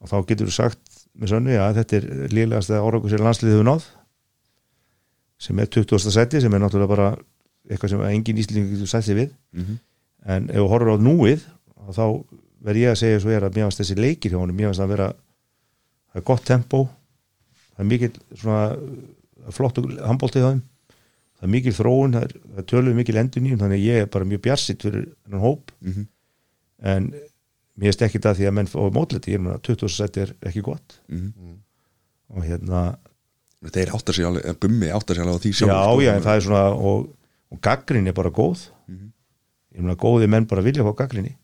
og 0.00 0.08
þá 0.10 0.16
getur 0.28 0.46
þú 0.48 0.52
sagt 0.56 0.80
með 1.18 1.28
sönnu, 1.34 1.52
já, 1.52 1.64
þetta 1.76 1.96
er 2.00 2.06
lílegast 2.32 2.70
að 2.72 2.86
áraku 2.88 3.10
sér 3.12 3.20
landsliðið 3.24 3.56
hefur 3.58 3.68
náð 3.68 3.84
sem 5.42 5.58
er 5.58 5.66
20. 5.66 5.98
seti 6.14 6.40
sem 6.44 6.54
er 6.54 6.62
náttúrulega 6.62 6.88
bara 6.92 7.08
eitthvað 7.70 7.92
sem 7.94 8.04
engin 8.08 8.38
íslendingur 8.42 8.76
getur 8.76 8.90
sætt 8.92 9.04
sig 9.08 9.16
við 9.18 9.30
Mhm. 9.52 9.78
en 10.26 10.50
ef 10.50 10.56
þú 10.56 10.68
horfir 10.70 10.92
á 10.94 10.96
núið 11.02 11.40
þá 11.92 12.04
verð 12.62 12.78
ég 12.78 12.90
að 12.92 12.98
segja 13.02 13.20
svo 13.20 13.30
er 13.34 13.42
að 13.42 13.54
mér 13.56 13.66
finnst 13.66 13.80
þessi 13.82 13.96
leikir 13.98 14.30
hjá 14.32 14.38
honum, 14.38 14.56
mér 14.56 14.68
finnst 14.70 14.80
að 14.84 14.88
vera 14.94 15.08
það 16.12 16.20
er 16.20 16.26
gott 16.30 16.44
tempo 16.46 16.82
það 17.74 17.80
er 17.80 17.88
mikil 17.90 18.12
svona 18.34 18.62
er 19.48 19.52
flott 19.56 19.76
handbóltið 19.82 20.42
það 20.46 20.60
það 21.42 21.42
er 21.48 21.52
mikil 21.56 21.72
þróun, 21.74 22.12
það 22.14 22.22
er, 22.22 22.34
er 22.58 22.62
töluð 22.70 22.94
mikil 22.94 23.16
endur 23.18 23.42
nýjum 23.42 23.58
þannig 23.58 23.80
að 23.80 23.86
ég 23.88 24.02
er 24.02 24.06
bara 24.06 24.24
mjög 24.30 24.42
bjarsitt 24.46 24.82
fyrir 24.86 25.08
hennan 25.26 25.40
hóp 25.42 25.72
Mhm. 25.82 26.06
en 26.82 27.10
mér 27.78 27.90
finnst 27.90 28.02
ekki 28.06 28.20
það 28.22 28.36
því 28.38 28.46
að 28.48 28.54
menn 28.54 28.66
fóðu 28.70 28.92
mótliti, 28.94 29.32
ég 29.32 29.40
er 29.40 29.44
með 29.46 29.54
að 29.58 29.62
20 29.62 29.88
seti 29.88 30.20
er 30.20 30.34
ekki 30.42 30.62
gott 30.62 31.00
Mhm. 31.08 31.32
og 32.30 32.42
hérna 32.44 32.96
Þeir 33.62 33.92
áttar 33.94 34.16
sig 34.16 34.26
alveg, 34.26 34.46
eða 34.48 34.58
gummi 34.64 34.88
áttar 34.90 35.14
sig 35.18 35.22
alveg 35.22 35.36
á 35.38 35.42
því 35.42 35.52
já, 35.52 35.58
sjálfur, 35.60 35.92
sko. 35.92 36.00
já, 36.02 36.12
en 36.16 36.24
það 36.24 36.38
er 36.38 36.46
svona 36.48 36.62
og, 36.90 37.04
og 37.52 37.60
gaggrin 37.62 38.10
er 38.10 38.16
bara 38.16 38.32
góð. 38.34 38.64
Ég 39.72 39.80
meina 39.80 39.94
góði 39.96 40.28
menn 40.28 40.48
bara 40.50 40.64
vilja 40.64 40.84
fá 40.84 40.92
gaggrinni 40.98 41.36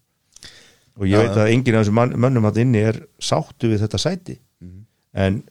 og 0.99 1.07
ég 1.07 1.15
Já, 1.15 1.21
veit 1.23 1.39
að 1.39 1.53
enginn 1.53 1.77
af 1.79 1.85
þessum 1.85 1.95
mann, 1.95 2.15
mönnum 2.19 2.47
hann 2.49 2.59
inni 2.59 2.81
er 2.83 2.97
sáttu 3.23 3.71
við 3.71 3.85
þetta 3.85 4.01
sæti. 4.03 4.35
En 5.15 5.43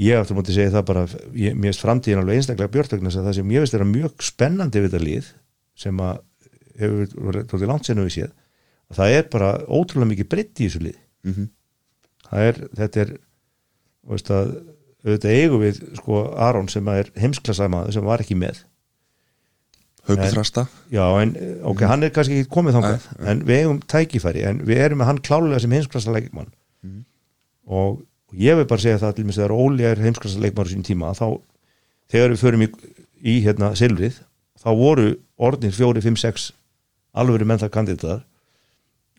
ég 0.00 0.18
aftur 0.18 0.38
mútið 0.38 0.56
segja 0.58 0.72
það 0.74 0.86
bara 0.88 1.02
ég, 1.36 1.52
mér 1.54 1.70
finnst 1.70 1.84
framtíðin 1.84 2.22
alveg 2.22 2.40
einstaklega 2.40 2.72
björtögn 2.74 3.10
það 3.12 3.34
sem 3.36 3.52
ég 3.54 3.62
veist 3.62 3.76
er 3.76 3.84
mjög 3.86 4.24
spennandi 4.24 4.80
við 4.82 4.88
þetta 4.90 5.04
lið 5.04 5.28
sem 5.84 6.00
að 6.02 6.22
hefur 6.80 7.38
tótið 7.52 7.68
langt 7.70 7.86
senum 7.86 8.08
við 8.08 8.16
séð 8.16 8.32
að 8.90 8.98
það 8.98 9.18
er 9.18 9.28
bara 9.30 9.50
ótrúlega 9.68 10.10
mikið 10.10 10.30
breytt 10.32 10.60
í 10.60 10.66
þessu 10.66 10.82
lið. 10.88 10.98
Mhm. 11.24 11.46
það 12.30 12.48
er, 12.48 12.60
þetta 12.80 13.04
er 13.04 13.12
veist 14.10 14.32
að 14.34 14.50
auðvitað 15.04 15.34
eigum 15.38 15.60
við 15.64 15.80
sko 15.98 16.20
Aron 16.46 16.68
sem 16.72 16.88
er 16.88 17.10
heimsklasamaður 17.20 17.92
sem 17.98 18.06
var 18.08 18.22
ekki 18.24 18.36
með. 18.40 18.62
En- 20.04 20.20
þrasta 20.34 20.66
Já, 20.92 21.04
en 21.22 21.30
ok, 21.64 21.80
hann 21.88 22.02
er 22.04 22.10
kannski 22.12 22.42
ekki 22.42 22.50
komið 22.52 22.74
þangað 22.76 23.06
en 23.30 23.38
við 23.48 23.60
eigum 23.62 23.78
tækifæri 23.88 24.42
en 24.44 24.58
við 24.68 24.82
erum 24.84 25.00
með 25.00 25.08
hann 25.08 25.20
klálega 25.24 25.62
sem 25.64 25.72
heimsklassa 25.72 26.12
leikmann. 26.12 26.50
Og, 27.64 28.02
og 28.28 28.34
ég 28.36 28.58
vil 28.58 28.66
bara 28.68 28.84
segja 28.84 29.00
það 29.00 29.14
til 29.16 29.24
mér 29.24 29.38
þegar 29.38 29.54
Óli 29.56 29.86
er 29.88 30.02
heimsklassa 30.04 30.42
leikmann 30.42 30.68
á 30.68 30.72
sín 30.74 30.84
tíma 30.84 31.14
þá 31.16 31.40
þegar 32.12 32.34
við 32.34 32.42
förum 32.42 32.64
í, 32.66 32.68
í 33.24 33.34
hérna 33.46 33.72
Silvrið 33.80 34.20
þá 34.60 34.68
voru 34.76 35.08
orðin 35.40 35.72
4, 35.72 36.04
5, 36.04 36.20
6 36.20 36.52
alveg 37.14 37.46
menn 37.46 37.60
það 37.62 37.72
kandidatar. 37.72 38.24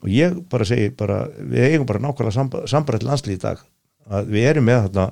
Og 0.06 0.10
ég 0.14 0.38
bara 0.52 0.66
segi 0.68 0.92
bara, 0.94 1.24
við 1.34 1.66
eigum 1.72 1.88
bara 1.90 2.02
nákvæmlega 2.04 2.36
samba, 2.36 2.66
sambrætt 2.70 3.06
landslið 3.08 3.40
í 3.40 3.42
dag. 3.42 3.62
Að 4.06 4.28
við 4.36 4.50
erum 4.52 4.68
með 4.70 4.84
þarna 4.86 5.06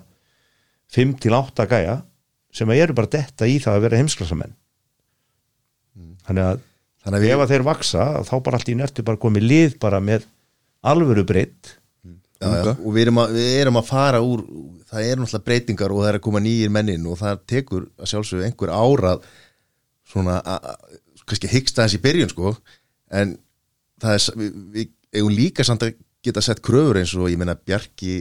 5 0.91 1.15
til 1.23 1.33
8 1.37 1.65
gæja 1.71 2.01
sem 2.53 2.69
eru 2.75 2.93
bara 2.93 3.07
detta 3.09 3.47
í 3.49 3.59
það 3.63 3.77
að 3.79 3.81
vera 3.87 3.97
heimsklassamenn 4.01 4.53
þannig 6.27 6.47
að 6.51 6.61
Þannig 7.03 7.17
að 7.19 7.23
við, 7.25 7.31
ef 7.35 7.41
að 7.43 7.49
þeir 7.51 7.63
vaksa 7.67 8.03
þá 8.23 8.33
bara 8.45 8.55
allt 8.57 8.69
í 8.71 8.75
nertu 8.79 9.03
bara 9.03 9.19
komið 9.19 9.43
lið 9.43 9.73
bara 9.83 9.97
með 9.99 10.23
alvöru 10.87 11.25
breytt 11.27 11.73
já, 12.39 12.47
já, 12.63 12.71
og 12.79 12.93
við 12.95 13.01
erum, 13.03 13.17
að, 13.19 13.33
við 13.35 13.57
erum 13.59 13.79
að 13.81 13.89
fara 13.89 14.21
úr 14.23 14.43
það 14.87 15.09
er 15.09 15.19
náttúrulega 15.19 15.47
breytingar 15.49 15.91
og 15.91 15.99
það 15.99 16.09
er 16.13 16.17
að 16.19 16.23
koma 16.29 16.41
nýjir 16.45 16.71
mennin 16.71 17.09
og 17.11 17.19
það 17.19 17.41
tekur 17.51 17.89
að 17.99 18.09
sjálfsögðu 18.13 18.47
einhver 18.47 18.71
árað 18.71 19.27
svona 20.13 20.37
að- 20.47 20.69
að- 20.71 20.95
kannski 21.27 21.51
hyggsta 21.51 21.83
þess 21.85 21.97
í 21.99 22.01
byrjun 22.03 22.31
sko. 22.31 22.53
En 23.11 23.35
það 24.03 24.15
er, 24.15 24.25
við, 24.39 24.55
við 24.77 24.89
eigum 25.19 25.35
líka 25.35 25.63
samt 25.67 25.83
að 25.87 25.93
geta 26.23 26.41
sett 26.43 26.63
kröfur 26.63 26.99
eins 27.01 27.13
og 27.19 27.27
ég 27.31 27.39
meina 27.39 27.55
Bjarki 27.59 28.15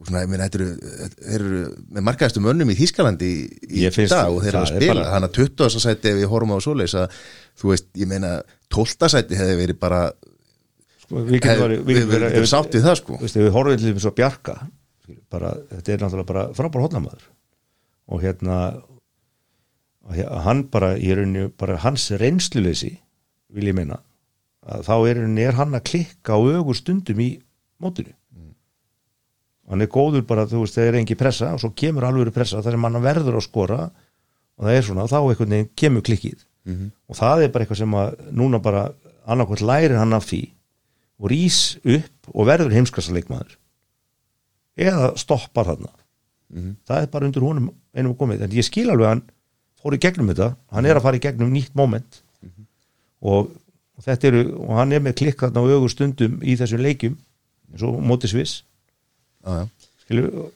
og 0.00 0.08
svona, 0.08 0.22
ég 0.24 0.30
meina, 0.32 0.48
þetta 0.50 1.30
eru, 1.36 1.62
með 1.92 2.04
markaðistu 2.08 2.42
mönnum 2.42 2.72
í 2.72 2.76
Þýskalandi 2.78 3.30
í, 3.68 3.86
dag 4.10 4.32
og 4.32 4.40
þeir 4.42 4.52
eru 4.52 4.62
að 4.62 4.70
spila 4.72 5.06
hann 5.12 5.26
að 5.28 5.34
20. 5.38 5.82
sæti 5.84 6.10
ef 6.10 6.18
við 6.18 6.30
horfum 6.32 6.54
á 6.56 6.64
svoleiðis 6.64 6.96
að 6.98 7.18
þú 7.60 7.72
veist, 7.72 7.88
ég 8.00 8.10
meina 8.10 8.32
12. 8.72 9.10
sæti 9.12 9.38
hefði 9.38 9.58
verið 9.60 9.80
bara 9.82 10.00
sko, 11.04 11.24
við 11.28 11.44
getum 11.44 12.48
sátt 12.50 12.74
við 12.74 12.86
það, 12.88 12.96
sko. 13.02 13.18
Þú 13.20 13.26
veist, 13.28 13.38
ef 13.38 13.46
við 13.46 13.54
horfum 13.58 13.82
til 13.82 13.92
þess 13.92 14.10
að 14.10 14.16
bjarga 14.22 14.56
bara, 15.32 15.52
þetta 15.74 15.94
er 15.94 16.02
náttúrulega 16.02 16.30
bara 16.32 16.46
frábær 16.56 16.86
hotnamaður 16.86 17.28
og 18.12 18.24
hérna 18.24 18.58
hann 20.46 20.64
bara, 20.72 20.96
ég 20.98 21.14
er 21.14 21.22
unni 21.22 21.46
bara 21.58 21.78
hans 21.84 22.08
reynsluleysi 22.18 22.96
vil 23.52 23.68
ég 23.70 23.76
meina 23.76 24.00
að 24.62 24.86
þá 24.88 24.94
er, 25.10 25.22
unni, 25.26 25.44
er 25.46 25.58
hann 25.58 25.76
að 25.76 25.86
klikka 25.90 26.38
á 26.38 26.40
ögur 26.42 26.78
stundum 26.78 27.22
í 27.22 27.30
mótinu 27.82 28.14
hann 29.70 29.80
er 29.84 29.90
góður 29.92 30.24
bara, 30.26 30.46
þú 30.50 30.64
veist, 30.64 30.74
þegar 30.76 30.94
er 30.94 31.00
engi 31.00 31.16
pressa 31.18 31.52
og 31.54 31.60
svo 31.62 31.70
kemur 31.76 32.04
alveg 32.08 32.32
pressa 32.34 32.62
þar 32.62 32.74
sem 32.76 32.84
hann 32.88 33.02
verður 33.02 33.38
að 33.38 33.46
skora 33.46 33.80
og 34.58 34.66
það 34.66 34.76
er 34.76 34.82
svona, 34.88 35.06
þá 35.08 35.18
einhvern 35.20 35.54
veginn 35.54 35.70
kemur 35.76 36.02
klikkið. 36.02 36.42
Og 37.08 37.16
það 37.18 37.42
er 37.42 37.52
bara 37.54 37.64
eitthvað 37.64 37.78
sem 37.82 37.94
að 37.98 38.16
núna 38.32 38.60
bara 38.62 38.82
annarkvæmt 39.26 39.64
lærir 39.66 39.96
hann 39.98 40.12
af 40.12 40.26
því 40.28 40.42
og 41.22 41.30
rís 41.30 41.58
upp 41.84 42.30
og 42.34 42.46
verður 42.46 42.74
heimskasta 42.74 43.14
leikmaður 43.14 43.56
eða 44.76 45.12
stoppar 45.20 45.66
þarna. 45.70 45.90
Það 46.86 47.02
er 47.02 47.06
bara 47.12 47.26
undir 47.26 47.42
honum 47.46 47.70
einum 47.96 48.14
komið. 48.18 48.42
En 48.46 48.50
ég 48.56 48.66
skil 48.66 48.90
alveg 48.90 49.06
að 49.06 49.12
hann 49.14 49.24
fór 49.82 49.94
í 49.96 49.98
gegnum 50.02 50.28
þetta. 50.30 50.56
Hann 50.72 50.86
er 50.86 50.96
að 50.98 51.02
fara 51.06 51.16
í 51.16 51.22
gegnum 51.22 51.52
nýtt 51.52 51.74
moment. 51.78 52.22
Og, 53.22 53.52
og 53.96 54.04
þetta 54.04 54.28
eru 54.28 54.42
og 54.58 54.74
hann 54.76 54.92
er 54.92 55.00
með 55.00 55.16
klikk 55.22 55.40
þarna 55.44 55.62
á 55.62 55.70
augur 55.70 55.90
stundum 55.92 56.40
í 56.42 56.56
þessum 56.58 56.82
leikjum 56.82 57.16
eins 57.72 57.82
og 57.86 58.00
móti 58.02 58.28
sviss. 58.28 58.62
já, 58.62 58.62
já. 58.62 58.71
Skilju 60.04 60.50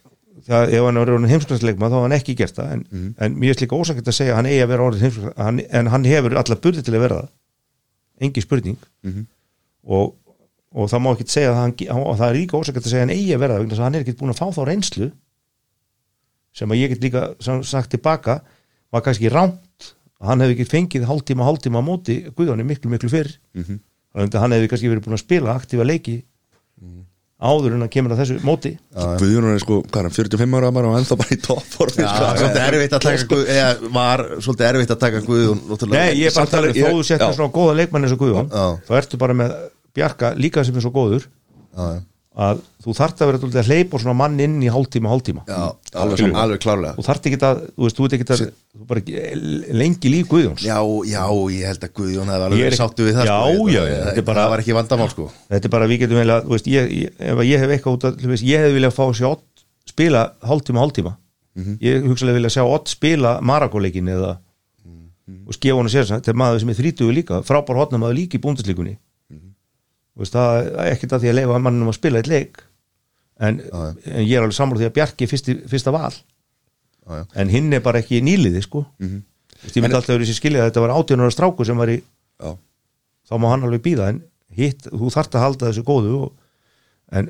það, 0.46 0.74
ef 0.76 0.84
hann 0.86 1.00
var 1.00 1.26
heimskvæmstleikma 1.32 1.88
þá 1.88 1.96
hafði 1.96 2.04
hann 2.06 2.16
ekki 2.18 2.36
gert 2.38 2.58
það 2.58 2.74
en, 2.76 2.84
en 3.24 3.38
mér 3.40 3.54
er 3.54 3.58
slíka 3.58 3.78
ósakert 3.80 4.10
að 4.12 4.18
segja 4.18 4.34
að 4.34 4.38
hann 4.40 4.50
eigi 4.50 4.62
að 4.64 4.70
vera 4.72 4.86
orðin 4.86 5.06
heimskvæmst 5.06 5.74
en 5.80 5.90
hann 5.94 6.06
hefur 6.06 6.36
alla 6.42 6.58
burði 6.66 6.84
til 6.86 6.94
að 6.94 7.04
vera 7.06 7.18
það. 7.22 7.32
Engi 8.26 8.42
spurning. 8.44 8.78
Og, 9.86 10.14
og 10.76 10.90
það 10.90 11.02
má 11.04 11.10
ekki 11.12 11.26
segja 11.30 11.50
að 11.52 11.58
hann, 11.60 11.74
og 12.00 12.16
það 12.18 12.28
er 12.28 12.38
líka 12.40 12.58
ósakert 12.60 12.86
að 12.86 12.92
segja 12.92 13.04
að 13.04 13.08
hann 13.08 13.16
eigi 13.16 13.34
að 13.36 13.42
vera 13.44 13.56
það 13.56 13.64
vegna 13.64 13.76
að 13.76 13.84
hann 13.86 13.94
er 13.98 14.04
ekki 14.06 14.18
búin 14.20 14.34
að 14.34 14.40
fá 14.40 14.46
þá 14.56 14.62
reynslu 14.70 15.08
sem 16.56 16.70
að 16.72 16.80
ég 16.80 16.94
get 16.94 17.02
líka 17.04 17.24
sagt 17.68 17.90
tilbaka 17.92 18.38
var 18.94 19.02
kannski 19.04 19.28
rámt 19.28 19.90
að 20.16 20.30
hann 20.30 20.40
hefði 20.40 20.54
ekki 20.56 20.70
fengið 20.70 21.04
hálftíma 21.10 21.44
hálftíma 21.44 21.82
á 21.84 21.84
móti 21.84 22.14
Guðjóni 22.32 22.64
miklu 22.64 22.88
miklu 22.90 23.10
fyrr. 23.12 23.28
Þannig 24.16 24.32
að 24.32 24.40
hann 24.40 24.54
hefði 24.56 24.70
kannski 24.72 24.88
verið 24.88 25.04
búin 25.04 25.18
að 25.18 25.24
spila 25.26 25.56
aktífa 25.58 25.84
leiki 25.84 26.14
áður 27.36 27.74
en 27.76 27.84
að 27.84 27.90
kemur 27.92 28.14
að 28.14 28.20
þessu 28.22 28.36
móti 28.46 28.72
Guðjón 28.96 29.48
er 29.50 29.60
sko, 29.60 29.78
hvað 29.84 29.98
er 30.00 30.06
hann, 30.08 30.14
45 30.16 30.56
ára 30.56 30.70
bara 30.72 30.88
og 30.90 30.96
ennþá 31.00 31.18
bara 31.20 31.36
í 31.36 31.40
toppformi 31.44 32.04
Já, 32.06 32.12
sko. 32.16 32.38
svolítið 32.40 32.62
erfitt 32.64 32.96
að 32.96 33.04
taka 33.04 33.26
Guð, 33.32 33.42
eða 33.52 33.90
var 33.98 34.22
svolítið 34.40 34.68
erfitt 34.70 34.94
að 34.94 35.00
taka 35.04 35.22
Guðjón 35.26 35.60
náttúrulega. 35.68 36.06
Nei, 36.06 36.16
ég 36.16 36.30
er 36.30 36.36
bara 36.38 36.48
að 36.48 36.54
tala 36.54 36.70
um 36.70 36.78
þó 36.78 36.88
þú 36.96 37.02
já. 37.12 37.26
svona 37.36 37.54
góða 37.58 37.76
leikmann 37.82 38.08
eins 38.08 38.16
og 38.16 38.22
Guðjón 38.24 38.48
þá 38.88 38.92
ertu 39.02 39.20
bara 39.20 39.36
með 39.36 39.56
Bjarka 39.96 40.32
líka 40.40 40.64
sem 40.64 40.76
er 40.80 40.86
svo 40.86 40.94
góður 40.96 41.26
Já, 41.76 41.84
já. 41.92 42.00
Að 42.36 42.58
þú 42.84 42.92
þarft 42.98 43.20
að 43.22 43.28
vera 43.30 43.38
dálítið 43.40 43.60
að 43.62 43.68
hleypa 43.70 43.98
svona 44.02 44.14
mann 44.18 44.34
inn 44.44 44.56
í 44.60 44.68
hálftíma, 44.68 45.08
hálftíma. 45.08 45.42
Já, 45.48 45.60
alveg, 45.96 46.20
alveg, 46.20 46.34
alveg 46.42 46.60
klárlega. 46.60 46.92
Þú 46.98 47.04
þarft 47.06 47.28
ekki 47.30 47.38
að, 47.48 47.62
þú 47.72 47.86
veist, 47.86 47.96
þú 47.96 48.04
ert 48.08 48.16
ekki 48.18 48.26
að 48.28 48.42
þú 48.76 48.88
bara 48.90 49.00
ekki, 49.00 49.14
lengi 49.80 50.12
líf 50.12 50.28
Guðjóns. 50.28 50.66
Já, 50.66 50.76
já, 51.08 51.22
ég 51.56 51.70
held 51.70 51.86
að 51.88 51.94
Guðjón 51.96 52.28
hefði 52.34 52.36
Ég 52.36 52.46
alveg 52.46 52.58
er 52.58 52.66
verið 52.66 52.76
ekki- 52.76 52.82
sáttu 52.82 53.06
við 53.08 53.16
það 53.16 53.30
Já, 53.30 53.38
sko. 53.40 53.68
já, 53.72 53.80
já, 53.88 53.96
þetta 54.10 54.20
er 54.22 54.28
bara- 54.28 54.48
var 54.52 54.60
ekki 54.66 54.76
vandamál 54.76 55.08
sko. 55.14 55.30
Þetta 55.48 55.64
er 55.64 55.74
bara, 55.76 55.86
við 55.88 55.98
getum 56.04 56.20
eiginlega, 56.20 56.44
þú 56.44 56.52
veist, 56.58 56.66
ég, 56.76 56.90
ég, 57.00 57.10
ef 57.32 57.36
að 57.40 57.48
ég 57.48 57.58
hef 57.64 57.70
eitthvað 57.78 57.96
út 57.96 58.04
að, 58.10 58.18
þú 58.20 58.32
veist, 58.34 58.44
ég 58.52 58.58
hef 58.66 58.76
viljað 58.76 58.96
fá 59.00 59.04
að 59.08 59.16
sjá 59.16 59.28
Ott 59.32 59.64
spila 59.88 60.22
hálftíma, 60.44 60.80
hálftíma. 60.84 61.16
Ég 61.80 62.04
hugsalega 62.04 62.36
vilja 62.36 62.52
sjá 62.52 62.64
Ott 62.68 62.88
spila 62.92 63.40
Maragóleikin 63.40 64.12
eða 64.12 64.36
og 65.46 65.54
skefa 65.56 65.74
hann 65.80 65.88
að 65.88 65.94
sér 65.96 66.06
þetta 66.06 66.30
er 66.30 66.36
maður 66.38 66.60
sem 66.62 66.68
er 66.70 66.76
þrítugu 66.78 67.14
líka, 67.16 67.40
frábár 67.42 67.80
hotna 67.80 67.98
maður 67.98 68.14
líka 68.20 68.36
í 68.38 68.42
búndislíkunni 68.44 68.92
veist, 70.16 70.36
það 70.36 70.70
er 70.84 70.92
ekkert 70.94 71.16
að 71.16 71.24
því 71.24 71.30
að 71.32 71.38
leifa 71.40 71.60
mannum 71.66 71.92
að 71.92 71.98
spila 71.98 72.22
eitt 72.22 72.30
leik 72.30 72.62
en, 73.40 73.60
en 73.60 74.22
ég 74.22 74.36
er 74.36 74.44
alveg 74.44 74.56
sammála 74.56 74.80
því 74.80 74.88
að 74.90 74.96
Bjarki 74.96 75.26
er 75.26 75.32
fyrsti, 75.32 75.56
fyrsta 75.68 75.92
val 75.94 76.12
Já, 77.06 77.20
já. 77.20 77.24
en 77.42 77.52
hinn 77.52 77.72
er 77.76 77.82
bara 77.84 78.00
ekki 78.02 78.18
í 78.18 78.24
nýliði 78.24 78.62
sko 78.64 78.84
mm 78.86 79.08
-hmm. 79.08 79.20
ég 79.74 79.82
myndi 79.82 79.98
alltaf 79.98 80.16
verið 80.16 80.30
sér 80.30 80.40
skilja 80.40 80.64
að 80.64 80.70
þetta 80.70 80.86
var 80.86 80.94
18 80.96 81.20
ára 81.20 81.34
stráku 81.34 81.64
sem 81.64 81.76
var 81.78 81.92
í 81.92 82.00
Já. 82.42 82.56
þá 83.28 83.34
má 83.38 83.48
hann 83.52 83.62
alveg 83.68 83.84
býða 83.84 84.08
en 84.08 84.22
hitt, 84.56 84.88
þú 84.88 85.12
þarft 85.12 85.34
að 85.34 85.44
halda 85.44 85.68
þessu 85.70 85.84
góðu 85.84 86.16
og, 86.24 86.32
en 87.12 87.28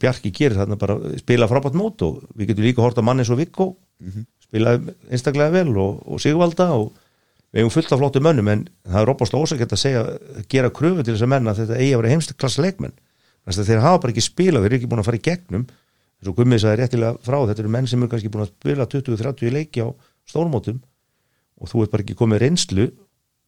Bjarki 0.00 0.32
gerir 0.34 0.56
þarna 0.56 0.76
bara 0.76 0.96
spila 1.20 1.46
frábært 1.46 1.76
mót 1.78 2.02
og 2.02 2.24
við 2.34 2.48
getum 2.48 2.64
líka 2.64 2.82
hort 2.82 2.98
að 2.98 3.04
manni 3.06 3.24
svo 3.24 3.36
Viggo 3.36 3.76
spila 4.42 4.80
einstaklega 5.10 5.50
vel 5.50 5.76
og, 5.76 6.02
og 6.06 6.20
Sigvalda 6.20 6.72
og 6.74 6.92
við 7.52 7.62
hefum 7.62 7.74
fullt 7.74 7.92
af 7.92 8.00
flottu 8.00 8.22
mönnum 8.24 8.48
en 8.48 8.64
það 8.88 9.02
er 9.02 9.12
opast 9.12 9.36
ósækjart 9.36 9.74
að 9.76 9.82
segja 9.82 10.02
gera 10.52 10.72
kröfu 10.72 11.04
til 11.04 11.14
þess 11.14 11.26
að 11.26 11.32
menna 11.34 11.52
að 11.52 11.62
þetta 11.62 11.78
eigi 11.78 11.92
að 11.92 12.02
vera 12.02 12.12
heimst 12.14 12.34
klassa 12.40 12.64
leikmenn 12.64 12.94
þannig 13.42 13.60
að 13.60 13.70
þeir 13.70 13.82
hafa 13.82 14.00
bara 14.02 14.14
ekki 14.14 14.24
spilað, 14.24 14.62
þeir 14.62 14.70
eru 14.70 14.78
ekki 14.78 14.90
búin 14.90 15.02
að 15.02 15.08
fara 15.08 15.18
í 15.18 15.24
gegnum. 15.26 15.64
Eins 16.22 16.30
og 16.30 16.36
Gummið 16.38 16.62
sagði 16.62 16.78
réttilega 16.78 17.16
frá 17.26 17.38
þetta 17.50 17.62
eru 17.64 17.72
menn 17.74 17.88
sem 17.90 18.02
eru 18.02 18.12
kannski 18.12 18.30
búin 18.32 18.44
að 18.44 18.52
spila 18.52 18.86
20-30 18.92 19.54
leiki 19.56 19.82
á 19.82 19.88
stórmótum 20.30 20.78
og 21.58 21.70
þú 21.70 21.82
ert 21.82 21.94
bara 21.94 22.06
ekki 22.06 22.18
komið 22.18 22.44
reynslu 22.44 22.86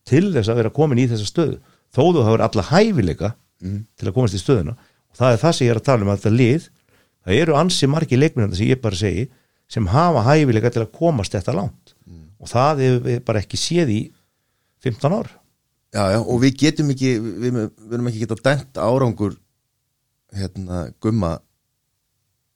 til 0.09 0.25
þess 0.35 0.51
að 0.51 0.59
vera 0.61 0.75
komin 0.75 0.99
í 0.99 1.07
þessa 1.11 1.29
stöðu. 1.29 1.61
Þó 1.95 2.03
þú 2.03 2.25
hafur 2.27 2.45
alla 2.49 2.67
hæfileika 2.73 3.31
til 3.63 4.09
að 4.11 4.17
komast 4.17 4.35
í 4.35 4.43
stöðuna. 4.43 4.75
Og 5.15 5.21
það 5.21 5.37
er 5.37 5.41
það 5.45 5.55
sem 5.55 5.67
ég 5.69 5.75
er 5.75 5.81
að 5.81 5.87
tala 5.87 6.05
um 6.05 6.11
að 6.11 6.19
þetta 6.19 6.35
lið 6.35 6.69
það 7.25 7.41
eru 7.45 7.57
ansi 7.59 7.89
margi 7.89 8.19
leikmennandi 8.19 8.59
sem 8.59 8.71
ég 8.73 8.83
bara 8.83 8.99
segi 8.99 9.29
sem 9.71 9.87
hafa 9.95 10.25
hæfileika 10.27 10.73
til 10.75 10.83
að 10.83 10.93
komast 10.99 11.35
þetta 11.35 11.55
langt 11.57 11.84
og 12.41 12.51
það 12.51 12.85
hefur 12.85 13.03
við 13.09 13.25
bara 13.25 13.43
ekki 13.45 13.61
séð 13.61 13.95
í 13.95 14.03
15 14.85 15.19
ár 15.21 15.33
Já, 15.95 16.11
já, 16.11 16.19
og 16.19 16.41
við 16.43 16.57
getum 16.59 16.89
ekki 16.91 17.11
við, 17.23 17.55
við 17.55 17.93
erum 17.95 18.09
ekki 18.11 18.25
geta 18.25 18.37
dæmt 18.43 18.79
árangur 18.83 19.37
hérna, 20.35 20.89
gumma 20.99 21.37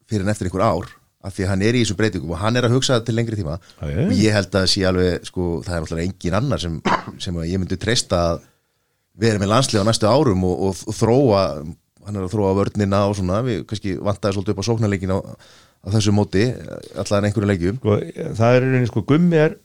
fyrir 0.09 0.25
en 0.25 0.33
eftir 0.33 0.49
einhver 0.49 0.65
ár 0.65 0.89
af 1.23 1.35
því 1.35 1.45
að 1.45 1.51
hann 1.53 1.63
er 1.67 1.75
í 1.75 1.83
þessum 1.83 1.99
breytingum 1.99 2.33
og 2.35 2.39
hann 2.39 2.59
er 2.59 2.67
að 2.67 2.75
hugsa 2.75 2.97
það 2.97 3.05
til 3.07 3.15
lengri 3.15 3.39
tíma 3.39 3.55
já. 3.59 4.03
og 4.05 4.13
ég 4.15 4.35
held 4.35 4.57
að 4.59 4.67
sé 4.71 4.83
alveg, 4.87 5.27
sko, 5.27 5.47
það 5.65 5.75
er 5.75 5.85
náttúrulega 5.85 6.09
engin 6.09 6.37
annar 6.39 6.63
sem, 6.63 6.77
sem 7.19 7.39
ég 7.43 7.61
myndi 7.61 7.79
treysta 7.79 8.19
að 8.33 8.43
vera 9.19 9.41
með 9.41 9.51
landslið 9.53 9.83
á 9.83 9.87
næstu 9.89 10.07
árum 10.07 10.45
og, 10.47 10.61
og, 10.69 10.83
og 10.87 10.95
þróa, 10.95 11.41
hann 12.07 12.19
er 12.19 12.27
að 12.27 12.35
þróa 12.35 12.53
vörnina 12.59 13.01
og 13.09 13.17
svona, 13.19 13.41
við 13.47 13.65
kannski 13.67 13.97
vantaði 13.99 14.37
svolítið 14.37 14.55
upp 14.55 14.63
á 14.63 14.67
sóknarleikin 14.69 15.15
á, 15.15 15.19
á 15.83 15.87
þessu 15.93 16.13
móti 16.15 16.45
allan 16.99 17.27
einhverju 17.27 17.49
leikjum. 17.49 17.81
Sko, 17.81 17.97
það 18.37 18.55
er 18.55 18.63
rauninni 18.65 18.89
sko 18.89 19.03
Gummi 19.07 19.39
er 19.39 19.57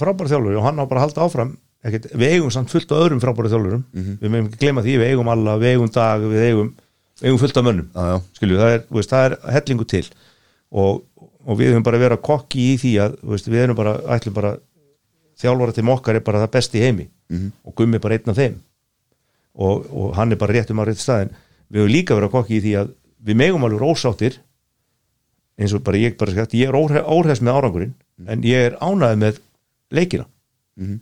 frábæra 0.00 0.32
þjálfur 0.32 0.56
og 0.60 0.66
hann 0.66 0.80
á 0.80 0.84
bara 0.84 1.02
að 1.02 1.06
halda 1.08 1.26
áfram 1.26 1.52
ekkert, 1.86 2.08
við 2.12 2.34
eigum 2.36 2.52
samt 2.54 2.72
fullt 2.72 2.92
af 2.92 3.04
öðrum 3.04 3.20
frábæra 3.22 3.52
þjálfurum. 3.52 3.84
Við 4.20 4.32
meðum 4.32 4.48
ekki 4.50 4.60
glema 4.64 4.84
því, 4.84 4.96
við 5.00 5.12
eigum 5.12 5.30
alla, 5.32 5.58
við 5.60 5.74
eigum 5.74 5.92
dag 5.94 6.24
við 6.24 6.46
eigum, 6.48 6.72
eigum 7.22 7.38
fullt 7.40 7.60
af 7.60 7.66
mönnum. 7.66 7.90
Já. 7.94 8.16
skilju, 8.38 8.58
það 8.60 8.74
er, 8.74 8.82
veist, 8.96 9.14
það 9.14 9.28
er 9.28 9.36
hellingu 9.56 9.86
til. 9.88 10.02
Og, 10.70 11.04
og 11.46 11.60
við 11.60 11.72
höfum 11.72 11.86
bara 11.86 12.10
að 12.10 12.18
kokki 12.26 12.66
í 12.72 12.74
því 12.80 12.92
að, 13.06 13.16
veist, 13.32 13.48
við 13.48 13.64
erum 13.64 13.78
bara 13.78 13.94
ætlum 14.16 14.36
bara, 14.36 14.56
þjálfara 15.40 15.76
til 15.76 15.86
okkar 15.88 16.18
er 16.18 16.26
bara 16.26 16.42
það 16.44 16.52
besti 16.58 16.82
heimi. 16.84 17.08
Og 17.64 17.74
Gummi 17.76 17.96
er 17.96 18.04
bara 18.04 18.18
einn 18.18 18.34
af 18.34 18.36
þeim. 18.36 18.58
Og, 19.60 19.86
og 19.90 20.12
hann 20.16 20.32
er 20.32 20.38
bara 20.40 20.52
rétt 20.54 20.70
um 20.70 20.80
að 20.82 20.92
rétt 20.92 21.00
staðin 21.02 21.32
við 21.70 21.84
höfum 21.84 21.92
líka 21.94 22.16
verið 22.16 22.28
að 22.28 22.34
kokki 22.36 22.56
í 22.58 22.62
því 22.64 22.72
að 22.80 22.92
við 23.26 23.38
megum 23.40 23.64
alveg 23.66 23.82
rósáttir 23.82 24.38
eins 25.60 25.74
og 25.76 25.84
bara 25.84 26.00
ég 26.00 26.16
bara 26.20 26.32
skætt, 26.34 26.56
ég 26.56 26.70
er 26.70 26.76
óhress 26.78 27.42
með 27.44 27.58
árangurinn 27.58 27.94
en 28.26 28.44
ég 28.46 28.70
er 28.70 28.78
ánægð 28.80 29.20
með 29.20 29.40
leikina. 29.92 30.26
Mm 30.80 31.00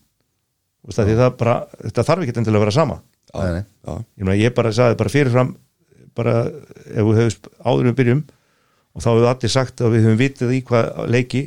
því 0.89 1.15
það 1.19 1.33
bara, 1.37 1.55
þetta 1.85 2.05
þarf 2.07 2.25
ekki 2.25 2.35
endilega 2.39 2.59
að 2.59 2.65
vera 2.65 2.75
sama. 2.77 2.99
Já. 3.85 3.95
ég, 4.17 4.25
meina, 4.25 4.37
ég 4.41 4.55
bara 4.57 4.73
sagði 4.73 4.97
bara 4.97 5.13
fyrirfram 5.13 5.51
bara 6.17 6.35
ef 6.49 7.05
við 7.05 7.19
höfum 7.21 7.51
áður 7.61 7.89
við 7.91 7.97
byrjum 7.99 8.23
og 8.97 9.05
þá 9.05 9.09
hefur 9.11 9.29
allir 9.29 9.53
sagt 9.53 9.83
að 9.85 9.93
við 9.95 10.07
höfum 10.07 10.21
vitið 10.23 10.55
í 10.57 10.61
hvað 10.65 11.03
leiki 11.13 11.43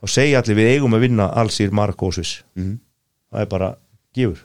þá 0.00 0.06
segja 0.14 0.40
allir 0.40 0.58
við 0.58 0.70
eigum 0.72 0.96
að 0.96 1.04
vinna 1.04 1.26
allsýr 1.42 1.74
Marokko 1.76 2.08
og 2.08 2.16
Sviss. 2.16 2.42
Mhm. 2.56 2.78
það 3.30 3.40
er 3.40 3.50
bara 3.52 3.70
gefur. 4.16 4.40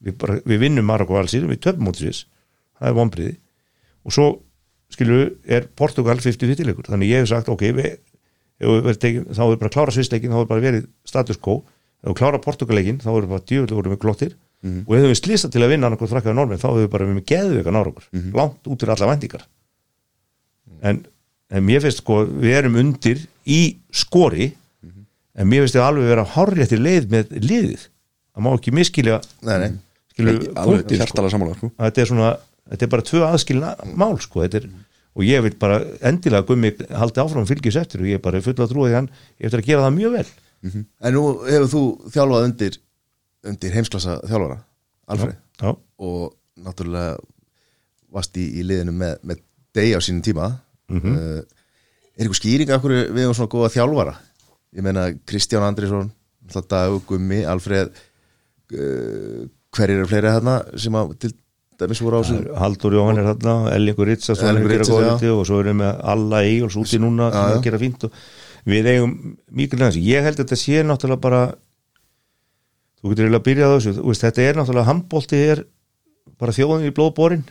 Við, 0.00 0.14
bara, 0.20 0.36
við 0.44 0.58
vinnum 0.60 0.86
Marokko 0.86 1.16
og 1.16 1.24
allsýr 1.24 1.48
við 1.48 1.62
töfum 1.64 1.88
út 1.88 1.96
Sviss. 2.00 2.26
Það 2.78 2.88
er 2.88 2.98
vonbriði 3.00 3.36
og 4.04 4.12
svo 4.12 4.28
skilu 4.90 5.20
er 5.46 5.68
Portugal 5.78 6.20
50-50 6.20 6.68
leikur. 6.68 6.88
Þannig 6.90 7.12
ég 7.12 7.22
hef 7.22 7.30
sagt 7.30 7.50
ok 7.52 7.66
við, 7.76 7.96
við 8.60 9.00
tekin, 9.00 9.28
þá 9.30 9.44
er 9.46 9.60
bara 9.60 9.70
að 9.70 9.76
klára 9.76 9.94
Svissleikin 9.94 10.34
þá 10.34 10.42
er 10.42 10.50
bara 10.50 10.64
verið 10.66 10.88
status 11.08 11.40
quo. 11.40 11.60
Við 12.04 12.18
klára 12.20 12.40
Portugaleikin 12.42 13.00
þá 13.02 13.10
er 13.14 13.30
bara 13.30 13.44
djöfulega 13.44 13.78
voru 13.78 13.94
með 13.94 14.02
glottir. 14.04 14.36
Og 14.84 14.92
ef 14.98 15.06
við 15.06 15.16
slýsta 15.22 15.48
til 15.52 15.62
að 15.64 15.72
vinna 15.72 15.88
annarkoð 15.88 16.12
frakkaði 16.12 16.36
normin 16.36 16.60
þá 16.60 16.66
hefur 16.68 16.82
við 16.82 16.92
bara 16.92 17.06
með 17.08 17.24
geðveika 17.30 17.72
nárakur 17.72 18.04
langt 18.36 18.66
út 18.68 18.82
fyrir 18.82 18.92
alla 18.92 19.06
vendingar 19.08 19.46
en, 20.82 21.00
en 21.50 21.64
mér 21.64 21.82
finnst 21.84 22.02
sko 22.02 22.22
við 22.28 22.56
erum 22.60 22.78
undir 22.80 23.22
í 23.48 23.60
skori. 23.92 24.50
En 25.40 25.48
mér 25.48 25.64
finnst 25.64 25.76
þið 25.78 25.86
alveg 25.86 26.10
vera 26.10 26.26
hárréttir 26.34 26.80
leið 26.82 27.08
með 27.12 27.34
liðið. 27.38 27.84
Það 28.34 28.44
má 28.44 28.50
ekki 28.52 28.72
miskilja 28.74 29.20
punktir, 30.66 30.98
sko. 31.06 31.22
sko. 31.56 31.70
að 31.78 31.86
þetta 31.86 32.02
er 32.02 32.10
svona 32.10 32.30
þetta 32.68 32.86
er 32.86 32.92
bara 32.92 33.06
tvö 33.06 33.24
aðskilna 33.28 33.72
mál 33.98 34.18
sko 34.22 34.44
þetta 34.44 34.60
er, 34.60 34.68
og 35.16 35.26
ég 35.26 35.42
vil 35.46 35.56
bara 35.60 35.80
endilega 36.06 36.46
gummi 36.48 36.72
haldi 36.96 37.22
áfram 37.22 37.48
fylgjus 37.48 37.80
eftir 37.80 38.04
og 38.04 38.10
ég 38.10 38.20
er 38.20 38.24
bara 38.24 38.42
fulla 38.44 38.68
því 38.68 38.94
hann 38.94 39.10
eftir 39.38 39.62
að 39.62 39.68
gera 39.70 39.86
það 39.86 39.96
mjög 39.96 40.16
vel. 40.18 40.26
En 41.00 41.14
nú 41.16 41.22
hefur 41.46 41.70
þú 41.72 41.82
þjálfað 42.12 42.46
undir, 42.50 42.74
undir 43.48 43.76
heimsklassa 43.76 44.18
þjálfara, 44.28 44.58
Alfred 45.10 45.36
já, 45.60 45.70
og 46.04 46.34
náttúrulega 46.60 47.16
varst 48.12 48.36
í, 48.36 48.44
í 48.60 48.66
liðinu 48.66 48.92
með, 48.92 49.14
með 49.24 49.40
degi 49.76 49.96
á 49.96 50.00
sínum 50.04 50.24
tíma. 50.26 50.50
Mhm. 50.90 51.16
uh, 51.16 51.56
Er 52.20 52.26
eitthvað 52.26 52.40
skýring 52.40 52.70
af 52.74 52.82
hverju 52.82 53.04
við 53.14 53.22
hefum 53.22 53.36
svona 53.38 53.52
góða 53.54 53.68
þjálfara? 53.72 54.12
Ég 54.76 54.84
meina 54.84 55.06
Kristján 55.24 55.64
Andrisson 55.64 56.10
Dag, 56.68 56.96
Gummi, 57.06 57.38
Alfred 57.48 57.94
uh, 58.74 59.46
hverjir 59.72 60.00
eru 60.02 60.08
fleiri 60.10 60.32
þarna 60.34 60.56
sem 60.82 60.98
að 60.98 61.14
til 61.22 61.30
dæmis 61.80 62.02
voru 62.04 62.20
á 62.20 62.22
er 62.24 62.46
Haldur 62.60 62.94
Jóhann 62.94 63.20
er 63.20 63.26
þarna 63.32 63.54
Ellingur 63.74 64.08
Ritsa 64.08 64.36
Erlingur 64.36 64.74
Ritsason, 64.74 65.18
já. 65.20 65.32
og 65.32 65.46
svo 65.48 65.60
erum 65.62 65.82
við 65.82 66.04
alla 66.12 66.42
Egil's 66.44 66.76
úti 66.80 67.00
núna 67.00 67.30
sem 67.32 67.42
er 67.46 67.56
að 67.56 67.66
gera 67.66 67.80
fínt 67.80 68.06
og 68.08 68.20
við 68.68 68.90
eigum 68.92 69.16
mikil 69.56 69.80
næst, 69.80 70.00
ég 70.00 70.24
held 70.24 70.38
að 70.38 70.44
þetta 70.44 70.60
sé 70.60 70.84
náttúrulega 70.84 71.24
bara 71.24 71.42
þú 73.00 73.12
getur 73.12 73.24
eiginlega 73.24 73.40
að 73.40 73.48
byrja 73.48 73.70
þessu. 73.74 73.94
Þetta 74.20 74.44
er 74.44 74.58
náttúrulega 74.60 74.90
handbólti 74.90 75.42
er 75.54 75.64
bara 76.40 76.56
þjóðum 76.56 76.86
í 76.88 76.94
blóðborin 76.96 77.44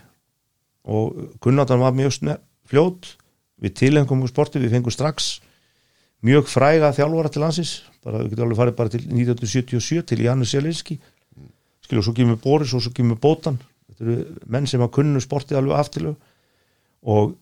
og 0.90 1.38
Gunnardan 1.42 1.82
var 1.82 1.96
mjög 1.96 2.36
fljót. 2.70 3.14
Við 3.60 3.74
tilengum 3.76 4.22
sportið, 4.30 4.64
við 4.64 4.78
fengum 4.78 4.94
strax 4.94 5.40
mjög 6.24 6.46
fræga 6.48 6.94
þjálfara 6.96 7.32
til 7.32 7.42
landsins. 7.42 7.72
Bara, 8.04 8.22
við 8.22 8.32
getum 8.32 8.46
alveg 8.46 8.60
farið 8.62 8.76
bara 8.78 8.92
til 8.94 9.02
1977 9.04 10.06
til 10.08 10.22
Janus 10.24 10.54
Selinski 10.54 10.96
skilju, 11.90 12.00
og 12.00 12.06
svo 12.06 12.14
kemur 12.14 12.38
Boris 12.40 12.72
og 12.74 12.84
svo 12.84 12.92
kemur 12.94 13.18
Bótan 13.20 13.58
þetta 14.00 14.08
eru 14.08 14.48
menn 14.56 14.66
sem 14.70 14.82
að 14.82 14.92
kunnu 14.96 15.22
sportið 15.22 15.60
alveg 15.60 15.80
aftilu 15.84 16.16
og 17.04 17.36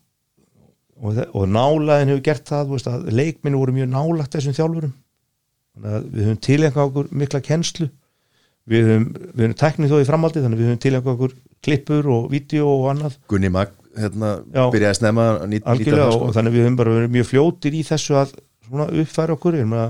og, 0.98 1.18
og 1.32 1.46
nálaðin 1.50 2.12
hefur 2.12 2.24
gert 2.26 2.48
það 2.50 2.72
veist, 2.72 2.90
að 2.90 3.10
leikminni 3.14 3.60
voru 3.60 3.74
mjög 3.76 3.90
nálagt 3.92 4.34
þessum 4.34 4.56
þjálfurum 4.56 4.94
við 5.78 6.24
höfum 6.24 6.40
tilengað 6.42 6.88
okkur 6.88 7.10
mikla 7.20 7.40
kennslu 7.44 7.88
við 8.68 8.88
höfum, 8.90 9.04
við 9.14 9.44
höfum 9.44 9.58
teknið 9.62 9.92
þó 9.92 10.00
í 10.00 10.08
framaldi 10.08 10.42
þannig 10.42 10.60
við 10.60 10.70
höfum 10.70 10.82
tilengað 10.84 11.14
okkur 11.14 11.36
klippur 11.64 12.10
og 12.14 12.26
vídeo 12.32 12.66
og 12.72 12.88
annað 12.94 13.16
Gunni 13.30 13.52
Mag 13.54 13.72
hérna, 13.98 14.34
byrjaði 14.58 14.90
að 14.90 14.98
snemma 14.98 15.28
það, 15.38 16.02
og 16.08 16.18
sko. 16.18 16.34
þannig 16.36 16.56
við 16.56 16.66
höfum 16.66 16.82
bara 16.82 16.98
verið 16.98 17.16
mjög 17.16 17.30
fljótir 17.30 17.78
í 17.78 17.86
þessu 17.86 18.18
að 18.18 18.36
svona 18.66 18.90
uppfæra 18.90 19.38
okkur 19.38 19.58
ég 19.60 19.70
meina 19.70 19.88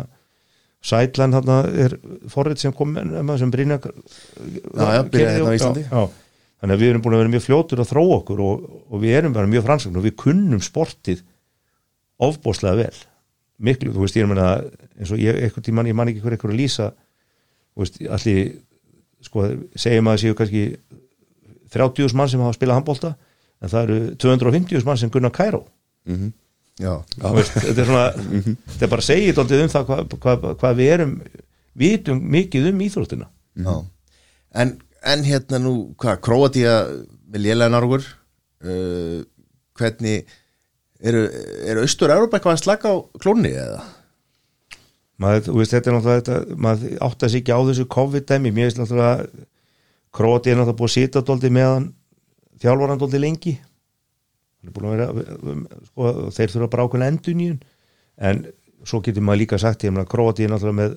Sætlan 0.88 1.34
er 1.34 1.96
forrið 2.30 2.60
sem 2.62 2.72
kom 2.76 2.92
sem 3.40 3.50
Brynja 3.50 3.80
Já, 3.82 4.84
já, 4.94 5.00
byrjaði 5.10 5.32
hérna 5.32 5.50
á 5.50 5.56
Íslandi. 5.56 5.82
já, 5.88 5.96
já. 5.96 6.27
Þannig 6.58 6.74
að 6.74 6.82
við 6.82 6.92
erum 6.92 7.04
búin 7.04 7.16
að 7.16 7.22
vera 7.22 7.32
mjög 7.34 7.44
fljótur 7.46 7.82
að 7.82 7.90
þróa 7.92 8.16
okkur 8.18 8.42
og, 8.44 8.64
og 8.88 9.02
við 9.02 9.18
erum 9.18 9.36
bara 9.36 9.50
mjög 9.50 9.66
fransakn 9.66 9.98
og 9.98 10.06
við 10.06 10.16
kunnum 10.22 10.62
sportið 10.64 11.22
ofbóðslega 12.18 12.80
vel. 12.80 12.96
Miklu, 13.62 13.92
þú 13.94 14.04
veist, 14.04 14.18
ég 14.18 14.26
er 14.26 14.30
meina 14.30 14.48
eins 14.98 15.12
og 15.14 15.22
ég, 15.22 15.38
eitthvað 15.38 15.68
tímann, 15.68 15.90
ég 15.90 15.96
man 15.98 16.10
ekki 16.10 16.22
hver 16.22 16.36
eitthvað 16.36 16.54
að 16.54 16.60
lýsa 16.60 16.90
þú 16.94 17.84
veist, 17.84 18.00
allir 18.18 18.42
sko, 19.26 19.46
segjum 19.78 20.10
að 20.10 20.16
það 20.16 20.22
séu 20.24 20.38
kannski 20.38 20.64
30 21.74 22.18
mann 22.18 22.30
sem 22.30 22.42
hafa 22.42 22.56
spilað 22.56 22.78
handbólta 22.80 23.14
en 23.58 23.72
það 23.72 23.82
eru 23.82 23.98
250 24.22 24.86
mann 24.86 25.00
sem 25.00 25.10
gunna 25.14 25.32
Kæró 25.34 25.64
Já, 26.78 26.92
Þú 27.18 27.34
veist, 27.34 27.56
þetta 27.58 27.82
er 27.82 27.88
svona 27.88 28.04
þetta 28.14 28.86
er 28.86 28.90
bara 28.92 29.02
að 29.02 29.08
segja 29.08 29.34
dálítið 29.34 29.62
um 29.64 29.70
það 29.72 29.86
hvað 29.88 30.12
hva, 30.22 30.52
hva 30.60 30.70
við 30.78 30.92
erum 30.94 31.14
vitum 31.78 32.20
mikið 32.34 32.68
um 32.72 32.82
íþróttina. 32.86 33.28
Já. 33.58 33.74
En, 34.62 34.74
en 35.12 35.24
hérna 35.26 35.62
nú, 35.62 35.74
hvað, 36.00 36.20
Króatía 36.24 36.74
með 37.28 37.44
lélega 37.44 37.72
nárugur 37.72 38.04
uh, 38.04 39.20
hvernig 39.78 40.28
eru, 40.98 41.26
eru 41.68 41.84
Austur-Európa 41.84 42.38
eitthvað 42.38 42.58
að 42.58 42.64
slaka 42.64 42.92
á 42.92 42.96
klónni 43.22 43.54
eða? 43.54 43.84
maður, 45.22 45.54
veist, 45.58 45.74
þetta 45.74 45.90
er 45.90 45.96
náttúrulega 45.96 46.20
þetta, 46.22 46.58
maður 46.66 46.98
átt 47.08 47.24
að 47.24 47.32
sig 47.32 47.42
ekki 47.42 47.54
á 47.54 47.60
þessu 47.68 47.86
COVID-dæmi. 47.94 48.52
Mér 48.54 48.68
veist 48.68 48.82
náttúrulega 48.82 49.46
Króti 50.18 50.52
er 50.52 50.58
náttúrulega 50.58 50.78
búið 50.78 50.90
að 50.90 50.94
sita 50.94 51.22
dálítið 51.26 51.54
meðan 51.56 51.88
þjálfaran 52.62 53.02
dálítið 53.02 53.24
lengi. 53.24 53.56
Er 54.64 54.70
að 54.74 54.94
vera, 54.94 55.08
sko, 55.90 56.12
þeir 56.34 56.54
þurfa 56.54 56.70
bara 56.72 56.86
ákveðna 56.86 57.10
endunýjun 57.12 57.58
en 58.28 58.40
svo 58.86 59.02
getur 59.04 59.24
maður 59.26 59.42
líka 59.44 59.60
sagt 59.62 59.84
ég 59.86 59.94
meina 59.94 60.08
Króti 60.08 60.46
er 60.46 60.52
náttúrulega 60.54 60.80
með 60.80 60.96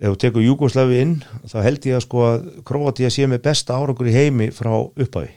ef 0.00 0.14
þú 0.14 0.18
tekur 0.24 0.44
Júgoslavi 0.44 0.98
inn 1.04 1.14
þá 1.50 1.58
held 1.66 1.86
ég 1.90 1.98
að 1.98 2.04
sko 2.06 2.24
að 2.24 2.48
Króti 2.66 3.10
sé 3.12 3.28
með 3.28 3.44
besta 3.44 3.76
árangur 3.76 4.08
í 4.08 4.16
heimi 4.16 4.48
frá 4.54 4.72
upphæfi 4.80 5.34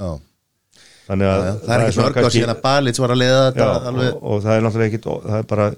Já, 0.00 0.10
þannig 1.08 1.28
að 1.28 1.42
það, 1.44 1.58
það 1.66 1.74
er 1.74 1.84
ekki 1.84 2.00
mörg 2.00 2.20
á 2.20 2.30
síðan 2.32 2.54
að 2.54 2.62
Balits 2.64 3.02
var 3.02 3.12
að 3.12 3.20
leiða 3.20 3.40
þetta 3.50 3.66
Já, 3.66 3.72
alveg, 3.90 4.10
og, 4.14 4.22
og 4.22 4.44
það 4.46 4.56
er 4.56 4.64
náttúrulega 4.66 4.90
ekkit 4.90 5.08
það 5.10 5.38
er 5.40 5.48
bara 5.50 5.68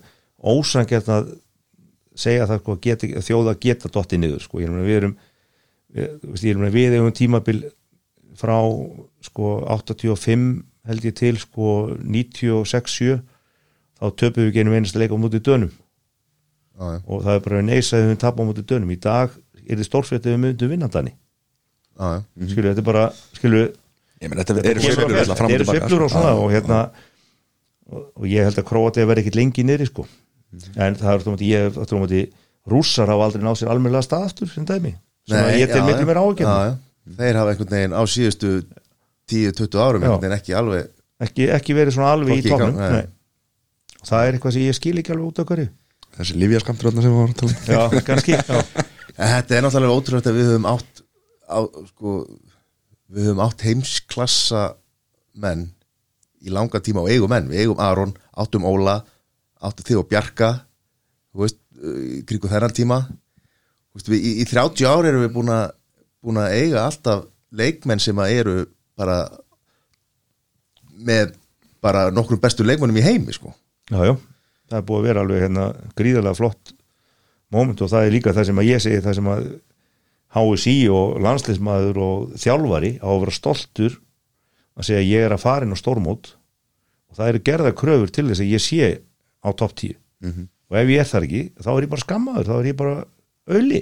ósangert 0.52 1.12
að 1.12 1.32
segja 2.22 2.48
það 2.48 2.62
sko, 2.62 2.78
geta, 2.84 3.10
þjóða 3.26 3.54
geta 3.62 3.90
dotti 3.92 4.20
niður 4.20 4.44
sko, 4.44 4.60
ég 4.60 4.68
er 4.68 4.74
meina 4.74 4.86
við 4.86 4.98
erum 5.00 5.14
við, 5.96 6.08
ég 6.44 6.52
er 6.52 6.60
meina 6.60 6.74
við 6.76 6.96
eigum 6.98 7.16
tímabil 7.16 7.62
frá 8.38 8.56
sko 9.26 9.56
85 9.72 10.48
held 10.88 11.06
ég 11.06 11.16
til 11.18 11.34
sko 11.40 11.74
96-7 11.98 13.18
þá 13.98 14.06
töpum 14.18 14.46
við 14.46 14.54
genum 14.58 14.76
einasta 14.76 15.00
leik 15.02 15.14
á 15.14 15.18
mútið 15.18 15.46
dönum 15.48 15.72
já, 16.82 16.98
og 17.06 17.22
það 17.26 17.38
er 17.38 17.44
bara 17.46 17.62
neys 17.66 17.92
að 17.94 18.08
við 18.10 18.18
tapað 18.22 18.42
á 18.42 18.48
mútið 18.50 18.68
dönum 18.72 18.92
í 18.94 18.98
dag 19.02 19.38
er 19.62 19.78
þið 19.78 19.88
stórfrétt 19.88 20.26
ef 20.26 20.34
við 20.34 20.42
myndum 20.42 20.72
vinnandani 20.72 21.12
já, 21.12 22.06
já. 22.08 22.20
skilju, 22.50 22.68
þetta 22.68 22.82
er 22.82 22.88
bara 22.88 23.06
skilju, 23.38 23.64
þetta 24.22 24.68
eru 24.72 24.84
fram 25.36 25.56
og 25.56 25.66
sko. 25.68 26.10
svona 26.12 26.34
og 26.38 26.52
hérna 26.54 26.82
og, 27.90 28.06
og 28.18 28.28
ég 28.30 28.46
held 28.48 28.60
að 28.60 28.68
Króati 28.68 29.06
verði 29.08 29.26
ekkit 29.26 29.38
lengi 29.38 29.66
niðri 29.66 29.88
sko 29.90 30.06
en 30.76 30.98
það 30.98 31.12
er 31.14 31.26
tómati 31.26 31.50
ég 31.50 31.82
tómati 31.90 32.22
rússar 32.68 33.10
hafa 33.10 33.28
aldrei 33.28 33.44
náð 33.44 33.62
sér 33.62 33.72
almennilega 33.72 34.06
stað 34.06 34.28
aftur 34.28 34.50
sem 34.52 34.66
dæmi 34.68 34.94
sem 35.28 35.52
ég 35.58 35.70
til 35.70 35.80
já, 35.80 35.86
miklu 35.86 36.04
já. 36.04 36.08
meira 36.08 36.24
ágjörn 36.24 36.48
Já, 36.48 36.70
já. 36.70 36.74
Þeir 37.18 37.36
hafa 37.40 37.52
einhvern 37.52 37.72
veginn 37.74 37.94
á 37.98 38.02
síðustu 38.06 38.50
10-20 39.32 39.80
árum 39.82 40.04
veginn 40.06 40.36
ekki 40.36 40.54
alveg 40.54 40.90
ekki, 41.22 41.48
ekki 41.56 41.76
verið 41.76 41.96
svona 41.96 42.12
alveg 42.14 42.36
Hvorki 42.36 42.50
í 42.50 42.52
tóknum 42.52 42.78
nei. 42.78 42.92
nei. 42.98 43.06
Og 44.02 44.10
það 44.10 44.26
er 44.26 44.36
eitthvað 44.36 44.54
sem 44.56 44.66
ég 44.66 44.78
skil 44.78 44.94
ekki 45.02 45.14
alveg 45.14 45.30
út 45.30 45.42
af 45.42 45.48
hverju 45.50 45.68
Þessi 46.16 46.38
livjaskamtur 46.40 46.90
þarna 46.90 47.04
sem 47.04 47.12
við 47.12 47.20
varum 47.20 47.32
að 47.32 47.40
tala 47.40 47.52
um. 47.52 47.68
já, 47.72 48.02
kannski 48.08 48.36
já. 48.36 48.58
En 49.12 49.30
Þetta 49.32 49.56
er 49.56 49.64
náttúrulega 49.66 49.96
ótrúlega 49.96 50.30
að 50.32 50.38
við 50.38 50.50
höfum 50.50 50.68
átt 50.72 51.02
á, 51.48 51.58
sko, 51.92 52.16
við 53.12 53.26
höfum 53.28 53.42
átt 53.44 53.64
heimsklassa 53.66 54.62
menn 55.42 55.66
í 56.42 56.52
langa 56.52 56.80
tíma 56.84 57.04
og 57.04 57.10
eigum 57.12 57.32
menn, 57.32 57.48
við 57.52 57.64
eigum 57.64 57.82
Aron 57.82 58.14
áttum 58.40 58.64
Óla, 58.68 58.98
áttum 59.62 59.86
þig 59.88 60.00
og 60.00 60.08
Bjarka 60.10 60.50
þú 61.32 61.44
veist, 61.44 61.60
í 61.82 62.22
kringu 62.28 62.50
þennan 62.50 62.76
tíma 62.76 63.02
Þú 63.92 64.00
veist, 64.00 64.08
við, 64.08 64.24
í, 64.24 64.32
í 64.40 64.48
30 64.48 64.88
ár 64.88 65.06
erum 65.08 65.24
við 65.26 65.34
búin 65.34 65.52
að 65.52 65.64
búin 66.22 66.38
að 66.40 66.54
eiga 66.56 66.84
alltaf 66.86 67.24
leikmenn 67.52 68.00
sem 68.00 68.18
að 68.22 68.34
eru 68.38 68.54
bara 68.96 69.18
með 71.02 71.34
bara 71.82 72.06
nokkrum 72.14 72.40
bestu 72.40 72.64
leikmennum 72.64 73.00
í 73.00 73.04
heimi 73.04 73.34
sko. 73.34 73.52
já, 73.90 73.98
já, 74.06 74.14
það 74.70 74.78
er 74.78 74.86
búið 74.88 75.00
að 75.00 75.08
vera 75.08 75.24
alveg 75.24 75.44
hérna 75.46 75.66
gríðarlega 75.98 76.38
flott 76.38 76.72
moment 77.52 77.82
og 77.84 77.90
það 77.92 78.06
er 78.06 78.14
líka 78.16 78.34
það 78.36 78.48
sem 78.48 78.62
að 78.62 78.68
ég 78.70 78.82
segi 78.84 79.02
það 79.04 79.18
sem 79.18 79.30
að 79.32 79.46
HSI 80.32 80.76
og 80.88 81.18
landsliðsmaður 81.20 81.98
og 82.00 82.36
þjálfari 82.40 82.92
á 83.04 83.08
að 83.12 83.18
vera 83.26 83.34
stoltur 83.36 83.98
að 84.78 84.86
segja 84.88 85.02
ég 85.04 85.26
er 85.26 85.34
að 85.34 85.42
fara 85.44 85.66
inn 85.66 85.74
á 85.76 85.82
stórmót. 85.82 86.30
Og 87.12 87.18
það 87.18 87.28
eru 87.28 87.42
gerða 87.44 87.72
kröfur 87.76 88.08
til 88.16 88.24
þess 88.30 88.40
að 88.40 88.52
ég 88.54 88.62
sé 88.64 88.86
á 89.44 89.48
topp 89.52 89.74
10 89.76 89.98
og 90.72 90.76
ef 90.80 90.88
ég 90.88 91.02
er 91.02 91.08
þar 91.10 91.26
ekki, 91.26 91.42
þá 91.60 91.70
er 91.74 91.82
ég 91.84 91.90
bara 91.92 92.00
skammaður 92.06 92.46
þá 92.48 92.54
er 92.56 92.66
ég 92.70 92.76
bara 92.78 92.94
öli 93.52 93.80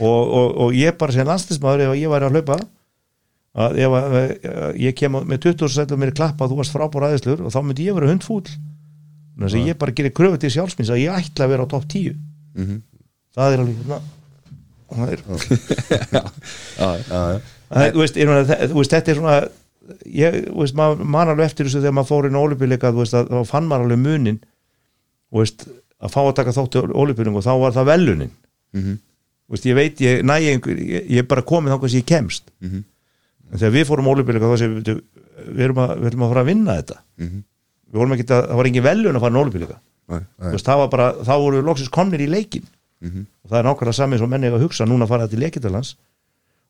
og, 0.00 0.22
og, 0.34 0.48
og 0.64 0.74
ég 0.74 0.96
bara 0.98 1.12
sem 1.14 1.28
landsliðsmaður 1.28 1.84
ef 1.84 1.94
ég 2.00 2.10
væri 2.10 2.26
að 2.26 2.34
hlaupa 2.34 2.56
að 3.54 3.78
ef 3.84 3.92
að, 4.00 4.16
að 4.50 4.80
ég 4.82 4.96
kem 4.98 5.12
með 5.14 5.38
20 5.44 5.68
sætla 5.76 5.98
mér 6.00 6.14
klappa 6.16 6.44
að 6.48 6.50
þú 6.50 6.58
varst 6.58 6.74
frábár 6.74 7.06
aðeinslur 7.06 7.44
og 7.46 7.52
þá 7.54 7.60
myndi 7.62 7.86
ég 7.86 7.94
vera 7.94 8.10
hundfúl 8.10 8.42
þannig 9.38 9.62
að 9.64 9.68
ég 9.72 9.78
bara 9.78 9.92
gerir 9.98 10.12
kröfu 10.14 10.38
til 10.44 10.50
sjálfsmins 10.54 10.90
að 10.94 11.02
ég 11.02 11.16
ætla 11.18 11.44
að 11.46 11.52
vera 11.54 11.64
á 11.66 11.72
topp 11.74 11.86
10 11.90 12.16
það 13.34 13.52
er 13.54 13.62
alveg 13.64 13.76
hérna 13.80 14.00
það 14.94 15.08
er, 15.10 15.22
þú, 17.94 17.98
veist, 18.04 18.18
veist, 18.78 18.92
þetta 18.94 19.10
er 19.10 19.18
svona 19.18 19.36
ég, 20.06 20.36
þú 20.50 20.60
veist, 20.62 20.76
maður 20.78 21.04
man 21.16 21.32
alveg 21.32 21.48
eftir 21.50 21.66
þessu 21.66 21.80
þegar 21.82 21.96
maður 21.98 22.10
fór 22.12 22.28
inn 22.28 22.38
á 22.38 22.42
að, 22.44 23.32
þá 23.32 23.40
fann 23.50 23.66
maður 23.70 23.88
alveg 23.88 24.02
munin 24.04 24.38
veist, 25.34 25.66
að 25.98 26.14
fá 26.14 26.20
að 26.22 26.36
taka 26.38 26.54
þátt 26.54 26.78
í 26.78 26.84
olífbíleika 27.02 27.40
og 27.40 27.46
þá 27.46 27.54
var 27.64 27.72
það 27.80 27.90
velunin 27.92 28.34
Mhm. 28.74 28.94
þú 29.46 29.54
veist, 29.54 29.66
ég 29.68 29.74
veit, 29.78 30.00
ég 30.02 30.22
næ 30.26 30.34
ég, 30.42 30.64
ég 31.10 31.18
er 31.22 31.26
bara 31.30 31.42
komið 31.46 31.70
þangað 31.74 31.90
sem 31.92 32.00
ég 32.00 32.06
kemst. 32.10 32.48
Mhm. 32.60 32.80
en 33.52 33.58
þegar 33.60 33.74
við 33.76 33.84
fórum 33.86 34.08
olífbíleika 34.10 34.48
þá 34.50 34.58
sem 34.58 34.72
við, 34.82 35.02
við, 35.46 35.60
erum 35.68 35.78
að, 35.78 35.92
við 36.00 36.06
erum 36.10 36.24
að 36.24 36.32
fara 36.32 36.42
að 36.42 36.48
vinna 36.48 36.74
þetta. 36.80 36.96
Mhm. 37.22 37.42
Við 37.94 38.00
vorum 38.02 38.14
ekki 38.16 38.26
að, 38.28 38.46
það 38.50 38.58
var 38.60 38.68
engin 38.70 38.84
velun 38.88 39.16
að 39.18 39.24
fara 39.24 39.34
á 39.38 39.42
veist, 40.52 40.66
það 40.66 40.80
var 40.82 40.88
bara, 40.92 41.06
þá 41.24 41.32
voru 41.40 41.60
við 41.62 41.68
loksins 41.70 41.92
komnir 41.94 42.20
í 42.20 42.28
leikin 42.28 42.66
Mhm. 43.04 43.24
og 43.44 43.50
það 43.50 43.58
er 43.58 43.64
nákvæmlega 43.68 43.94
sami 43.98 44.16
eins 44.16 44.22
og 44.24 44.28
menni 44.32 44.48
að 44.48 44.62
hugsa 44.64 44.84
núna 44.88 45.04
að 45.04 45.10
fara 45.12 45.26
til 45.28 45.38
leikitalans 45.42 45.94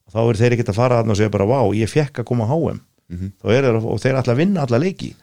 og 0.08 0.12
þá 0.14 0.18
er 0.30 0.38
þeir 0.40 0.52
ekkert 0.56 0.70
að 0.72 0.78
fara 0.80 0.96
þarna 0.98 1.10
og 1.14 1.18
segja 1.20 1.30
bara, 1.30 1.46
vá, 1.46 1.58
ég 1.78 1.88
fekk 1.92 2.18
að 2.22 2.26
koma 2.26 2.44
á 2.46 2.54
HM 2.54 2.80
þá 3.38 3.46
er 3.54 3.62
þeir, 3.68 3.76
og 3.84 4.00
þeir 4.02 4.16
ætla 4.18 4.32
að 4.34 4.40
vinna 4.40 4.62
alla 4.64 4.78
leiki. 4.80 5.14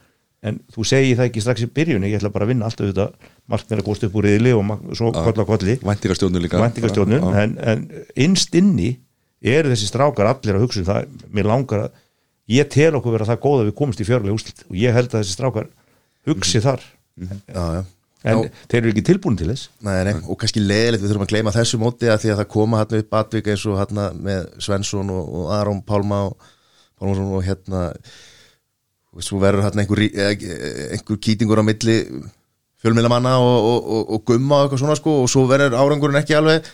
En 0.42 0.60
þú 0.74 0.86
segir 0.88 1.18
það 1.18 1.28
ekki 1.30 1.42
strax 1.44 1.62
í 1.62 1.68
byrjun 1.70 2.06
ég 2.08 2.16
ætla 2.18 2.32
bara 2.34 2.46
að 2.46 2.52
vinna 2.54 2.66
alltaf 2.66 2.88
þetta 2.88 3.08
markmið 3.52 3.78
að 3.82 3.86
góðst 3.90 4.06
upp 4.08 4.16
úr 4.16 4.24
riðli 4.26 4.54
og 4.58 4.96
svo 4.98 5.12
kolli. 5.46 5.76
Væntingastjórnun 5.86 6.42
líka. 6.42 6.62
Væntingastjórnun, 6.62 7.22
Já. 7.22 7.44
en, 7.44 7.58
en 7.62 7.84
innst 8.16 8.56
inni 8.56 8.98
eru 9.44 9.70
þessi 9.74 9.90
strákar 9.92 10.32
allir 10.32 10.56
að 10.58 10.64
hugsa 10.66 10.80
um 10.82 10.88
það, 10.88 11.12
mér 11.34 11.46
langar 11.52 11.84
að 11.86 11.92
ég 12.56 12.70
tel 12.74 12.96
okkur 12.98 13.12
vera 13.18 13.26
það 13.30 13.42
góð 13.44 13.60
að 13.62 13.68
við 13.70 13.76
komumst 13.82 14.02
í 14.02 14.08
fjörlega 14.08 14.34
úslit 14.38 14.64
og 14.70 14.76
ég 14.82 14.94
held 14.98 15.12
að 15.12 15.20
þessi 15.22 15.36
strákar 15.38 15.68
hugsi 16.30 16.62
þar. 16.64 16.84
Já, 17.22 17.64
já. 17.78 17.82
en 18.24 18.44
Já. 18.44 18.50
þeir 18.72 18.80
eru 18.82 18.92
ekki 18.94 19.06
tilbúin 19.10 19.38
til 19.40 19.50
þess? 19.52 19.70
Nei, 19.86 19.96
nei, 20.08 20.14
og 20.26 20.38
kannski 20.42 20.64
leiðilegt, 20.64 21.04
við 21.04 21.12
þurfum 21.12 21.26
að 21.26 21.32
gleyma 21.34 21.54
þessu 21.56 21.80
móti 21.82 22.10
að 22.10 22.24
því 22.24 22.34
að 22.34 22.42
það 22.42 22.52
koma 22.54 22.82
hérna 22.82 23.02
upp 23.04 23.18
Atvik 23.20 23.50
eins 23.52 23.66
og 23.70 23.80
hérna 23.82 24.10
með 24.16 24.52
Svensson 24.62 25.14
og, 25.14 25.32
og 25.40 25.50
Aron 25.58 25.82
Pálma 25.86 26.22
og 26.30 26.52
Pálmarsson 27.02 27.34
og 27.34 27.48
hérna 27.48 27.88
og 29.12 29.26
svo 29.26 29.42
verður 29.42 29.66
hérna 29.66 29.84
einhver, 29.84 30.04
eh, 30.08 30.94
einhver 30.96 31.20
kýtingur 31.20 31.60
á 31.60 31.66
milli 31.68 31.98
fjölmiðlamanna 32.82 33.36
og, 33.42 33.58
og, 33.72 33.90
og, 33.98 34.14
og 34.16 34.24
gumma 34.30 34.62
og 34.62 34.66
eitthvað 34.66 34.84
svona 34.86 34.98
sko 34.98 35.18
og 35.24 35.30
svo 35.30 35.46
verður 35.50 35.78
árangurinn 35.78 36.22
ekki 36.22 36.38
alveg. 36.38 36.70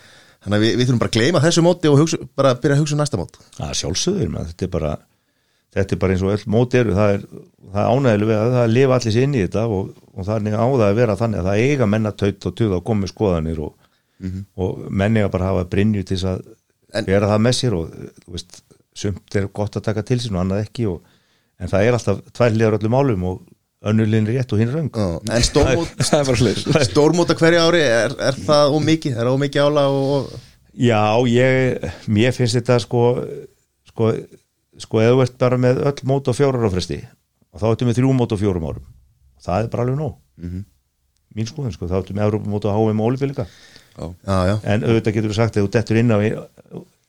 Þannig 0.45 0.59
að 0.59 0.63
við, 0.63 0.73
við 0.77 0.85
þurfum 0.87 1.01
bara 1.01 1.11
að 1.11 1.17
gleyma 1.17 1.43
þessu 1.43 1.63
móti 1.65 1.89
og 1.89 1.97
hugsa, 1.99 2.19
bara 2.37 2.53
byrja 2.61 2.77
að 2.77 2.83
hugsa 2.83 2.95
um 2.95 3.01
næsta 3.01 3.19
mót. 3.19 3.39
Það 3.57 3.71
er 3.71 3.79
sjálfsögður, 3.81 4.29
menn, 4.35 4.51
þetta 4.51 4.67
er 4.67 4.73
bara 4.75 4.91
þetta 5.75 5.95
er 5.95 6.01
bara 6.01 6.15
eins 6.15 6.23
og 6.25 6.33
öll 6.35 6.45
mót 6.53 6.77
eru 6.79 6.93
það 6.95 7.13
er, 7.17 7.25
er 7.73 7.89
ánægileg 7.91 8.29
við 8.31 8.37
að 8.37 8.53
það 8.57 8.71
lifa 8.75 8.97
allir 8.99 9.15
sér 9.17 9.27
inn 9.27 9.35
í 9.35 9.41
þetta 9.43 9.65
og, 9.67 9.89
og 10.13 10.27
það 10.29 10.47
er 10.51 10.55
á 10.57 10.65
það 10.67 10.85
að 10.87 10.95
vera 11.01 11.17
þannig 11.19 11.41
að 11.41 11.49
það 11.49 11.65
eiga 11.65 11.89
menna 11.93 12.13
taut 12.21 12.47
og 12.49 12.55
tuða 12.61 12.79
og 12.79 12.85
komi 12.87 13.09
skoðanir 13.11 13.59
og, 13.65 13.73
og 14.57 14.87
menni 14.89 15.25
að 15.25 15.33
bara 15.35 15.51
hafa 15.51 15.67
brinju 15.73 16.05
til 16.07 16.17
þess 16.17 16.31
að 16.31 16.47
En- 16.97 17.05
vera 17.09 17.27
það 17.33 17.43
með 17.43 17.57
sér 17.59 17.75
og 17.77 17.91
þú 18.23 18.37
veist, 18.37 18.61
sumt 18.97 19.35
er 19.37 19.49
gott 19.53 19.75
að 19.77 19.85
taka 19.89 20.05
til 20.07 20.17
sín 20.23 20.37
og 20.37 20.45
annað 20.45 20.63
ekki 20.63 20.87
og, 20.89 21.01
en 21.59 21.69
það 21.69 21.83
er 21.89 21.97
alltaf 21.97 22.21
tvær 22.37 22.55
liðar 22.55 22.77
öllum 22.79 22.95
málum 22.95 23.27
og 23.27 23.41
önnulinn 23.87 24.25
rétt 24.25 24.51
og 24.55 24.61
hinn 24.61 24.71
röng. 24.73 24.87
En 25.29 25.43
stórmót, 25.45 25.91
það 26.09 26.23
bara 26.31 26.39
slir 26.39 26.61
stórmót 26.87 27.29
að 27.33 27.43
hverju 27.43 27.59
ári 27.67 27.81
er, 27.85 28.15
er 28.31 28.39
það 28.47 28.73
ómikið, 28.79 29.19
er 29.21 29.29
ómikið 29.29 29.67
ála 29.67 29.83
og, 29.93 30.31
Já, 30.77 31.01
ég, 31.29 31.85
mér 32.13 32.33
finnst 32.37 32.57
þetta 32.57 32.79
sko, 32.83 33.03
sko, 33.91 34.11
sko, 34.77 34.99
eða 35.03 35.15
þú 35.17 35.21
ert 35.25 35.37
bara 35.41 35.57
með 35.61 35.81
öll 35.89 36.03
mót 36.09 36.27
á 36.29 36.33
fjórar 36.37 36.67
áfresti 36.69 36.99
og 37.53 37.61
þá 37.61 37.65
ertu 37.71 37.87
með 37.89 37.97
þrjú 37.99 38.13
mót 38.17 38.33
á 38.33 38.37
fjórum 38.41 38.67
árum 38.69 38.85
og 39.37 39.41
það 39.47 39.63
er 39.63 39.69
bara 39.73 39.83
alveg 39.87 39.97
nóg. 40.01 40.17
Mín 41.37 41.45
skoðun, 41.49 41.73
sko, 41.75 41.87
þá 41.89 41.97
ertu 42.01 42.15
með 42.17 42.27
Európa-mót 42.29 42.65
á 42.65 42.71
HM 42.73 43.01
og 43.03 43.07
Olífi 43.11 43.27
líka, 43.29 43.45
já, 43.97 44.05
já, 44.25 44.37
já, 44.49 44.55
en 44.73 44.85
auðvitað 44.87 45.15
getur 45.17 45.31
þú 45.33 45.37
sagt 45.37 45.57
að 45.59 45.65
þú 45.67 45.71
dettur 45.75 45.99
inn 46.01 46.13
á, 46.13 46.17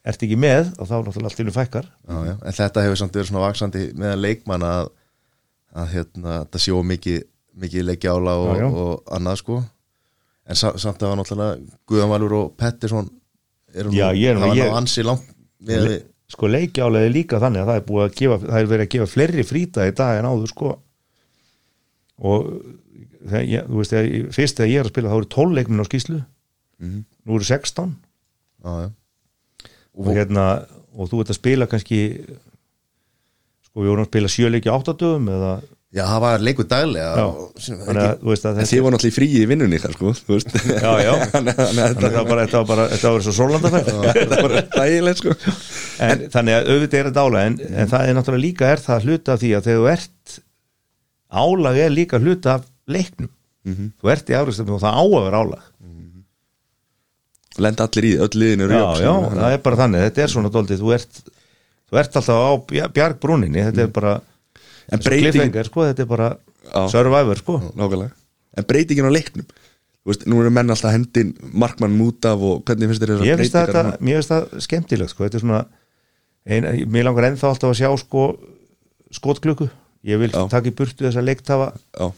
ert 0.09 0.25
ekki 0.27 0.37
með 0.41 0.71
og 0.81 0.89
þá 0.89 0.93
er 0.99 1.07
náttúrulega 1.07 1.31
allt 1.31 1.43
innu 1.45 1.55
fækkar. 1.55 1.89
Já, 2.09 2.17
já, 2.29 2.35
en 2.49 2.57
þetta 2.59 2.85
hefur 2.85 3.01
samt 3.01 3.17
verið 3.19 3.29
svona 3.31 3.45
vaksandi 3.47 3.83
meðan 4.01 4.23
leikmann 4.25 4.67
að, 4.69 4.91
að 5.81 5.91
hérna, 5.95 6.35
þetta 6.45 6.63
sjó 6.65 6.83
mikið, 6.93 7.19
mikið 7.65 7.87
leikja 7.89 8.15
ála 8.17 8.37
og, 8.43 8.51
Já, 8.53 8.61
já. 8.63 8.69
og 8.85 9.15
annað 9.19 9.41
sko. 9.43 9.59
En 10.49 10.57
sa, 10.57 10.71
samt 10.81 11.03
að 11.05 11.11
var 11.13 11.19
náttúrulega 11.21 11.79
Guðamalur 11.89 12.37
og 12.39 12.53
Pettersson 12.61 13.09
eru 13.77 13.93
Já, 13.93 14.07
ég 14.17 14.31
er 14.33 14.39
nú- 14.39 14.45
það 14.47 14.53
var 14.55 14.61
ég- 14.63 14.71
nú 14.73 14.79
ansi 14.81 15.05
langt 15.05 15.29
með 15.61 15.89
við 15.89 15.99
sko 16.29 16.49
leikjálega 16.51 17.09
líka 17.13 17.39
þannig 17.41 17.63
að 17.65 17.71
það 17.71 17.79
er 17.81 17.87
búið 17.89 18.05
að 18.05 18.17
gefa, 18.19 18.39
það 18.45 18.59
er 18.61 18.67
verið 18.73 18.85
að 18.87 18.93
gefa 18.95 19.07
fleiri 19.13 19.45
frýta 19.49 19.87
í 19.89 19.95
dag 19.97 20.19
en 20.21 20.29
áður 20.29 20.51
sko. 20.53 20.73
Og 22.19 22.51
ég, 23.49 23.65
þú 23.69 23.79
veist, 23.81 23.95
ég- 23.97 24.29
fyrst 24.37 24.59
þegar 24.59 24.71
ég 24.73 24.81
er 24.83 24.89
að 24.89 24.93
spila 24.93 25.13
þá 25.13 25.17
eru 25.21 25.31
12 25.35 25.57
leikminn 25.59 25.83
á 25.85 25.89
skýslu 25.89 26.19
nú 26.79 27.35
eru 27.39 27.45
16 27.49 27.95
já, 28.65 28.71
já. 28.85 28.91
og 29.99 30.11
hérna 30.15 30.45
og 30.99 31.09
þú 31.11 31.21
ert 31.25 31.33
að 31.33 31.39
spila 31.41 31.67
kannski 31.71 31.99
sko 33.67 33.83
við 33.83 33.91
vorum 33.91 34.05
að 34.05 34.11
spila 34.13 34.31
sjöleiki 34.31 34.71
áttadöfum 34.71 35.27
eða 35.33 35.53
já, 35.97 36.03
það 36.05 36.19
var 36.25 36.43
leikur 36.45 36.67
daglega 36.69 37.13
já, 37.17 37.27
en 38.61 38.69
þið 38.69 38.83
var 38.85 38.95
náttúrulega 38.95 39.09
í 39.09 39.15
fríi 39.17 39.39
í 39.41 39.47
vinnunni 39.49 39.79
ykkar 39.79 39.95
sko, 39.97 40.13
já, 40.69 40.93
já, 41.07 41.13
Þannig 41.33 41.63
að- 41.63 41.73
þetta 41.79 42.11
var 42.19 42.27
bara 42.33 42.45
þetta 42.47 42.59
var 42.63 42.69
bara, 42.73 42.85
þetta 42.93 43.13
var 43.15 43.25
svo 43.29 43.35
sólandafært 43.39 43.89
þetta 44.19 44.43
var 44.45 44.57
dægilegt 44.77 45.23
sko. 45.23 45.37
En, 46.09 46.27
þannig 46.35 46.59
að 46.59 46.69
auðvitað 46.75 47.01
er 47.01 47.09
þetta 47.11 47.25
álag 47.29 47.49
en, 47.49 47.57
en 47.83 47.91
það 47.95 48.05
er 48.13 48.19
náttúrulega 48.19 48.45
líka 48.45 48.69
er 48.75 48.85
það 48.85 49.09
hluta 49.09 49.35
af 49.39 49.43
því 49.43 49.55
að 49.59 49.67
þegar 49.71 49.81
þú 49.81 49.89
ert 49.95 50.39
álag 51.43 51.81
er 51.87 51.91
líka 51.97 52.21
hluta 52.23 52.59
af 52.59 52.69
leiknum. 52.89 53.33
Þú 54.01 54.13
ert 54.15 54.31
í 54.33 54.37
áriðstöfnum 54.39 54.77
og 54.79 54.85
það 54.85 54.95
á 54.97 55.03
að 55.05 55.25
vera 55.27 55.41
álag. 55.45 55.65
Lenda 57.59 57.89
allir 57.89 58.07
í, 58.07 58.13
öll 58.23 58.37
liðin 58.39 58.63
eru 58.69 58.77
já, 58.77 58.85
jöfn, 58.85 59.03
já, 59.03 59.13
við. 59.25 59.39
það 59.43 59.55
er 59.57 59.63
bara 59.65 59.79
þannig 59.81 60.03
þetta 60.07 60.23
er 60.25 60.31
svona 60.33 60.51
doldið, 60.55 60.79
þú 60.85 60.93
ert 60.95 61.17
þú 61.89 61.99
ert 62.03 62.19
alltaf 62.21 62.39
á 62.39 62.53
bjar- 62.71 62.93
bjargbrúninni 62.95 63.65
þetta 63.67 63.83
er 63.83 63.91
bara 63.97 64.13
En 64.93 65.03
breyting- 65.05 65.65
sko, 65.69 65.85
þetta 65.85 66.05
er 66.05 66.07
bara 66.07 66.29
survivor 66.89 67.37
sko. 67.37 67.59
Nákvæmlega. 67.77 68.13
En 68.57 68.65
breytingin 68.65 69.09
á 69.09 69.13
leiknum 69.13 69.47
veist, 70.09 70.25
nú 70.29 70.41
eru 70.41 70.51
menn 70.55 70.71
alltaf 70.73 70.95
hendin 70.95 71.35
markmann 71.53 71.99
út 72.01 72.25
af 72.29 72.41
og 72.41 72.63
hvernig 72.69 72.89
finnst 72.89 73.03
þér 73.05 73.21
þetta, 73.69 73.83
mér 74.01 74.21
finnst 74.21 74.33
það 74.33 74.63
skemmtilegt 74.65 75.13
sko, 75.13 75.27
þetta 75.27 75.41
er 75.41 75.45
svona 75.45 75.61
ein, 76.49 76.69
mér 76.89 77.09
langar 77.09 77.29
ennþá 77.29 77.51
alltaf 77.51 77.75
að 77.75 77.81
sjá 77.83 77.91
sko 78.01 78.23
skotklukku, 79.19 79.69
ég 80.05 80.21
vil 80.21 80.33
Já. 80.33 80.43
taka 80.53 80.69
í 80.71 80.75
burtu 80.77 81.07
þessa 81.07 81.25
leiktafa. 81.25 81.73
Já. 81.97 82.09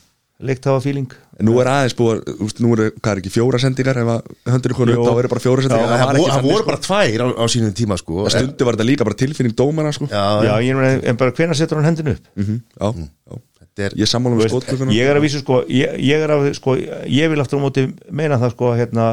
Leiktafa 0.40 0.80
feeling. 0.80 1.10
En 1.40 1.46
nú 1.48 1.54
er 1.62 1.68
aðeins 1.70 1.94
búið, 1.96 2.18
nú 2.60 2.68
eru 2.74 2.84
hvað 2.96 3.10
er 3.12 3.18
ekki 3.22 3.30
fjóra 3.32 3.58
sendingar? 3.60 3.96
Ef 4.00 4.08
að 4.12 4.20
höndur 4.54 4.72
ykkur 4.74 4.88
Jú. 4.92 5.02
þá 5.04 5.12
eru 5.20 5.28
bara 5.32 5.42
fjóra 5.44 5.60
sendingar. 5.64 5.86
Það, 5.90 5.98
það 6.00 6.08
var 6.08 6.16
voru, 6.44 6.56
sko. 6.56 6.66
bara 6.68 6.80
tvær 6.86 7.20
á, 7.24 7.26
á 7.40 7.44
sínum 7.52 7.72
tíma 7.76 7.94
sko. 8.00 8.14
Að 8.24 8.30
stundu 8.34 8.62
var 8.68 8.74
þetta 8.76 8.88
líka 8.88 9.04
bara 9.08 9.18
tilfinning 9.22 9.54
dómana 9.56 9.90
sko. 9.96 10.04
Já, 10.10 10.24
já, 10.44 10.54
ég 10.64 10.70
er 10.76 10.78
en 11.12 11.16
bara 11.20 11.32
hvenær 11.36 11.56
setur 11.56 11.76
hann 11.80 11.88
hendinu 11.90 12.10
upp? 12.16 12.24
Mhm, 12.36 12.56
já, 12.76 12.86
já. 13.30 13.34
þetta 13.60 13.80
er 13.86 13.92
ég 14.02 14.08
sammála 14.10 14.36
veist, 14.40 14.52
skotklukkunum 14.52 14.92
ég 14.96 15.04
er 15.08 15.16
að 15.16 15.22
vísu 15.24 15.38
sko 15.44 15.54
ég, 15.68 15.88
ég 16.10 16.18
er 16.26 16.30
að 16.36 16.40
sko, 16.58 16.70
ég 16.76 17.26
vil 17.32 17.40
aftur 17.40 17.58
á 17.60 17.62
móti 17.64 17.82
meina 18.10 18.36
það 18.40 18.50
sko 18.56 18.66
hérna 18.76 19.04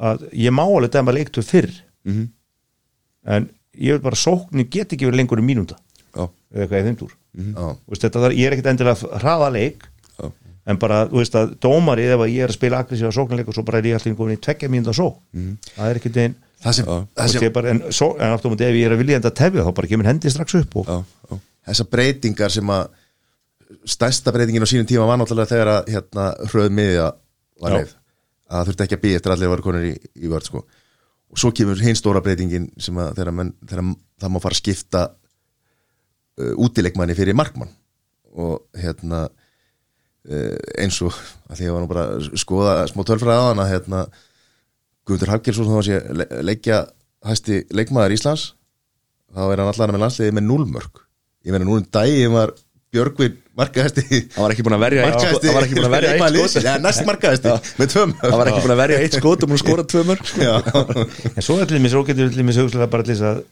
að 0.00 0.16
ég 0.32 0.50
má 0.54 0.64
alveg 0.66 0.90
dæma 0.94 1.12
leiktu 1.14 1.40
fyrr. 1.44 1.70
Mhm. 2.04 2.24
en 3.26 3.50
ég 3.76 3.92
vil 3.98 4.00
bara 4.00 4.16
sóknin 4.16 4.70
get 4.70 4.92
ekki 4.94 5.04
verið 5.06 5.16
lengur 5.20 5.38
í 5.38 5.44
mínúnda 5.44 5.76
já, 6.16 6.24
eða 6.54 6.62
eitthvað 6.64 6.80
í 6.80 6.84
þeim 6.88 6.96
en 10.70 10.78
bara, 10.80 11.02
þú 11.10 11.20
veist 11.20 11.36
að 11.38 11.56
dómari 11.62 12.06
ef 12.06 12.22
að 12.22 12.32
ég 12.34 12.46
er 12.46 12.52
að 12.52 12.58
spila 12.58 12.80
aggressíva 12.84 13.10
sóknarleik 13.14 13.50
og 13.50 13.56
svo 13.56 13.64
bara 13.66 13.80
er 13.80 13.90
ég 13.90 13.98
alltaf 13.98 14.16
komin 14.18 14.38
í 14.38 14.40
tveggja 14.44 14.70
mínúnda 14.72 14.94
sók 14.96 15.20
það 15.74 15.90
er 15.90 16.00
ekkit 16.00 16.18
einn 16.24 16.38
en, 17.72 17.82
svo, 17.88 18.10
en 18.20 18.34
aftur 18.34 18.50
á 18.50 18.52
móti 18.52 18.66
ef 18.66 18.76
ég 18.76 18.86
er 18.86 18.94
að 18.94 19.00
vilja 19.00 19.20
enda 19.20 19.32
tefja 19.32 19.64
þá 19.64 19.72
bara 19.76 19.90
kemur 19.90 20.10
hendi 20.10 20.32
strax 20.32 20.58
upp 20.60 20.76
og, 20.82 20.90
já, 20.90 21.30
já. 21.30 21.38
þessar 21.70 21.88
breytingar 21.94 22.52
sem 22.52 22.74
að 22.74 22.90
stærsta 23.88 24.34
breytingin 24.34 24.66
á 24.66 24.68
sínum 24.68 24.88
tíma 24.88 25.06
var 25.08 25.20
náttúrulega 25.20 25.52
þegar 25.54 25.72
að 25.72 25.90
hérna, 25.94 26.26
hröð 26.52 26.70
miðja 26.76 27.08
var 27.62 27.76
leið 27.78 27.94
að 28.50 28.58
það 28.58 28.68
þurfti 28.68 28.84
ekki 28.84 28.98
að 28.98 29.02
býja 29.04 29.20
eftir 29.20 29.34
allir 29.34 29.52
varu 29.52 29.64
konur 29.64 29.86
í, 29.86 29.94
í 29.96 30.30
vörð 30.30 30.50
sko. 30.50 30.64
og 31.30 31.40
svo 31.40 31.52
kemur 31.54 31.80
hinn 31.80 31.98
stóra 31.98 32.22
breytingin 32.24 32.68
sem 32.82 32.98
að 32.98 33.12
þegar, 33.20 33.36
menn, 33.38 33.52
þegar 33.62 33.92
það 34.20 34.34
má 34.34 34.40
fara 34.42 34.56
að 34.56 34.62
skipta 34.62 35.02
uh, 35.10 36.54
útileikmanni 36.66 37.16
fyrir 37.16 37.38
markmann 37.38 37.70
og 38.30 38.66
hérna 38.78 39.28
eins 40.28 41.00
og 41.04 41.14
að 41.48 41.56
því 41.56 41.62
að 41.62 41.66
ég 41.66 41.76
var 41.76 41.84
nú 41.84 41.90
bara 41.90 42.06
að 42.14 42.26
skoða 42.40 42.74
smá 42.90 43.04
tölfræði 43.08 43.40
á 43.40 43.48
hann 43.48 43.62
að 43.62 43.70
hérna 43.74 44.00
Guðmundur 45.08 45.32
Hafgjörnsson 45.32 45.70
þá 45.70 45.86
sé 45.86 46.00
le 46.12 46.26
leikja 46.44 46.80
hæsti 47.26 47.62
leikmaður 47.72 48.16
Íslands 48.18 48.50
þá 49.32 49.44
er 49.46 49.62
hann 49.62 49.70
allan 49.70 49.94
með 49.96 50.04
landsliði 50.04 50.36
með 50.36 50.46
núlmörk 50.50 51.00
ég 51.46 51.54
meina 51.54 51.64
núna 51.64 51.84
um 51.84 51.88
daginn 51.96 52.34
var 52.36 52.52
Björgvin 52.90 53.38
markaðasti 53.60 54.02
það 54.34 54.42
var 54.42 54.52
ekki 54.54 54.64
búin 54.66 54.76
að 54.76 54.84
verja 54.84 55.08
það 55.14 55.54
var 55.54 55.66
ekki 55.66 55.76
búin 55.78 55.86
að 55.86 55.94
verja 55.94 56.12
eitt 56.12 56.52
skot. 56.52 56.64
ja, 56.66 56.76
næst 56.82 57.04
markaðasti 57.06 57.52
með 57.78 57.90
tvö 57.92 58.04
mörk. 58.10 58.22
Það 58.24 58.38
var 58.40 58.50
ekki 58.50 58.62
búin 58.64 58.74
að 58.74 58.80
verja 58.80 59.00
eitt 59.04 59.16
skot 59.18 59.44
og 59.44 59.50
búin 59.50 59.58
að 59.58 59.62
skora 59.62 59.84
tvö 59.92 60.02
mörg 60.08 60.30
sko. 60.30 60.46
Já. 60.46 60.54
en 61.36 61.46
svo 61.46 61.58
allir 61.62 61.84
mér, 61.84 61.92
svo 61.94 62.02
getur 62.08 62.30
allir 62.30 62.48
mér 62.48 62.56
sögulega 62.56 62.88
bara 62.90 63.06
til 63.06 63.14
þess 63.14 63.28
að 63.30 63.42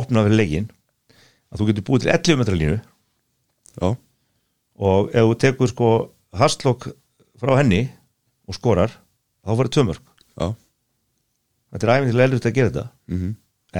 opna 0.00 0.24
fyrir 0.26 0.40
leikin 0.40 0.66
að 1.52 1.62
þú 1.62 1.68
getur 1.70 1.86
búið 1.86 2.06
til 2.06 2.12
11 2.16 2.40
metra 2.42 2.58
línu. 2.58 2.80
Já, 3.78 3.88
og 4.82 5.12
ef 5.14 5.28
þú 5.28 5.36
tekur 5.44 5.70
sko 5.70 5.90
hastlokk 6.36 6.90
frá 7.40 7.56
henni 7.60 7.84
og 8.48 8.56
skorar 8.58 8.94
þá 9.42 9.54
tvö 9.76 9.84
mörg 9.90 10.02
já, 10.38 10.48
þetta 11.72 11.86
er 11.86 11.94
æfintilega 11.96 12.28
eldur 12.28 12.48
að 12.50 12.56
gera 12.58 12.72
þetta. 12.72 12.84
Mhm, 13.12 13.30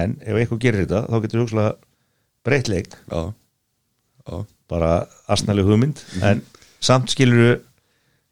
en 0.03 0.15
ef 0.23 0.39
eitthvað 0.41 0.63
gerir 0.65 0.87
þetta 0.87 1.03
þá 1.09 1.17
getur 1.25 1.39
þú 1.41 1.45
hugsalega 1.47 1.73
breytt 2.47 2.71
leik. 2.73 2.97
Já, 3.11 3.21
já, 4.27 4.39
bara 4.73 4.93
asnaleg 5.31 5.69
hugmynd. 5.69 6.01
En 6.23 6.43
samt 6.83 7.13
skilur 7.13 7.61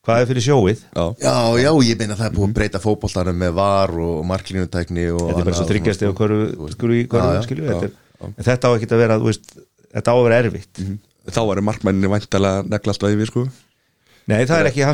hvað 0.06 0.22
er 0.22 0.30
fyrir 0.30 0.44
sjóið. 0.47 0.84
Já, 0.97 1.05
Já, 1.20 1.34
já, 1.60 1.70
ég 1.86 2.01
meina 2.01 2.16
það 2.16 2.30
er 2.30 2.36
búið 2.38 2.48
að 2.48 2.56
breyta 2.56 2.80
fótboltanum 2.82 3.36
með 3.36 3.52
var 3.59 3.92
og 4.01 4.22
marklínutækni 4.30 5.10
og 5.12 5.26
þetta 5.28 5.42
er 5.42 5.51
bara 5.51 5.59
svo 5.59 5.68
tryggjast 5.68 6.05
eða 6.06 6.16
svona, 6.16 6.22
hverju, 6.22 6.47
þú 6.56 6.70
já, 7.68 7.80
þetta. 7.84 8.30
en 8.30 8.48
þetta 8.48 8.70
á 8.70 8.70
ekki 8.76 8.90
að 8.90 9.02
vera 9.05 9.20
þú 9.20 9.28
veist, 9.28 9.52
þetta 9.92 10.10
á 10.10 10.16
að 10.16 10.24
vera 10.26 10.40
erfitt 10.44 10.82
þá 11.28 11.40
var 11.51 11.60
markmæninu 11.68 12.10
væntalega 12.12 12.62
neglast 12.70 13.02
á 13.05 13.06
yfir 13.12 13.28
sko. 13.30 13.44
Nei 14.30 14.44
það 14.47 14.60
er 14.62 14.68
ekki 14.70 14.84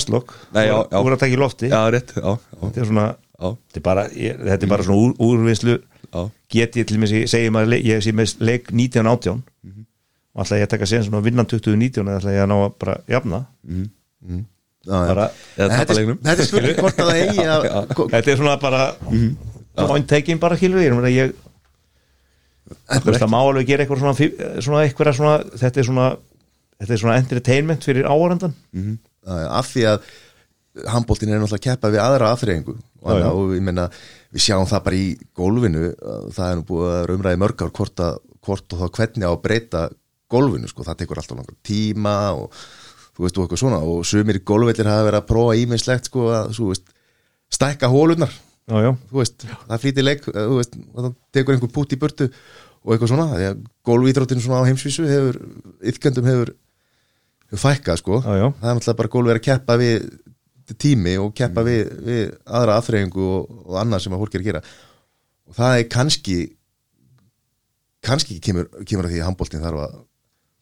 já. 0.66 0.76
þú 0.90 1.02
voru 1.04 1.16
að 1.16 1.22
taka 1.22 1.34
í 1.36 1.40
lofti. 1.40 1.68
Já, 1.70 1.80
rétt, 1.92 2.12
já, 2.16 2.22
já, 2.24 2.60
þetta 2.62 2.80
er 2.82 2.88
svona 2.90 3.06
þetta 3.36 3.80
er 3.80 3.84
bara, 3.84 4.04
ég, 4.16 4.38
þetta 4.48 4.64
er 4.66 4.70
bara 4.72 4.86
svona 4.86 5.02
úr, 5.04 5.14
úrvinnslu. 5.26 5.76
Já, 6.06 6.22
get 6.56 6.76
ég 6.80 6.86
til 6.88 6.98
mér 7.02 7.12
segi 7.28 7.50
maður 7.52 7.76
ég 7.84 8.02
sé 8.06 8.14
með 8.16 8.36
leik 8.40 8.70
19-18 8.72 9.42
og 10.36 10.44
ætla 10.44 10.58
ég 10.60 10.66
að 10.66 10.72
taka 10.74 10.86
sen 10.88 11.04
svona 11.04 11.20
vinnan 11.24 11.46
20-19 11.48 12.02
eða 12.06 12.18
ætla 12.20 12.32
ég 12.36 12.42
að 12.44 12.50
ná 12.52 12.56
að 12.62 12.74
bara 12.80 12.96
jafna? 13.08 13.42
Já, 14.86 14.94
já. 15.02 15.06
bara, 15.10 15.24
Þetta 15.56 15.80
er- 15.82 15.96
leiknum. 15.98 16.18
þetta 16.22 16.42
er 16.44 16.46
spurning 16.50 16.76
hvort 16.80 17.00
að 17.02 17.08
það 17.10 17.20
eigi 17.22 17.46
að 17.50 17.64
þetta 18.12 18.30
er 18.32 18.36
svona 18.40 18.56
bara 18.62 18.82
point 19.86 20.06
taking 20.08 20.38
bara 20.40 20.56
kilur 20.60 20.80
ég 20.84 20.94
meina, 20.94 21.10
ég 21.10 21.32
þú 22.66 23.02
veist, 23.10 23.20
það 23.22 23.32
má 23.32 23.38
alveg 23.42 23.68
gera 23.68 23.84
eitthvað 23.84 24.00
svona, 24.02 24.16
fí- 24.18 24.36
svona, 24.64 24.84
eitthvað 24.86 25.12
svona 25.18 25.34
þetta 25.62 25.82
er 25.82 25.88
svona 25.90 26.06
þetta 26.80 26.92
er 26.96 27.02
svona 27.02 27.18
entertainment 27.22 27.86
fyrir 27.86 28.08
áhærandan 28.10 28.54
Já, 28.76 29.32
já, 29.42 29.46
af 29.58 29.68
því 29.72 29.84
að 29.90 30.08
handbóltin 30.92 31.30
er 31.32 31.40
náttúrulega 31.40 31.56
að 31.62 31.66
keppa 31.70 31.90
við 31.94 32.02
aðra 32.04 32.30
aðþreyingu 32.34 32.74
og, 32.76 33.06
Já, 33.06 33.20
já. 33.22 33.28
og 33.32 33.54
ég 33.56 33.62
meina, 33.64 33.86
við 34.34 34.44
sjáum 34.44 34.66
það 34.70 34.82
bara 34.88 34.98
í 35.00 35.06
gólfinu 35.38 35.84
að 35.94 36.26
það 36.36 36.50
er 36.50 36.58
nú 36.60 36.66
búið 36.68 36.88
að 36.90 36.98
vera 37.00 37.16
umræði 37.16 37.40
mörg 37.42 37.62
ár 37.64 37.72
hvort, 37.78 38.02
að, 38.06 38.18
hvort 38.46 38.74
og 38.76 38.82
þá 38.82 38.86
hvernig 38.98 39.26
á 39.26 39.32
að 39.32 39.40
breyta 39.46 39.84
gólfinu, 40.30 40.68
sko, 40.70 40.84
það 40.86 40.98
tekur 41.00 41.20
alltaf 41.22 41.38
langar 41.38 41.56
tíma 41.66 42.14
og 42.36 42.60
þú 43.16 43.24
veist, 43.24 43.38
og 43.38 43.46
eitthvað 43.46 43.62
svona 43.62 43.78
og 43.86 44.02
sumir 44.10 44.40
gólfvellir 44.46 44.90
hafa 44.90 45.06
verið 45.08 45.20
að 45.22 45.28
prófa 45.30 45.56
ímislegt, 45.62 46.10
sko, 46.10 46.26
að, 46.34 46.50
stækka 47.56 47.88
hólunar 47.92 48.34
já, 48.66 48.76
já, 48.86 48.90
þú 49.10 49.20
veist, 49.22 49.46
það 49.68 49.82
flýtir 49.84 50.06
leik 50.06 50.28
eh, 50.32 50.38
þú 50.42 50.60
veist, 50.60 50.78
það 50.96 51.10
tekur 51.36 51.56
einhver 51.56 51.74
pút 51.74 51.94
í 51.94 52.00
burtu 52.02 52.28
og 52.86 52.94
eitthvað 52.94 53.12
svona, 53.12 53.26
því 53.34 53.48
að 53.50 53.64
gólvíþróttin 53.88 54.42
svona 54.44 54.62
á 54.62 54.68
heimsvísu 54.68 55.06
hefur, 55.10 55.40
yfkjöndum 55.92 56.28
hefur 56.30 56.54
hefur 57.46 57.62
fækkað 57.62 58.00
sko. 58.02 58.20
Já, 58.22 58.46
það 58.58 58.70
er 58.70 58.78
náttúrulega 58.78 58.98
bara 59.00 59.12
gólfið 59.14 59.36
að 59.36 59.44
keppa 59.46 59.78
við 59.80 60.08
tími 60.82 61.14
og 61.22 61.32
keppa 61.38 61.62
Mm. 61.62 61.68
við, 61.70 61.90
við 62.06 62.22
aðra 62.46 62.76
aðþreyingu 62.80 63.26
og, 63.36 63.50
og 63.66 63.76
annað 63.82 64.02
sem 64.02 64.16
að 64.16 64.22
fólk 64.24 64.34
er 64.34 64.42
að 64.42 64.48
gera. 64.50 64.62
Og 65.46 65.54
það 65.54 65.78
er 65.78 65.88
kannski 65.94 66.38
kannski 68.06 68.38
kemur, 68.42 68.66
kemur 68.86 69.06
að 69.06 69.14
því 69.14 69.20
að 69.22 69.28
handbóltin 69.30 69.62
þarf 69.62 69.82
að 69.82 69.94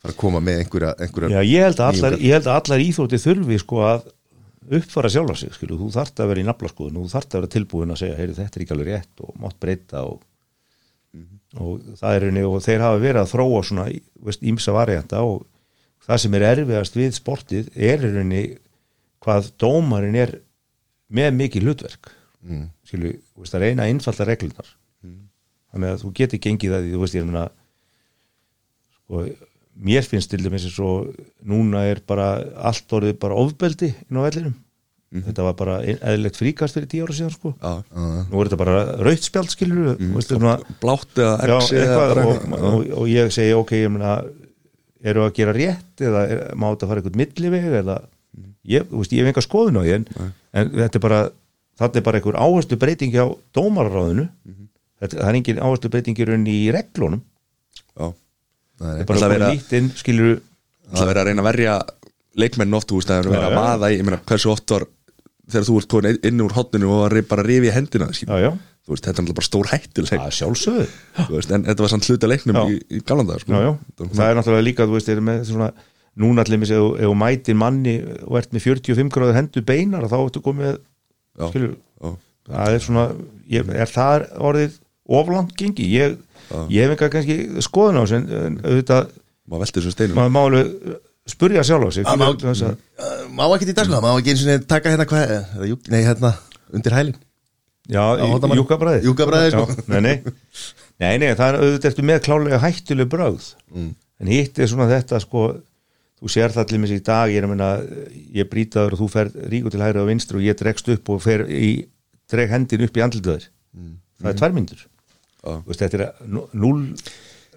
fara 0.05 0.13
að 0.13 0.21
koma 0.21 0.41
með 0.45 0.61
einhverja, 0.63 0.93
einhverja 1.01 1.33
já 1.33 1.49
ég, 1.49 1.65
held 1.65 1.81
að 1.81 1.89
allar, 1.93 2.17
allar 2.55 2.85
íþrótti 2.85 3.21
þurfi 3.21 3.59
sko 3.61 3.81
að 3.85 4.07
uppfara 4.79 5.11
sjálfa 5.13 5.37
sig 5.39 5.55
skilu, 5.57 5.79
þú 5.81 5.91
þarft 5.95 6.23
að 6.23 6.31
vera 6.33 6.43
í 6.43 6.47
naflaskoðun 6.49 7.01
og 7.01 7.07
þú 7.07 7.15
þarft 7.15 7.35
að 7.35 7.41
vera 7.41 7.53
tilbúin 7.55 7.95
að 7.95 8.01
segja, 8.03 8.19
heyri 8.21 8.37
þetta 8.39 8.59
er 8.59 8.65
ekki 8.65 8.77
alveg 8.77 8.91
rétt 8.91 9.25
og 9.25 9.35
mátt 9.43 9.59
breyta 9.61 10.05
og, 10.09 10.23
og 11.61 11.91
það 12.01 12.19
er 12.19 12.29
henni 12.29 12.45
og 12.49 12.57
þeir 12.65 12.87
hafa 12.87 13.03
verið 13.03 13.23
að 13.23 13.33
þróa 13.35 13.65
svona 13.69 13.89
veist, 14.29 14.45
ímsa 14.45 14.77
varianta 14.77 15.25
og 15.25 15.45
það 16.05 16.23
sem 16.25 16.39
er 16.39 16.47
erfiðast 16.53 16.99
við 17.01 17.19
sportið 17.19 17.71
er 17.75 18.07
henni 18.07 18.45
hvað 19.25 19.53
dómarinn 19.61 20.21
er 20.21 20.39
með 21.15 21.37
mikið 21.39 21.69
hlutverk. 21.69 22.11
Mm. 22.45 22.67
skilu, 22.85 23.15
veist, 23.41 23.55
að 23.57 23.63
reyna 23.65 23.87
að 23.87 23.95
einfalda 23.95 24.27
reglunar 24.29 24.75
þannig 25.75 25.91
að 25.91 26.03
þú 26.05 26.13
getur 26.21 26.41
gengið 26.45 26.77
að 26.77 26.85
því, 26.85 26.93
þú 26.95 27.03
veist, 27.03 27.17
ég 27.19 27.27
meina 27.27 27.45
sko, 28.95 29.23
mér 29.75 30.07
finnst 30.07 30.31
til 30.33 30.43
dæmis 30.45 30.67
eins 30.69 30.77
og 30.83 31.15
núna 31.47 31.85
er 31.91 32.03
bara 32.07 32.37
allt 32.71 32.95
orðið 32.95 33.19
bara 33.23 33.39
ofbeldi 33.41 33.91
inn 33.93 34.21
á 34.21 34.27
vellinum. 34.27 34.55
Þetta 35.15 35.45
var 35.47 35.55
bara 35.55 35.75
eðlilegt 35.87 36.39
fríkast 36.41 36.75
fyrir 36.75 36.89
tíu 36.91 37.05
ára 37.07 37.15
síðan 37.15 37.35
sko. 37.37 37.53
Já, 37.55 37.75
nú 37.95 38.41
er 38.41 38.49
þetta 38.49 38.59
bara 38.59 38.79
rautt 39.07 39.27
spjald 39.29 39.53
skilur 39.53 39.93
mm. 39.93 40.17
veistu, 40.17 40.39
svona, 40.41 40.57
blátt 40.83 41.21
eða 41.23 41.37
erksi 41.47 41.85
og, 41.85 42.41
og, 42.59 42.81
og 42.99 43.07
ég 43.13 43.31
segi 43.35 43.55
ok, 43.55 43.77
ég 43.79 43.93
meina 43.95 44.17
eru 45.05 45.23
að 45.23 45.37
gera 45.37 45.55
rétt 45.55 46.03
eða 46.03 46.25
er, 46.27 46.43
má 46.59 46.67
þetta 46.73 46.91
fara 46.91 47.03
eitthvað 47.03 47.21
milliveg 47.21 47.69
eða 47.85 48.01
ég, 48.67 48.89
þú 48.91 49.05
veist, 49.05 49.15
ég 49.15 49.23
hef 49.23 49.31
enga 49.31 49.45
skoðun 49.47 49.79
á 49.79 49.83
því 49.85 49.95
en, 50.01 50.09
en 50.25 50.75
þetta 50.81 50.99
er 50.99 51.07
bara 51.07 51.23
þetta 51.81 52.01
er 52.01 52.07
bara 52.07 52.21
einhver 52.21 52.39
áherslu 52.39 52.79
breyting 52.81 53.15
hjá 53.15 53.25
dómararáðinu. 53.57 54.29
Þetta, 55.03 55.17
það 55.19 55.31
er 55.31 55.39
engin 55.41 55.63
áherslu 55.63 55.91
breyting 55.93 56.19
í 56.19 56.27
rauninni 56.29 56.59
í 56.65 56.69
reglunum. 56.75 57.23
Já, 57.95 58.11
það 58.85 59.01
er, 59.01 59.07
bara, 59.09 59.23
Það 59.25 59.35
vera- 59.35 59.53
nýtt 59.55 59.73
inn 59.81 59.91
skilur 59.99 60.35
það 60.93 61.01
er 61.05 61.11
verið 61.11 61.23
að 61.25 61.29
reyna 61.31 61.43
að 61.45 61.49
verja 61.51 61.75
leikmenn 62.45 62.77
oft, 62.77 62.91
það 63.09 63.19
er 63.23 63.29
verið 63.31 63.49
að 63.49 63.57
vaða 63.61 63.91
í 63.91 63.97
ég 63.99 64.05
meina, 64.09 64.21
hversu 64.29 64.51
oft 64.53 64.71
var 64.75 64.87
þegar 65.51 65.67
þú 65.69 65.75
ert 65.81 65.91
komin 65.93 66.19
inn 66.31 66.41
úr 66.45 66.55
hotninu 66.57 66.89
og 66.91 67.03
var 67.05 67.17
bara 67.31 67.45
að 67.45 67.51
rifi 67.53 67.69
í 67.71 67.75
hendina 67.75 68.09
já, 68.17 68.37
já, 68.43 68.51
þú 68.85 68.95
veist, 68.95 69.05
þetta 69.05 69.13
er 69.13 69.25
náttúrulega 69.25 69.39
bara 69.41 69.49
stór 69.49 69.71
hættileg 69.73 70.23
en 71.55 71.67
þetta 71.69 71.85
var 71.85 71.93
samt 71.93 72.09
hluta 72.09 72.31
leiknum 72.31 72.57
Já. 72.59 72.65
í, 72.73 72.79
í 72.99 73.03
galanda 73.07 73.37
sko. 73.43 73.61
það 74.01 74.25
er 74.31 74.39
náttúrulega 74.41 74.67
líka, 74.69 74.87
þú 74.89 74.97
veist, 74.99 75.11
er 75.13 75.21
með 75.25 75.43
svona 75.51 75.69
núna 76.25 76.45
allir 76.45 76.61
með 76.63 76.71
sig, 76.71 76.79
ef 76.79 77.09
þú 77.11 77.15
mætir 77.21 77.57
manni 77.59 77.95
og 78.25 78.37
ert 78.41 78.53
með 78.55 78.67
45 78.69 79.13
gráður 79.15 79.39
hendur 79.41 79.65
beinar 79.67 80.05
þá 80.11 80.17
ertu 80.21 80.43
komið, 80.45 80.77
Já. 81.39 81.49
skilur 81.51 81.73
Já. 81.75 82.11
það 82.51 82.77
er 82.79 82.85
svona, 82.89 83.07
ég, 83.51 83.73
er 83.75 83.91
það 83.95 84.27
orðið 84.51 84.77
oflant 85.09 85.53
gengi, 85.59 85.87
ég 85.99 86.17
ég 86.71 86.85
hef 86.85 86.95
enga 86.95 87.09
kannski 87.13 87.37
skoðun 87.65 87.99
á 88.01 88.03
þessu 88.05 88.17
en, 88.21 88.57
auðvitað, 88.65 89.11
maður 89.49 89.65
veltir 89.65 89.83
þessum 89.83 89.95
steinum 89.97 90.17
maður 90.21 90.33
má 90.35 90.41
alveg 90.45 90.97
spurja 91.35 91.63
sjálf 91.65 91.89
á 91.89 91.91
sig 91.97 92.05
má- 92.05 92.15
skilur, 92.15 92.41
þess 92.51 92.65
að, 92.69 92.75
Uh, 92.95 93.29
má 93.35 93.45
ekki 93.57 93.67
í 93.69 93.75
dag 93.75 93.87
sko, 93.89 94.01
má 94.05 94.11
ekki 94.21 94.31
eins 94.35 94.43
og 94.55 94.67
taka 94.71 94.93
hérna 94.93 95.07
hvað, 95.09 95.33
jú- 95.69 95.81
nei 95.91 96.03
hérna 96.05 96.31
undir 96.73 96.93
hælin 96.95 97.17
já, 97.91 98.03
júkabræði 98.61 99.05
Júkkabragðið, 99.09 99.51
sko. 99.57 99.85
nei, 99.93 100.01
nei. 100.01 100.17
nei, 101.01 101.19
nei, 101.19 101.31
það 101.35 101.49
er 101.49 101.59
auðvitað 101.61 101.89
eftir 101.91 102.07
með 102.09 102.21
klálega 102.29 102.61
hættuleg 102.63 103.09
brögð 103.13 103.49
Mm. 103.75 103.95
en 104.21 104.27
hitt 104.31 104.59
er 104.59 104.69
svona 104.71 104.87
þetta 104.89 105.21
sko 105.21 105.43
þú 106.23 106.31
sér 106.31 106.53
það 106.55 106.69
til 106.71 106.79
mér 106.81 106.93
í 106.95 107.01
dag 107.05 107.29
ég 107.33 107.41
er 107.43 107.45
að 107.49 107.51
minna, 107.51 107.71
ég 108.33 108.49
brýtaður 108.49 108.95
og 108.95 109.01
þú 109.03 109.09
fer 109.11 109.29
ríku 109.51 109.71
til 109.75 109.81
hægri 109.83 110.01
og 110.01 110.09
vinstri 110.09 110.39
og 110.39 110.45
ég 110.47 110.57
dregst 110.61 110.89
upp 110.89 111.09
og 111.11 111.21
fer 111.25 111.45
í, 111.51 111.85
dreg 112.31 112.49
hendin 112.55 112.85
upp 112.87 112.97
í 112.97 113.03
andlitaður 113.05 113.49
það 114.23 114.31
er 114.31 114.39
tvær 114.39 114.55
myndur 114.55 114.79
Já. 114.79 114.87
Veist, 115.67 115.83
þetta 115.83 116.01
er 116.01 116.29
nú- 116.31 116.47
núll 116.53 116.87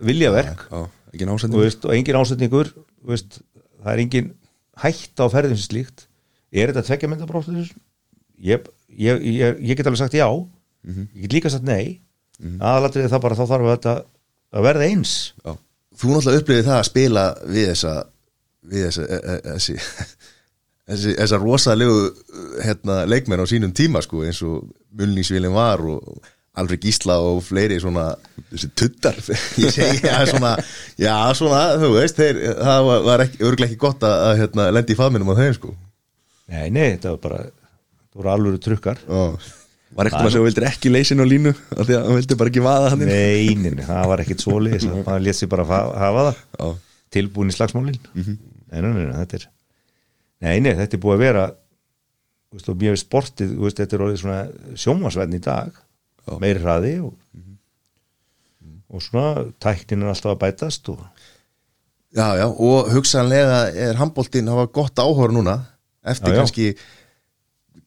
viljaverk. 0.04 0.68
Og, 0.72 0.90
veist, 1.62 1.86
og 1.86 1.96
engin 1.96 2.20
ásetningur 2.20 2.74
veist, 3.08 3.40
það 3.84 3.94
er 3.94 4.04
engin 4.04 4.34
hætta 4.84 5.26
á 5.26 5.34
ferðin 5.34 5.58
sem 5.58 5.70
slíkt. 5.70 6.08
Er 6.52 6.72
þetta 6.72 6.86
tvekja 6.88 7.10
myndabróttur 7.12 7.64
ég, 8.38 8.68
ég, 8.92 9.24
ég, 9.24 9.62
ég 9.62 9.78
get 9.78 9.88
alveg 9.88 10.02
sagt 10.04 10.18
já. 10.18 10.28
Ég 10.88 11.26
get 11.26 11.34
líka 11.34 11.50
sagt 11.50 11.66
nei. 11.68 12.02
Mm 12.40 12.52
-hmm. 12.52 12.62
aðalatrið 12.62 13.10
það 13.10 13.22
bara 13.22 13.36
þá 13.36 13.46
þarf 13.50 13.72
þetta 13.72 13.94
að 14.54 14.66
verða 14.68 14.88
eins. 14.88 15.34
Já, 15.44 15.58
þú 15.98 16.08
náttúrulega 16.14 16.42
upplifið 16.42 16.68
það 16.68 16.80
að 16.80 16.90
spila 16.90 17.24
við 17.48 17.66
þessa 17.72 17.94
við 18.68 18.86
þessa 18.88 19.04
e, 19.08 19.18
e, 19.18 19.38
þessi, 19.48 19.76
þessi, 20.92 21.14
þessa 21.18 21.40
rosalegu 21.42 22.00
hérna, 22.64 22.98
leikmenn 23.10 23.42
á 23.44 23.48
sínum 23.50 23.74
tíma 23.74 24.04
sko, 24.06 24.24
eins 24.28 24.42
og 24.46 24.68
Mulningsvílin 24.98 25.54
var 25.56 25.82
og 25.82 26.22
Alfred 26.58 26.82
Gísla 26.82 27.16
og 27.22 27.44
fleiri 27.46 27.78
svona 27.84 28.08
þessi 28.52 28.70
tuttar 28.80 29.18
ég 29.62 29.74
segi 29.76 30.00
já 30.08 30.18
svona, 30.32 30.56
já 31.00 31.14
svona 31.38 31.62
þú 31.82 31.92
veist, 31.98 32.18
þeir, 32.18 32.40
það 32.58 32.88
var, 32.90 33.04
var 33.12 33.24
ekki, 33.28 33.78
gott 33.82 34.06
að, 34.08 34.16
að 34.32 34.42
hérna, 34.42 34.66
lendi 34.74 34.96
í 34.96 35.00
faðminum 35.00 35.30
á 35.34 35.40
þeim 35.42 35.56
sko. 35.60 35.76
Nei, 36.48 36.66
nei, 36.72 36.86
þetta 36.96 37.14
var 37.14 37.22
bara 37.28 37.40
það 37.46 38.18
voru 38.22 38.32
alvöru 38.34 38.62
trukkar. 38.64 39.02
Já. 39.06 39.24
var 39.98 40.10
eitthvað 40.10 40.32
sem 40.34 40.42
þú 40.42 40.48
vildir 40.48 40.66
ekki 40.72 40.90
leysin 40.94 41.22
á 41.22 41.26
línu 41.28 41.52
af 41.54 41.84
því 41.88 41.96
að 41.98 42.08
hann 42.08 42.18
vildi 42.20 42.38
bara 42.42 42.52
ekki 42.52 42.64
vaða 42.66 42.90
hann 42.94 43.04
nei, 43.08 43.54
nei, 43.62 43.72
nei, 43.78 43.86
það 43.88 44.10
var 44.12 44.24
ekkit 44.24 44.44
svoleiðis 44.44 44.88
það 45.08 45.22
létt 45.28 45.38
sér 45.40 45.52
bara 45.54 45.66
fa- 45.70 45.94
hafa 46.02 46.26
það. 46.28 46.42
Já, 46.58 46.68
tilbúin 47.18 47.54
í 47.54 47.56
slagsmálin. 47.56 48.00
Nei, 48.18 48.82
nei, 48.82 48.90
nei, 48.90 49.06
nei, 49.08 49.16
þetta 49.22 49.40
er 49.42 49.46
nei, 50.44 50.56
nei, 50.66 50.74
þetta 50.82 50.98
er 50.98 51.04
búið 51.06 51.16
að 51.18 51.24
vera 51.28 51.46
þú 51.52 52.58
veist, 52.58 52.70
og 52.74 52.82
mjög 52.82 52.98
sportið, 53.02 53.54
þú 53.58 53.68
veist, 53.68 53.80
þetta 53.84 53.98
er 54.00 54.04
orðið 54.08 54.20
svona 54.24 54.40
sjómasvenn 54.84 55.38
í 55.38 55.42
dag. 55.44 55.80
Meiri 56.42 56.64
hraði 56.64 56.94
og, 57.06 57.16
og 58.92 59.04
svona 59.04 59.48
tæknin 59.64 60.06
er 60.06 60.14
alltaf 60.14 60.36
að 60.36 60.42
bætast 60.44 60.92
og 60.94 61.02
já, 62.12 62.28
já, 62.40 62.48
og 62.48 62.92
hugsanlega 62.94 63.60
er 63.76 64.00
handbóltinn 64.00 64.50
hafa 64.52 64.68
gott 64.74 65.00
áhóra 65.00 65.34
núna. 65.34 65.58
Eftir 66.08 66.32
Já, 66.32 66.36
já. 66.36 66.40
kannski 66.40 66.68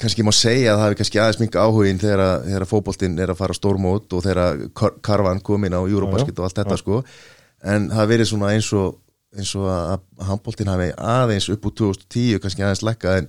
kannski 0.00 0.24
má 0.24 0.32
segja 0.32 0.72
að 0.72 0.78
það 0.78 0.86
hefur 0.86 0.98
kannski 1.00 1.20
aðeins 1.20 1.40
minga 1.40 1.64
áhugin 1.66 2.00
þegar, 2.00 2.22
þegar 2.46 2.64
að 2.64 2.70
fótboltinn 2.70 3.18
er 3.20 3.32
að 3.32 3.40
fara 3.40 3.56
stórmót 3.56 4.16
og 4.16 4.24
þegar 4.24 4.62
kar 4.76 4.96
karvan 5.04 5.42
komin 5.44 5.76
á 5.76 5.80
Eurobasket 5.84 6.38
og 6.40 6.46
allt 6.46 6.60
þetta 6.62 6.78
sko. 6.80 7.02
En 7.60 7.90
það 7.92 8.12
verið 8.14 8.30
svona 8.30 8.54
eins 8.54 8.70
og 8.72 8.96
eins 9.36 9.52
og 9.58 9.68
að 9.70 10.00
handbóltinn 10.26 10.72
hafi 10.72 10.90
aðeins 10.96 11.48
upp 11.52 11.68
úr 11.68 11.76
2010 11.82 12.40
kannski 12.42 12.64
aðeins 12.64 12.84
lækka 12.86 13.18
en, 13.20 13.28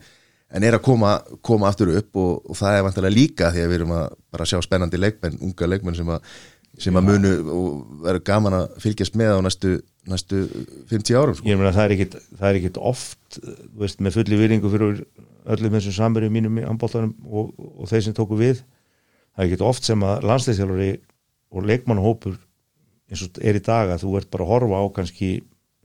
en 0.52 0.64
er 0.68 0.76
að 0.78 0.84
koma, 0.86 1.11
koma 1.45 1.69
aftur 1.72 1.94
upp 1.95 2.18
og, 2.19 2.41
og 2.52 2.57
það 2.60 2.78
er 2.78 2.84
vantilega 2.88 3.15
líka 3.15 3.52
því 3.56 3.61
að 3.64 3.69
við 3.72 3.78
erum 3.80 3.94
að 3.98 4.07
bara 4.36 4.48
sjá 4.49 4.57
spennandi 4.65 4.99
leikmenn, 4.99 5.38
unga 5.48 5.69
leikmenn 5.72 5.95
sem 5.95 6.10
að, 6.11 6.26
sem 6.82 6.98
að 6.99 7.07
munu 7.07 7.32
og 7.56 7.80
verður 8.03 8.23
gaman 8.32 8.57
að 8.60 8.76
fylgjast 8.84 9.15
með 9.19 9.34
á 9.36 9.40
næstu, 9.48 9.72
næstu 10.11 10.41
50 10.91 11.18
árum 11.19 11.38
sko. 11.40 11.48
ég 11.48 11.60
meina 11.60 11.72
það 11.76 11.95
er 12.49 12.60
ekkit, 12.60 12.78
oft 12.82 13.40
þú 13.40 13.84
veist, 13.86 13.99
með 14.03 14.18
fulli 14.19 14.40
viringu 14.41 14.72
fyrir 14.73 15.02
öllum 15.56 15.73
þessum 15.78 15.95
samverjum 15.98 16.36
mínum 16.36 16.60
í 16.61 16.68
ambóltanum 16.68 17.15
og, 17.32 17.53
og 17.57 17.88
þeir 17.90 18.06
sem 18.10 18.18
tóku 18.18 18.38
við 18.40 18.60
það 18.61 19.44
er 19.45 19.48
ekkit 19.49 19.65
oft 19.72 19.88
sem 19.88 20.03
að 20.06 20.28
landsleisjálfari 20.30 20.91
og 21.52 21.65
leikmannhópur 21.68 22.36
eins 23.11 23.23
og 23.26 23.40
er 23.44 23.57
í 23.60 23.64
dag 23.65 23.90
að 23.95 24.03
þú 24.06 24.14
ert 24.19 24.30
bara 24.32 24.45
að 24.45 24.52
horfa 24.53 24.84
á 24.84 24.86
kannski, 24.99 25.32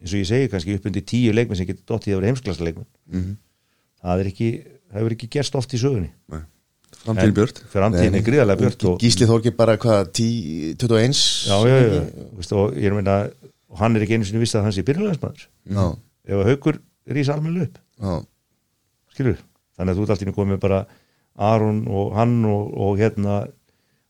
eins 0.03 0.13
og 0.13 0.21
ég 0.21 0.29
segi 0.29 0.51
kannski 0.53 0.77
upp 0.79 0.87
undir 0.91 1.03
tíu 1.07 1.33
leikmenn 1.35 1.59
sem 1.59 1.67
getur 1.71 1.87
dottið 1.95 2.15
að 2.17 2.21
vera 2.21 2.33
heimsklasta 2.33 2.67
leikmenn 2.67 2.91
Mhm. 3.07 3.35
Það 4.03 4.23
er 4.23 4.31
ekki 4.33 4.51
það 4.63 5.01
hefur 5.01 5.17
ekki 5.17 5.31
gerst 5.37 5.59
oft 5.59 5.75
í 5.75 5.81
sögunni. 5.81 6.13
Framtíðin 7.07 7.35
björt? 7.37 7.59
fyrir 7.71 7.87
andtíðin 7.87 8.19
er 8.19 8.25
gríðarlega 8.27 8.63
björt 8.63 8.85
og, 8.89 8.95
Gísli 9.03 9.27
Þorgir 9.29 9.55
bara 9.59 9.75
hvað 9.79 10.11
10, 10.17 10.77
21 10.81 11.19
já, 11.47 11.57
já, 11.67 11.77
já, 11.83 11.99
veist, 12.39 12.55
og 12.57 12.77
ég 12.79 12.87
er 12.89 12.95
að 12.95 13.01
meina 13.01 13.17
og 13.71 13.81
hann 13.81 13.99
er 13.99 14.05
ekki 14.07 14.17
einu 14.17 14.27
sinni 14.27 14.43
viss 14.43 14.57
að 14.57 14.67
hann 14.67 14.75
sé 14.75 14.85
byrjulegansmaður 14.87 15.45
ef 16.27 16.39
að 16.39 16.51
haukur 16.51 16.79
rís 17.15 17.31
almennilega 17.31 17.69
upp. 17.69 17.81
Já, 18.01 18.15
skilur, 19.17 19.43
þannig 19.77 19.93
að 19.93 19.99
þú 19.99 20.07
ert 20.07 20.15
alltaf 20.17 20.39
komið 20.39 20.63
bara 20.63 20.81
Aron 21.51 21.83
og 21.93 22.15
hann 22.17 22.37
og, 22.49 22.71
og 22.87 23.01
hérna 23.03 23.41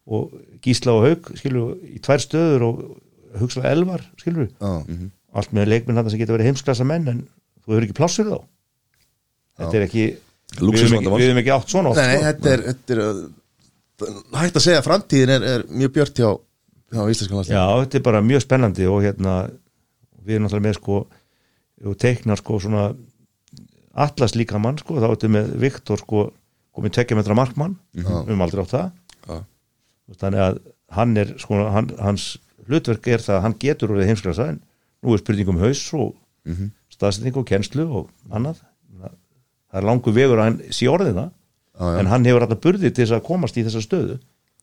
og 0.06 0.36
Gísla 0.62 0.94
og 0.94 1.06
Haug, 1.08 1.32
skilur, 1.40 1.74
í 1.82 1.98
tvær 2.04 2.22
stöður 2.22 2.66
og 2.68 2.84
hugsla 3.40 3.66
elvar, 3.72 4.04
skilur 4.20 4.48
já. 4.52 4.84
allt 5.36 5.56
með 5.56 5.72
leikminn 5.72 5.98
hann 5.98 6.08
sem 6.12 6.20
getur 6.20 6.38
verið 6.38 6.52
heimsklassa 6.52 6.86
menn 6.86 7.08
en 7.10 7.24
þú 7.64 7.74
hefur 7.74 7.88
ekki 7.88 7.98
plássur 7.98 8.30
þá 8.30 8.38
þetta 9.58 9.76
er 9.80 9.84
ekki 9.88 10.04
við 10.06 10.62
Lúxusvandamál. 10.62 11.18
við 11.20 11.28
höfum 11.30 11.40
ekki 11.42 11.54
átt 11.56 11.72
svona 11.72 11.90
oft 11.92 12.00
Nei, 12.00 12.06
nei, 12.06 12.16
sko. 12.16 12.26
þetta 12.30 12.52
er, 12.54 12.64
þetta 12.70 12.96
er 12.96 13.02
uh, 13.02 14.40
hægt 14.40 14.56
að 14.60 14.64
segja 14.66 14.80
að 14.82 14.86
framtíðin 14.88 15.32
er, 15.36 15.46
er 15.54 15.64
mjög 15.82 15.92
björt 15.96 16.20
hjá, 16.22 16.30
hjá 16.96 17.02
íslenskan 17.12 17.50
já, 17.50 17.62
þetta 17.82 17.98
er 18.00 18.04
bara 18.10 18.22
mjög 18.24 18.44
spennandi 18.44 18.86
og 18.90 19.02
hérna 19.04 19.34
við 20.26 20.36
erum 20.36 20.46
náttúrulega 20.46 20.66
með 20.68 20.78
sko 20.80 21.00
og 21.86 21.98
teiknar 22.00 22.40
sko 22.40 22.60
svona 22.62 22.86
atlas 23.96 24.34
líka 24.36 24.58
mann 24.60 24.78
sko, 24.80 24.98
þá 25.00 25.08
ertu 25.14 25.28
með 25.32 25.52
Viktor 25.60 26.00
sko 26.02 26.26
komið 26.76 26.92
tekja 26.98 27.16
metra 27.16 27.36
markmann, 27.36 27.76
við 27.96 28.04
höfum 28.10 28.42
aldrei 28.44 28.62
átt 28.66 28.74
það 28.74 28.88
Já. 29.26 29.38
þannig 30.20 30.42
að 30.46 30.58
hann 30.96 31.16
er 31.22 31.30
sko, 31.40 31.60
hann, 31.72 31.88
hans 32.04 32.26
hlutverk 32.68 33.08
er 33.08 33.22
það 33.24 33.38
að 33.38 33.44
hann 33.46 33.56
getur 33.62 33.94
úr 33.94 34.02
heimsklasa 34.04 34.50
en 34.52 34.60
nú 35.02 35.14
er 35.16 35.22
spurning 35.22 35.48
um 35.52 35.60
haus 35.64 35.82
og 35.96 36.12
mm 36.12 36.22
Mhm. 36.46 36.68
staðsetning 36.94 37.34
og 37.40 37.46
kennslu 37.48 37.84
og 37.90 38.10
annað 38.30 38.60
það 39.76 39.82
er 39.82 39.88
langur 39.90 40.14
vegur 40.16 40.40
að 40.40 40.48
hann 40.48 40.56
sé 40.72 40.88
orðina 40.88 41.26
Já, 41.76 41.84
já. 41.92 41.98
en 42.00 42.08
hann 42.08 42.24
hefur 42.24 42.46
alltaf 42.46 42.62
burði 42.64 42.88
til 42.90 43.04
þess 43.04 43.12
að 43.18 43.24
komast 43.26 43.56
í 43.60 43.64
þessa 43.66 43.82
stöðu. 43.84 44.14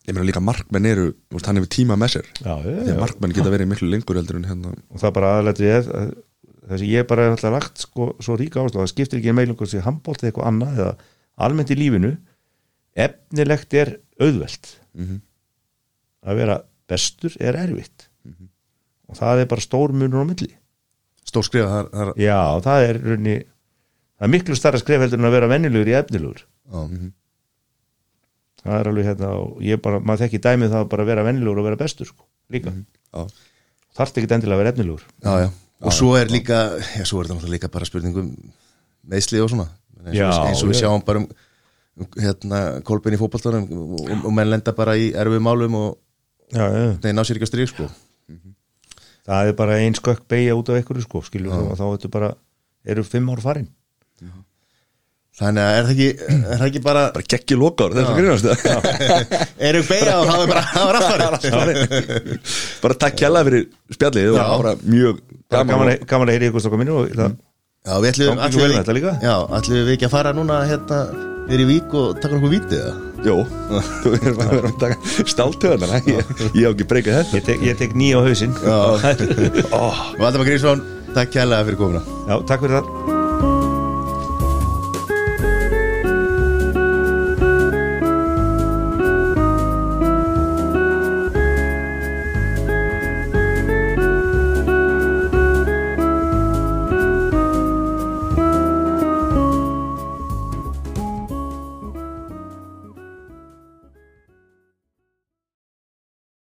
Ég 0.04 0.12
meina 0.16 0.26
líka 0.26 0.40
markmenn 0.42 0.88
eru 0.90 1.04
veist, 1.30 1.46
hann 1.46 1.60
hefur 1.60 1.70
tíma 1.70 1.94
með 1.96 2.16
sér. 2.16 2.26
Já, 2.42 2.54
því 2.64 2.90
að 2.92 2.98
markmenn 3.04 3.34
geta 3.36 3.52
verið 3.54 3.70
miklu 3.70 3.88
lengur 3.92 4.18
heldur 4.18 4.40
en 4.40 4.48
hérna. 4.50 4.72
Og 4.90 4.98
það 5.00 5.14
bara 5.16 5.30
aðlætið 5.38 5.70
er 5.70 5.86
að 6.74 6.82
ég 6.88 7.06
bara 7.08 7.28
er 7.28 7.36
alltaf 7.36 7.54
lagt 7.54 7.84
sko, 7.86 8.08
svo 8.24 8.34
ríka 8.40 8.58
áherslu 8.60 8.80
að 8.80 8.88
það 8.88 8.92
skiptir 8.92 9.20
ekki 9.20 9.36
meilungur 9.38 9.70
sem 9.70 9.84
handbólt 9.86 10.20
eða 10.24 10.32
eitthvað 10.32 10.50
annað 10.50 10.80
eða 10.82 10.90
almennt 11.46 11.70
í 11.70 11.78
lífinu. 11.78 12.10
Efnilegt 13.06 13.74
er 13.78 13.94
auðvelt. 14.20 14.74
Mhm. 14.94 15.22
að 16.24 16.38
vera 16.40 16.54
bestur 16.88 17.34
er 17.38 17.56
erfitt. 17.60 18.06
Og 19.08 19.16
það 19.18 19.42
er 19.42 19.48
bara 19.50 19.60
stór 19.60 19.92
munur 19.92 20.24
á 20.24 20.26
milli. 20.26 20.48
Stór 21.24 21.44
skrifa, 21.44 21.68
það 21.68 21.80
er, 21.84 21.90
það 21.92 22.08
er 22.08 22.22
já, 22.24 22.38
það 22.64 22.84
er 22.88 22.98
raunni 23.04 23.34
það 24.18 24.26
er 24.28 24.32
miklu 24.34 24.58
starra 24.58 24.80
skref 24.80 25.04
heldur 25.04 25.20
en 25.20 25.28
að 25.28 25.36
vera 25.38 25.50
venjulegur 25.50 25.92
í 25.92 25.96
efnilegur. 26.00 26.44
Já, 26.70 26.82
það 28.64 28.76
er 28.80 28.90
alveg 28.90 29.08
hérna 29.10 29.30
og 29.38 29.80
bara, 29.84 30.00
maður 30.00 30.24
þekki 30.24 30.42
dæmið 30.46 30.76
það 30.76 30.90
bara 30.92 31.04
að 31.04 31.10
vera 31.12 31.26
venjulegur 31.26 31.62
og 31.62 31.68
vera 31.68 31.80
bestur 31.80 32.08
sko, 32.08 32.28
líka. 32.52 32.72
Mm 32.72 32.84
já, 33.14 33.26
þarft 33.98 34.20
ekki 34.20 34.34
endilega 34.34 34.56
að 34.56 34.62
vera 34.62 34.74
efnilegur. 34.74 35.06
Já, 35.22 35.32
já. 35.44 35.48
Og 35.84 35.92
svo 35.94 36.14
er 36.16 36.30
líka, 36.32 36.60
já, 36.96 37.04
svo 37.06 37.20
er 37.20 37.28
náttúrulega 37.30 37.56
líka 37.58 37.70
bara 37.72 37.88
spurningum 37.88 38.30
meðsli 39.10 39.42
og 39.42 39.50
svona. 39.52 39.68
Eins 40.04 40.14
og, 40.14 40.16
Já, 40.18 40.30
eins 40.48 40.62
og 40.62 40.70
við 40.70 40.76
já. 40.76 40.80
sjáum 40.84 41.04
bara 41.04 41.20
um, 41.22 41.28
um 42.00 42.08
hérna, 42.20 42.62
kolbein 42.84 43.16
í 43.16 43.20
fótballtarum 43.20 43.68
og, 43.68 44.00
og, 44.18 44.32
menn 44.36 44.50
lenda 44.50 44.74
bara 44.76 44.96
í 45.00 45.10
erfið 45.16 45.44
málum 45.44 45.76
og 45.78 45.86
já, 46.52 46.64
já. 46.64 46.88
þeir 47.04 47.16
ná 47.16 47.24
sér 47.24 47.40
ekki 47.40 47.48
að 47.48 47.52
strík 47.52 47.72
sko. 47.72 47.88
Það 49.24 49.48
er 49.48 49.56
bara 49.56 49.78
ein 49.80 49.96
skökk 49.96 50.26
beigja 50.28 50.56
út 50.58 50.68
af 50.68 50.76
einhverju 50.76 51.06
sko, 51.06 51.22
skilur 51.24 51.54
og 51.56 51.78
þá 51.78 51.84
ertu 51.86 52.10
bara, 52.12 52.34
eru 52.84 53.06
fimm 53.08 53.30
ár 53.32 53.40
farin 53.40 53.70
Þannig 55.34 55.64
að 55.64 55.76
er 55.76 55.86
það 55.86 55.92
ekki, 55.94 56.08
er 56.30 56.58
það 56.60 56.68
ekki 56.68 56.80
bara 56.84 57.00
bara 57.14 57.26
geggi 57.32 57.56
lokaður 57.58 57.96
þess 57.96 58.10
að 58.10 58.18
grínast. 58.20 58.44
Eru 59.68 59.80
beigja 59.88 60.12
og 60.20 60.28
það 60.28 60.42
er 60.44 60.52
bara 60.52 60.62
það 60.68 60.84
var 60.86 60.98
affarið 61.00 62.52
bara 62.84 62.96
takk 63.02 63.16
kjalla 63.18 63.42
fyrir 63.48 63.64
spjallið 63.96 64.28
og 64.30 64.38
Já. 64.38 64.44
bara 64.52 64.74
mjög 64.84 65.18
gaman, 65.50 66.28
að 66.28 66.34
heyri 66.36 66.50
ykkur 66.52 66.62
stokka 66.62 66.86
og 66.94 67.10
það, 67.18 67.34
Já, 67.84 67.96
við 68.04 68.12
ætlum 68.12 68.44
ætlum 68.46 69.82
við 69.82 69.92
ekki 69.96 70.06
að 70.06 70.14
fara 70.14 70.34
núna 70.38 70.60
hérna 70.70 71.00
við 71.50 71.64
í 71.64 71.68
vík 71.72 71.98
og 71.98 72.22
taka 72.22 72.38
nokkuð 72.38 72.54
vítið 72.54 72.86
það 72.86 73.02
Jó, 73.24 73.38
þú 74.04 74.12
erum 74.18 74.40
að 74.44 74.50
vera 74.52 74.70
að 74.70 74.78
taka 74.82 75.28
stáltöðana 75.32 76.00
ég, 76.04 76.34
ég 76.52 76.68
á 76.68 76.70
ekki 76.74 76.88
breyka 76.90 77.16
þetta 77.22 77.40
ég 77.40 77.48
tek, 77.48 77.64
ég 77.70 77.80
tek 77.80 77.96
nýja 77.96 78.20
á 78.20 78.26
hausinn. 78.28 78.52
Já. 78.60 78.78
Valdemar 80.20 80.50
Grísson, 80.50 80.84
takk 81.16 81.32
kærlega 81.32 81.70
fyrir 81.70 81.80
komuna. 81.80 82.04
Já, 82.28 82.36
takk 82.44 82.66
fyrir 82.66 82.82
það 82.82 83.13